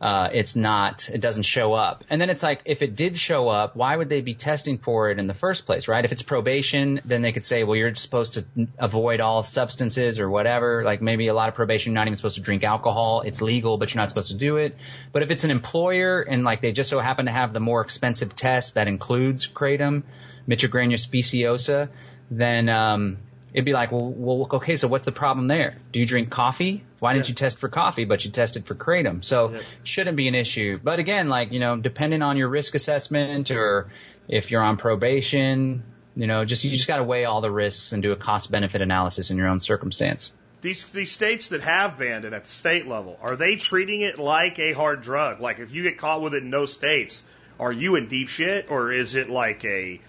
uh, 0.00 0.28
it's 0.32 0.54
not, 0.54 1.08
it 1.08 1.20
doesn't 1.20 1.44
show 1.44 1.72
up. 1.72 2.04
And 2.10 2.20
then 2.20 2.28
it's 2.28 2.42
like, 2.42 2.60
if 2.66 2.82
it 2.82 2.96
did 2.96 3.16
show 3.16 3.48
up, 3.48 3.76
why 3.76 3.96
would 3.96 4.08
they 4.08 4.20
be 4.20 4.34
testing 4.34 4.78
for 4.78 5.10
it 5.10 5.18
in 5.18 5.26
the 5.26 5.34
first 5.34 5.64
place, 5.64 5.88
right? 5.88 6.04
If 6.04 6.12
it's 6.12 6.22
probation, 6.22 7.00
then 7.04 7.22
they 7.22 7.32
could 7.32 7.46
say, 7.46 7.64
well, 7.64 7.76
you're 7.76 7.94
supposed 7.94 8.34
to 8.34 8.44
avoid 8.78 9.20
all 9.20 9.42
substances 9.42 10.20
or 10.20 10.28
whatever. 10.28 10.84
Like 10.84 11.00
maybe 11.00 11.28
a 11.28 11.34
lot 11.34 11.48
of 11.48 11.54
probation, 11.54 11.92
you're 11.92 12.00
not 12.00 12.08
even 12.08 12.16
supposed 12.16 12.36
to 12.36 12.42
drink 12.42 12.62
alcohol. 12.62 13.22
It's 13.22 13.40
legal, 13.40 13.78
but 13.78 13.94
you're 13.94 14.02
not 14.02 14.10
supposed 14.10 14.30
to 14.30 14.36
do 14.36 14.58
it. 14.58 14.76
But 15.12 15.22
if 15.22 15.30
it's 15.30 15.44
an 15.44 15.50
employer 15.50 16.20
and 16.20 16.44
like 16.44 16.60
they 16.60 16.72
just 16.72 16.90
so 16.90 17.00
happen 17.00 17.24
to 17.24 17.32
have 17.32 17.54
the 17.54 17.60
more 17.60 17.80
expensive 17.80 18.36
test 18.36 18.74
that 18.74 18.88
includes 18.88 19.46
kratom, 19.48 20.02
mitragyna 20.46 20.98
speciosa, 20.98 21.88
then, 22.30 22.68
um, 22.68 23.18
it'd 23.52 23.64
be 23.64 23.72
like, 23.72 23.92
well, 23.92 24.10
well, 24.10 24.48
okay, 24.54 24.76
so 24.76 24.88
what's 24.88 25.04
the 25.04 25.12
problem 25.12 25.46
there? 25.46 25.78
Do 25.92 26.00
you 26.00 26.06
drink 26.06 26.30
coffee? 26.30 26.84
Why 26.98 27.14
didn't 27.14 27.28
you 27.28 27.34
test 27.34 27.58
for 27.58 27.68
coffee, 27.68 28.04
but 28.04 28.24
you 28.24 28.30
tested 28.30 28.66
for 28.66 28.74
kratom? 28.74 29.24
So 29.24 29.52
yeah. 29.52 29.60
shouldn't 29.82 30.16
be 30.16 30.28
an 30.28 30.34
issue. 30.34 30.78
But 30.82 30.98
again, 30.98 31.28
like, 31.28 31.52
you 31.52 31.60
know, 31.60 31.76
depending 31.76 32.22
on 32.22 32.36
your 32.36 32.48
risk 32.48 32.74
assessment 32.74 33.50
or 33.50 33.90
if 34.28 34.50
you're 34.50 34.62
on 34.62 34.76
probation, 34.76 35.84
you 36.14 36.26
know, 36.26 36.44
just, 36.44 36.64
you 36.64 36.70
just 36.70 36.88
got 36.88 36.96
to 36.96 37.04
weigh 37.04 37.24
all 37.24 37.40
the 37.40 37.50
risks 37.50 37.92
and 37.92 38.02
do 38.02 38.12
a 38.12 38.16
cost 38.16 38.50
benefit 38.50 38.82
analysis 38.82 39.30
in 39.30 39.36
your 39.36 39.48
own 39.48 39.60
circumstance. 39.60 40.32
These, 40.62 40.86
these 40.86 41.12
states 41.12 41.48
that 41.48 41.62
have 41.62 41.98
banned 41.98 42.24
it 42.24 42.32
at 42.32 42.44
the 42.44 42.50
state 42.50 42.86
level, 42.86 43.18
are 43.22 43.36
they 43.36 43.56
treating 43.56 44.00
it 44.00 44.18
like 44.18 44.58
a 44.58 44.72
hard 44.72 45.02
drug? 45.02 45.40
Like 45.40 45.60
if 45.60 45.70
you 45.70 45.82
get 45.82 45.98
caught 45.98 46.22
with 46.22 46.34
it 46.34 46.42
in 46.42 46.50
those 46.50 46.72
states, 46.72 47.22
are 47.60 47.72
you 47.72 47.96
in 47.96 48.08
deep 48.08 48.28
shit 48.28 48.70
or 48.70 48.92
is 48.92 49.14
it 49.14 49.30
like 49.30 49.64
a, 49.64 50.00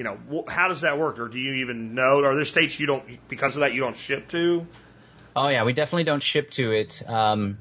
you 0.00 0.04
know, 0.04 0.46
how 0.48 0.68
does 0.68 0.80
that 0.80 0.98
work? 0.98 1.18
Or 1.18 1.28
do 1.28 1.38
you 1.38 1.56
even 1.56 1.94
know? 1.94 2.24
Are 2.24 2.34
there 2.34 2.46
states 2.46 2.80
you 2.80 2.86
don't, 2.86 3.04
because 3.28 3.56
of 3.56 3.60
that, 3.60 3.74
you 3.74 3.82
don't 3.82 3.94
ship 3.94 4.28
to? 4.28 4.66
Oh 5.36 5.48
yeah, 5.48 5.64
we 5.64 5.74
definitely 5.74 6.04
don't 6.04 6.22
ship 6.22 6.50
to 6.52 6.72
it. 6.72 7.02
Um, 7.06 7.58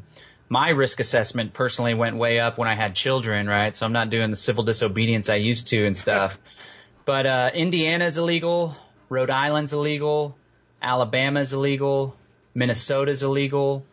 my 0.47 0.69
risk 0.69 1.01
assessment 1.01 1.53
personally 1.53 1.95
went 1.95 2.15
way 2.15 2.39
up 2.39 2.57
when 2.57 2.69
I 2.69 2.75
had 2.75 2.95
children, 2.95 3.45
right? 3.45 3.75
So 3.75 3.85
I'm 3.85 3.91
not 3.91 4.09
doing 4.09 4.29
the 4.29 4.37
civil 4.37 4.63
disobedience 4.63 5.27
I 5.27 5.35
used 5.35 5.67
to 5.67 5.85
and 5.85 5.97
stuff. 5.97 6.39
but 7.05 7.25
uh, 7.25 7.49
Indiana's 7.53 8.17
illegal, 8.17 8.73
Rhode 9.09 9.31
Island's 9.31 9.73
illegal, 9.73 10.37
Alabama's 10.81 11.51
illegal, 11.51 12.15
Minnesota's 12.53 13.21
illegal. 13.21 13.83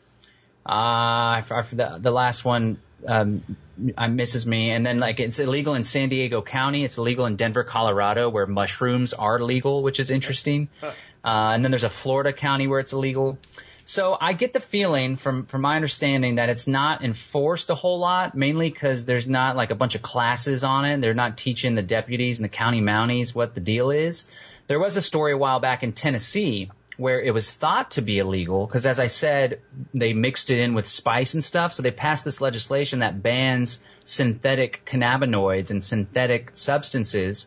Uh, 0.64 1.42
the, 1.72 1.98
the 2.00 2.12
last 2.12 2.44
one 2.44 2.78
um, 3.06 3.42
misses 3.76 4.46
me. 4.46 4.70
And 4.70 4.84
then 4.84 4.98
like 4.98 5.20
it's 5.20 5.38
illegal 5.38 5.74
in 5.74 5.84
San 5.84 6.08
Diego 6.08 6.42
County. 6.42 6.84
It's 6.84 6.98
illegal 6.98 7.26
in 7.26 7.36
Denver, 7.36 7.64
Colorado, 7.64 8.28
where 8.28 8.46
mushrooms 8.46 9.12
are 9.12 9.40
legal, 9.40 9.82
which 9.82 10.00
is 10.00 10.10
interesting. 10.10 10.68
Uh, 11.24 11.54
and 11.54 11.64
then 11.64 11.72
there's 11.72 11.82
a 11.82 11.90
Florida 11.90 12.32
county 12.32 12.68
where 12.68 12.78
it's 12.78 12.92
illegal. 12.92 13.36
So 13.84 14.16
I 14.20 14.32
get 14.32 14.52
the 14.52 14.60
feeling 14.60 15.16
from 15.16 15.46
from 15.46 15.62
my 15.62 15.74
understanding 15.74 16.36
that 16.36 16.48
it's 16.48 16.68
not 16.68 17.02
enforced 17.02 17.68
a 17.68 17.74
whole 17.74 17.98
lot, 17.98 18.36
mainly 18.36 18.70
because 18.70 19.06
there's 19.06 19.26
not 19.26 19.56
like 19.56 19.72
a 19.72 19.74
bunch 19.74 19.96
of 19.96 20.02
classes 20.02 20.62
on 20.62 20.84
it. 20.84 21.00
They're 21.00 21.14
not 21.14 21.36
teaching 21.36 21.74
the 21.74 21.82
deputies 21.82 22.38
and 22.38 22.44
the 22.44 22.48
county 22.48 22.80
mounties 22.80 23.34
what 23.34 23.54
the 23.54 23.60
deal 23.60 23.90
is. 23.90 24.24
There 24.68 24.78
was 24.78 24.96
a 24.96 25.02
story 25.02 25.32
a 25.32 25.36
while 25.36 25.58
back 25.58 25.82
in 25.82 25.92
Tennessee 25.92 26.70
where 26.96 27.20
it 27.20 27.32
was 27.32 27.52
thought 27.52 27.92
to 27.92 28.02
be 28.02 28.18
illegal 28.18 28.66
because 28.66 28.86
as 28.86 28.98
I 28.98 29.08
said, 29.08 29.60
they 29.92 30.12
mixed 30.12 30.50
it 30.50 30.58
in 30.58 30.74
with 30.74 30.86
spice 30.86 31.34
and 31.34 31.44
stuff. 31.44 31.72
So 31.72 31.82
they 31.82 31.90
passed 31.90 32.24
this 32.24 32.40
legislation 32.40 33.00
that 33.00 33.22
bans 33.22 33.78
synthetic 34.04 34.86
cannabinoids 34.86 35.70
and 35.70 35.84
synthetic 35.84 36.52
substances. 36.54 37.46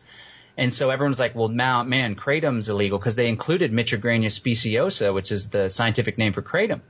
And 0.56 0.74
so 0.74 0.90
everyone's 0.90 1.18
like, 1.18 1.34
well, 1.34 1.48
now, 1.48 1.82
man, 1.82 2.14
kratom's 2.14 2.68
illegal 2.68 2.98
because 2.98 3.16
they 3.16 3.28
included 3.28 3.72
Mitragyna 3.72 4.26
speciosa, 4.26 5.12
which 5.12 5.32
is 5.32 5.48
the 5.48 5.68
scientific 5.68 6.18
name 6.18 6.32
for 6.32 6.42
kratom. 6.42 6.80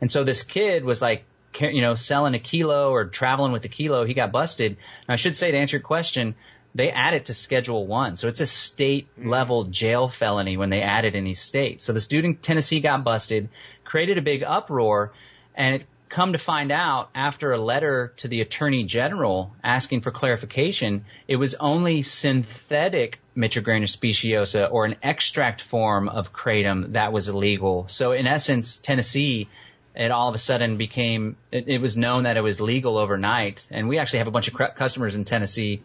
And 0.00 0.10
so 0.10 0.24
this 0.24 0.42
kid 0.42 0.84
was 0.84 1.00
like, 1.00 1.24
you 1.58 1.80
know, 1.80 1.94
selling 1.94 2.34
a 2.34 2.38
kilo 2.38 2.90
or 2.90 3.06
traveling 3.06 3.52
with 3.52 3.64
a 3.64 3.68
kilo. 3.68 4.04
He 4.04 4.14
got 4.14 4.32
busted. 4.32 4.72
And 4.72 5.12
I 5.12 5.16
should 5.16 5.36
say 5.36 5.50
to 5.50 5.56
answer 5.56 5.78
your 5.78 5.82
question, 5.82 6.34
they 6.74 6.90
add 6.90 7.14
it 7.14 7.26
to 7.26 7.34
Schedule 7.34 7.86
One, 7.86 8.16
so 8.16 8.28
it's 8.28 8.40
a 8.40 8.46
state 8.46 9.08
level 9.18 9.64
mm-hmm. 9.64 9.72
jail 9.72 10.08
felony 10.08 10.56
when 10.56 10.70
they 10.70 10.82
add 10.82 11.04
it 11.04 11.14
in 11.14 11.24
these 11.24 11.40
states. 11.40 11.84
So 11.84 11.92
this 11.92 12.06
dude 12.06 12.24
in 12.24 12.36
Tennessee 12.36 12.80
got 12.80 13.04
busted, 13.04 13.48
created 13.84 14.18
a 14.18 14.22
big 14.22 14.42
uproar, 14.42 15.12
and 15.54 15.76
it 15.76 15.86
come 16.10 16.32
to 16.32 16.38
find 16.38 16.72
out 16.72 17.08
after 17.14 17.52
a 17.52 17.58
letter 17.58 18.12
to 18.16 18.28
the 18.28 18.40
attorney 18.40 18.84
general 18.84 19.54
asking 19.62 20.00
for 20.00 20.10
clarification, 20.10 21.04
it 21.28 21.36
was 21.36 21.54
only 21.54 22.02
synthetic 22.02 23.20
Mitragyna 23.36 23.88
speciosa 23.88 24.68
or 24.70 24.84
an 24.84 24.96
extract 25.02 25.62
form 25.62 26.08
of 26.08 26.32
kratom 26.32 26.92
that 26.92 27.12
was 27.12 27.28
illegal. 27.28 27.86
So 27.88 28.12
in 28.12 28.26
essence, 28.26 28.78
Tennessee 28.78 29.48
it 29.94 30.10
all 30.10 30.28
of 30.28 30.34
a 30.34 30.38
sudden 30.38 30.76
became 30.76 31.36
it, 31.50 31.68
it, 31.68 31.78
was 31.78 31.96
known 31.96 32.22
that 32.24 32.36
it 32.36 32.40
was 32.40 32.60
legal 32.60 32.96
overnight. 32.96 33.66
And 33.70 33.88
we 33.88 33.98
actually 33.98 34.20
have 34.20 34.28
a 34.28 34.30
bunch 34.30 34.48
of 34.48 34.54
customers 34.76 35.16
in 35.16 35.24
Tennessee. 35.24 35.82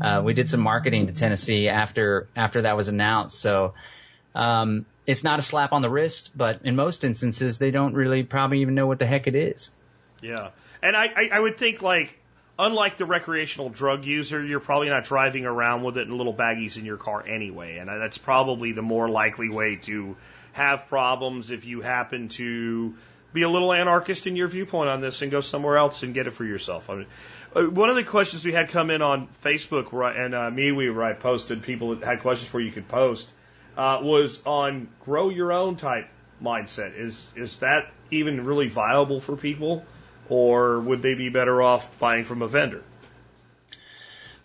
Uh, 0.00 0.22
we 0.24 0.32
did 0.32 0.48
some 0.48 0.60
marketing 0.60 1.08
to 1.08 1.12
Tennessee 1.12 1.68
after 1.68 2.28
after 2.36 2.62
that 2.62 2.76
was 2.76 2.88
announced. 2.88 3.38
So 3.38 3.74
um, 4.34 4.86
it's 5.06 5.24
not 5.24 5.38
a 5.38 5.42
slap 5.42 5.72
on 5.72 5.82
the 5.82 5.90
wrist 5.90 6.30
but 6.36 6.60
in 6.64 6.76
most 6.76 7.04
instances 7.04 7.58
they 7.58 7.70
don't 7.70 7.94
really 7.94 8.22
probably 8.22 8.60
even 8.60 8.74
know 8.74 8.86
what 8.86 8.98
the 8.98 9.06
heck 9.06 9.26
it 9.26 9.34
is. 9.34 9.70
Yeah. 10.20 10.50
And 10.82 10.96
I, 10.96 11.06
I, 11.06 11.28
I 11.32 11.40
would 11.40 11.58
think 11.58 11.82
like 11.82 12.16
unlike 12.60 12.96
the 12.96 13.06
recreational 13.06 13.70
drug 13.70 14.04
user 14.04 14.44
you're 14.44 14.60
probably 14.60 14.88
not 14.88 15.04
driving 15.04 15.46
around 15.46 15.82
with 15.82 15.96
it 15.96 16.06
in 16.06 16.16
little 16.16 16.34
baggies 16.34 16.76
in 16.76 16.84
your 16.84 16.96
car 16.96 17.26
anyway. 17.26 17.78
And 17.78 17.88
that's 17.88 18.18
probably 18.18 18.72
the 18.72 18.82
more 18.82 19.08
likely 19.08 19.48
way 19.48 19.76
to 19.82 20.16
have 20.52 20.86
problems 20.88 21.50
if 21.50 21.64
you 21.64 21.80
happen 21.80 22.28
to 22.28 22.94
be 23.32 23.42
a 23.42 23.48
little 23.48 23.72
anarchist 23.72 24.26
in 24.26 24.36
your 24.36 24.48
viewpoint 24.48 24.88
on 24.88 25.00
this 25.00 25.22
and 25.22 25.30
go 25.30 25.40
somewhere 25.40 25.76
else 25.76 26.02
and 26.02 26.14
get 26.14 26.26
it 26.26 26.32
for 26.32 26.44
yourself. 26.44 26.88
I 26.88 26.94
mean, 26.94 27.06
uh, 27.54 27.64
one 27.64 27.90
of 27.90 27.96
the 27.96 28.04
questions 28.04 28.44
we 28.44 28.52
had 28.52 28.70
come 28.70 28.90
in 28.90 29.02
on 29.02 29.28
Facebook 29.28 29.92
and 30.16 30.34
uh, 30.34 30.50
me, 30.50 30.72
we 30.72 30.90
posted 31.20 31.62
people 31.62 31.94
that 31.94 32.04
had 32.04 32.20
questions 32.20 32.48
for 32.48 32.60
you 32.60 32.72
could 32.72 32.88
post 32.88 33.32
uh, 33.76 34.00
was 34.02 34.40
on 34.44 34.88
grow 35.04 35.28
your 35.28 35.52
own 35.52 35.76
type 35.76 36.08
mindset. 36.42 36.98
Is 36.98 37.28
is 37.36 37.58
that 37.58 37.90
even 38.10 38.44
really 38.44 38.68
viable 38.68 39.20
for 39.20 39.36
people, 39.36 39.84
or 40.28 40.80
would 40.80 41.02
they 41.02 41.14
be 41.14 41.28
better 41.28 41.62
off 41.62 41.98
buying 41.98 42.24
from 42.24 42.42
a 42.42 42.48
vendor? 42.48 42.82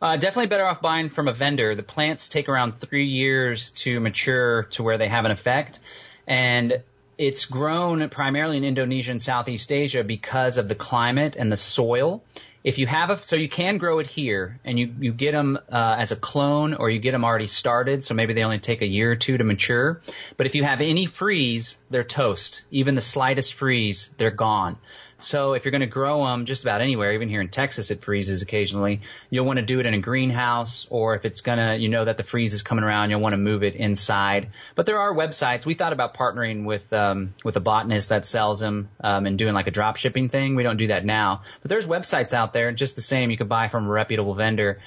Uh, 0.01 0.17
definitely 0.17 0.47
better 0.47 0.65
off 0.65 0.81
buying 0.81 1.09
from 1.09 1.29
a 1.29 1.33
vendor. 1.33 1.75
The 1.75 1.83
plants 1.83 2.27
take 2.27 2.49
around 2.49 2.73
three 2.73 3.07
years 3.07 3.71
to 3.71 4.01
mature 4.01 4.63
to 4.71 4.83
where 4.83 4.97
they 4.97 5.07
have 5.07 5.23
an 5.23 5.31
effect. 5.31 5.79
And 6.27 6.83
it's 7.17 7.45
grown 7.45 8.09
primarily 8.09 8.57
in 8.57 8.63
Indonesia 8.63 9.11
and 9.11 9.21
Southeast 9.21 9.71
Asia 9.71 10.03
because 10.03 10.57
of 10.57 10.67
the 10.67 10.75
climate 10.75 11.35
and 11.37 11.51
the 11.51 11.57
soil. 11.57 12.23
If 12.63 12.77
you 12.77 12.87
have 12.87 13.09
a, 13.09 13.17
so 13.17 13.35
you 13.35 13.49
can 13.49 13.77
grow 13.77 13.99
it 13.99 14.07
here 14.07 14.59
and 14.63 14.79
you, 14.79 14.93
you 14.99 15.11
get 15.11 15.33
them, 15.33 15.59
uh, 15.69 15.95
as 15.99 16.13
a 16.13 16.15
clone 16.15 16.73
or 16.73 16.89
you 16.89 16.99
get 16.99 17.11
them 17.11 17.25
already 17.25 17.47
started. 17.47 18.05
So 18.05 18.13
maybe 18.13 18.33
they 18.33 18.43
only 18.43 18.59
take 18.59 18.81
a 18.81 18.87
year 18.87 19.11
or 19.11 19.15
two 19.17 19.37
to 19.37 19.43
mature. 19.43 20.01
But 20.37 20.45
if 20.45 20.55
you 20.55 20.63
have 20.63 20.79
any 20.79 21.05
freeze, 21.05 21.77
they're 21.89 22.05
toast. 22.05 22.63
Even 22.71 22.95
the 22.95 23.01
slightest 23.01 23.55
freeze, 23.55 24.09
they're 24.17 24.31
gone. 24.31 24.77
So 25.17 25.53
if 25.53 25.63
you're 25.63 25.71
going 25.71 25.81
to 25.81 25.87
grow 25.87 26.25
them 26.25 26.45
just 26.45 26.63
about 26.63 26.81
anywhere, 26.81 27.13
even 27.13 27.29
here 27.29 27.41
in 27.41 27.49
Texas, 27.49 27.91
it 27.91 28.03
freezes 28.03 28.41
occasionally. 28.41 29.01
You'll 29.29 29.45
want 29.45 29.57
to 29.57 29.65
do 29.65 29.79
it 29.79 29.85
in 29.85 29.93
a 29.93 29.99
greenhouse, 29.99 30.87
or 30.89 31.15
if 31.15 31.25
it's 31.25 31.41
gonna, 31.41 31.75
you 31.75 31.89
know 31.89 32.05
that 32.05 32.17
the 32.17 32.23
freeze 32.23 32.53
is 32.53 32.61
coming 32.61 32.83
around, 32.83 33.09
you'll 33.09 33.21
want 33.21 33.33
to 33.33 33.37
move 33.37 33.63
it 33.63 33.75
inside. 33.75 34.49
But 34.75 34.85
there 34.85 34.99
are 34.99 35.13
websites. 35.13 35.65
We 35.65 35.75
thought 35.75 35.93
about 35.93 36.15
partnering 36.15 36.65
with 36.65 36.91
um, 36.91 37.33
with 37.43 37.55
a 37.55 37.59
botanist 37.59 38.09
that 38.09 38.25
sells 38.25 38.59
them 38.59 38.89
um, 39.03 39.25
and 39.25 39.37
doing 39.37 39.53
like 39.53 39.67
a 39.67 39.71
drop 39.71 39.97
shipping 39.97 40.29
thing. 40.29 40.55
We 40.55 40.63
don't 40.63 40.77
do 40.77 40.87
that 40.87 41.05
now, 41.05 41.43
but 41.61 41.69
there's 41.69 41.87
websites 41.87 42.33
out 42.33 42.53
there, 42.53 42.71
just 42.71 42.95
the 42.95 43.01
same. 43.01 43.31
You 43.31 43.37
could 43.37 43.49
buy 43.49 43.69
from 43.69 43.85
a 43.85 43.89
reputable 43.89 44.35
vendor. 44.35 44.79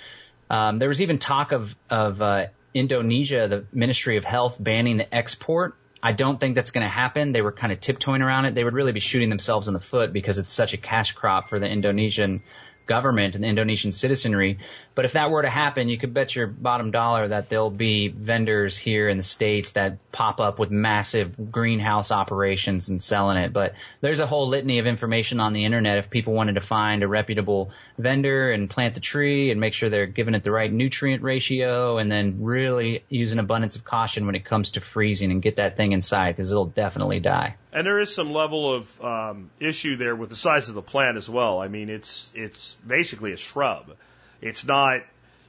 Um, 0.51 0.79
there 0.79 0.89
was 0.89 1.01
even 1.01 1.19
talk 1.19 1.53
of 1.53 1.75
of 1.89 2.21
uh, 2.21 2.47
Indonesia, 2.75 3.49
the 3.49 3.65
Ministry 3.73 4.17
of 4.17 4.25
Health 4.25 4.57
banning 4.61 4.99
the 4.99 5.15
export 5.15 5.75
I 6.03 6.13
don't 6.13 6.39
think 6.39 6.55
that's 6.55 6.71
going 6.71 6.85
to 6.85 6.91
happen. 6.91 7.33
They 7.33 7.43
were 7.43 7.53
kind 7.53 7.73
of 7.73 7.81
tiptoeing 7.81 8.23
around 8.23 8.45
it. 8.45 8.55
They 8.55 8.65
would 8.65 8.75
really 8.75 8.93
be 8.93 9.01
shooting 9.01 9.29
themselves 9.29 9.69
in 9.69 9.75
the 9.75 9.81
foot 9.81 10.13
because 10.13 10.39
it's 10.39 10.53
such 10.53 10.75
a 10.75 10.77
cash 10.77 11.13
crop 11.13 11.49
for 11.49 11.59
the 11.59 11.67
Indonesian 11.67 12.43
government 12.87 13.35
and 13.35 13.45
the 13.45 13.49
Indonesian 13.49 13.93
citizenry. 13.93 14.59
But 14.95 15.05
if 15.05 15.13
that 15.13 15.31
were 15.31 15.43
to 15.43 15.51
happen, 15.51 15.89
you 15.89 15.99
could 15.99 16.15
bet 16.15 16.35
your 16.35 16.47
bottom 16.47 16.91
dollar 16.91 17.29
that 17.29 17.49
there'll 17.49 17.71
be 17.71 18.09
vendors 18.09 18.77
here 18.77 19.09
in 19.09 19.17
the 19.17 19.23
States 19.23 19.73
that 19.73 19.99
pop 20.13 20.41
up 20.41 20.59
with 20.59 20.71
massive 20.71 21.51
greenhouse 21.51 22.11
operations 22.11 22.89
and 22.89 23.03
selling 23.03 23.37
it. 23.37 23.53
But 23.53 23.75
there's 24.01 24.21
a 24.21 24.27
whole 24.27 24.49
litany 24.49 24.79
of 24.79 24.87
information 24.87 25.41
on 25.41 25.53
the 25.53 25.65
internet 25.65 25.99
if 25.99 26.11
people 26.11 26.33
wanted 26.33 26.55
to 26.55 26.61
find 26.61 27.03
a 27.03 27.09
reputable 27.09 27.71
vendor 27.99 28.51
and 28.51 28.71
plant 28.71 28.95
the 28.95 29.01
tree 29.01 29.51
and 29.51 29.61
make 29.61 29.75
sure 29.75 29.91
they're 29.91 30.07
giving 30.07 30.35
it 30.35 30.45
the 30.45 30.51
right 30.51 30.73
nutrient 30.73 31.23
ratio 31.23 31.99
and 31.99 32.11
then 32.11 32.43
really 32.43 33.05
use 33.09 33.33
an 33.33 33.39
abundance 33.39 33.77
of 33.77 33.85
caution 33.85 34.27
when 34.27 34.35
it 34.35 34.45
comes 34.45 34.73
to 34.73 34.81
freezing 34.81 35.31
and 35.31 35.43
get 35.43 35.57
that 35.57 35.77
thing 35.77 35.93
inside 35.93 36.37
because 36.37 36.51
it'll 36.51 36.67
definitely 36.67 37.21
die. 37.21 37.57
And 37.77 37.87
there 37.87 38.01
is 38.01 38.15
some 38.15 38.33
level 38.33 38.73
of 38.73 39.05
um, 39.05 39.51
issue 39.61 39.97
there 39.97 40.17
with 40.17 40.31
the 40.31 40.37
size 40.37 40.71
of 40.71 40.75
the 40.75 40.81
plant 40.81 41.19
as 41.19 41.29
well. 41.29 41.61
I 41.61 41.69
mean, 41.69 41.91
it's 41.91 42.33
it's 42.35 42.75
basically 42.87 43.33
a 43.33 43.37
shrub. 43.37 43.97
It's 44.41 44.65
not, 44.65 45.03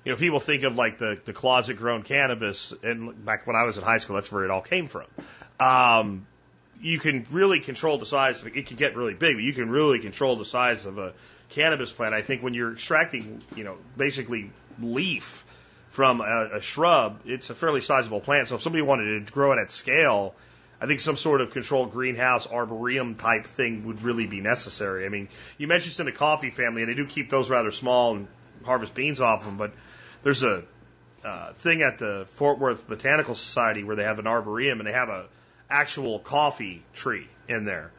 you 0.04 0.12
know, 0.12 0.18
people 0.18 0.42
think 0.42 0.64
of 0.64 0.76
like 0.76 0.98
the 0.98 1.18
the 1.24 1.32
closet 1.32 1.78
grown 1.78 2.04
cannabis, 2.04 2.74
and 2.84 3.24
back 3.26 3.48
when 3.48 3.56
I 3.56 3.64
was 3.64 3.78
in 3.78 3.86
high 3.86 4.00
school, 4.00 4.18
that's 4.18 4.30
where 4.30 4.44
it 4.44 4.52
all 4.52 4.62
came 4.62 4.88
from. 4.88 5.06
Um, 5.58 6.28
you 6.82 7.00
can 7.00 7.26
really 7.32 7.62
control 7.62 7.98
the 7.98 8.06
size 8.06 8.42
of 8.42 8.48
it. 8.48 8.66
Can 8.66 8.76
get 8.76 8.98
really 8.98 9.14
big, 9.14 9.36
but 9.36 9.44
you 9.44 9.54
can 9.54 9.70
really 9.70 10.00
control 10.00 10.36
the 10.36 10.44
size 10.44 10.86
of 10.86 10.98
a 10.98 11.14
cannabis 11.52 11.94
plant. 11.94 12.14
I 12.14 12.24
think 12.24 12.44
when 12.44 12.54
you're 12.54 12.74
extracting, 12.74 13.42
you 13.56 13.64
know, 13.64 13.78
basically 13.96 14.52
leaf 14.82 15.46
from 15.92 16.20
a, 16.20 16.58
a 16.58 16.62
shrub, 16.62 17.22
it's 17.24 17.50
a 17.52 17.56
fairly 17.56 17.80
sizable 17.80 18.20
plant. 18.20 18.50
So 18.50 18.56
if 18.56 18.62
somebody 18.62 18.82
wanted 18.82 19.28
to 19.28 19.32
grow 19.32 19.54
it 19.54 19.60
at 19.60 19.72
scale, 19.72 20.36
I 20.80 20.86
think 20.86 21.00
some 21.00 21.16
sort 21.16 21.42
of 21.42 21.52
controlled 21.52 21.92
greenhouse 21.92 22.48
arboretum 22.48 23.16
type 23.16 23.46
thing 23.46 23.86
would 23.88 24.04
really 24.04 24.28
be 24.28 24.42
necessary. 24.42 25.06
I 25.06 25.10
mean, 25.10 25.28
you 25.58 25.68
mentioned 25.68 25.92
it's 25.92 26.00
in 26.00 26.06
the 26.06 26.12
coffee 26.12 26.52
family, 26.52 26.84
and 26.84 26.92
they 26.92 26.96
do 26.96 27.08
keep 27.08 27.30
those 27.30 27.50
rather 27.50 27.72
small 27.72 28.16
and 28.16 28.28
harvest 28.64 28.94
beans 28.94 29.22
off 29.22 29.44
them, 29.44 29.58
but 29.58 29.74
there's 30.24 30.44
a 30.44 30.64
uh, 31.24 31.54
thing 31.54 31.82
at 31.82 31.98
the 31.98 32.26
Fort 32.28 32.60
Worth 32.60 32.88
Botanical 32.88 33.34
Society 33.34 33.84
where 33.84 33.96
they 33.96 34.04
have 34.04 34.20
an 34.20 34.28
arboretum 34.28 34.80
and 34.80 34.88
they 34.88 34.94
have 34.94 35.10
a 35.10 35.26
actual 35.70 36.20
coffee 36.20 36.84
tree 36.94 37.28
in 37.48 37.66
there. 37.66 37.92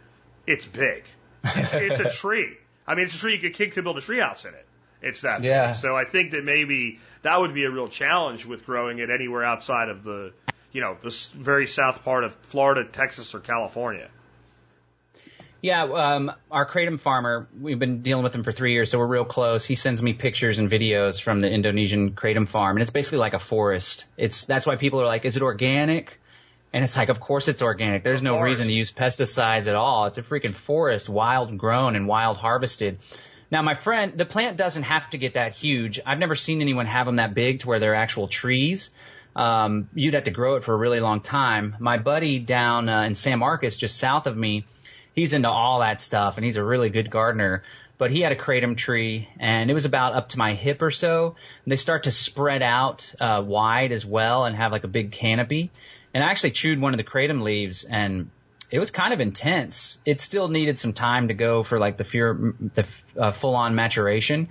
It's 0.46 0.66
big. 0.66 1.04
It's, 1.44 2.00
a 2.00 2.10
tree. 2.16 2.56
I 2.86 2.94
mean, 2.94 3.04
it's 3.04 3.14
a 3.14 3.18
tree. 3.18 3.34
You 3.34 3.40
could, 3.40 3.54
kid 3.54 3.72
could 3.72 3.84
build 3.84 3.98
a 3.98 4.00
tree 4.00 4.18
house 4.18 4.44
in 4.44 4.54
it. 4.54 4.66
It's 5.02 5.22
that 5.22 5.42
yeah. 5.42 5.68
big. 5.68 5.76
So 5.76 5.96
I 5.96 6.04
think 6.04 6.30
that 6.30 6.44
maybe 6.44 7.00
that 7.22 7.38
would 7.38 7.54
be 7.54 7.64
a 7.64 7.70
real 7.70 7.88
challenge 7.88 8.46
with 8.46 8.64
growing 8.64 8.98
it 8.98 9.10
anywhere 9.10 9.44
outside 9.44 9.88
of 9.88 10.02
the 10.02 10.32
you 10.72 10.80
know, 10.80 10.96
the 11.00 11.28
very 11.34 11.66
south 11.66 12.04
part 12.04 12.24
of 12.24 12.34
Florida, 12.42 12.84
Texas, 12.84 13.34
or 13.34 13.40
California. 13.40 14.08
Yeah, 15.60 15.82
um, 15.82 16.32
our 16.52 16.68
kratom 16.70 17.00
farmer, 17.00 17.48
we've 17.60 17.80
been 17.80 18.02
dealing 18.02 18.22
with 18.22 18.32
him 18.32 18.44
for 18.44 18.52
three 18.52 18.74
years, 18.74 18.92
so 18.92 18.98
we're 18.98 19.06
real 19.06 19.24
close. 19.24 19.64
He 19.64 19.74
sends 19.74 20.00
me 20.00 20.12
pictures 20.12 20.60
and 20.60 20.70
videos 20.70 21.20
from 21.20 21.40
the 21.40 21.50
Indonesian 21.50 22.12
kratom 22.12 22.46
farm, 22.46 22.76
and 22.76 22.82
it's 22.82 22.92
basically 22.92 23.18
like 23.18 23.34
a 23.34 23.40
forest. 23.40 24.06
It's 24.16 24.44
that's 24.44 24.66
why 24.66 24.76
people 24.76 25.00
are 25.00 25.06
like, 25.06 25.24
"Is 25.24 25.36
it 25.36 25.42
organic?" 25.42 26.20
And 26.72 26.84
it's 26.84 26.96
like, 26.96 27.08
of 27.08 27.18
course 27.18 27.48
it's 27.48 27.62
organic. 27.62 28.04
There's 28.04 28.22
no 28.22 28.38
reason 28.40 28.66
to 28.66 28.72
use 28.72 28.92
pesticides 28.92 29.68
at 29.68 29.74
all. 29.74 30.06
It's 30.06 30.18
a 30.18 30.22
freaking 30.22 30.52
forest, 30.52 31.08
wild 31.08 31.56
grown 31.56 31.96
and 31.96 32.06
wild 32.06 32.36
harvested. 32.36 32.98
Now, 33.50 33.62
my 33.62 33.72
friend, 33.72 34.12
the 34.16 34.26
plant 34.26 34.58
doesn't 34.58 34.82
have 34.82 35.08
to 35.10 35.18
get 35.18 35.34
that 35.34 35.54
huge. 35.54 35.98
I've 36.04 36.18
never 36.18 36.34
seen 36.34 36.60
anyone 36.60 36.84
have 36.84 37.06
them 37.06 37.16
that 37.16 37.32
big 37.32 37.60
to 37.60 37.68
where 37.68 37.80
they're 37.80 37.94
actual 37.94 38.28
trees 38.28 38.90
um, 39.38 39.88
you'd 39.94 40.14
have 40.14 40.24
to 40.24 40.32
grow 40.32 40.56
it 40.56 40.64
for 40.64 40.74
a 40.74 40.76
really 40.76 40.98
long 40.98 41.20
time. 41.20 41.76
My 41.78 41.96
buddy 41.96 42.40
down 42.40 42.88
uh, 42.88 43.02
in 43.02 43.14
San 43.14 43.38
Marcos, 43.38 43.76
just 43.76 43.96
south 43.96 44.26
of 44.26 44.36
me, 44.36 44.66
he's 45.14 45.32
into 45.32 45.48
all 45.48 45.78
that 45.78 46.00
stuff, 46.00 46.36
and 46.36 46.44
he's 46.44 46.56
a 46.56 46.64
really 46.64 46.90
good 46.90 47.08
gardener. 47.08 47.62
But 47.98 48.10
he 48.10 48.20
had 48.20 48.32
a 48.32 48.36
kratom 48.36 48.76
tree, 48.76 49.28
and 49.38 49.70
it 49.70 49.74
was 49.74 49.84
about 49.84 50.14
up 50.14 50.30
to 50.30 50.38
my 50.38 50.54
hip 50.54 50.82
or 50.82 50.90
so. 50.90 51.36
And 51.64 51.70
they 51.70 51.76
start 51.76 52.04
to 52.04 52.10
spread 52.10 52.62
out 52.62 53.14
uh, 53.20 53.42
wide 53.46 53.92
as 53.92 54.04
well, 54.04 54.44
and 54.44 54.56
have 54.56 54.72
like 54.72 54.82
a 54.84 54.88
big 54.88 55.12
canopy. 55.12 55.70
And 56.12 56.24
I 56.24 56.30
actually 56.30 56.50
chewed 56.50 56.80
one 56.80 56.92
of 56.92 56.98
the 56.98 57.04
kratom 57.04 57.42
leaves, 57.42 57.84
and 57.84 58.30
it 58.72 58.80
was 58.80 58.90
kind 58.90 59.12
of 59.12 59.20
intense. 59.20 59.98
It 60.04 60.20
still 60.20 60.48
needed 60.48 60.80
some 60.80 60.92
time 60.92 61.28
to 61.28 61.34
go 61.34 61.62
for 61.62 61.78
like 61.78 61.96
the, 61.96 62.04
fear, 62.04 62.54
the 62.74 62.86
uh, 63.16 63.30
full 63.30 63.54
on 63.54 63.76
maturation, 63.76 64.48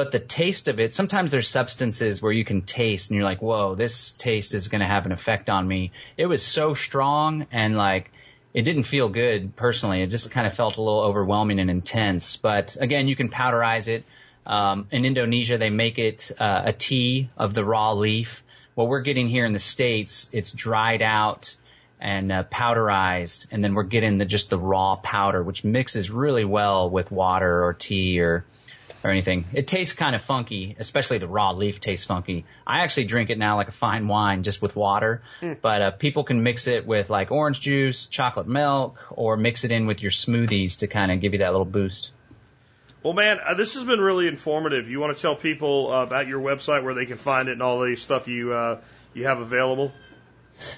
but 0.00 0.12
the 0.12 0.18
taste 0.18 0.68
of 0.68 0.80
it, 0.80 0.94
sometimes 0.94 1.30
there's 1.30 1.46
substances 1.46 2.22
where 2.22 2.32
you 2.32 2.42
can 2.42 2.62
taste 2.62 3.10
and 3.10 3.16
you're 3.18 3.24
like, 3.26 3.42
whoa, 3.42 3.74
this 3.74 4.12
taste 4.12 4.54
is 4.54 4.68
going 4.68 4.80
to 4.80 4.86
have 4.86 5.04
an 5.04 5.12
effect 5.12 5.50
on 5.50 5.68
me. 5.68 5.92
It 6.16 6.24
was 6.24 6.42
so 6.42 6.72
strong 6.72 7.46
and 7.52 7.76
like, 7.76 8.10
it 8.54 8.62
didn't 8.62 8.84
feel 8.84 9.10
good 9.10 9.54
personally. 9.56 10.00
It 10.00 10.06
just 10.06 10.30
kind 10.30 10.46
of 10.46 10.54
felt 10.54 10.78
a 10.78 10.80
little 10.80 11.00
overwhelming 11.00 11.60
and 11.60 11.68
intense. 11.68 12.38
But 12.38 12.78
again, 12.80 13.08
you 13.08 13.14
can 13.14 13.28
powderize 13.28 13.88
it. 13.88 14.04
Um, 14.46 14.86
in 14.90 15.04
Indonesia, 15.04 15.58
they 15.58 15.68
make 15.68 15.98
it 15.98 16.30
uh, 16.40 16.62
a 16.64 16.72
tea 16.72 17.28
of 17.36 17.52
the 17.52 17.62
raw 17.62 17.92
leaf. 17.92 18.42
What 18.76 18.88
we're 18.88 19.02
getting 19.02 19.28
here 19.28 19.44
in 19.44 19.52
the 19.52 19.58
States, 19.58 20.30
it's 20.32 20.50
dried 20.50 21.02
out 21.02 21.54
and 22.00 22.32
uh, 22.32 22.44
powderized, 22.44 23.48
and 23.50 23.62
then 23.62 23.74
we're 23.74 23.82
getting 23.82 24.16
the, 24.16 24.24
just 24.24 24.48
the 24.48 24.58
raw 24.58 24.96
powder, 24.96 25.42
which 25.42 25.62
mixes 25.62 26.10
really 26.10 26.46
well 26.46 26.88
with 26.88 27.10
water 27.12 27.64
or 27.64 27.74
tea 27.74 28.18
or 28.20 28.46
or 29.02 29.10
anything. 29.10 29.46
It 29.52 29.66
tastes 29.66 29.94
kind 29.94 30.14
of 30.14 30.22
funky, 30.22 30.76
especially 30.78 31.18
the 31.18 31.28
raw 31.28 31.52
leaf 31.52 31.80
tastes 31.80 32.04
funky. 32.04 32.44
I 32.66 32.80
actually 32.80 33.04
drink 33.04 33.30
it 33.30 33.38
now 33.38 33.56
like 33.56 33.68
a 33.68 33.72
fine 33.72 34.08
wine 34.08 34.42
just 34.42 34.60
with 34.60 34.76
water, 34.76 35.22
mm. 35.40 35.56
but 35.60 35.82
uh, 35.82 35.90
people 35.92 36.24
can 36.24 36.42
mix 36.42 36.66
it 36.66 36.86
with 36.86 37.10
like 37.10 37.30
orange 37.30 37.60
juice, 37.60 38.06
chocolate 38.06 38.46
milk, 38.46 38.98
or 39.10 39.36
mix 39.36 39.64
it 39.64 39.72
in 39.72 39.86
with 39.86 40.02
your 40.02 40.10
smoothies 40.10 40.78
to 40.78 40.86
kind 40.86 41.10
of 41.10 41.20
give 41.20 41.32
you 41.32 41.40
that 41.40 41.50
little 41.50 41.64
boost. 41.64 42.12
Well, 43.02 43.14
man, 43.14 43.38
uh, 43.42 43.54
this 43.54 43.74
has 43.74 43.84
been 43.84 44.00
really 44.00 44.28
informative. 44.28 44.88
You 44.88 45.00
want 45.00 45.16
to 45.16 45.22
tell 45.22 45.34
people 45.34 45.90
uh, 45.90 46.02
about 46.02 46.26
your 46.26 46.40
website 46.40 46.84
where 46.84 46.92
they 46.92 47.06
can 47.06 47.16
find 47.16 47.48
it 47.48 47.52
and 47.52 47.62
all 47.62 47.80
the 47.80 47.96
stuff 47.96 48.28
you 48.28 48.52
uh, 48.52 48.80
you 49.14 49.24
have 49.24 49.40
available? 49.40 49.90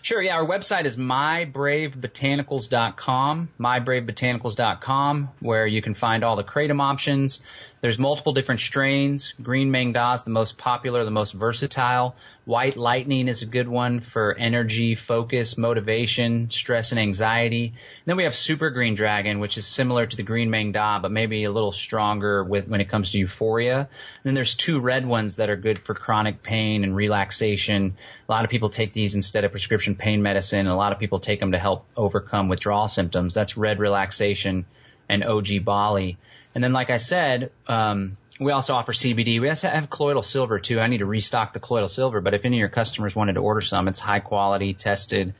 Sure, 0.02 0.22
yeah. 0.22 0.36
Our 0.36 0.46
website 0.46 0.84
is 0.84 0.96
mybravebotanicals.com, 0.96 3.48
mybravebotanicals.com, 3.58 5.30
where 5.40 5.66
you 5.66 5.82
can 5.82 5.94
find 5.94 6.22
all 6.22 6.36
the 6.36 6.44
kratom 6.44 6.80
options. 6.80 7.40
There's 7.82 7.98
multiple 7.98 8.32
different 8.32 8.60
strains. 8.60 9.34
Green 9.42 9.72
Maeng 9.72 9.92
Da 9.92 10.12
is 10.12 10.22
the 10.22 10.30
most 10.30 10.56
popular, 10.56 11.04
the 11.04 11.10
most 11.10 11.32
versatile. 11.32 12.14
White 12.44 12.76
Lightning 12.76 13.26
is 13.26 13.42
a 13.42 13.46
good 13.46 13.66
one 13.66 13.98
for 13.98 14.36
energy, 14.38 14.94
focus, 14.94 15.58
motivation, 15.58 16.48
stress, 16.48 16.92
and 16.92 17.00
anxiety. 17.00 17.66
And 17.66 17.74
then 18.06 18.16
we 18.16 18.22
have 18.22 18.36
Super 18.36 18.70
Green 18.70 18.94
Dragon, 18.94 19.40
which 19.40 19.58
is 19.58 19.66
similar 19.66 20.06
to 20.06 20.16
the 20.16 20.22
Green 20.22 20.48
Maeng 20.48 20.72
Da, 20.72 21.00
but 21.00 21.10
maybe 21.10 21.42
a 21.42 21.50
little 21.50 21.72
stronger 21.72 22.44
with, 22.44 22.68
when 22.68 22.80
it 22.80 22.88
comes 22.88 23.10
to 23.10 23.18
euphoria. 23.18 23.78
And 23.80 23.88
then 24.22 24.34
there's 24.34 24.54
two 24.54 24.78
red 24.78 25.04
ones 25.04 25.36
that 25.36 25.50
are 25.50 25.56
good 25.56 25.80
for 25.80 25.94
chronic 25.94 26.40
pain 26.40 26.84
and 26.84 26.94
relaxation. 26.94 27.96
A 28.28 28.32
lot 28.32 28.44
of 28.44 28.50
people 28.52 28.70
take 28.70 28.92
these 28.92 29.16
instead 29.16 29.42
of 29.42 29.50
prescription 29.50 29.96
pain 29.96 30.22
medicine. 30.22 30.68
A 30.68 30.76
lot 30.76 30.92
of 30.92 31.00
people 31.00 31.18
take 31.18 31.40
them 31.40 31.50
to 31.50 31.58
help 31.58 31.88
overcome 31.96 32.48
withdrawal 32.48 32.86
symptoms. 32.86 33.34
That's 33.34 33.56
red 33.56 33.80
relaxation 33.80 34.66
and 35.08 35.24
OG 35.24 35.64
Bali. 35.64 36.16
And 36.54 36.62
then, 36.62 36.72
like 36.72 36.90
I 36.90 36.98
said, 36.98 37.50
um, 37.66 38.16
we 38.40 38.52
also 38.52 38.74
offer 38.74 38.92
CBD. 38.92 39.40
We 39.40 39.48
also 39.48 39.68
have 39.68 39.88
colloidal 39.90 40.22
silver 40.22 40.58
too. 40.58 40.80
I 40.80 40.86
need 40.86 40.98
to 40.98 41.06
restock 41.06 41.52
the 41.52 41.60
colloidal 41.60 41.88
silver, 41.88 42.20
but 42.20 42.34
if 42.34 42.44
any 42.44 42.56
of 42.56 42.60
your 42.60 42.68
customers 42.68 43.14
wanted 43.14 43.34
to 43.34 43.40
order 43.40 43.60
some, 43.60 43.88
it's 43.88 44.00
high 44.00 44.20
quality, 44.20 44.74
tested. 44.74 45.34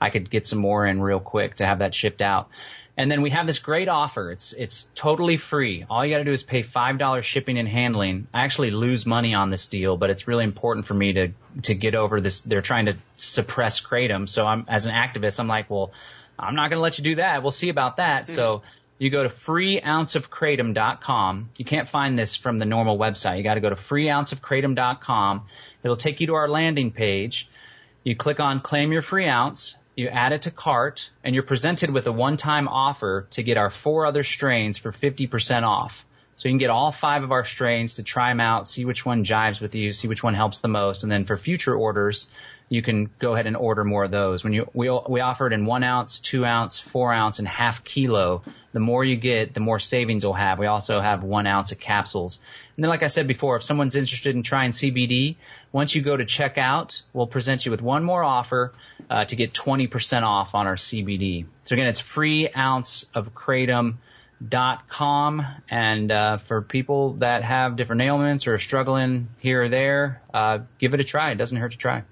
I 0.00 0.10
could 0.10 0.30
get 0.30 0.46
some 0.46 0.58
more 0.58 0.86
in 0.86 1.00
real 1.00 1.20
quick 1.20 1.56
to 1.56 1.66
have 1.66 1.80
that 1.80 1.94
shipped 1.94 2.20
out. 2.20 2.48
And 2.96 3.08
then 3.08 3.22
we 3.22 3.30
have 3.30 3.46
this 3.46 3.60
great 3.60 3.88
offer. 3.88 4.32
It's 4.32 4.52
it's 4.52 4.88
totally 4.96 5.36
free. 5.36 5.86
All 5.88 6.04
you 6.04 6.12
got 6.12 6.18
to 6.18 6.24
do 6.24 6.32
is 6.32 6.42
pay 6.42 6.62
five 6.62 6.98
dollars 6.98 7.24
shipping 7.24 7.56
and 7.56 7.68
handling. 7.68 8.26
I 8.34 8.44
actually 8.44 8.72
lose 8.72 9.06
money 9.06 9.34
on 9.34 9.50
this 9.50 9.66
deal, 9.66 9.96
but 9.96 10.10
it's 10.10 10.26
really 10.26 10.42
important 10.42 10.84
for 10.84 10.94
me 10.94 11.12
to 11.12 11.28
to 11.62 11.74
get 11.74 11.94
over 11.94 12.20
this. 12.20 12.40
They're 12.40 12.60
trying 12.60 12.86
to 12.86 12.96
suppress 13.16 13.80
kratom, 13.80 14.28
so 14.28 14.44
I'm 14.44 14.64
as 14.66 14.86
an 14.86 14.92
activist, 14.92 15.38
I'm 15.38 15.46
like, 15.46 15.70
well, 15.70 15.92
I'm 16.36 16.56
not 16.56 16.70
going 16.70 16.78
to 16.78 16.82
let 16.82 16.98
you 16.98 17.04
do 17.04 17.14
that. 17.16 17.42
We'll 17.42 17.52
see 17.52 17.68
about 17.68 17.98
that. 17.98 18.24
Mm-hmm. 18.24 18.34
So 18.34 18.62
you 18.98 19.10
go 19.10 19.22
to 19.22 19.28
freeounceofkratom.com. 19.28 21.50
You 21.56 21.64
can't 21.64 21.88
find 21.88 22.18
this 22.18 22.34
from 22.36 22.58
the 22.58 22.64
normal 22.64 22.98
website. 22.98 23.36
You 23.38 23.44
got 23.44 23.54
to 23.54 23.60
go 23.60 23.70
to 23.70 23.76
freeounceofkratom.com. 23.76 25.42
It'll 25.82 25.96
take 25.96 26.20
you 26.20 26.26
to 26.28 26.34
our 26.34 26.48
landing 26.48 26.90
page. 26.90 27.48
You 28.02 28.16
click 28.16 28.40
on 28.40 28.60
claim 28.60 28.90
your 28.92 29.02
free 29.02 29.28
ounce. 29.28 29.76
You 29.96 30.08
add 30.08 30.32
it 30.32 30.42
to 30.42 30.50
cart 30.50 31.10
and 31.24 31.34
you're 31.34 31.44
presented 31.44 31.90
with 31.90 32.06
a 32.06 32.12
one-time 32.12 32.68
offer 32.68 33.26
to 33.30 33.42
get 33.42 33.56
our 33.56 33.70
four 33.70 34.04
other 34.06 34.22
strains 34.22 34.78
for 34.78 34.92
50% 34.92 35.64
off. 35.64 36.04
So 36.38 36.48
you 36.48 36.52
can 36.52 36.58
get 36.58 36.70
all 36.70 36.92
five 36.92 37.24
of 37.24 37.32
our 37.32 37.44
strains 37.44 37.94
to 37.94 38.04
try 38.04 38.30
them 38.30 38.38
out, 38.38 38.68
see 38.68 38.84
which 38.84 39.04
one 39.04 39.24
jives 39.24 39.60
with 39.60 39.74
you, 39.74 39.92
see 39.92 40.06
which 40.06 40.22
one 40.22 40.34
helps 40.34 40.60
the 40.60 40.68
most, 40.68 41.02
and 41.02 41.10
then 41.10 41.24
for 41.24 41.36
future 41.36 41.74
orders, 41.74 42.28
you 42.68 42.80
can 42.80 43.10
go 43.18 43.34
ahead 43.34 43.48
and 43.48 43.56
order 43.56 43.82
more 43.82 44.04
of 44.04 44.12
those. 44.12 44.44
When 44.44 44.52
you 44.52 44.70
we 44.72 44.88
we 45.08 45.20
offer 45.20 45.48
it 45.48 45.52
in 45.52 45.66
one 45.66 45.82
ounce, 45.82 46.20
two 46.20 46.44
ounce, 46.44 46.78
four 46.78 47.12
ounce, 47.12 47.40
and 47.40 47.48
half 47.48 47.82
kilo. 47.82 48.42
The 48.72 48.78
more 48.78 49.04
you 49.04 49.16
get, 49.16 49.52
the 49.52 49.60
more 49.60 49.80
savings 49.80 50.22
you'll 50.22 50.34
have. 50.34 50.60
We 50.60 50.66
also 50.66 51.00
have 51.00 51.24
one 51.24 51.48
ounce 51.48 51.72
of 51.72 51.80
capsules. 51.80 52.38
And 52.76 52.84
then, 52.84 52.90
like 52.90 53.02
I 53.02 53.08
said 53.08 53.26
before, 53.26 53.56
if 53.56 53.64
someone's 53.64 53.96
interested 53.96 54.36
in 54.36 54.44
trying 54.44 54.70
CBD, 54.70 55.36
once 55.72 55.94
you 55.96 56.02
go 56.02 56.16
to 56.16 56.24
checkout, 56.24 57.02
we'll 57.12 57.26
present 57.26 57.64
you 57.64 57.72
with 57.72 57.82
one 57.82 58.04
more 58.04 58.22
offer 58.22 58.74
uh, 59.10 59.24
to 59.24 59.34
get 59.34 59.54
20% 59.54 60.22
off 60.22 60.54
on 60.54 60.68
our 60.68 60.76
CBD. 60.76 61.46
So 61.64 61.74
again, 61.74 61.88
it's 61.88 62.00
free 62.00 62.48
ounce 62.54 63.06
of 63.14 63.34
kratom 63.34 63.96
dot 64.46 64.88
com 64.88 65.44
and 65.68 66.12
uh, 66.12 66.36
for 66.38 66.62
people 66.62 67.14
that 67.14 67.42
have 67.42 67.76
different 67.76 68.02
ailments 68.02 68.46
or 68.46 68.54
are 68.54 68.58
struggling 68.58 69.28
here 69.38 69.64
or 69.64 69.68
there 69.68 70.22
uh, 70.32 70.58
give 70.78 70.94
it 70.94 71.00
a 71.00 71.04
try 71.04 71.32
it 71.32 71.36
doesn't 71.36 71.58
hurt 71.58 71.72
to 71.72 71.78
try 71.78 72.04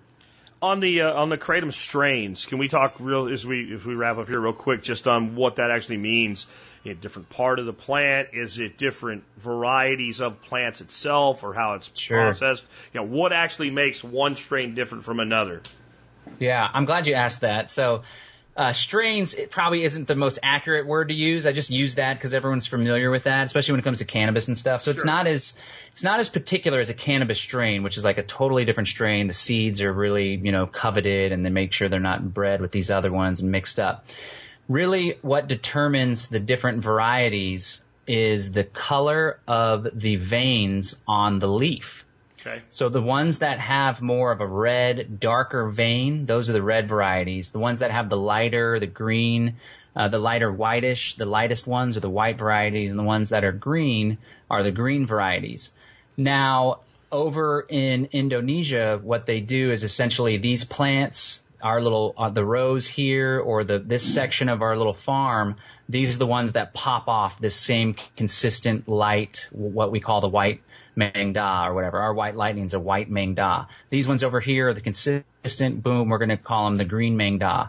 on 0.62 0.80
the 0.80 1.02
uh, 1.02 1.12
on 1.12 1.28
the 1.28 1.38
kratom 1.38 1.72
strains, 1.72 2.46
can 2.46 2.58
we 2.58 2.68
talk 2.68 2.96
real 2.98 3.28
as 3.28 3.46
we 3.46 3.74
if 3.74 3.86
we 3.86 3.94
wrap 3.94 4.16
up 4.16 4.28
here 4.28 4.40
real 4.40 4.52
quick 4.52 4.82
just 4.82 5.06
on 5.06 5.36
what 5.36 5.56
that 5.56 5.70
actually 5.70 5.98
means? 5.98 6.46
A 6.84 6.94
different 6.94 7.28
part 7.30 7.58
of 7.58 7.66
the 7.66 7.72
plant? 7.72 8.28
Is 8.32 8.60
it 8.60 8.78
different 8.78 9.24
varieties 9.36 10.20
of 10.20 10.40
plants 10.42 10.80
itself, 10.80 11.42
or 11.42 11.52
how 11.52 11.74
it's 11.74 11.90
sure. 11.94 12.20
processed? 12.20 12.64
You 12.94 13.00
know, 13.00 13.06
what 13.06 13.32
actually 13.32 13.70
makes 13.70 14.04
one 14.04 14.36
strain 14.36 14.74
different 14.74 15.02
from 15.02 15.18
another? 15.18 15.62
Yeah, 16.38 16.66
I'm 16.72 16.84
glad 16.84 17.06
you 17.06 17.14
asked 17.14 17.40
that. 17.40 17.70
So 17.70 18.02
uh, 18.56 18.72
strains, 18.72 19.34
it 19.34 19.50
probably 19.50 19.84
isn't 19.84 20.08
the 20.08 20.14
most 20.14 20.38
accurate 20.42 20.86
word 20.86 21.08
to 21.08 21.14
use. 21.14 21.46
I 21.46 21.52
just 21.52 21.70
use 21.70 21.96
that 21.96 22.14
because 22.14 22.32
everyone's 22.32 22.66
familiar 22.66 23.10
with 23.10 23.24
that, 23.24 23.44
especially 23.44 23.72
when 23.72 23.80
it 23.80 23.82
comes 23.82 23.98
to 23.98 24.06
cannabis 24.06 24.48
and 24.48 24.56
stuff. 24.56 24.80
So 24.80 24.92
sure. 24.92 24.96
it's 24.96 25.04
not 25.04 25.26
as 25.26 25.54
it's 25.92 26.02
not 26.02 26.20
as 26.20 26.30
particular 26.30 26.80
as 26.80 26.88
a 26.88 26.94
cannabis 26.94 27.38
strain, 27.38 27.82
which 27.82 27.98
is 27.98 28.04
like 28.04 28.16
a 28.16 28.22
totally 28.22 28.64
different 28.64 28.88
strain. 28.88 29.26
The 29.26 29.34
seeds 29.34 29.82
are 29.82 29.92
really 29.92 30.36
you 30.36 30.52
know 30.52 30.66
coveted, 30.66 31.32
and 31.32 31.44
they 31.44 31.50
make 31.50 31.74
sure 31.74 31.90
they're 31.90 32.00
not 32.00 32.32
bred 32.32 32.62
with 32.62 32.72
these 32.72 32.90
other 32.90 33.12
ones 33.12 33.40
and 33.40 33.50
mixed 33.50 33.78
up. 33.78 34.06
Really, 34.68 35.18
what 35.20 35.48
determines 35.48 36.28
the 36.28 36.40
different 36.40 36.82
varieties 36.82 37.82
is 38.06 38.52
the 38.52 38.64
color 38.64 39.38
of 39.46 39.86
the 39.92 40.16
veins 40.16 40.96
on 41.06 41.40
the 41.40 41.48
leaf. 41.48 42.05
Okay. 42.40 42.62
So 42.70 42.88
the 42.88 43.02
ones 43.02 43.38
that 43.38 43.58
have 43.58 44.02
more 44.02 44.30
of 44.30 44.40
a 44.40 44.46
red, 44.46 45.18
darker 45.18 45.68
vein, 45.68 46.26
those 46.26 46.50
are 46.50 46.52
the 46.52 46.62
red 46.62 46.88
varieties. 46.88 47.50
The 47.50 47.58
ones 47.58 47.80
that 47.80 47.90
have 47.90 48.08
the 48.08 48.16
lighter, 48.16 48.78
the 48.78 48.86
green, 48.86 49.56
uh, 49.94 50.08
the 50.08 50.18
lighter 50.18 50.52
whitish, 50.52 51.16
the 51.16 51.24
lightest 51.24 51.66
ones 51.66 51.96
are 51.96 52.00
the 52.00 52.10
white 52.10 52.38
varieties, 52.38 52.90
and 52.90 52.98
the 52.98 53.04
ones 53.04 53.30
that 53.30 53.44
are 53.44 53.52
green 53.52 54.18
are 54.50 54.62
the 54.62 54.70
green 54.70 55.06
varieties. 55.06 55.72
Now, 56.16 56.80
over 57.10 57.64
in 57.68 58.08
Indonesia, 58.12 59.00
what 59.02 59.26
they 59.26 59.40
do 59.40 59.72
is 59.72 59.84
essentially 59.84 60.36
these 60.36 60.64
plants, 60.64 61.40
our 61.62 61.80
little 61.80 62.14
uh, 62.18 62.28
the 62.28 62.44
rows 62.44 62.86
here 62.86 63.40
or 63.40 63.64
the 63.64 63.78
this 63.78 64.02
section 64.02 64.50
of 64.50 64.60
our 64.60 64.76
little 64.76 64.94
farm, 64.94 65.56
these 65.88 66.14
are 66.14 66.18
the 66.18 66.26
ones 66.26 66.52
that 66.52 66.74
pop 66.74 67.08
off 67.08 67.40
this 67.40 67.54
same 67.54 67.96
consistent 68.16 68.88
light, 68.88 69.48
what 69.52 69.90
we 69.90 70.00
call 70.00 70.20
the 70.20 70.28
white 70.28 70.60
Maeng 70.96 71.34
Da 71.34 71.66
or 71.66 71.74
whatever. 71.74 71.98
Our 71.98 72.14
white 72.14 72.36
lightning 72.36 72.64
is 72.64 72.74
a 72.74 72.80
white 72.80 73.10
Maeng 73.10 73.34
Da. 73.34 73.66
These 73.90 74.08
ones 74.08 74.22
over 74.22 74.40
here 74.40 74.70
are 74.70 74.74
the 74.74 74.80
consistent 74.80 75.82
boom. 75.82 76.08
We're 76.08 76.18
going 76.18 76.30
to 76.30 76.36
call 76.36 76.64
them 76.64 76.76
the 76.76 76.84
green 76.84 77.16
Maeng 77.16 77.38
Da. 77.38 77.68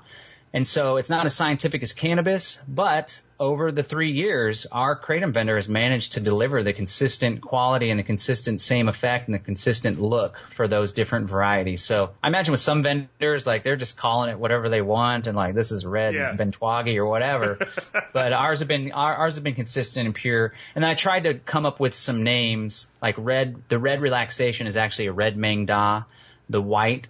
And 0.54 0.68
so 0.68 0.98
it's 0.98 1.10
not 1.10 1.26
as 1.26 1.36
scientific 1.36 1.84
as 1.84 1.94
cannabis, 1.94 2.60
but 2.68 3.22
over 3.40 3.72
the 3.72 3.84
three 3.84 4.12
years, 4.12 4.66
our 4.72 5.00
kratom 5.00 5.32
vendor 5.32 5.56
has 5.56 5.70
managed 5.70 6.14
to 6.14 6.20
deliver 6.20 6.64
the 6.64 6.74
consistent 6.74 7.42
quality 7.42 7.90
and 7.90 8.00
the 8.00 8.04
consistent 8.04 8.62
same 8.62 8.88
effect 8.88 9.28
and 9.28 9.36
the 9.36 9.40
consistent 9.40 10.02
look 10.02 10.36
for 10.50 10.68
those 10.68 10.94
different 10.94 11.30
varieties. 11.30 11.84
So 11.84 12.12
I 12.24 12.30
imagine 12.30 12.54
with 12.54 12.62
some 12.62 12.82
vendors, 12.82 13.46
like 13.46 13.64
they're 13.64 13.76
just 13.76 13.98
calling 13.98 14.30
it 14.30 14.40
whatever 14.40 14.70
they 14.70 14.82
want 14.82 15.28
and 15.28 15.36
like 15.36 15.54
this 15.54 15.72
is 15.72 15.86
red 15.86 16.16
yeah. 16.16 16.34
Bentuangie 16.36 16.96
or 16.96 17.06
whatever. 17.06 17.60
but 18.14 18.34
ours 18.34 18.60
have 18.60 18.68
been, 18.68 18.92
ours 18.92 19.36
have 19.36 19.44
been 19.44 19.56
consistent 19.56 20.06
and 20.06 20.16
pure. 20.16 20.54
And 20.76 20.86
I 20.86 20.96
tried 20.96 21.26
to 21.26 21.36
come 21.36 21.66
up 21.66 21.80
with 21.80 21.94
some 21.94 22.24
names 22.24 22.88
like 23.02 23.16
red, 23.18 23.62
the 23.70 23.80
red 23.80 24.02
relaxation 24.02 24.66
is 24.66 24.78
actually 24.78 25.08
a 25.08 25.14
red 25.14 25.38
Maeng 25.38 25.68
Da. 25.68 26.04
The 26.50 26.62
white 26.62 27.10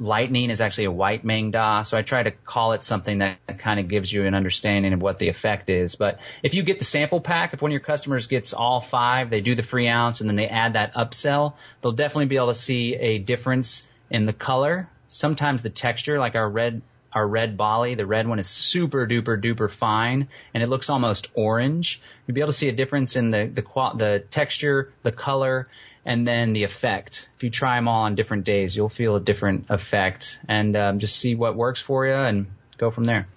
lightning 0.00 0.50
is 0.50 0.60
actually 0.60 0.84
a 0.84 0.92
white 0.92 1.24
Maeng 1.24 1.52
Da, 1.52 1.82
so 1.82 1.96
I 1.96 2.02
try 2.02 2.22
to 2.22 2.30
call 2.30 2.72
it 2.72 2.84
something 2.84 3.18
that 3.18 3.38
kind 3.58 3.80
of 3.80 3.88
gives 3.88 4.12
you 4.12 4.26
an 4.26 4.34
understanding 4.34 4.92
of 4.92 5.02
what 5.02 5.18
the 5.18 5.28
effect 5.28 5.70
is. 5.70 5.94
But 5.94 6.20
if 6.42 6.54
you 6.54 6.62
get 6.62 6.78
the 6.78 6.84
sample 6.84 7.20
pack, 7.20 7.54
if 7.54 7.62
one 7.62 7.70
of 7.70 7.72
your 7.72 7.80
customers 7.80 8.26
gets 8.26 8.52
all 8.52 8.80
five, 8.80 9.30
they 9.30 9.40
do 9.40 9.54
the 9.54 9.62
free 9.62 9.88
ounce 9.88 10.20
and 10.20 10.28
then 10.28 10.36
they 10.36 10.46
add 10.46 10.74
that 10.74 10.94
upsell, 10.94 11.54
they'll 11.82 11.92
definitely 11.92 12.26
be 12.26 12.36
able 12.36 12.48
to 12.48 12.54
see 12.54 12.94
a 12.94 13.18
difference 13.18 13.86
in 14.10 14.24
the 14.24 14.32
color, 14.32 14.88
sometimes 15.08 15.62
the 15.62 15.70
texture, 15.70 16.18
like 16.18 16.34
our 16.34 16.48
red 16.48 16.82
our 17.12 17.26
red 17.26 17.56
Bali, 17.56 17.94
the 17.94 18.06
red 18.06 18.28
one 18.28 18.38
is 18.38 18.48
super 18.48 19.06
duper 19.06 19.42
duper 19.42 19.70
fine 19.70 20.28
and 20.52 20.62
it 20.62 20.68
looks 20.68 20.90
almost 20.90 21.28
orange. 21.34 22.02
You'll 22.26 22.34
be 22.34 22.42
able 22.42 22.52
to 22.52 22.58
see 22.58 22.68
a 22.68 22.72
difference 22.72 23.16
in 23.16 23.30
the 23.30 23.46
the 23.46 23.62
the 23.96 24.24
texture, 24.30 24.92
the 25.02 25.12
color, 25.12 25.68
and 26.08 26.26
then 26.26 26.54
the 26.54 26.64
effect. 26.64 27.28
If 27.36 27.44
you 27.44 27.50
try 27.50 27.76
them 27.76 27.86
all 27.86 28.04
on 28.04 28.14
different 28.14 28.44
days, 28.44 28.74
you'll 28.74 28.88
feel 28.88 29.16
a 29.16 29.20
different 29.20 29.66
effect, 29.68 30.38
and 30.48 30.74
um, 30.74 30.98
just 31.00 31.20
see 31.20 31.34
what 31.34 31.54
works 31.54 31.82
for 31.82 32.06
you 32.06 32.14
and 32.14 32.46
go 32.78 32.90
from 32.90 33.04
there. 33.04 33.28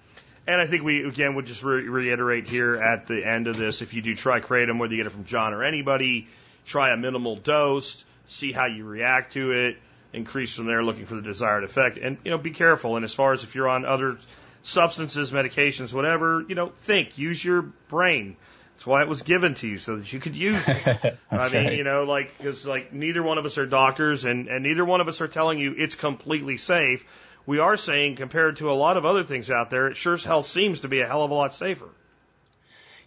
And 0.46 0.58
I 0.58 0.66
think 0.66 0.82
we 0.82 1.06
again 1.06 1.34
would 1.34 1.44
just 1.46 1.62
re- 1.62 1.86
reiterate 1.86 2.48
here 2.48 2.74
at 2.76 3.06
the 3.06 3.24
end 3.24 3.46
of 3.46 3.58
this: 3.58 3.82
if 3.82 3.92
you 3.92 4.00
do 4.00 4.14
try 4.14 4.40
kratom, 4.40 4.78
whether 4.80 4.94
you 4.94 5.00
get 5.00 5.06
it 5.06 5.12
from 5.12 5.24
John 5.24 5.52
or 5.52 5.62
anybody, 5.62 6.28
try 6.64 6.94
a 6.94 6.96
minimal 6.96 7.36
dose, 7.36 8.04
see 8.26 8.52
how 8.52 8.64
you 8.64 8.86
react 8.86 9.34
to 9.34 9.52
it, 9.52 9.76
increase 10.14 10.56
from 10.56 10.64
there, 10.64 10.82
looking 10.82 11.04
for 11.04 11.16
the 11.16 11.22
desired 11.22 11.64
effect, 11.64 11.98
and 11.98 12.16
you 12.24 12.30
know 12.30 12.38
be 12.38 12.52
careful. 12.52 12.96
And 12.96 13.04
as 13.04 13.12
far 13.12 13.34
as 13.34 13.44
if 13.44 13.54
you're 13.54 13.68
on 13.68 13.84
other 13.84 14.16
substances, 14.62 15.30
medications, 15.30 15.92
whatever, 15.92 16.42
you 16.48 16.54
know, 16.54 16.68
think, 16.68 17.18
use 17.18 17.44
your 17.44 17.62
brain. 17.88 18.36
That's 18.74 18.86
why 18.86 19.02
it 19.02 19.08
was 19.08 19.22
given 19.22 19.54
to 19.56 19.68
you 19.68 19.78
so 19.78 19.96
that 19.96 20.12
you 20.12 20.18
could 20.18 20.34
use 20.34 20.66
it. 20.68 21.18
I 21.30 21.48
mean, 21.50 21.64
right. 21.64 21.76
you 21.76 21.84
know, 21.84 22.04
like 22.04 22.36
because 22.36 22.66
like 22.66 22.92
neither 22.92 23.22
one 23.22 23.38
of 23.38 23.44
us 23.44 23.58
are 23.58 23.66
doctors, 23.66 24.24
and 24.24 24.48
and 24.48 24.64
neither 24.64 24.84
one 24.84 25.00
of 25.00 25.08
us 25.08 25.20
are 25.20 25.28
telling 25.28 25.58
you 25.58 25.74
it's 25.76 25.94
completely 25.94 26.56
safe. 26.56 27.04
We 27.46 27.58
are 27.58 27.76
saying 27.76 28.16
compared 28.16 28.56
to 28.56 28.70
a 28.70 28.74
lot 28.74 28.96
of 28.96 29.04
other 29.04 29.24
things 29.24 29.50
out 29.50 29.70
there, 29.70 29.88
it 29.88 29.96
sure 29.96 30.14
as 30.14 30.24
hell 30.24 30.42
seems 30.42 30.80
to 30.80 30.88
be 30.88 31.00
a 31.00 31.06
hell 31.06 31.24
of 31.24 31.30
a 31.30 31.34
lot 31.34 31.54
safer. 31.54 31.88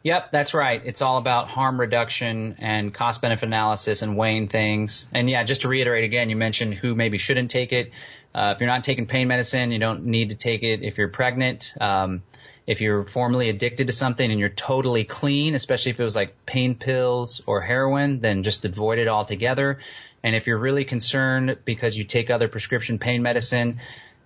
Yep, 0.05 0.31
that's 0.31 0.53
right. 0.53 0.83
It's 0.85 1.01
all 1.01 1.17
about 1.17 1.47
harm 1.47 1.79
reduction 1.79 2.57
and 2.59 2.93
cost 2.93 3.23
benefit 3.23 3.47
analysis 3.47 4.03
and 4.03 4.15
weighing 4.15 4.47
things. 4.47 5.07
And 5.11 5.27
yeah, 5.27 5.43
just 5.43 5.61
to 5.61 5.67
reiterate 5.67 6.03
again, 6.03 6.29
you 6.29 6.35
mentioned 6.35 6.75
who 6.75 6.93
maybe 6.93 7.17
shouldn't 7.17 7.49
take 7.49 7.71
it. 7.71 7.91
Uh, 8.35 8.53
if 8.53 8.61
you're 8.61 8.69
not 8.69 8.83
taking 8.83 9.07
pain 9.07 9.27
medicine, 9.27 9.71
you 9.71 9.79
don't 9.79 10.05
need 10.05 10.29
to 10.29 10.35
take 10.35 10.61
it. 10.61 10.83
If 10.83 10.99
you're 10.99 11.07
pregnant, 11.07 11.73
um, 11.81 12.21
if 12.67 12.81
you're 12.81 13.05
formerly 13.05 13.49
addicted 13.49 13.87
to 13.87 13.93
something 13.93 14.29
and 14.29 14.39
you're 14.39 14.49
totally 14.49 15.03
clean, 15.03 15.55
especially 15.55 15.91
if 15.91 15.99
it 15.99 16.03
was 16.03 16.15
like 16.15 16.45
pain 16.45 16.75
pills 16.75 17.41
or 17.45 17.61
heroin, 17.61 18.19
then 18.19 18.43
just 18.43 18.65
avoid 18.65 18.97
it 18.97 19.07
altogether. 19.07 19.79
And 20.23 20.35
if 20.35 20.47
you're 20.47 20.57
really 20.57 20.85
concerned 20.85 21.57
because 21.65 21.95
you 21.95 22.03
take 22.03 22.31
other 22.31 22.47
prescription 22.47 22.97
pain 22.97 23.21
medicine, 23.21 23.79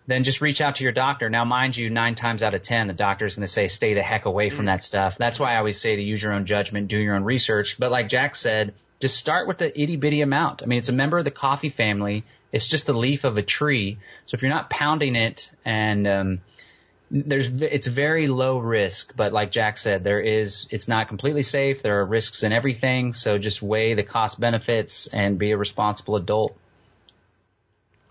then 0.08 0.24
just 0.24 0.42
reach 0.42 0.62
out 0.62 0.76
to 0.76 0.84
your 0.84 0.94
doctor. 0.94 1.30
Now, 1.30 1.44
mind 1.44 1.76
you, 1.76 1.90
nine 1.90 2.16
times 2.16 2.42
out 2.42 2.54
of 2.54 2.62
ten, 2.62 2.88
the 2.88 2.94
doctor 2.94 3.26
is 3.26 3.36
going 3.36 3.46
to 3.46 3.52
say, 3.52 3.68
stay 3.68 3.94
the 3.94 4.02
heck 4.02 4.26
away 4.26 4.50
from 4.50 4.66
that 4.66 4.84
stuff. 4.84 5.18
That's 5.18 5.40
why 5.40 5.54
I 5.54 5.58
always 5.58 5.80
say 5.80 5.98
to 5.98 6.02
use 6.02 6.24
your 6.24 6.34
own 6.34 6.46
judgment, 6.46 6.88
do 6.88 6.98
your 6.98 7.16
own 7.16 7.26
research. 7.26 7.76
But 7.78 7.92
like 7.92 8.08
Jack 8.08 8.36
said, 8.36 8.74
just 9.02 9.18
start 9.18 9.48
with 9.48 9.58
the 9.58 9.80
itty 9.80 9.98
bitty 9.98 10.22
amount. 10.22 10.64
I 10.64 10.66
mean, 10.66 10.80
it's 10.80 10.90
a 10.90 10.94
member 10.94 11.18
of 11.18 11.26
the 11.26 11.32
coffee 11.32 11.70
family. 11.70 12.24
It's 12.52 12.68
just 12.68 12.86
the 12.86 12.94
leaf 12.94 13.24
of 13.26 13.38
a 13.38 13.44
tree. 13.44 14.00
So 14.26 14.36
if 14.36 14.42
you're 14.42 14.52
not 14.52 14.70
pounding 14.70 15.16
it 15.16 15.52
and, 15.64 16.08
um, 16.08 16.42
there's 17.12 17.48
it's 17.48 17.88
very 17.88 18.28
low 18.28 18.60
risk, 18.60 19.14
but 19.16 19.34
like 19.34 19.52
Jack 19.52 19.78
said, 19.78 20.04
there 20.04 20.20
is 20.20 20.68
it's 20.70 20.88
not 20.88 21.08
completely 21.08 21.42
safe. 21.42 21.82
There 21.82 22.00
are 22.02 22.06
risks 22.06 22.44
in 22.44 22.52
everything, 22.52 23.14
so 23.14 23.38
just 23.38 23.62
weigh 23.62 23.96
the 23.96 24.04
cost 24.04 24.40
benefits 24.40 25.08
and 25.08 25.38
be 25.40 25.52
a 25.52 25.58
responsible 25.58 26.16
adult. 26.16 26.56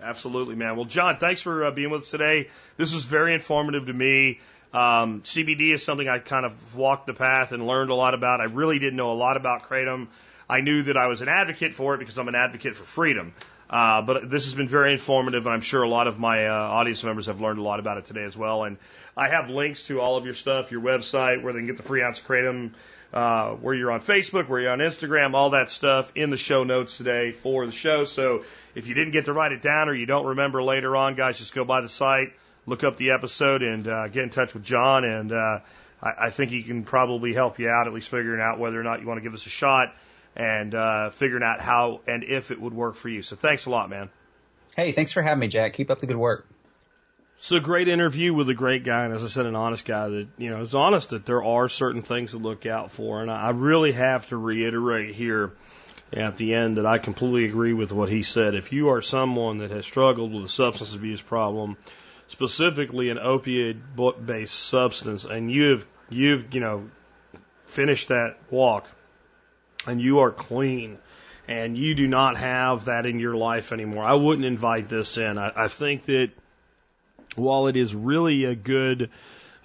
Absolutely, 0.02 0.54
man. 0.54 0.76
Well, 0.76 0.84
John, 0.84 1.18
thanks 1.18 1.40
for 1.40 1.64
uh, 1.64 1.70
being 1.70 1.90
with 1.90 2.02
us 2.02 2.10
today. 2.10 2.48
This 2.76 2.94
was 2.94 3.04
very 3.04 3.34
informative 3.34 3.86
to 3.86 3.92
me. 3.92 4.40
Um, 4.72 5.22
CBD 5.22 5.72
is 5.72 5.82
something 5.82 6.08
I 6.08 6.18
kind 6.18 6.44
of 6.44 6.76
walked 6.76 7.06
the 7.06 7.14
path 7.14 7.52
and 7.52 7.66
learned 7.66 7.90
a 7.90 7.94
lot 7.94 8.14
about. 8.14 8.40
I 8.40 8.44
really 8.44 8.78
didn't 8.78 8.96
know 8.96 9.12
a 9.12 9.14
lot 9.14 9.36
about 9.36 9.62
kratom. 9.62 10.08
I 10.48 10.60
knew 10.60 10.84
that 10.84 10.96
I 10.96 11.06
was 11.06 11.20
an 11.20 11.28
advocate 11.28 11.74
for 11.74 11.94
it 11.94 11.98
because 11.98 12.18
I'm 12.18 12.28
an 12.28 12.34
advocate 12.34 12.74
for 12.76 12.84
freedom. 12.84 13.34
Uh, 13.70 14.00
but 14.02 14.30
this 14.30 14.44
has 14.44 14.54
been 14.54 14.68
very 14.68 14.92
informative, 14.92 15.46
and 15.46 15.54
I'm 15.54 15.60
sure 15.60 15.82
a 15.82 15.88
lot 15.88 16.06
of 16.06 16.18
my 16.18 16.46
uh, 16.46 16.52
audience 16.52 17.04
members 17.04 17.26
have 17.26 17.40
learned 17.40 17.58
a 17.58 17.62
lot 17.62 17.80
about 17.80 17.98
it 17.98 18.06
today 18.06 18.24
as 18.24 18.36
well. 18.36 18.64
And 18.64 18.78
I 19.16 19.28
have 19.28 19.50
links 19.50 19.84
to 19.88 20.00
all 20.00 20.16
of 20.16 20.24
your 20.24 20.34
stuff, 20.34 20.72
your 20.72 20.80
website, 20.80 21.42
where 21.42 21.52
they 21.52 21.58
can 21.58 21.66
get 21.66 21.76
the 21.76 21.82
free 21.82 22.02
ounce 22.02 22.18
kratom, 22.20 22.70
uh, 23.12 23.50
where 23.52 23.74
you're 23.74 23.90
on 23.90 24.00
Facebook, 24.00 24.48
where 24.48 24.60
you're 24.60 24.72
on 24.72 24.78
Instagram, 24.78 25.34
all 25.34 25.50
that 25.50 25.70
stuff 25.70 26.12
in 26.14 26.30
the 26.30 26.38
show 26.38 26.64
notes 26.64 26.96
today 26.96 27.32
for 27.32 27.66
the 27.66 27.72
show. 27.72 28.04
So 28.04 28.44
if 28.74 28.88
you 28.88 28.94
didn't 28.94 29.12
get 29.12 29.26
to 29.26 29.34
write 29.34 29.52
it 29.52 29.60
down 29.60 29.90
or 29.90 29.94
you 29.94 30.06
don't 30.06 30.26
remember 30.26 30.62
later 30.62 30.96
on, 30.96 31.14
guys, 31.14 31.38
just 31.38 31.54
go 31.54 31.64
by 31.64 31.82
the 31.82 31.88
site, 31.88 32.32
look 32.64 32.84
up 32.84 32.96
the 32.96 33.10
episode, 33.10 33.62
and 33.62 33.86
uh, 33.86 34.08
get 34.08 34.22
in 34.22 34.30
touch 34.30 34.54
with 34.54 34.62
John 34.62 35.04
and 35.04 35.32
uh, 35.32 35.60
I, 36.02 36.12
I 36.18 36.30
think 36.30 36.50
he 36.50 36.62
can 36.62 36.84
probably 36.84 37.34
help 37.34 37.58
you 37.58 37.68
out, 37.68 37.86
at 37.86 37.92
least 37.92 38.08
figuring 38.08 38.40
out 38.40 38.58
whether 38.58 38.80
or 38.80 38.84
not 38.84 39.00
you 39.00 39.06
want 39.06 39.18
to 39.18 39.22
give 39.22 39.32
this 39.32 39.46
a 39.46 39.50
shot 39.50 39.94
and 40.36 40.74
uh, 40.74 41.10
figuring 41.10 41.42
out 41.42 41.60
how 41.60 42.00
and 42.06 42.24
if 42.24 42.50
it 42.50 42.60
would 42.60 42.74
work 42.74 42.94
for 42.94 43.08
you. 43.08 43.22
So 43.22 43.36
thanks 43.36 43.66
a 43.66 43.70
lot, 43.70 43.90
man. 43.90 44.10
Hey, 44.76 44.92
thanks 44.92 45.12
for 45.12 45.22
having 45.22 45.40
me, 45.40 45.48
Jack. 45.48 45.74
Keep 45.74 45.90
up 45.90 45.98
the 46.00 46.06
good 46.06 46.16
work. 46.16 46.46
So 47.40 47.56
a 47.56 47.60
great 47.60 47.86
interview 47.86 48.34
with 48.34 48.48
a 48.48 48.54
great 48.54 48.82
guy, 48.82 49.04
and 49.04 49.14
as 49.14 49.22
I 49.22 49.28
said, 49.28 49.46
an 49.46 49.54
honest 49.54 49.84
guy 49.84 50.08
that 50.08 50.28
you 50.38 50.50
know 50.50 50.60
is 50.60 50.74
honest 50.74 51.10
that 51.10 51.24
there 51.24 51.42
are 51.42 51.68
certain 51.68 52.02
things 52.02 52.32
to 52.32 52.38
look 52.38 52.66
out 52.66 52.90
for, 52.90 53.22
and 53.22 53.30
I 53.30 53.50
really 53.50 53.92
have 53.92 54.28
to 54.28 54.36
reiterate 54.36 55.14
here 55.14 55.52
at 56.12 56.36
the 56.36 56.54
end 56.54 56.78
that 56.78 56.86
I 56.86 56.98
completely 56.98 57.44
agree 57.44 57.72
with 57.72 57.92
what 57.92 58.08
he 58.08 58.24
said. 58.24 58.54
If 58.54 58.72
you 58.72 58.88
are 58.88 59.02
someone 59.02 59.58
that 59.58 59.70
has 59.70 59.86
struggled 59.86 60.32
with 60.32 60.46
a 60.46 60.48
substance 60.48 60.94
abuse 60.94 61.22
problem, 61.22 61.76
specifically 62.26 63.10
an 63.10 63.18
opioid-based 63.18 64.54
substance, 64.54 65.24
and 65.24 65.50
you've 65.50 65.86
you've 66.10 66.52
you 66.54 66.60
know 66.60 66.90
finished 67.66 68.08
that 68.08 68.36
walk, 68.50 68.90
and 69.88 70.00
you 70.00 70.20
are 70.20 70.30
clean, 70.30 70.98
and 71.48 71.76
you 71.76 71.94
do 71.94 72.06
not 72.06 72.36
have 72.36 72.84
that 72.84 73.06
in 73.06 73.18
your 73.18 73.34
life 73.34 73.72
anymore, 73.72 74.04
I 74.04 74.14
wouldn't 74.14 74.46
invite 74.46 74.88
this 74.88 75.16
in. 75.18 75.38
I, 75.38 75.64
I 75.64 75.68
think 75.68 76.04
that 76.04 76.30
while 77.36 77.66
it 77.66 77.76
is 77.76 77.94
really 77.94 78.44
a 78.44 78.54
good 78.54 79.10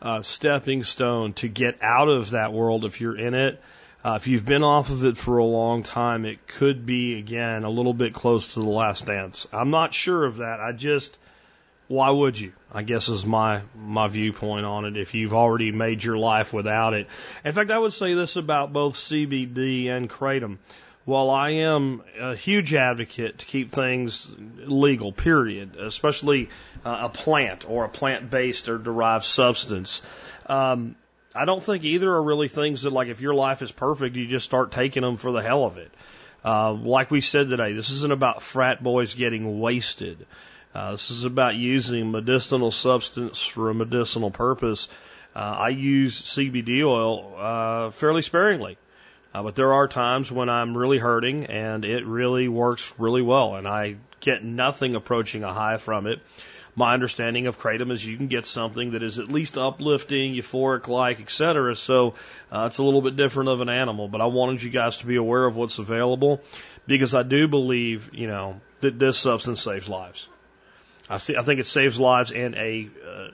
uh, 0.01 0.21
stepping 0.21 0.83
stone 0.83 1.33
to 1.33 1.47
get 1.47 1.77
out 1.81 2.09
of 2.09 2.31
that 2.31 2.53
world 2.53 2.85
if 2.85 3.01
you're 3.01 3.17
in 3.17 3.33
it, 3.33 3.61
uh, 4.03 4.17
if 4.19 4.27
you've 4.27 4.45
been 4.45 4.63
off 4.63 4.89
of 4.89 5.05
it 5.05 5.17
for 5.17 5.37
a 5.37 5.45
long 5.45 5.83
time, 5.83 6.25
it 6.25 6.45
could 6.45 6.85
be 6.85 7.17
again 7.17 7.63
a 7.63 7.69
little 7.69 7.93
bit 7.93 8.13
close 8.13 8.53
to 8.53 8.59
the 8.59 8.69
last 8.69 9.05
dance. 9.05 9.47
I'm 9.51 9.69
not 9.69 9.93
sure 9.93 10.25
of 10.25 10.37
that. 10.37 10.59
I 10.59 10.73
just, 10.73 11.17
why 11.87 12.09
would 12.09 12.37
you? 12.37 12.51
I 12.73 12.83
guess 12.83 13.09
is 13.09 13.25
my 13.25 13.61
my 13.75 14.07
viewpoint 14.07 14.65
on 14.65 14.85
it. 14.85 14.97
If 14.97 15.13
you've 15.13 15.33
already 15.33 15.71
made 15.71 16.03
your 16.03 16.17
life 16.17 16.53
without 16.53 16.93
it, 16.93 17.07
in 17.45 17.53
fact, 17.53 17.71
I 17.71 17.77
would 17.77 17.93
say 17.93 18.13
this 18.13 18.35
about 18.35 18.73
both 18.73 18.95
CBD 18.95 19.89
and 19.89 20.09
kratom 20.09 20.57
while 21.05 21.29
I 21.29 21.49
am 21.51 22.01
a 22.19 22.35
huge 22.35 22.73
advocate 22.73 23.39
to 23.39 23.45
keep 23.45 23.71
things 23.71 24.29
legal, 24.65 25.11
period, 25.11 25.75
especially 25.75 26.49
uh, 26.85 26.99
a 27.03 27.09
plant 27.09 27.69
or 27.69 27.85
a 27.85 27.89
plant 27.89 28.29
based 28.29 28.69
or 28.69 28.77
derived 28.77 29.25
substance, 29.25 30.01
um, 30.45 30.95
I 31.35 31.45
don't 31.45 31.61
think 31.61 31.83
either 31.83 32.09
are 32.13 32.23
really 32.23 32.47
things 32.47 32.83
that, 32.83 32.93
like, 32.93 33.07
if 33.07 33.19
your 33.19 33.33
life 33.33 33.61
is 33.61 33.71
perfect, 33.71 34.15
you 34.15 34.27
just 34.27 34.45
start 34.45 34.71
taking 34.71 35.01
them 35.01 35.17
for 35.17 35.31
the 35.31 35.41
hell 35.41 35.65
of 35.65 35.77
it. 35.77 35.91
Uh, 36.45 36.73
like 36.73 37.09
we 37.09 37.21
said 37.21 37.49
today, 37.49 37.73
this 37.73 37.89
isn't 37.89 38.11
about 38.11 38.41
frat 38.41 38.83
boys 38.83 39.13
getting 39.13 39.59
wasted. 39.59 40.25
Uh, 40.73 40.91
this 40.91 41.11
is 41.11 41.23
about 41.23 41.55
using 41.55 42.11
medicinal 42.11 42.71
substance 42.71 43.45
for 43.45 43.69
a 43.69 43.73
medicinal 43.73 44.31
purpose. 44.31 44.89
Uh, 45.35 45.39
I 45.39 45.69
use 45.69 46.21
CBD 46.21 46.83
oil 46.83 47.35
uh, 47.37 47.89
fairly 47.91 48.21
sparingly. 48.21 48.77
Uh, 49.33 49.43
but 49.43 49.55
there 49.55 49.73
are 49.73 49.87
times 49.87 50.31
when 50.31 50.49
I'm 50.49 50.77
really 50.77 50.99
hurting 50.99 51.47
and 51.47 51.85
it 51.85 52.05
really 52.05 52.47
works 52.47 52.93
really 52.99 53.23
well 53.23 53.55
and 53.55 53.67
I 53.67 53.95
get 54.19 54.43
nothing 54.43 54.95
approaching 54.95 55.43
a 55.43 55.51
high 55.51 55.77
from 55.77 56.05
it. 56.05 56.21
My 56.75 56.93
understanding 56.93 57.45
of 57.45 57.59
kratom 57.59 57.91
is 57.91 58.03
you 58.03 58.17
can 58.17 58.27
get 58.27 58.47
something 58.47 58.91
that 58.91 59.03
is 59.03 59.19
at 59.19 59.31
least 59.31 59.57
uplifting, 59.57 60.33
euphoric 60.33 60.87
like, 60.87 61.19
etc. 61.21 61.75
So 61.75 62.15
uh, 62.51 62.65
it's 62.67 62.79
a 62.79 62.83
little 62.83 63.01
bit 63.01 63.15
different 63.15 63.49
of 63.49 63.61
an 63.61 63.69
animal, 63.69 64.07
but 64.07 64.21
I 64.21 64.25
wanted 64.25 64.63
you 64.63 64.71
guys 64.71 64.97
to 64.97 65.05
be 65.05 65.17
aware 65.17 65.45
of 65.45 65.55
what's 65.55 65.77
available 65.77 66.41
because 66.87 67.13
I 67.13 67.21
do 67.21 67.47
believe, 67.47 68.11
you 68.13 68.27
know, 68.27 68.59
that 68.81 68.97
this 68.97 69.19
substance 69.19 69.61
saves 69.61 69.87
lives. 69.87 70.27
I 71.13 71.17
see. 71.17 71.37
I 71.37 71.43
think 71.43 71.59
it 71.59 71.67
saves 71.67 71.99
lives 71.99 72.31
in 72.31 72.55
a, 72.55 72.89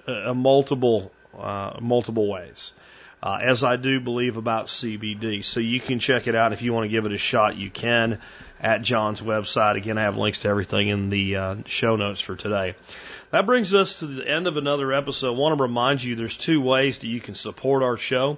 uh, 0.07 0.11
a 0.11 0.33
multiple 0.33 1.11
uh, 1.37 1.77
multiple 1.79 2.27
ways 2.27 2.73
uh, 3.21 3.39
as 3.41 3.63
I 3.63 3.75
do 3.75 3.99
believe 3.99 4.37
about 4.37 4.67
CBD. 4.67 5.43
So 5.43 5.59
you 5.59 5.79
can 5.79 5.99
check 5.99 6.27
it 6.27 6.35
out 6.35 6.53
if 6.53 6.61
you 6.61 6.73
want 6.73 6.85
to 6.85 6.89
give 6.89 7.05
it 7.05 7.11
a 7.11 7.17
shot. 7.17 7.57
You 7.57 7.69
can 7.69 8.19
at 8.61 8.81
John's 8.81 9.21
website. 9.21 9.75
Again, 9.75 9.97
I 9.97 10.03
have 10.03 10.17
links 10.17 10.39
to 10.39 10.49
everything 10.49 10.89
in 10.89 11.09
the 11.09 11.35
uh, 11.35 11.55
show 11.65 11.95
notes 11.95 12.21
for 12.21 12.35
today. 12.35 12.75
That 13.31 13.45
brings 13.45 13.73
us 13.73 13.99
to 13.99 14.07
the 14.07 14.27
end 14.27 14.47
of 14.47 14.57
another 14.57 14.91
episode. 14.91 15.35
I 15.35 15.37
want 15.37 15.57
to 15.57 15.63
remind 15.63 16.03
you 16.03 16.15
there's 16.15 16.35
two 16.35 16.61
ways 16.61 16.97
that 16.99 17.07
you 17.07 17.21
can 17.21 17.35
support 17.35 17.83
our 17.83 17.97
show. 17.97 18.37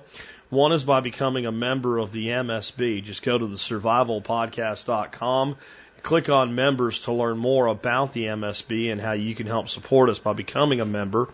One 0.50 0.74
is 0.74 0.84
by 0.84 1.00
becoming 1.00 1.46
a 1.46 1.52
member 1.52 1.98
of 1.98 2.12
the 2.12 2.28
MSB. 2.28 3.04
Just 3.04 3.24
go 3.24 3.38
to 3.38 3.48
the 3.48 3.56
survivalpodcast.com 3.56 5.56
Click 6.04 6.30
on 6.30 6.56
members 6.56 7.00
to 7.02 7.14
learn 7.14 7.38
more 7.38 7.68
about 7.68 8.14
the 8.14 8.26
MSB 8.26 8.92
and 8.92 9.00
how 9.00 9.12
you 9.12 9.36
can 9.36 9.48
help 9.48 9.70
support 9.70 10.10
us 10.10 10.20
by 10.20 10.34
becoming 10.34 10.82
a 10.82 10.86
member. 10.86 11.30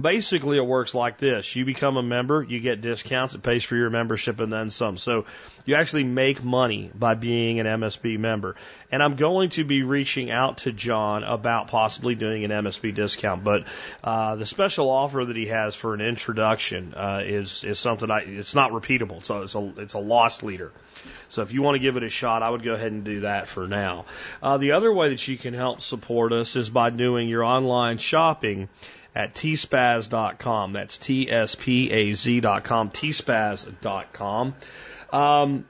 Basically, 0.00 0.56
it 0.56 0.66
works 0.66 0.94
like 0.94 1.18
this. 1.18 1.54
You 1.54 1.64
become 1.64 1.96
a 1.96 2.02
member, 2.02 2.42
you 2.42 2.60
get 2.60 2.80
discounts, 2.80 3.34
it 3.34 3.42
pays 3.42 3.64
for 3.64 3.76
your 3.76 3.90
membership 3.90 4.40
and 4.40 4.52
then 4.52 4.70
some. 4.70 4.96
So 4.96 5.26
you 5.66 5.74
actually 5.74 6.04
make 6.04 6.42
money 6.42 6.90
by 6.94 7.14
being 7.14 7.60
an 7.60 7.66
MSB 7.66 8.18
member. 8.18 8.56
And 8.90 9.02
I'm 9.02 9.16
going 9.16 9.50
to 9.50 9.64
be 9.64 9.82
reaching 9.82 10.30
out 10.30 10.58
to 10.58 10.72
John 10.72 11.24
about 11.24 11.68
possibly 11.68 12.14
doing 12.14 12.44
an 12.44 12.50
MSB 12.50 12.94
discount, 12.94 13.44
but 13.44 13.64
uh, 14.02 14.36
the 14.36 14.46
special 14.46 14.88
offer 14.88 15.24
that 15.24 15.36
he 15.36 15.46
has 15.46 15.74
for 15.74 15.92
an 15.92 16.00
introduction 16.00 16.94
uh, 16.94 17.22
is 17.24 17.64
is 17.64 17.78
something 17.78 18.10
I 18.10 18.20
it's 18.20 18.54
not 18.54 18.70
repeatable. 18.70 19.22
So 19.22 19.42
it's 19.42 19.54
a 19.54 19.72
it's 19.78 19.94
a 19.94 19.98
loss 19.98 20.42
leader. 20.42 20.72
So 21.28 21.42
if 21.42 21.52
you 21.52 21.62
want 21.62 21.74
to 21.74 21.80
give 21.80 21.96
it 21.96 22.04
a 22.04 22.08
shot, 22.08 22.42
I 22.42 22.50
would 22.50 22.62
go 22.62 22.72
ahead 22.72 22.92
and 22.92 23.04
do 23.04 23.20
that 23.20 23.48
for 23.48 23.66
now. 23.66 24.06
Uh, 24.42 24.58
the 24.58 24.72
other 24.72 24.92
way 24.92 25.10
that 25.10 25.26
you 25.26 25.36
can 25.36 25.54
help 25.54 25.80
support 25.80 26.32
us 26.32 26.54
is 26.56 26.70
by 26.70 26.90
doing 26.90 27.28
your 27.28 27.42
online 27.42 27.98
shopping 27.98 28.68
at 29.16 29.34
tspaz.com. 29.34 30.74
That's 30.74 30.98
T-S-P-A-Z.com, 30.98 32.90
tspaz.com. 32.90 34.54
Um, 35.12 35.64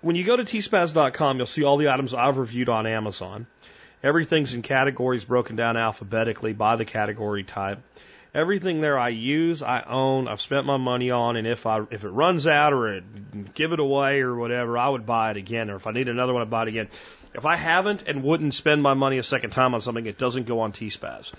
when 0.00 0.16
you 0.16 0.24
go 0.24 0.36
to 0.36 0.44
tspaz.com, 0.44 1.36
you'll 1.38 1.46
see 1.46 1.64
all 1.64 1.76
the 1.76 1.88
items 1.88 2.14
I've 2.14 2.38
reviewed 2.38 2.68
on 2.68 2.86
Amazon. 2.86 3.46
Everything's 4.02 4.54
in 4.54 4.62
categories 4.62 5.24
broken 5.24 5.56
down 5.56 5.76
alphabetically 5.76 6.52
by 6.52 6.76
the 6.76 6.84
category 6.84 7.42
type. 7.42 7.80
Everything 8.34 8.80
there 8.80 8.98
I 8.98 9.08
use, 9.08 9.62
I 9.62 9.82
own, 9.82 10.28
I've 10.28 10.40
spent 10.40 10.66
my 10.66 10.76
money 10.76 11.10
on, 11.10 11.36
and 11.36 11.46
if 11.46 11.66
I 11.66 11.80
if 11.90 12.04
it 12.04 12.10
runs 12.10 12.46
out 12.46 12.74
or 12.74 12.94
it, 12.94 13.54
give 13.54 13.72
it 13.72 13.80
away 13.80 14.20
or 14.20 14.36
whatever, 14.36 14.76
I 14.76 14.88
would 14.88 15.06
buy 15.06 15.30
it 15.30 15.38
again. 15.38 15.70
Or 15.70 15.76
if 15.76 15.86
I 15.86 15.92
need 15.92 16.08
another 16.08 16.34
one, 16.34 16.42
I'd 16.42 16.50
buy 16.50 16.62
it 16.62 16.68
again. 16.68 16.88
If 17.34 17.46
I 17.46 17.56
haven't 17.56 18.04
and 18.06 18.22
wouldn't 18.22 18.54
spend 18.54 18.82
my 18.82 18.94
money 18.94 19.18
a 19.18 19.22
second 19.22 19.50
time 19.50 19.74
on 19.74 19.80
something, 19.80 20.06
it 20.06 20.18
doesn't 20.18 20.46
go 20.46 20.60
on 20.60 20.72
T-Spaz. 20.72 21.32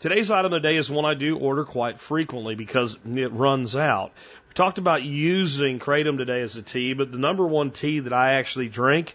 Today's 0.00 0.30
item 0.30 0.52
of 0.52 0.62
the 0.62 0.68
day 0.68 0.76
is 0.76 0.90
one 0.90 1.04
I 1.04 1.14
do 1.14 1.38
order 1.38 1.64
quite 1.64 2.00
frequently 2.00 2.54
because 2.54 2.98
it 3.04 3.32
runs 3.32 3.76
out. 3.76 4.12
We 4.50 4.54
talked 4.54 4.78
about 4.78 5.04
using 5.04 5.78
kratom 5.78 6.18
today 6.18 6.42
as 6.42 6.56
a 6.56 6.62
tea, 6.62 6.92
but 6.92 7.12
the 7.12 7.18
number 7.18 7.46
one 7.46 7.70
tea 7.70 8.00
that 8.00 8.12
I 8.12 8.32
actually 8.32 8.68
drink, 8.68 9.14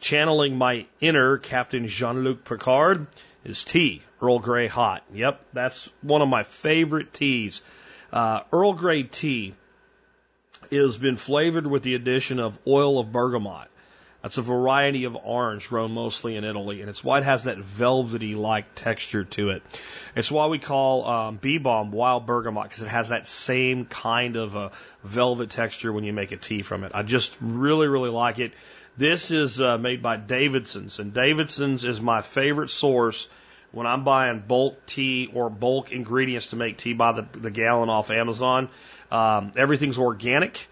channeling 0.00 0.56
my 0.56 0.86
inner 1.00 1.38
Captain 1.38 1.86
Jean-Luc 1.86 2.44
Picard, 2.44 3.06
is 3.44 3.62
tea. 3.62 4.02
Earl 4.20 4.40
Grey 4.40 4.66
hot. 4.66 5.04
Yep, 5.14 5.40
that's 5.52 5.88
one 6.00 6.20
of 6.20 6.28
my 6.28 6.42
favorite 6.42 7.14
teas. 7.14 7.62
Uh, 8.12 8.40
Earl 8.50 8.72
Grey 8.72 9.04
tea 9.04 9.54
has 10.72 10.98
been 10.98 11.16
flavored 11.16 11.68
with 11.68 11.84
the 11.84 11.94
addition 11.94 12.40
of 12.40 12.58
oil 12.66 12.98
of 12.98 13.12
bergamot. 13.12 13.68
That's 14.22 14.38
a 14.38 14.42
variety 14.42 15.04
of 15.04 15.16
orange 15.16 15.68
grown 15.68 15.92
mostly 15.92 16.36
in 16.36 16.44
Italy, 16.44 16.80
and 16.80 16.88
it's 16.88 17.02
why 17.02 17.18
it 17.18 17.24
has 17.24 17.44
that 17.44 17.58
velvety 17.58 18.36
like 18.36 18.74
texture 18.76 19.24
to 19.24 19.50
it. 19.50 19.62
It's 20.14 20.30
why 20.30 20.46
we 20.46 20.60
call 20.60 21.06
um, 21.06 21.36
bee 21.36 21.58
balm 21.58 21.90
wild 21.90 22.24
bergamot 22.24 22.64
because 22.64 22.82
it 22.82 22.88
has 22.88 23.08
that 23.08 23.26
same 23.26 23.84
kind 23.84 24.36
of 24.36 24.54
a 24.54 24.70
velvet 25.02 25.50
texture 25.50 25.92
when 25.92 26.04
you 26.04 26.12
make 26.12 26.30
a 26.30 26.36
tea 26.36 26.62
from 26.62 26.84
it. 26.84 26.92
I 26.94 27.02
just 27.02 27.36
really, 27.40 27.88
really 27.88 28.10
like 28.10 28.38
it. 28.38 28.52
This 28.96 29.32
is 29.32 29.60
uh, 29.60 29.76
made 29.78 30.02
by 30.02 30.18
Davidson's, 30.18 31.00
and 31.00 31.12
Davidson's 31.12 31.84
is 31.84 32.00
my 32.00 32.22
favorite 32.22 32.70
source 32.70 33.28
when 33.72 33.86
I'm 33.86 34.04
buying 34.04 34.44
bulk 34.46 34.86
tea 34.86 35.30
or 35.34 35.50
bulk 35.50 35.90
ingredients 35.90 36.48
to 36.48 36.56
make 36.56 36.76
tea 36.76 36.92
by 36.92 37.12
the, 37.12 37.26
the 37.38 37.50
gallon 37.50 37.88
off 37.88 38.10
Amazon. 38.10 38.68
Um, 39.10 39.52
everything's 39.56 39.98
organic. 39.98 40.68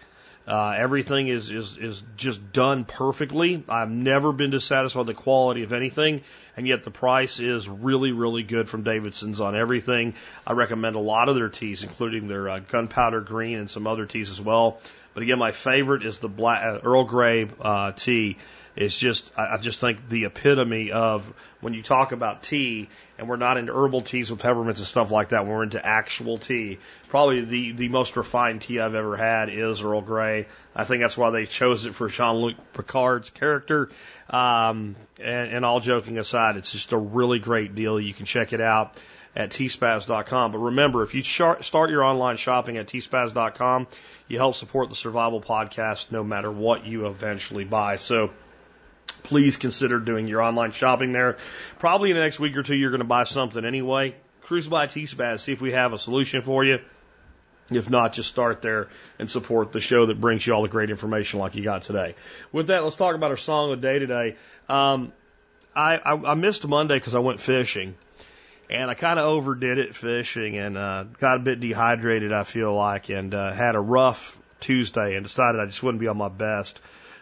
Uh, 0.51 0.75
everything 0.77 1.29
is, 1.29 1.49
is, 1.49 1.77
is 1.77 2.03
just 2.17 2.51
done 2.51 2.83
perfectly. 2.83 3.63
I've 3.69 3.89
never 3.89 4.33
been 4.33 4.51
dissatisfied 4.51 5.07
with 5.07 5.15
the 5.15 5.21
quality 5.21 5.63
of 5.63 5.71
anything, 5.71 6.23
and 6.57 6.67
yet 6.67 6.83
the 6.83 6.91
price 6.91 7.39
is 7.39 7.69
really, 7.69 8.11
really 8.11 8.43
good 8.43 8.67
from 8.67 8.83
Davidson's 8.83 9.39
on 9.39 9.55
everything. 9.55 10.13
I 10.45 10.51
recommend 10.51 10.97
a 10.97 10.99
lot 10.99 11.29
of 11.29 11.35
their 11.35 11.47
teas, 11.47 11.83
including 11.83 12.27
their 12.27 12.49
uh, 12.49 12.59
gunpowder 12.59 13.21
green 13.21 13.59
and 13.59 13.69
some 13.69 13.87
other 13.87 14.05
teas 14.05 14.29
as 14.29 14.41
well. 14.41 14.81
But 15.13 15.23
again, 15.23 15.39
my 15.39 15.53
favorite 15.53 16.05
is 16.05 16.17
the 16.17 16.27
black 16.27 16.65
uh, 16.65 16.79
Earl 16.83 17.05
Grey 17.05 17.47
uh, 17.61 17.93
tea. 17.93 18.35
Is 18.75 18.97
just, 18.97 19.29
I, 19.37 19.57
just 19.57 19.81
think 19.81 20.07
the 20.07 20.25
epitome 20.25 20.91
of 20.91 21.33
when 21.59 21.73
you 21.73 21.83
talk 21.83 22.11
about 22.11 22.41
tea, 22.41 22.89
and 23.17 23.27
we're 23.27 23.35
not 23.35 23.57
into 23.57 23.73
herbal 23.73 24.01
teas 24.01 24.31
with 24.31 24.41
peppermints 24.41 24.79
and 24.79 24.87
stuff 24.87 25.11
like 25.11 25.29
that. 25.29 25.45
We're 25.45 25.63
into 25.63 25.85
actual 25.85 26.37
tea, 26.37 26.79
probably 27.09 27.43
the 27.43 27.71
the 27.73 27.87
most 27.89 28.15
refined 28.15 28.61
tea 28.61 28.79
I've 28.79 28.95
ever 28.95 29.17
had 29.17 29.49
is 29.49 29.81
Earl 29.81 30.01
Grey. 30.01 30.47
I 30.75 30.85
think 30.85 31.01
that's 31.01 31.17
why 31.17 31.31
they 31.31 31.45
chose 31.45 31.85
it 31.85 31.93
for 31.93 32.07
Jean-Luc 32.07 32.55
Picard's 32.73 33.29
character. 33.29 33.89
Um, 34.29 34.95
and, 35.19 35.51
and 35.51 35.65
all 35.65 35.81
joking 35.81 36.17
aside, 36.17 36.55
it's 36.55 36.71
just 36.71 36.93
a 36.93 36.97
really 36.97 37.39
great 37.39 37.75
deal. 37.75 37.99
You 37.99 38.13
can 38.13 38.25
check 38.25 38.53
it 38.53 38.61
out 38.61 38.97
at 39.35 39.49
tspaz.com. 39.51 40.51
But 40.51 40.57
remember, 40.57 41.03
if 41.03 41.13
you 41.13 41.23
start 41.23 41.89
your 41.89 42.03
online 42.03 42.37
shopping 42.37 42.77
at 42.77 42.87
tspaz.com, 42.87 43.87
you 44.27 44.37
help 44.37 44.55
support 44.55 44.89
the 44.89 44.95
Survival 44.95 45.41
Podcast 45.41 46.11
no 46.11 46.23
matter 46.23 46.51
what 46.51 46.85
you 46.85 47.07
eventually 47.07 47.65
buy. 47.65 47.97
So 47.97 48.31
please 49.23 49.57
consider 49.57 49.99
doing 49.99 50.27
your 50.27 50.41
online 50.41 50.71
shopping 50.71 51.13
there. 51.13 51.37
Probably 51.79 52.11
in 52.11 52.15
the 52.15 52.21
next 52.23 52.39
week 52.39 52.55
or 52.57 52.63
two, 52.63 52.75
you're 52.75 52.91
going 52.91 52.99
to 52.99 53.05
buy 53.05 53.23
something 53.23 53.63
anyway. 53.63 54.15
Cruise 54.41 54.67
by 54.67 54.87
T-Spaz, 54.87 55.41
see 55.41 55.53
if 55.53 55.61
we 55.61 55.71
have 55.71 55.93
a 55.93 55.99
solution 55.99 56.41
for 56.41 56.63
you. 56.63 56.79
If 57.69 57.89
not, 57.89 58.13
just 58.13 58.27
start 58.27 58.61
there 58.61 58.89
and 59.17 59.29
support 59.29 59.71
the 59.71 59.79
show 59.79 60.07
that 60.07 60.19
brings 60.19 60.45
you 60.45 60.53
all 60.53 60.61
the 60.61 60.67
great 60.67 60.89
information 60.89 61.39
like 61.39 61.55
you 61.55 61.63
got 61.63 61.83
today. 61.83 62.15
With 62.51 62.67
that, 62.67 62.83
let's 62.83 62.97
talk 62.97 63.15
about 63.15 63.31
our 63.31 63.37
song 63.37 63.71
of 63.71 63.81
the 63.81 63.87
day 63.87 63.99
today. 63.99 64.35
Um, 64.67 65.13
I, 65.73 65.95
I, 65.95 66.31
I 66.31 66.33
missed 66.33 66.67
Monday 66.67 66.95
because 66.95 67.15
I 67.15 67.19
went 67.19 67.39
fishing 67.39 67.95
and 68.71 68.89
I 68.89 68.93
kind 68.93 69.19
of 69.19 69.25
overdid 69.25 69.77
it 69.77 69.95
fishing 69.95 70.57
and 70.57 70.77
uh, 70.77 71.03
got 71.19 71.37
a 71.37 71.39
bit 71.39 71.59
dehydrated. 71.59 72.31
I 72.31 72.43
feel 72.43 72.73
like, 72.73 73.09
and 73.09 73.33
uh, 73.33 73.51
had 73.51 73.75
a 73.75 73.79
rough 73.79 74.39
Tuesday, 74.61 75.15
and 75.15 75.25
decided 75.25 75.59
I 75.59 75.65
just 75.65 75.83
wouldn't 75.83 75.99
be 75.99 76.07
on 76.07 76.17
my 76.17 76.29
best. 76.29 76.79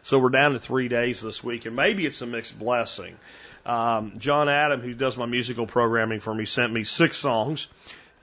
So 0.10 0.18
we're 0.18 0.30
down 0.30 0.54
to 0.54 0.60
three 0.60 0.88
days 0.88 1.22
this 1.22 1.44
week, 1.44 1.68
and 1.68 1.76
maybe 1.76 2.04
it's 2.08 2.20
a 2.24 2.26
mixed 2.26 2.58
blessing. 2.58 3.16
Um, 3.64 4.14
John 4.18 4.50
Adam, 4.50 4.82
who 4.82 4.96
does 4.96 5.16
my 5.18 5.28
musical 5.28 5.68
programming 5.68 6.20
for 6.20 6.34
me, 6.34 6.46
sent 6.46 6.74
me 6.74 6.84
six 6.84 7.16
songs. 7.16 7.68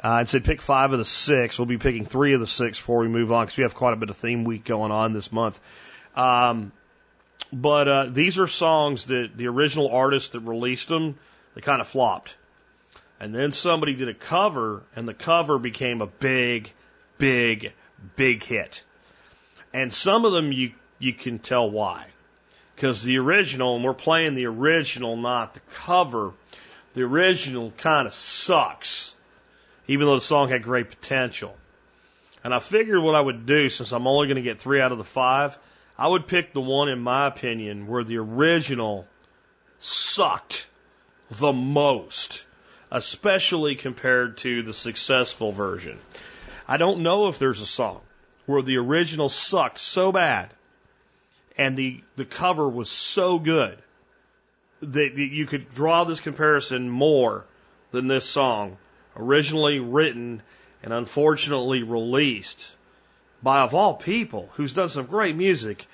Uh, 0.03 0.17
and 0.19 0.29
said 0.29 0.43
pick 0.43 0.61
five 0.61 0.93
of 0.93 0.99
the 0.99 1.05
six. 1.05 1.61
We'll 1.61 1.67
be 1.67 1.79
picking 1.79 2.05
three 2.05 2.35
of 2.35 2.41
the 2.41 2.47
six 2.49 2.81
before 2.81 2.99
we 2.99 3.07
move 3.07 3.31
on 3.31 3.45
because 3.45 3.57
we 3.57 3.63
have 3.63 3.77
quite 3.77 3.93
a 3.93 3.97
bit 3.97 4.11
of 4.11 4.17
theme 4.17 4.43
week 4.43 4.65
going 4.65 4.91
on 4.91 5.13
this 5.13 5.31
month. 5.31 5.61
Um, 6.17 6.73
but 7.53 7.87
uh, 7.87 8.07
these 8.07 8.41
are 8.41 8.49
songs 8.49 9.05
that 9.05 9.37
the 9.37 9.47
original 9.47 9.89
artist 9.89 10.33
that 10.33 10.41
released 10.41 10.89
them, 10.89 11.17
they 11.55 11.61
kind 11.61 11.81
of 11.81 11.87
flopped. 11.87 12.37
And 13.21 13.33
then 13.33 13.53
somebody 13.53 13.95
did 13.95 14.09
a 14.09 14.15
cover, 14.15 14.83
and 14.97 15.07
the 15.07 15.15
cover 15.15 15.61
became 15.61 16.03
a 16.03 16.09
big, 16.09 16.73
big, 17.17 17.75
big 18.17 18.43
hit. 18.43 18.83
And 19.73 19.95
some 19.95 20.25
of 20.25 20.33
them 20.33 20.51
you 20.51 20.73
you 20.99 21.13
can 21.13 21.39
tell 21.39 21.71
why. 21.71 22.07
Because 22.75 23.03
the 23.03 23.19
original, 23.19 23.77
and 23.77 23.85
we're 23.85 23.95
playing 23.95 24.35
the 24.35 24.47
original, 24.47 25.17
not 25.17 25.55
the 25.55 25.61
cover, 25.73 26.33
the 26.95 27.03
original 27.03 27.73
kind 27.79 28.07
of 28.07 28.15
sucks, 28.15 29.15
even 29.89 30.07
though 30.07 30.17
the 30.17 30.21
song 30.21 30.49
had 30.49 30.63
great 30.63 30.91
potential. 30.91 31.57
And 32.45 32.55
I 32.55 32.59
figured 32.59 33.03
what 33.03 33.15
I 33.15 33.21
would 33.21 33.47
do, 33.47 33.69
since 33.69 33.93
I'm 33.93 34.07
only 34.07 34.29
going 34.29 34.37
to 34.37 34.43
get 34.43 34.61
three 34.61 34.81
out 34.81 34.93
of 34.93 34.99
the 34.99 35.05
five, 35.05 35.59
I 35.99 36.07
would 36.07 36.27
pick 36.27 36.53
the 36.53 36.61
one, 36.61 36.89
in 36.89 36.99
my 36.99 37.27
opinion, 37.27 37.87
where 37.87 38.05
the 38.05 38.19
original 38.19 39.07
sucked 39.79 40.69
the 41.31 41.53
most 41.53 42.47
especially 42.91 43.75
compared 43.75 44.39
to 44.39 44.63
the 44.63 44.73
successful 44.73 45.53
version. 45.53 45.99
I 46.69 46.77
don't 46.77 47.01
know 47.01 47.29
if 47.29 47.39
there's 47.39 47.61
a 47.61 47.67
song 47.67 48.01
where 48.47 48.63
the 48.63 48.77
original 48.79 49.29
sucked 49.29 49.79
so 49.79 50.13
bad 50.13 50.51
and 51.57 51.77
the, 51.77 52.01
the 52.17 52.25
cover 52.25 52.69
was 52.69 52.91
so 52.91 53.39
good 53.39 53.79
that 54.83 55.15
you 55.17 55.47
could 55.47 55.73
draw 55.75 56.05
this 56.05 56.21
comparison 56.21 56.89
more 56.89 57.45
than 57.93 58.09
this 58.09 58.29
song, 58.29 58.77
originally 59.17 59.79
written 59.79 60.43
and 60.83 60.93
unfortunately 60.93 61.83
released 61.83 62.75
by, 63.43 63.63
of 63.63 63.75
all 63.75 63.95
people, 63.95 64.49
who's 64.55 64.75
done 64.75 64.89
some 64.89 65.07
great 65.07 65.37
music, 65.37 65.87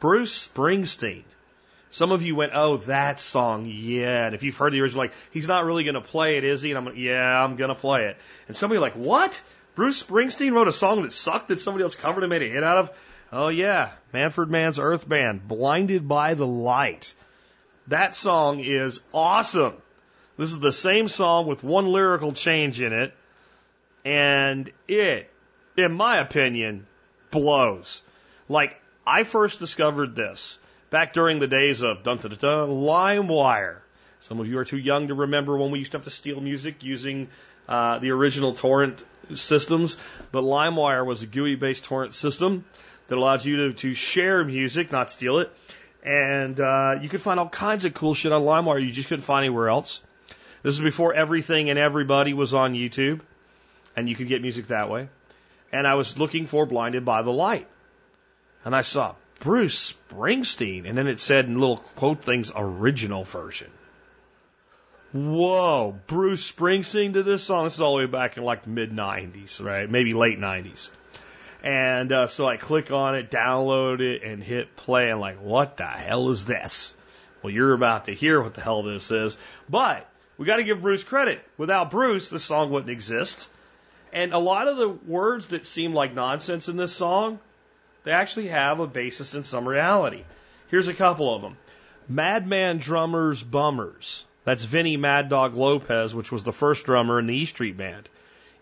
Bruce 0.00 0.48
Springsteen. 0.48 1.24
Some 1.90 2.12
of 2.12 2.22
you 2.22 2.36
went, 2.36 2.52
oh, 2.54 2.76
that 2.78 3.18
song, 3.18 3.66
yeah. 3.68 4.26
And 4.26 4.34
if 4.34 4.44
you've 4.44 4.56
heard 4.56 4.72
the 4.72 4.80
original, 4.80 5.02
like, 5.04 5.12
he's 5.32 5.48
not 5.48 5.64
really 5.64 5.82
going 5.82 5.94
to 5.94 6.00
play 6.00 6.36
it, 6.36 6.44
is 6.44 6.62
he? 6.62 6.70
And 6.70 6.78
I'm 6.78 6.84
like, 6.84 6.96
yeah, 6.96 7.42
I'm 7.42 7.56
going 7.56 7.68
to 7.68 7.74
play 7.74 8.04
it. 8.04 8.16
And 8.46 8.56
somebody 8.56 8.78
like, 8.78 8.94
what? 8.94 9.40
Bruce 9.74 10.02
Springsteen 10.02 10.52
wrote 10.52 10.68
a 10.68 10.72
song 10.72 11.02
that 11.02 11.12
sucked 11.12 11.48
that 11.48 11.60
somebody 11.60 11.82
else 11.82 11.96
covered 11.96 12.22
and 12.22 12.30
made 12.30 12.42
a 12.42 12.48
hit 12.48 12.62
out 12.62 12.78
of? 12.78 12.90
Oh, 13.32 13.48
yeah. 13.48 13.90
Manfred 14.12 14.50
Mann's 14.50 14.78
Earth 14.78 15.08
Band, 15.08 15.46
Blinded 15.46 16.08
by 16.08 16.34
the 16.34 16.46
Light. 16.46 17.14
That 17.86 18.16
song 18.16 18.60
is 18.60 19.00
awesome. 19.14 19.74
This 20.36 20.50
is 20.50 20.58
the 20.58 20.72
same 20.72 21.06
song 21.06 21.46
with 21.46 21.62
one 21.62 21.86
lyrical 21.86 22.32
change 22.32 22.80
in 22.80 22.92
it. 22.92 23.14
And 24.04 24.72
it, 24.88 25.30
in 25.76 25.92
my 25.92 26.18
opinion, 26.18 26.86
blows. 27.30 28.02
Like, 28.48 28.80
I 29.06 29.22
first 29.22 29.60
discovered 29.60 30.16
this 30.16 30.58
back 30.90 31.12
during 31.12 31.38
the 31.38 31.46
days 31.46 31.82
of 31.82 32.02
dun 32.02 32.18
dun 32.18 32.32
dun, 32.32 32.68
LimeWire. 32.68 33.76
Some 34.20 34.40
of 34.40 34.48
you 34.48 34.58
are 34.58 34.64
too 34.64 34.78
young 34.78 35.08
to 35.08 35.14
remember 35.14 35.56
when 35.56 35.70
we 35.70 35.78
used 35.78 35.92
to 35.92 35.98
have 35.98 36.04
to 36.04 36.10
steal 36.10 36.40
music 36.40 36.82
using 36.82 37.28
uh, 37.68 37.98
the 37.98 38.10
original 38.10 38.54
torrent 38.54 39.04
systems, 39.32 39.96
but 40.32 40.42
LimeWire 40.42 41.06
was 41.06 41.22
a 41.22 41.26
GUI-based 41.26 41.84
torrent 41.84 42.14
system 42.14 42.64
that 43.10 43.18
allowed 43.18 43.44
you 43.44 43.56
to, 43.56 43.72
to 43.72 43.92
share 43.92 44.44
music, 44.44 44.92
not 44.92 45.10
steal 45.10 45.40
it. 45.40 45.52
And 46.04 46.58
uh, 46.60 47.00
you 47.02 47.08
could 47.08 47.20
find 47.20 47.40
all 47.40 47.48
kinds 47.48 47.84
of 47.84 47.92
cool 47.92 48.14
shit 48.14 48.30
on 48.30 48.42
LimeWire 48.42 48.80
you 48.80 48.90
just 48.90 49.08
couldn't 49.08 49.24
find 49.24 49.44
anywhere 49.44 49.68
else. 49.68 50.00
This 50.62 50.78
was 50.78 50.80
before 50.80 51.12
everything 51.12 51.70
and 51.70 51.78
everybody 51.78 52.34
was 52.34 52.54
on 52.54 52.74
YouTube, 52.74 53.20
and 53.96 54.08
you 54.08 54.14
could 54.14 54.28
get 54.28 54.42
music 54.42 54.68
that 54.68 54.88
way. 54.88 55.08
And 55.72 55.88
I 55.88 55.96
was 55.96 56.18
looking 56.18 56.46
for 56.46 56.66
Blinded 56.66 57.04
by 57.04 57.22
the 57.22 57.32
Light. 57.32 57.66
And 58.64 58.76
I 58.76 58.82
saw 58.82 59.16
Bruce 59.40 59.94
Springsteen. 60.08 60.88
And 60.88 60.96
then 60.96 61.08
it 61.08 61.18
said 61.18 61.46
in 61.46 61.58
little 61.58 61.78
quote 61.78 62.22
things, 62.22 62.52
original 62.54 63.24
version. 63.24 63.70
Whoa, 65.12 65.98
Bruce 66.06 66.50
Springsteen 66.50 67.12
did 67.12 67.24
this 67.24 67.42
song. 67.42 67.64
This 67.64 67.74
is 67.74 67.80
all 67.80 67.96
the 67.96 68.04
way 68.04 68.06
back 68.06 68.36
in 68.36 68.44
like 68.44 68.62
the 68.62 68.70
mid 68.70 68.92
90s, 68.92 69.62
right? 69.62 69.90
Maybe 69.90 70.14
late 70.14 70.38
90s. 70.38 70.90
And 71.62 72.10
uh, 72.12 72.26
so 72.26 72.46
I 72.46 72.56
click 72.56 72.90
on 72.90 73.14
it, 73.14 73.30
download 73.30 74.00
it, 74.00 74.22
and 74.22 74.42
hit 74.42 74.76
play. 74.76 75.10
And 75.10 75.20
like, 75.20 75.40
what 75.40 75.76
the 75.76 75.86
hell 75.86 76.30
is 76.30 76.44
this? 76.44 76.94
Well, 77.42 77.52
you're 77.52 77.74
about 77.74 78.06
to 78.06 78.14
hear 78.14 78.40
what 78.40 78.54
the 78.54 78.60
hell 78.60 78.82
this 78.82 79.10
is. 79.10 79.36
But 79.68 80.08
we 80.38 80.46
got 80.46 80.56
to 80.56 80.64
give 80.64 80.82
Bruce 80.82 81.04
credit. 81.04 81.42
Without 81.58 81.90
Bruce, 81.90 82.30
the 82.30 82.38
song 82.38 82.70
wouldn't 82.70 82.90
exist. 82.90 83.48
And 84.12 84.32
a 84.32 84.38
lot 84.38 84.68
of 84.68 84.76
the 84.76 84.88
words 84.88 85.48
that 85.48 85.66
seem 85.66 85.94
like 85.94 86.14
nonsense 86.14 86.68
in 86.68 86.76
this 86.76 86.92
song 86.92 87.38
they 88.04 88.12
actually 88.12 88.48
have 88.48 88.80
a 88.80 88.86
basis 88.86 89.34
in 89.34 89.44
some 89.44 89.68
reality. 89.68 90.24
Here's 90.68 90.88
a 90.88 90.94
couple 90.94 91.34
of 91.34 91.42
them. 91.42 91.56
Madman 92.08 92.78
Drummers 92.78 93.42
Bummers. 93.42 94.24
That's 94.44 94.64
Vinny 94.64 94.96
Mad 94.96 95.28
Dog 95.28 95.54
Lopez, 95.54 96.14
which 96.14 96.32
was 96.32 96.42
the 96.42 96.52
first 96.52 96.86
drummer 96.86 97.18
in 97.18 97.26
the 97.26 97.34
E 97.34 97.44
Street 97.44 97.76
Band. 97.76 98.08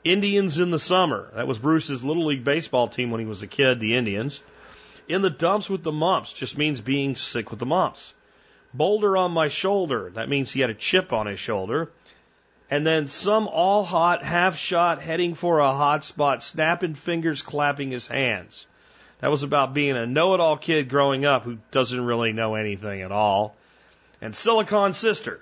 Indians 0.05 0.59
in 0.59 0.70
the 0.70 0.79
Summer. 0.79 1.29
That 1.35 1.49
was 1.49 1.59
Bruce's 1.59 2.05
Little 2.05 2.27
League 2.27 2.45
Baseball 2.45 2.89
team 2.89 3.11
when 3.11 3.20
he 3.20 3.27
was 3.27 3.43
a 3.43 3.47
kid, 3.47 3.81
the 3.81 3.97
Indians. 3.97 4.43
In 5.09 5.23
the 5.23 5.31
Dumps 5.31 5.69
with 5.69 5.83
the 5.83 5.93
Mumps 5.93 6.33
just 6.33 6.59
means 6.59 6.81
being 6.81 7.16
sick 7.16 7.51
with 7.51 7.59
the 7.59 7.66
mumps. 7.66 8.15
Boulder 8.75 9.16
on 9.16 9.33
my 9.33 9.49
shoulder. 9.49 10.11
That 10.15 10.29
means 10.29 10.53
he 10.53 10.61
had 10.61 10.70
a 10.70 10.75
chip 10.75 11.12
on 11.12 11.27
his 11.27 11.41
shoulder. 11.41 11.91
And 12.70 12.87
then 12.87 13.07
some 13.07 13.49
all 13.49 13.83
hot, 13.83 14.23
half 14.23 14.57
shot, 14.57 15.01
heading 15.01 15.35
for 15.35 15.61
a 15.61 15.73
hot 15.73 16.05
spot, 16.05 16.43
snapping 16.43 16.95
fingers, 16.95 17.41
clapping 17.41 17.91
his 17.91 18.07
hands. 18.07 18.66
That 19.20 19.31
was 19.31 19.43
about 19.43 19.75
being 19.75 19.97
a 19.97 20.07
know 20.07 20.35
it 20.35 20.41
all 20.41 20.59
kid 20.59 20.91
growing 20.91 21.25
up 21.25 21.45
who 21.45 21.59
doesn't 21.70 22.01
really 22.01 22.33
know 22.33 22.55
anything 22.55 23.01
at 23.01 23.11
all. 23.11 23.57
And 24.20 24.37
Silicon 24.37 24.93
Sister. 24.93 25.41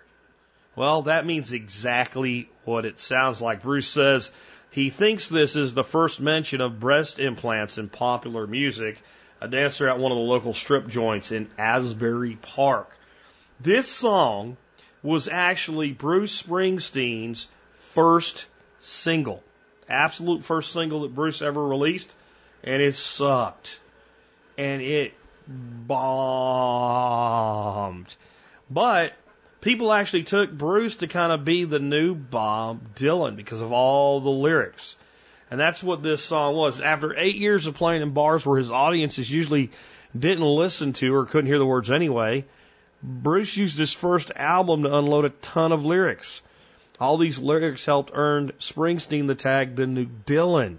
Well, 0.76 1.02
that 1.02 1.26
means 1.26 1.52
exactly 1.52 2.48
what 2.64 2.84
it 2.84 2.98
sounds 2.98 3.40
like. 3.40 3.62
Bruce 3.62 3.88
says 3.88 4.30
he 4.70 4.90
thinks 4.90 5.28
this 5.28 5.56
is 5.56 5.72
the 5.72 5.82
first 5.82 6.20
mention 6.20 6.60
of 6.60 6.78
breast 6.78 7.18
implants 7.18 7.78
in 7.78 7.88
popular 7.88 8.46
music. 8.46 9.00
A 9.40 9.48
dancer 9.48 9.88
at 9.88 9.98
one 9.98 10.12
of 10.12 10.18
the 10.18 10.24
local 10.24 10.52
strip 10.52 10.86
joints 10.86 11.32
in 11.32 11.48
Asbury 11.58 12.36
Park. 12.36 12.90
This 13.58 13.88
song 13.88 14.58
was 15.02 15.28
actually 15.28 15.92
Bruce 15.92 16.42
Springsteen's 16.42 17.48
first 17.74 18.44
single. 18.80 19.42
Absolute 19.88 20.44
first 20.44 20.72
single 20.72 21.00
that 21.02 21.14
Bruce 21.14 21.40
ever 21.40 21.66
released 21.66 22.14
and 22.62 22.82
it 22.82 22.94
sucked. 22.94 23.80
And 24.58 24.82
it 24.82 25.14
bombed. 25.46 25.96
But 28.70 29.14
people 29.60 29.92
actually 29.92 30.22
took 30.22 30.50
Bruce 30.50 30.96
to 30.96 31.06
kind 31.06 31.32
of 31.32 31.44
be 31.44 31.64
the 31.64 31.78
new 31.78 32.14
Bob 32.14 32.94
Dylan 32.94 33.36
because 33.36 33.60
of 33.60 33.72
all 33.72 34.20
the 34.20 34.30
lyrics. 34.30 34.96
And 35.50 35.60
that's 35.60 35.82
what 35.82 36.02
this 36.02 36.24
song 36.24 36.54
was. 36.56 36.80
After 36.80 37.16
eight 37.16 37.36
years 37.36 37.66
of 37.66 37.74
playing 37.74 38.02
in 38.02 38.10
bars 38.10 38.44
where 38.44 38.58
his 38.58 38.70
audiences 38.70 39.30
usually 39.30 39.70
didn't 40.18 40.44
listen 40.44 40.92
to 40.94 41.14
or 41.14 41.26
couldn't 41.26 41.46
hear 41.46 41.58
the 41.58 41.66
words 41.66 41.90
anyway, 41.90 42.44
Bruce 43.02 43.56
used 43.56 43.78
his 43.78 43.92
first 43.92 44.32
album 44.34 44.82
to 44.82 44.96
unload 44.96 45.24
a 45.24 45.30
ton 45.30 45.72
of 45.72 45.84
lyrics. 45.84 46.42
All 46.98 47.18
these 47.18 47.38
lyrics 47.38 47.84
helped 47.84 48.10
earn 48.14 48.52
Springsteen 48.58 49.26
the 49.26 49.34
tag 49.34 49.76
the 49.76 49.86
new 49.86 50.06
Dylan. 50.06 50.78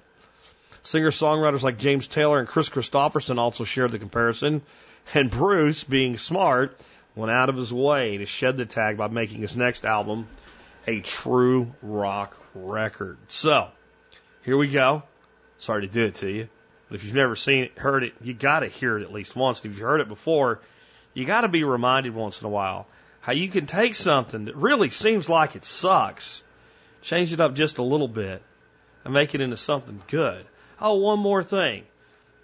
Singer 0.82 1.12
songwriters 1.12 1.64
like 1.64 1.78
James 1.78 2.08
Taylor 2.08 2.40
and 2.40 2.48
Kris 2.48 2.70
Kristofferson 2.70 3.38
also 3.38 3.64
shared 3.64 3.92
the 3.92 4.00
comparison. 4.00 4.62
And 5.14 5.30
Bruce, 5.30 5.84
being 5.84 6.18
smart, 6.18 6.80
went 7.18 7.32
out 7.32 7.50
of 7.50 7.58
his 7.58 7.74
way 7.74 8.18
to 8.18 8.26
shed 8.26 8.58
the 8.58 8.66
tag 8.66 8.96
by 8.96 9.08
making 9.08 9.42
his 9.42 9.58
next 9.58 9.86
album 9.86 10.28
a 10.86 11.00
true 11.02 11.74
rock 11.82 12.38
record. 12.54 13.18
So, 13.28 13.70
here 14.44 14.56
we 14.56 14.70
go. 14.70 15.04
Sorry 15.58 15.82
to 15.82 15.92
do 15.92 16.04
it 16.04 16.16
to 16.16 16.30
you. 16.30 16.48
But 16.88 16.96
if 16.96 17.04
you've 17.04 17.16
never 17.16 17.36
seen 17.36 17.64
it, 17.64 17.78
heard 17.78 18.04
it, 18.04 18.14
you 18.22 18.34
got 18.34 18.60
to 18.60 18.68
hear 18.68 18.98
it 18.98 19.04
at 19.04 19.12
least 19.12 19.36
once. 19.36 19.60
If 19.60 19.66
you've 19.66 19.80
heard 19.80 20.00
it 20.00 20.08
before, 20.08 20.62
you 21.16 21.26
got 21.26 21.42
to 21.42 21.48
be 21.48 21.64
reminded 21.64 22.14
once 22.14 22.40
in 22.40 22.46
a 22.46 22.50
while 22.50 22.88
how 23.20 23.34
you 23.34 23.50
can 23.50 23.66
take 23.66 23.96
something 23.96 24.46
that 24.46 24.56
really 24.56 24.90
seems 24.90 25.28
like 25.28 25.56
it 25.56 25.66
sucks, 25.66 26.44
change 27.02 27.34
it 27.34 27.42
up 27.42 27.56
just 27.56 27.80
a 27.80 27.84
little 27.84 28.08
bit, 28.08 28.42
and 29.04 29.14
make 29.14 29.36
it 29.36 29.42
into 29.42 29.58
something 29.58 30.02
good. 30.08 30.46
Oh, 30.80 31.00
one 31.00 31.20
more 31.20 31.44
thing. 31.44 31.84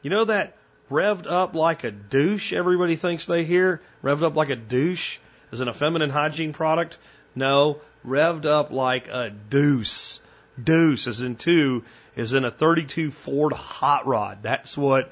You 0.02 0.10
know 0.10 0.26
that 0.26 0.58
revved 0.90 1.28
up 1.28 1.56
like 1.56 1.84
a 1.84 1.92
douche 1.92 2.54
everybody 2.54 2.96
thinks 2.96 3.26
they 3.26 3.44
hear? 3.44 3.82
Revved 4.04 4.24
up 4.24 4.36
like 4.36 4.50
a 4.50 4.56
douche 4.56 5.18
is 5.54 5.62
an 5.62 5.68
a 5.68 5.74
feminine 5.74 6.10
hygiene 6.10 6.52
product? 6.52 6.98
No, 7.36 7.80
revved 8.06 8.46
up 8.46 8.72
like 8.72 9.08
a 9.08 9.30
deuce. 9.30 10.20
Deuce, 10.62 11.08
is 11.08 11.22
in 11.22 11.36
two, 11.36 11.84
is 12.16 12.34
in 12.34 12.44
a 12.44 12.52
32 12.52 13.12
Ford 13.12 13.54
Hot 13.54 14.06
Rod. 14.06 14.40
That's 14.42 14.78
what 14.78 15.12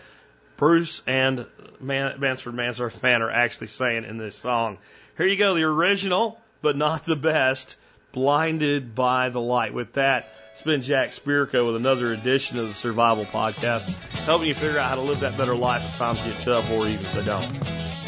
Bruce 0.57 1.01
and 1.07 1.45
Man- 1.79 2.19
Mansford 2.19 2.53
Mansurf 2.53 3.01
Man 3.01 3.21
are 3.21 3.31
actually 3.31 3.67
saying 3.67 4.03
in 4.05 4.17
this 4.17 4.35
song. 4.35 4.77
Here 5.17 5.27
you 5.27 5.37
go, 5.37 5.55
the 5.55 5.63
original, 5.63 6.39
but 6.61 6.75
not 6.75 7.05
the 7.05 7.15
best, 7.15 7.77
Blinded 8.11 8.93
by 8.93 9.29
the 9.29 9.41
Light. 9.41 9.73
With 9.73 9.93
that, 9.93 10.29
it's 10.51 10.61
been 10.61 10.81
Jack 10.81 11.11
Spirko 11.11 11.67
with 11.67 11.75
another 11.75 12.13
edition 12.13 12.57
of 12.57 12.67
the 12.67 12.73
Survival 12.73 13.25
Podcast, 13.25 13.89
helping 14.25 14.47
you 14.47 14.53
figure 14.53 14.79
out 14.79 14.89
how 14.89 14.95
to 14.95 15.01
live 15.01 15.21
that 15.21 15.37
better 15.37 15.55
life 15.55 15.83
if 15.83 15.97
times 15.97 16.21
get 16.23 16.39
tough 16.41 16.69
or 16.71 16.87
even 16.87 16.93
if 16.93 17.13
they 17.13 17.23
don't. 17.23 18.00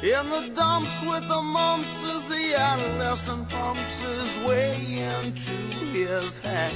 In 0.00 0.30
the 0.30 0.52
dumps 0.54 1.02
with 1.02 1.26
the 1.26 1.42
mumps 1.42 1.88
as 2.04 2.28
the 2.28 2.54
adolescent 2.54 3.48
pumps 3.48 3.98
his 3.98 4.46
way 4.46 4.76
into 4.76 5.50
his 5.90 6.38
hat. 6.38 6.72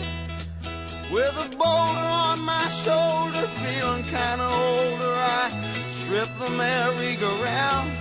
With 1.09 1.33
a 1.39 1.49
boulder 1.51 2.09
on 2.25 2.41
my 2.41 2.69
shoulder, 2.83 3.47
feeling 3.63 4.03
kinda 4.07 4.45
older, 4.45 5.15
I 5.15 5.53
trip 6.03 6.29
the 6.41 6.51
merry-go-round. 6.51 7.93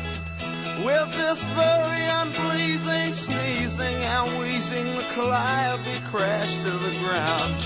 With 0.85 1.11
this 1.15 1.39
very 1.53 2.03
unpleasing 2.21 3.13
sneezing 3.13 4.03
and 4.03 4.39
wheezing, 4.39 4.95
the 4.95 5.03
calliope 5.13 5.99
crashed 6.09 6.63
to 6.63 6.71
the 6.71 6.97
ground. 6.97 7.61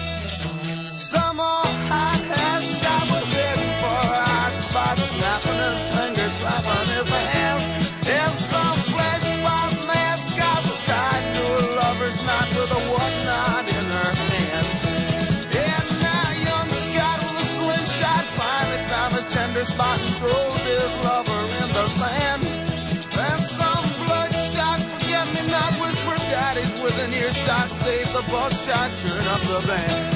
Some 0.93 1.39
old 1.39 1.75
hot 1.87 2.19
hat 2.19 2.63
shot 2.63 3.09
was 3.09 3.31
heading 3.31 3.75
for 3.79 4.11
a 4.11 4.51
spot, 4.63 4.97
snapping 4.97 5.59
his 5.67 5.81
fingers, 5.95 6.33
clapping 6.41 6.89
his 6.95 7.14
up 29.35 29.41
the 29.41 29.67
band. 29.67 30.14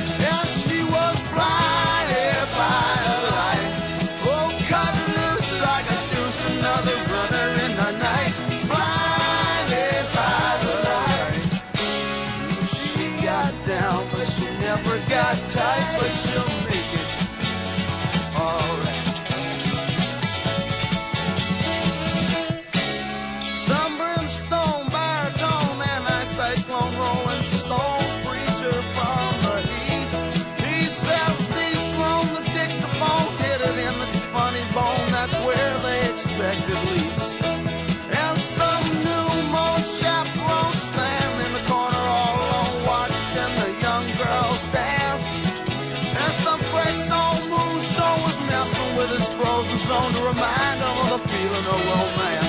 Messing 49.09 49.19
with 49.19 49.27
his 49.27 49.33
frozen 49.35 49.77
zone 49.87 50.11
to 50.13 50.19
remind 50.19 50.81
of 50.81 51.09
the 51.09 51.27
feeling 51.29 51.65
of 51.65 51.85
romance. 51.85 52.43
Yeah, 52.43 52.48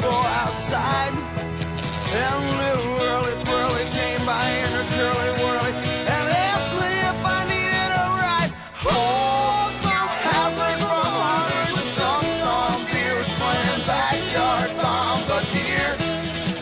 go 0.00 0.10
outside. 0.10 1.12
And 2.12 2.40
little 2.58 2.92
whirly 2.96 3.34
whirly 3.44 3.84
came 3.90 4.24
by 4.24 4.48
in 4.50 4.70
her 4.72 4.86
curly 4.96 5.30
whirly 5.42 5.72
and 5.74 6.28
asked 6.48 6.72
me 6.72 6.90
if 7.12 7.20
I 7.24 7.44
needed 7.44 7.90
a 7.92 8.06
ride. 8.20 8.52
Oh, 8.86 9.70
some 9.82 10.10
hazard 10.24 10.80
from 11.96 12.86
beers 12.86 13.30
playing 13.40 13.82
backyard. 13.86 14.70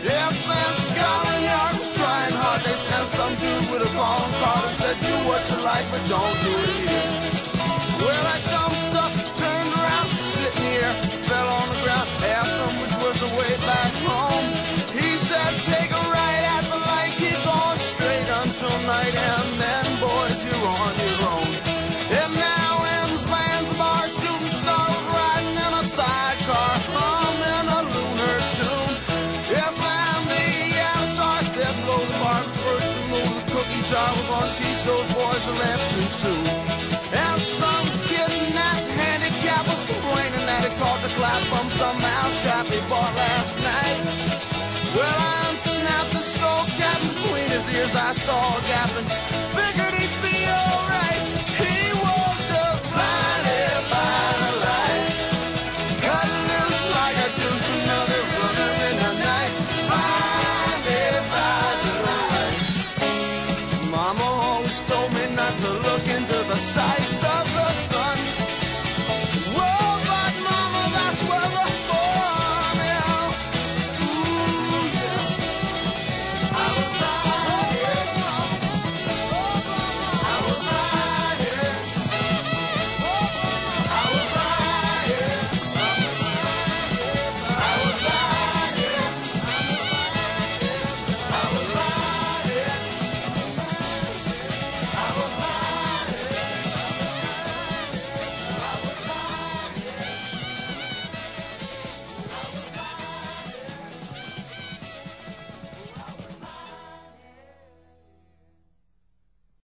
Yes, 0.02 0.36
Yard 0.96 1.78
was 1.78 1.94
trying 1.94 2.34
hard. 2.34 2.60
They 2.62 2.76
sent 2.88 3.08
some 3.08 3.34
dude 3.36 3.70
with 3.70 3.82
a 3.82 3.90
calling 3.94 4.34
card 4.40 4.64
and 4.68 4.76
said, 4.78 4.96
do 5.00 5.14
what 5.28 5.42
you 5.50 5.58
like, 5.62 5.86
but 5.90 6.02
don't 6.08 6.38
do 6.42 6.50
it 6.58 6.63
caught 40.84 41.00
the 41.00 41.08
clap 41.16 41.42
from 41.48 41.66
some 41.80 41.96
mousetrap 41.98 42.66
he 42.66 42.80
bought 42.90 43.14
last 43.16 43.56
night. 43.72 44.00
Well, 44.94 45.16
I 45.32 45.48
unsnapped 45.48 46.12
the 46.12 46.24
skull 46.32 46.64
cap 46.76 47.00
between 47.00 47.48
his 47.48 47.64
ears. 47.74 47.94
I 47.96 48.12
saw 48.12 48.58
a 48.58 48.60
gap 48.68 48.90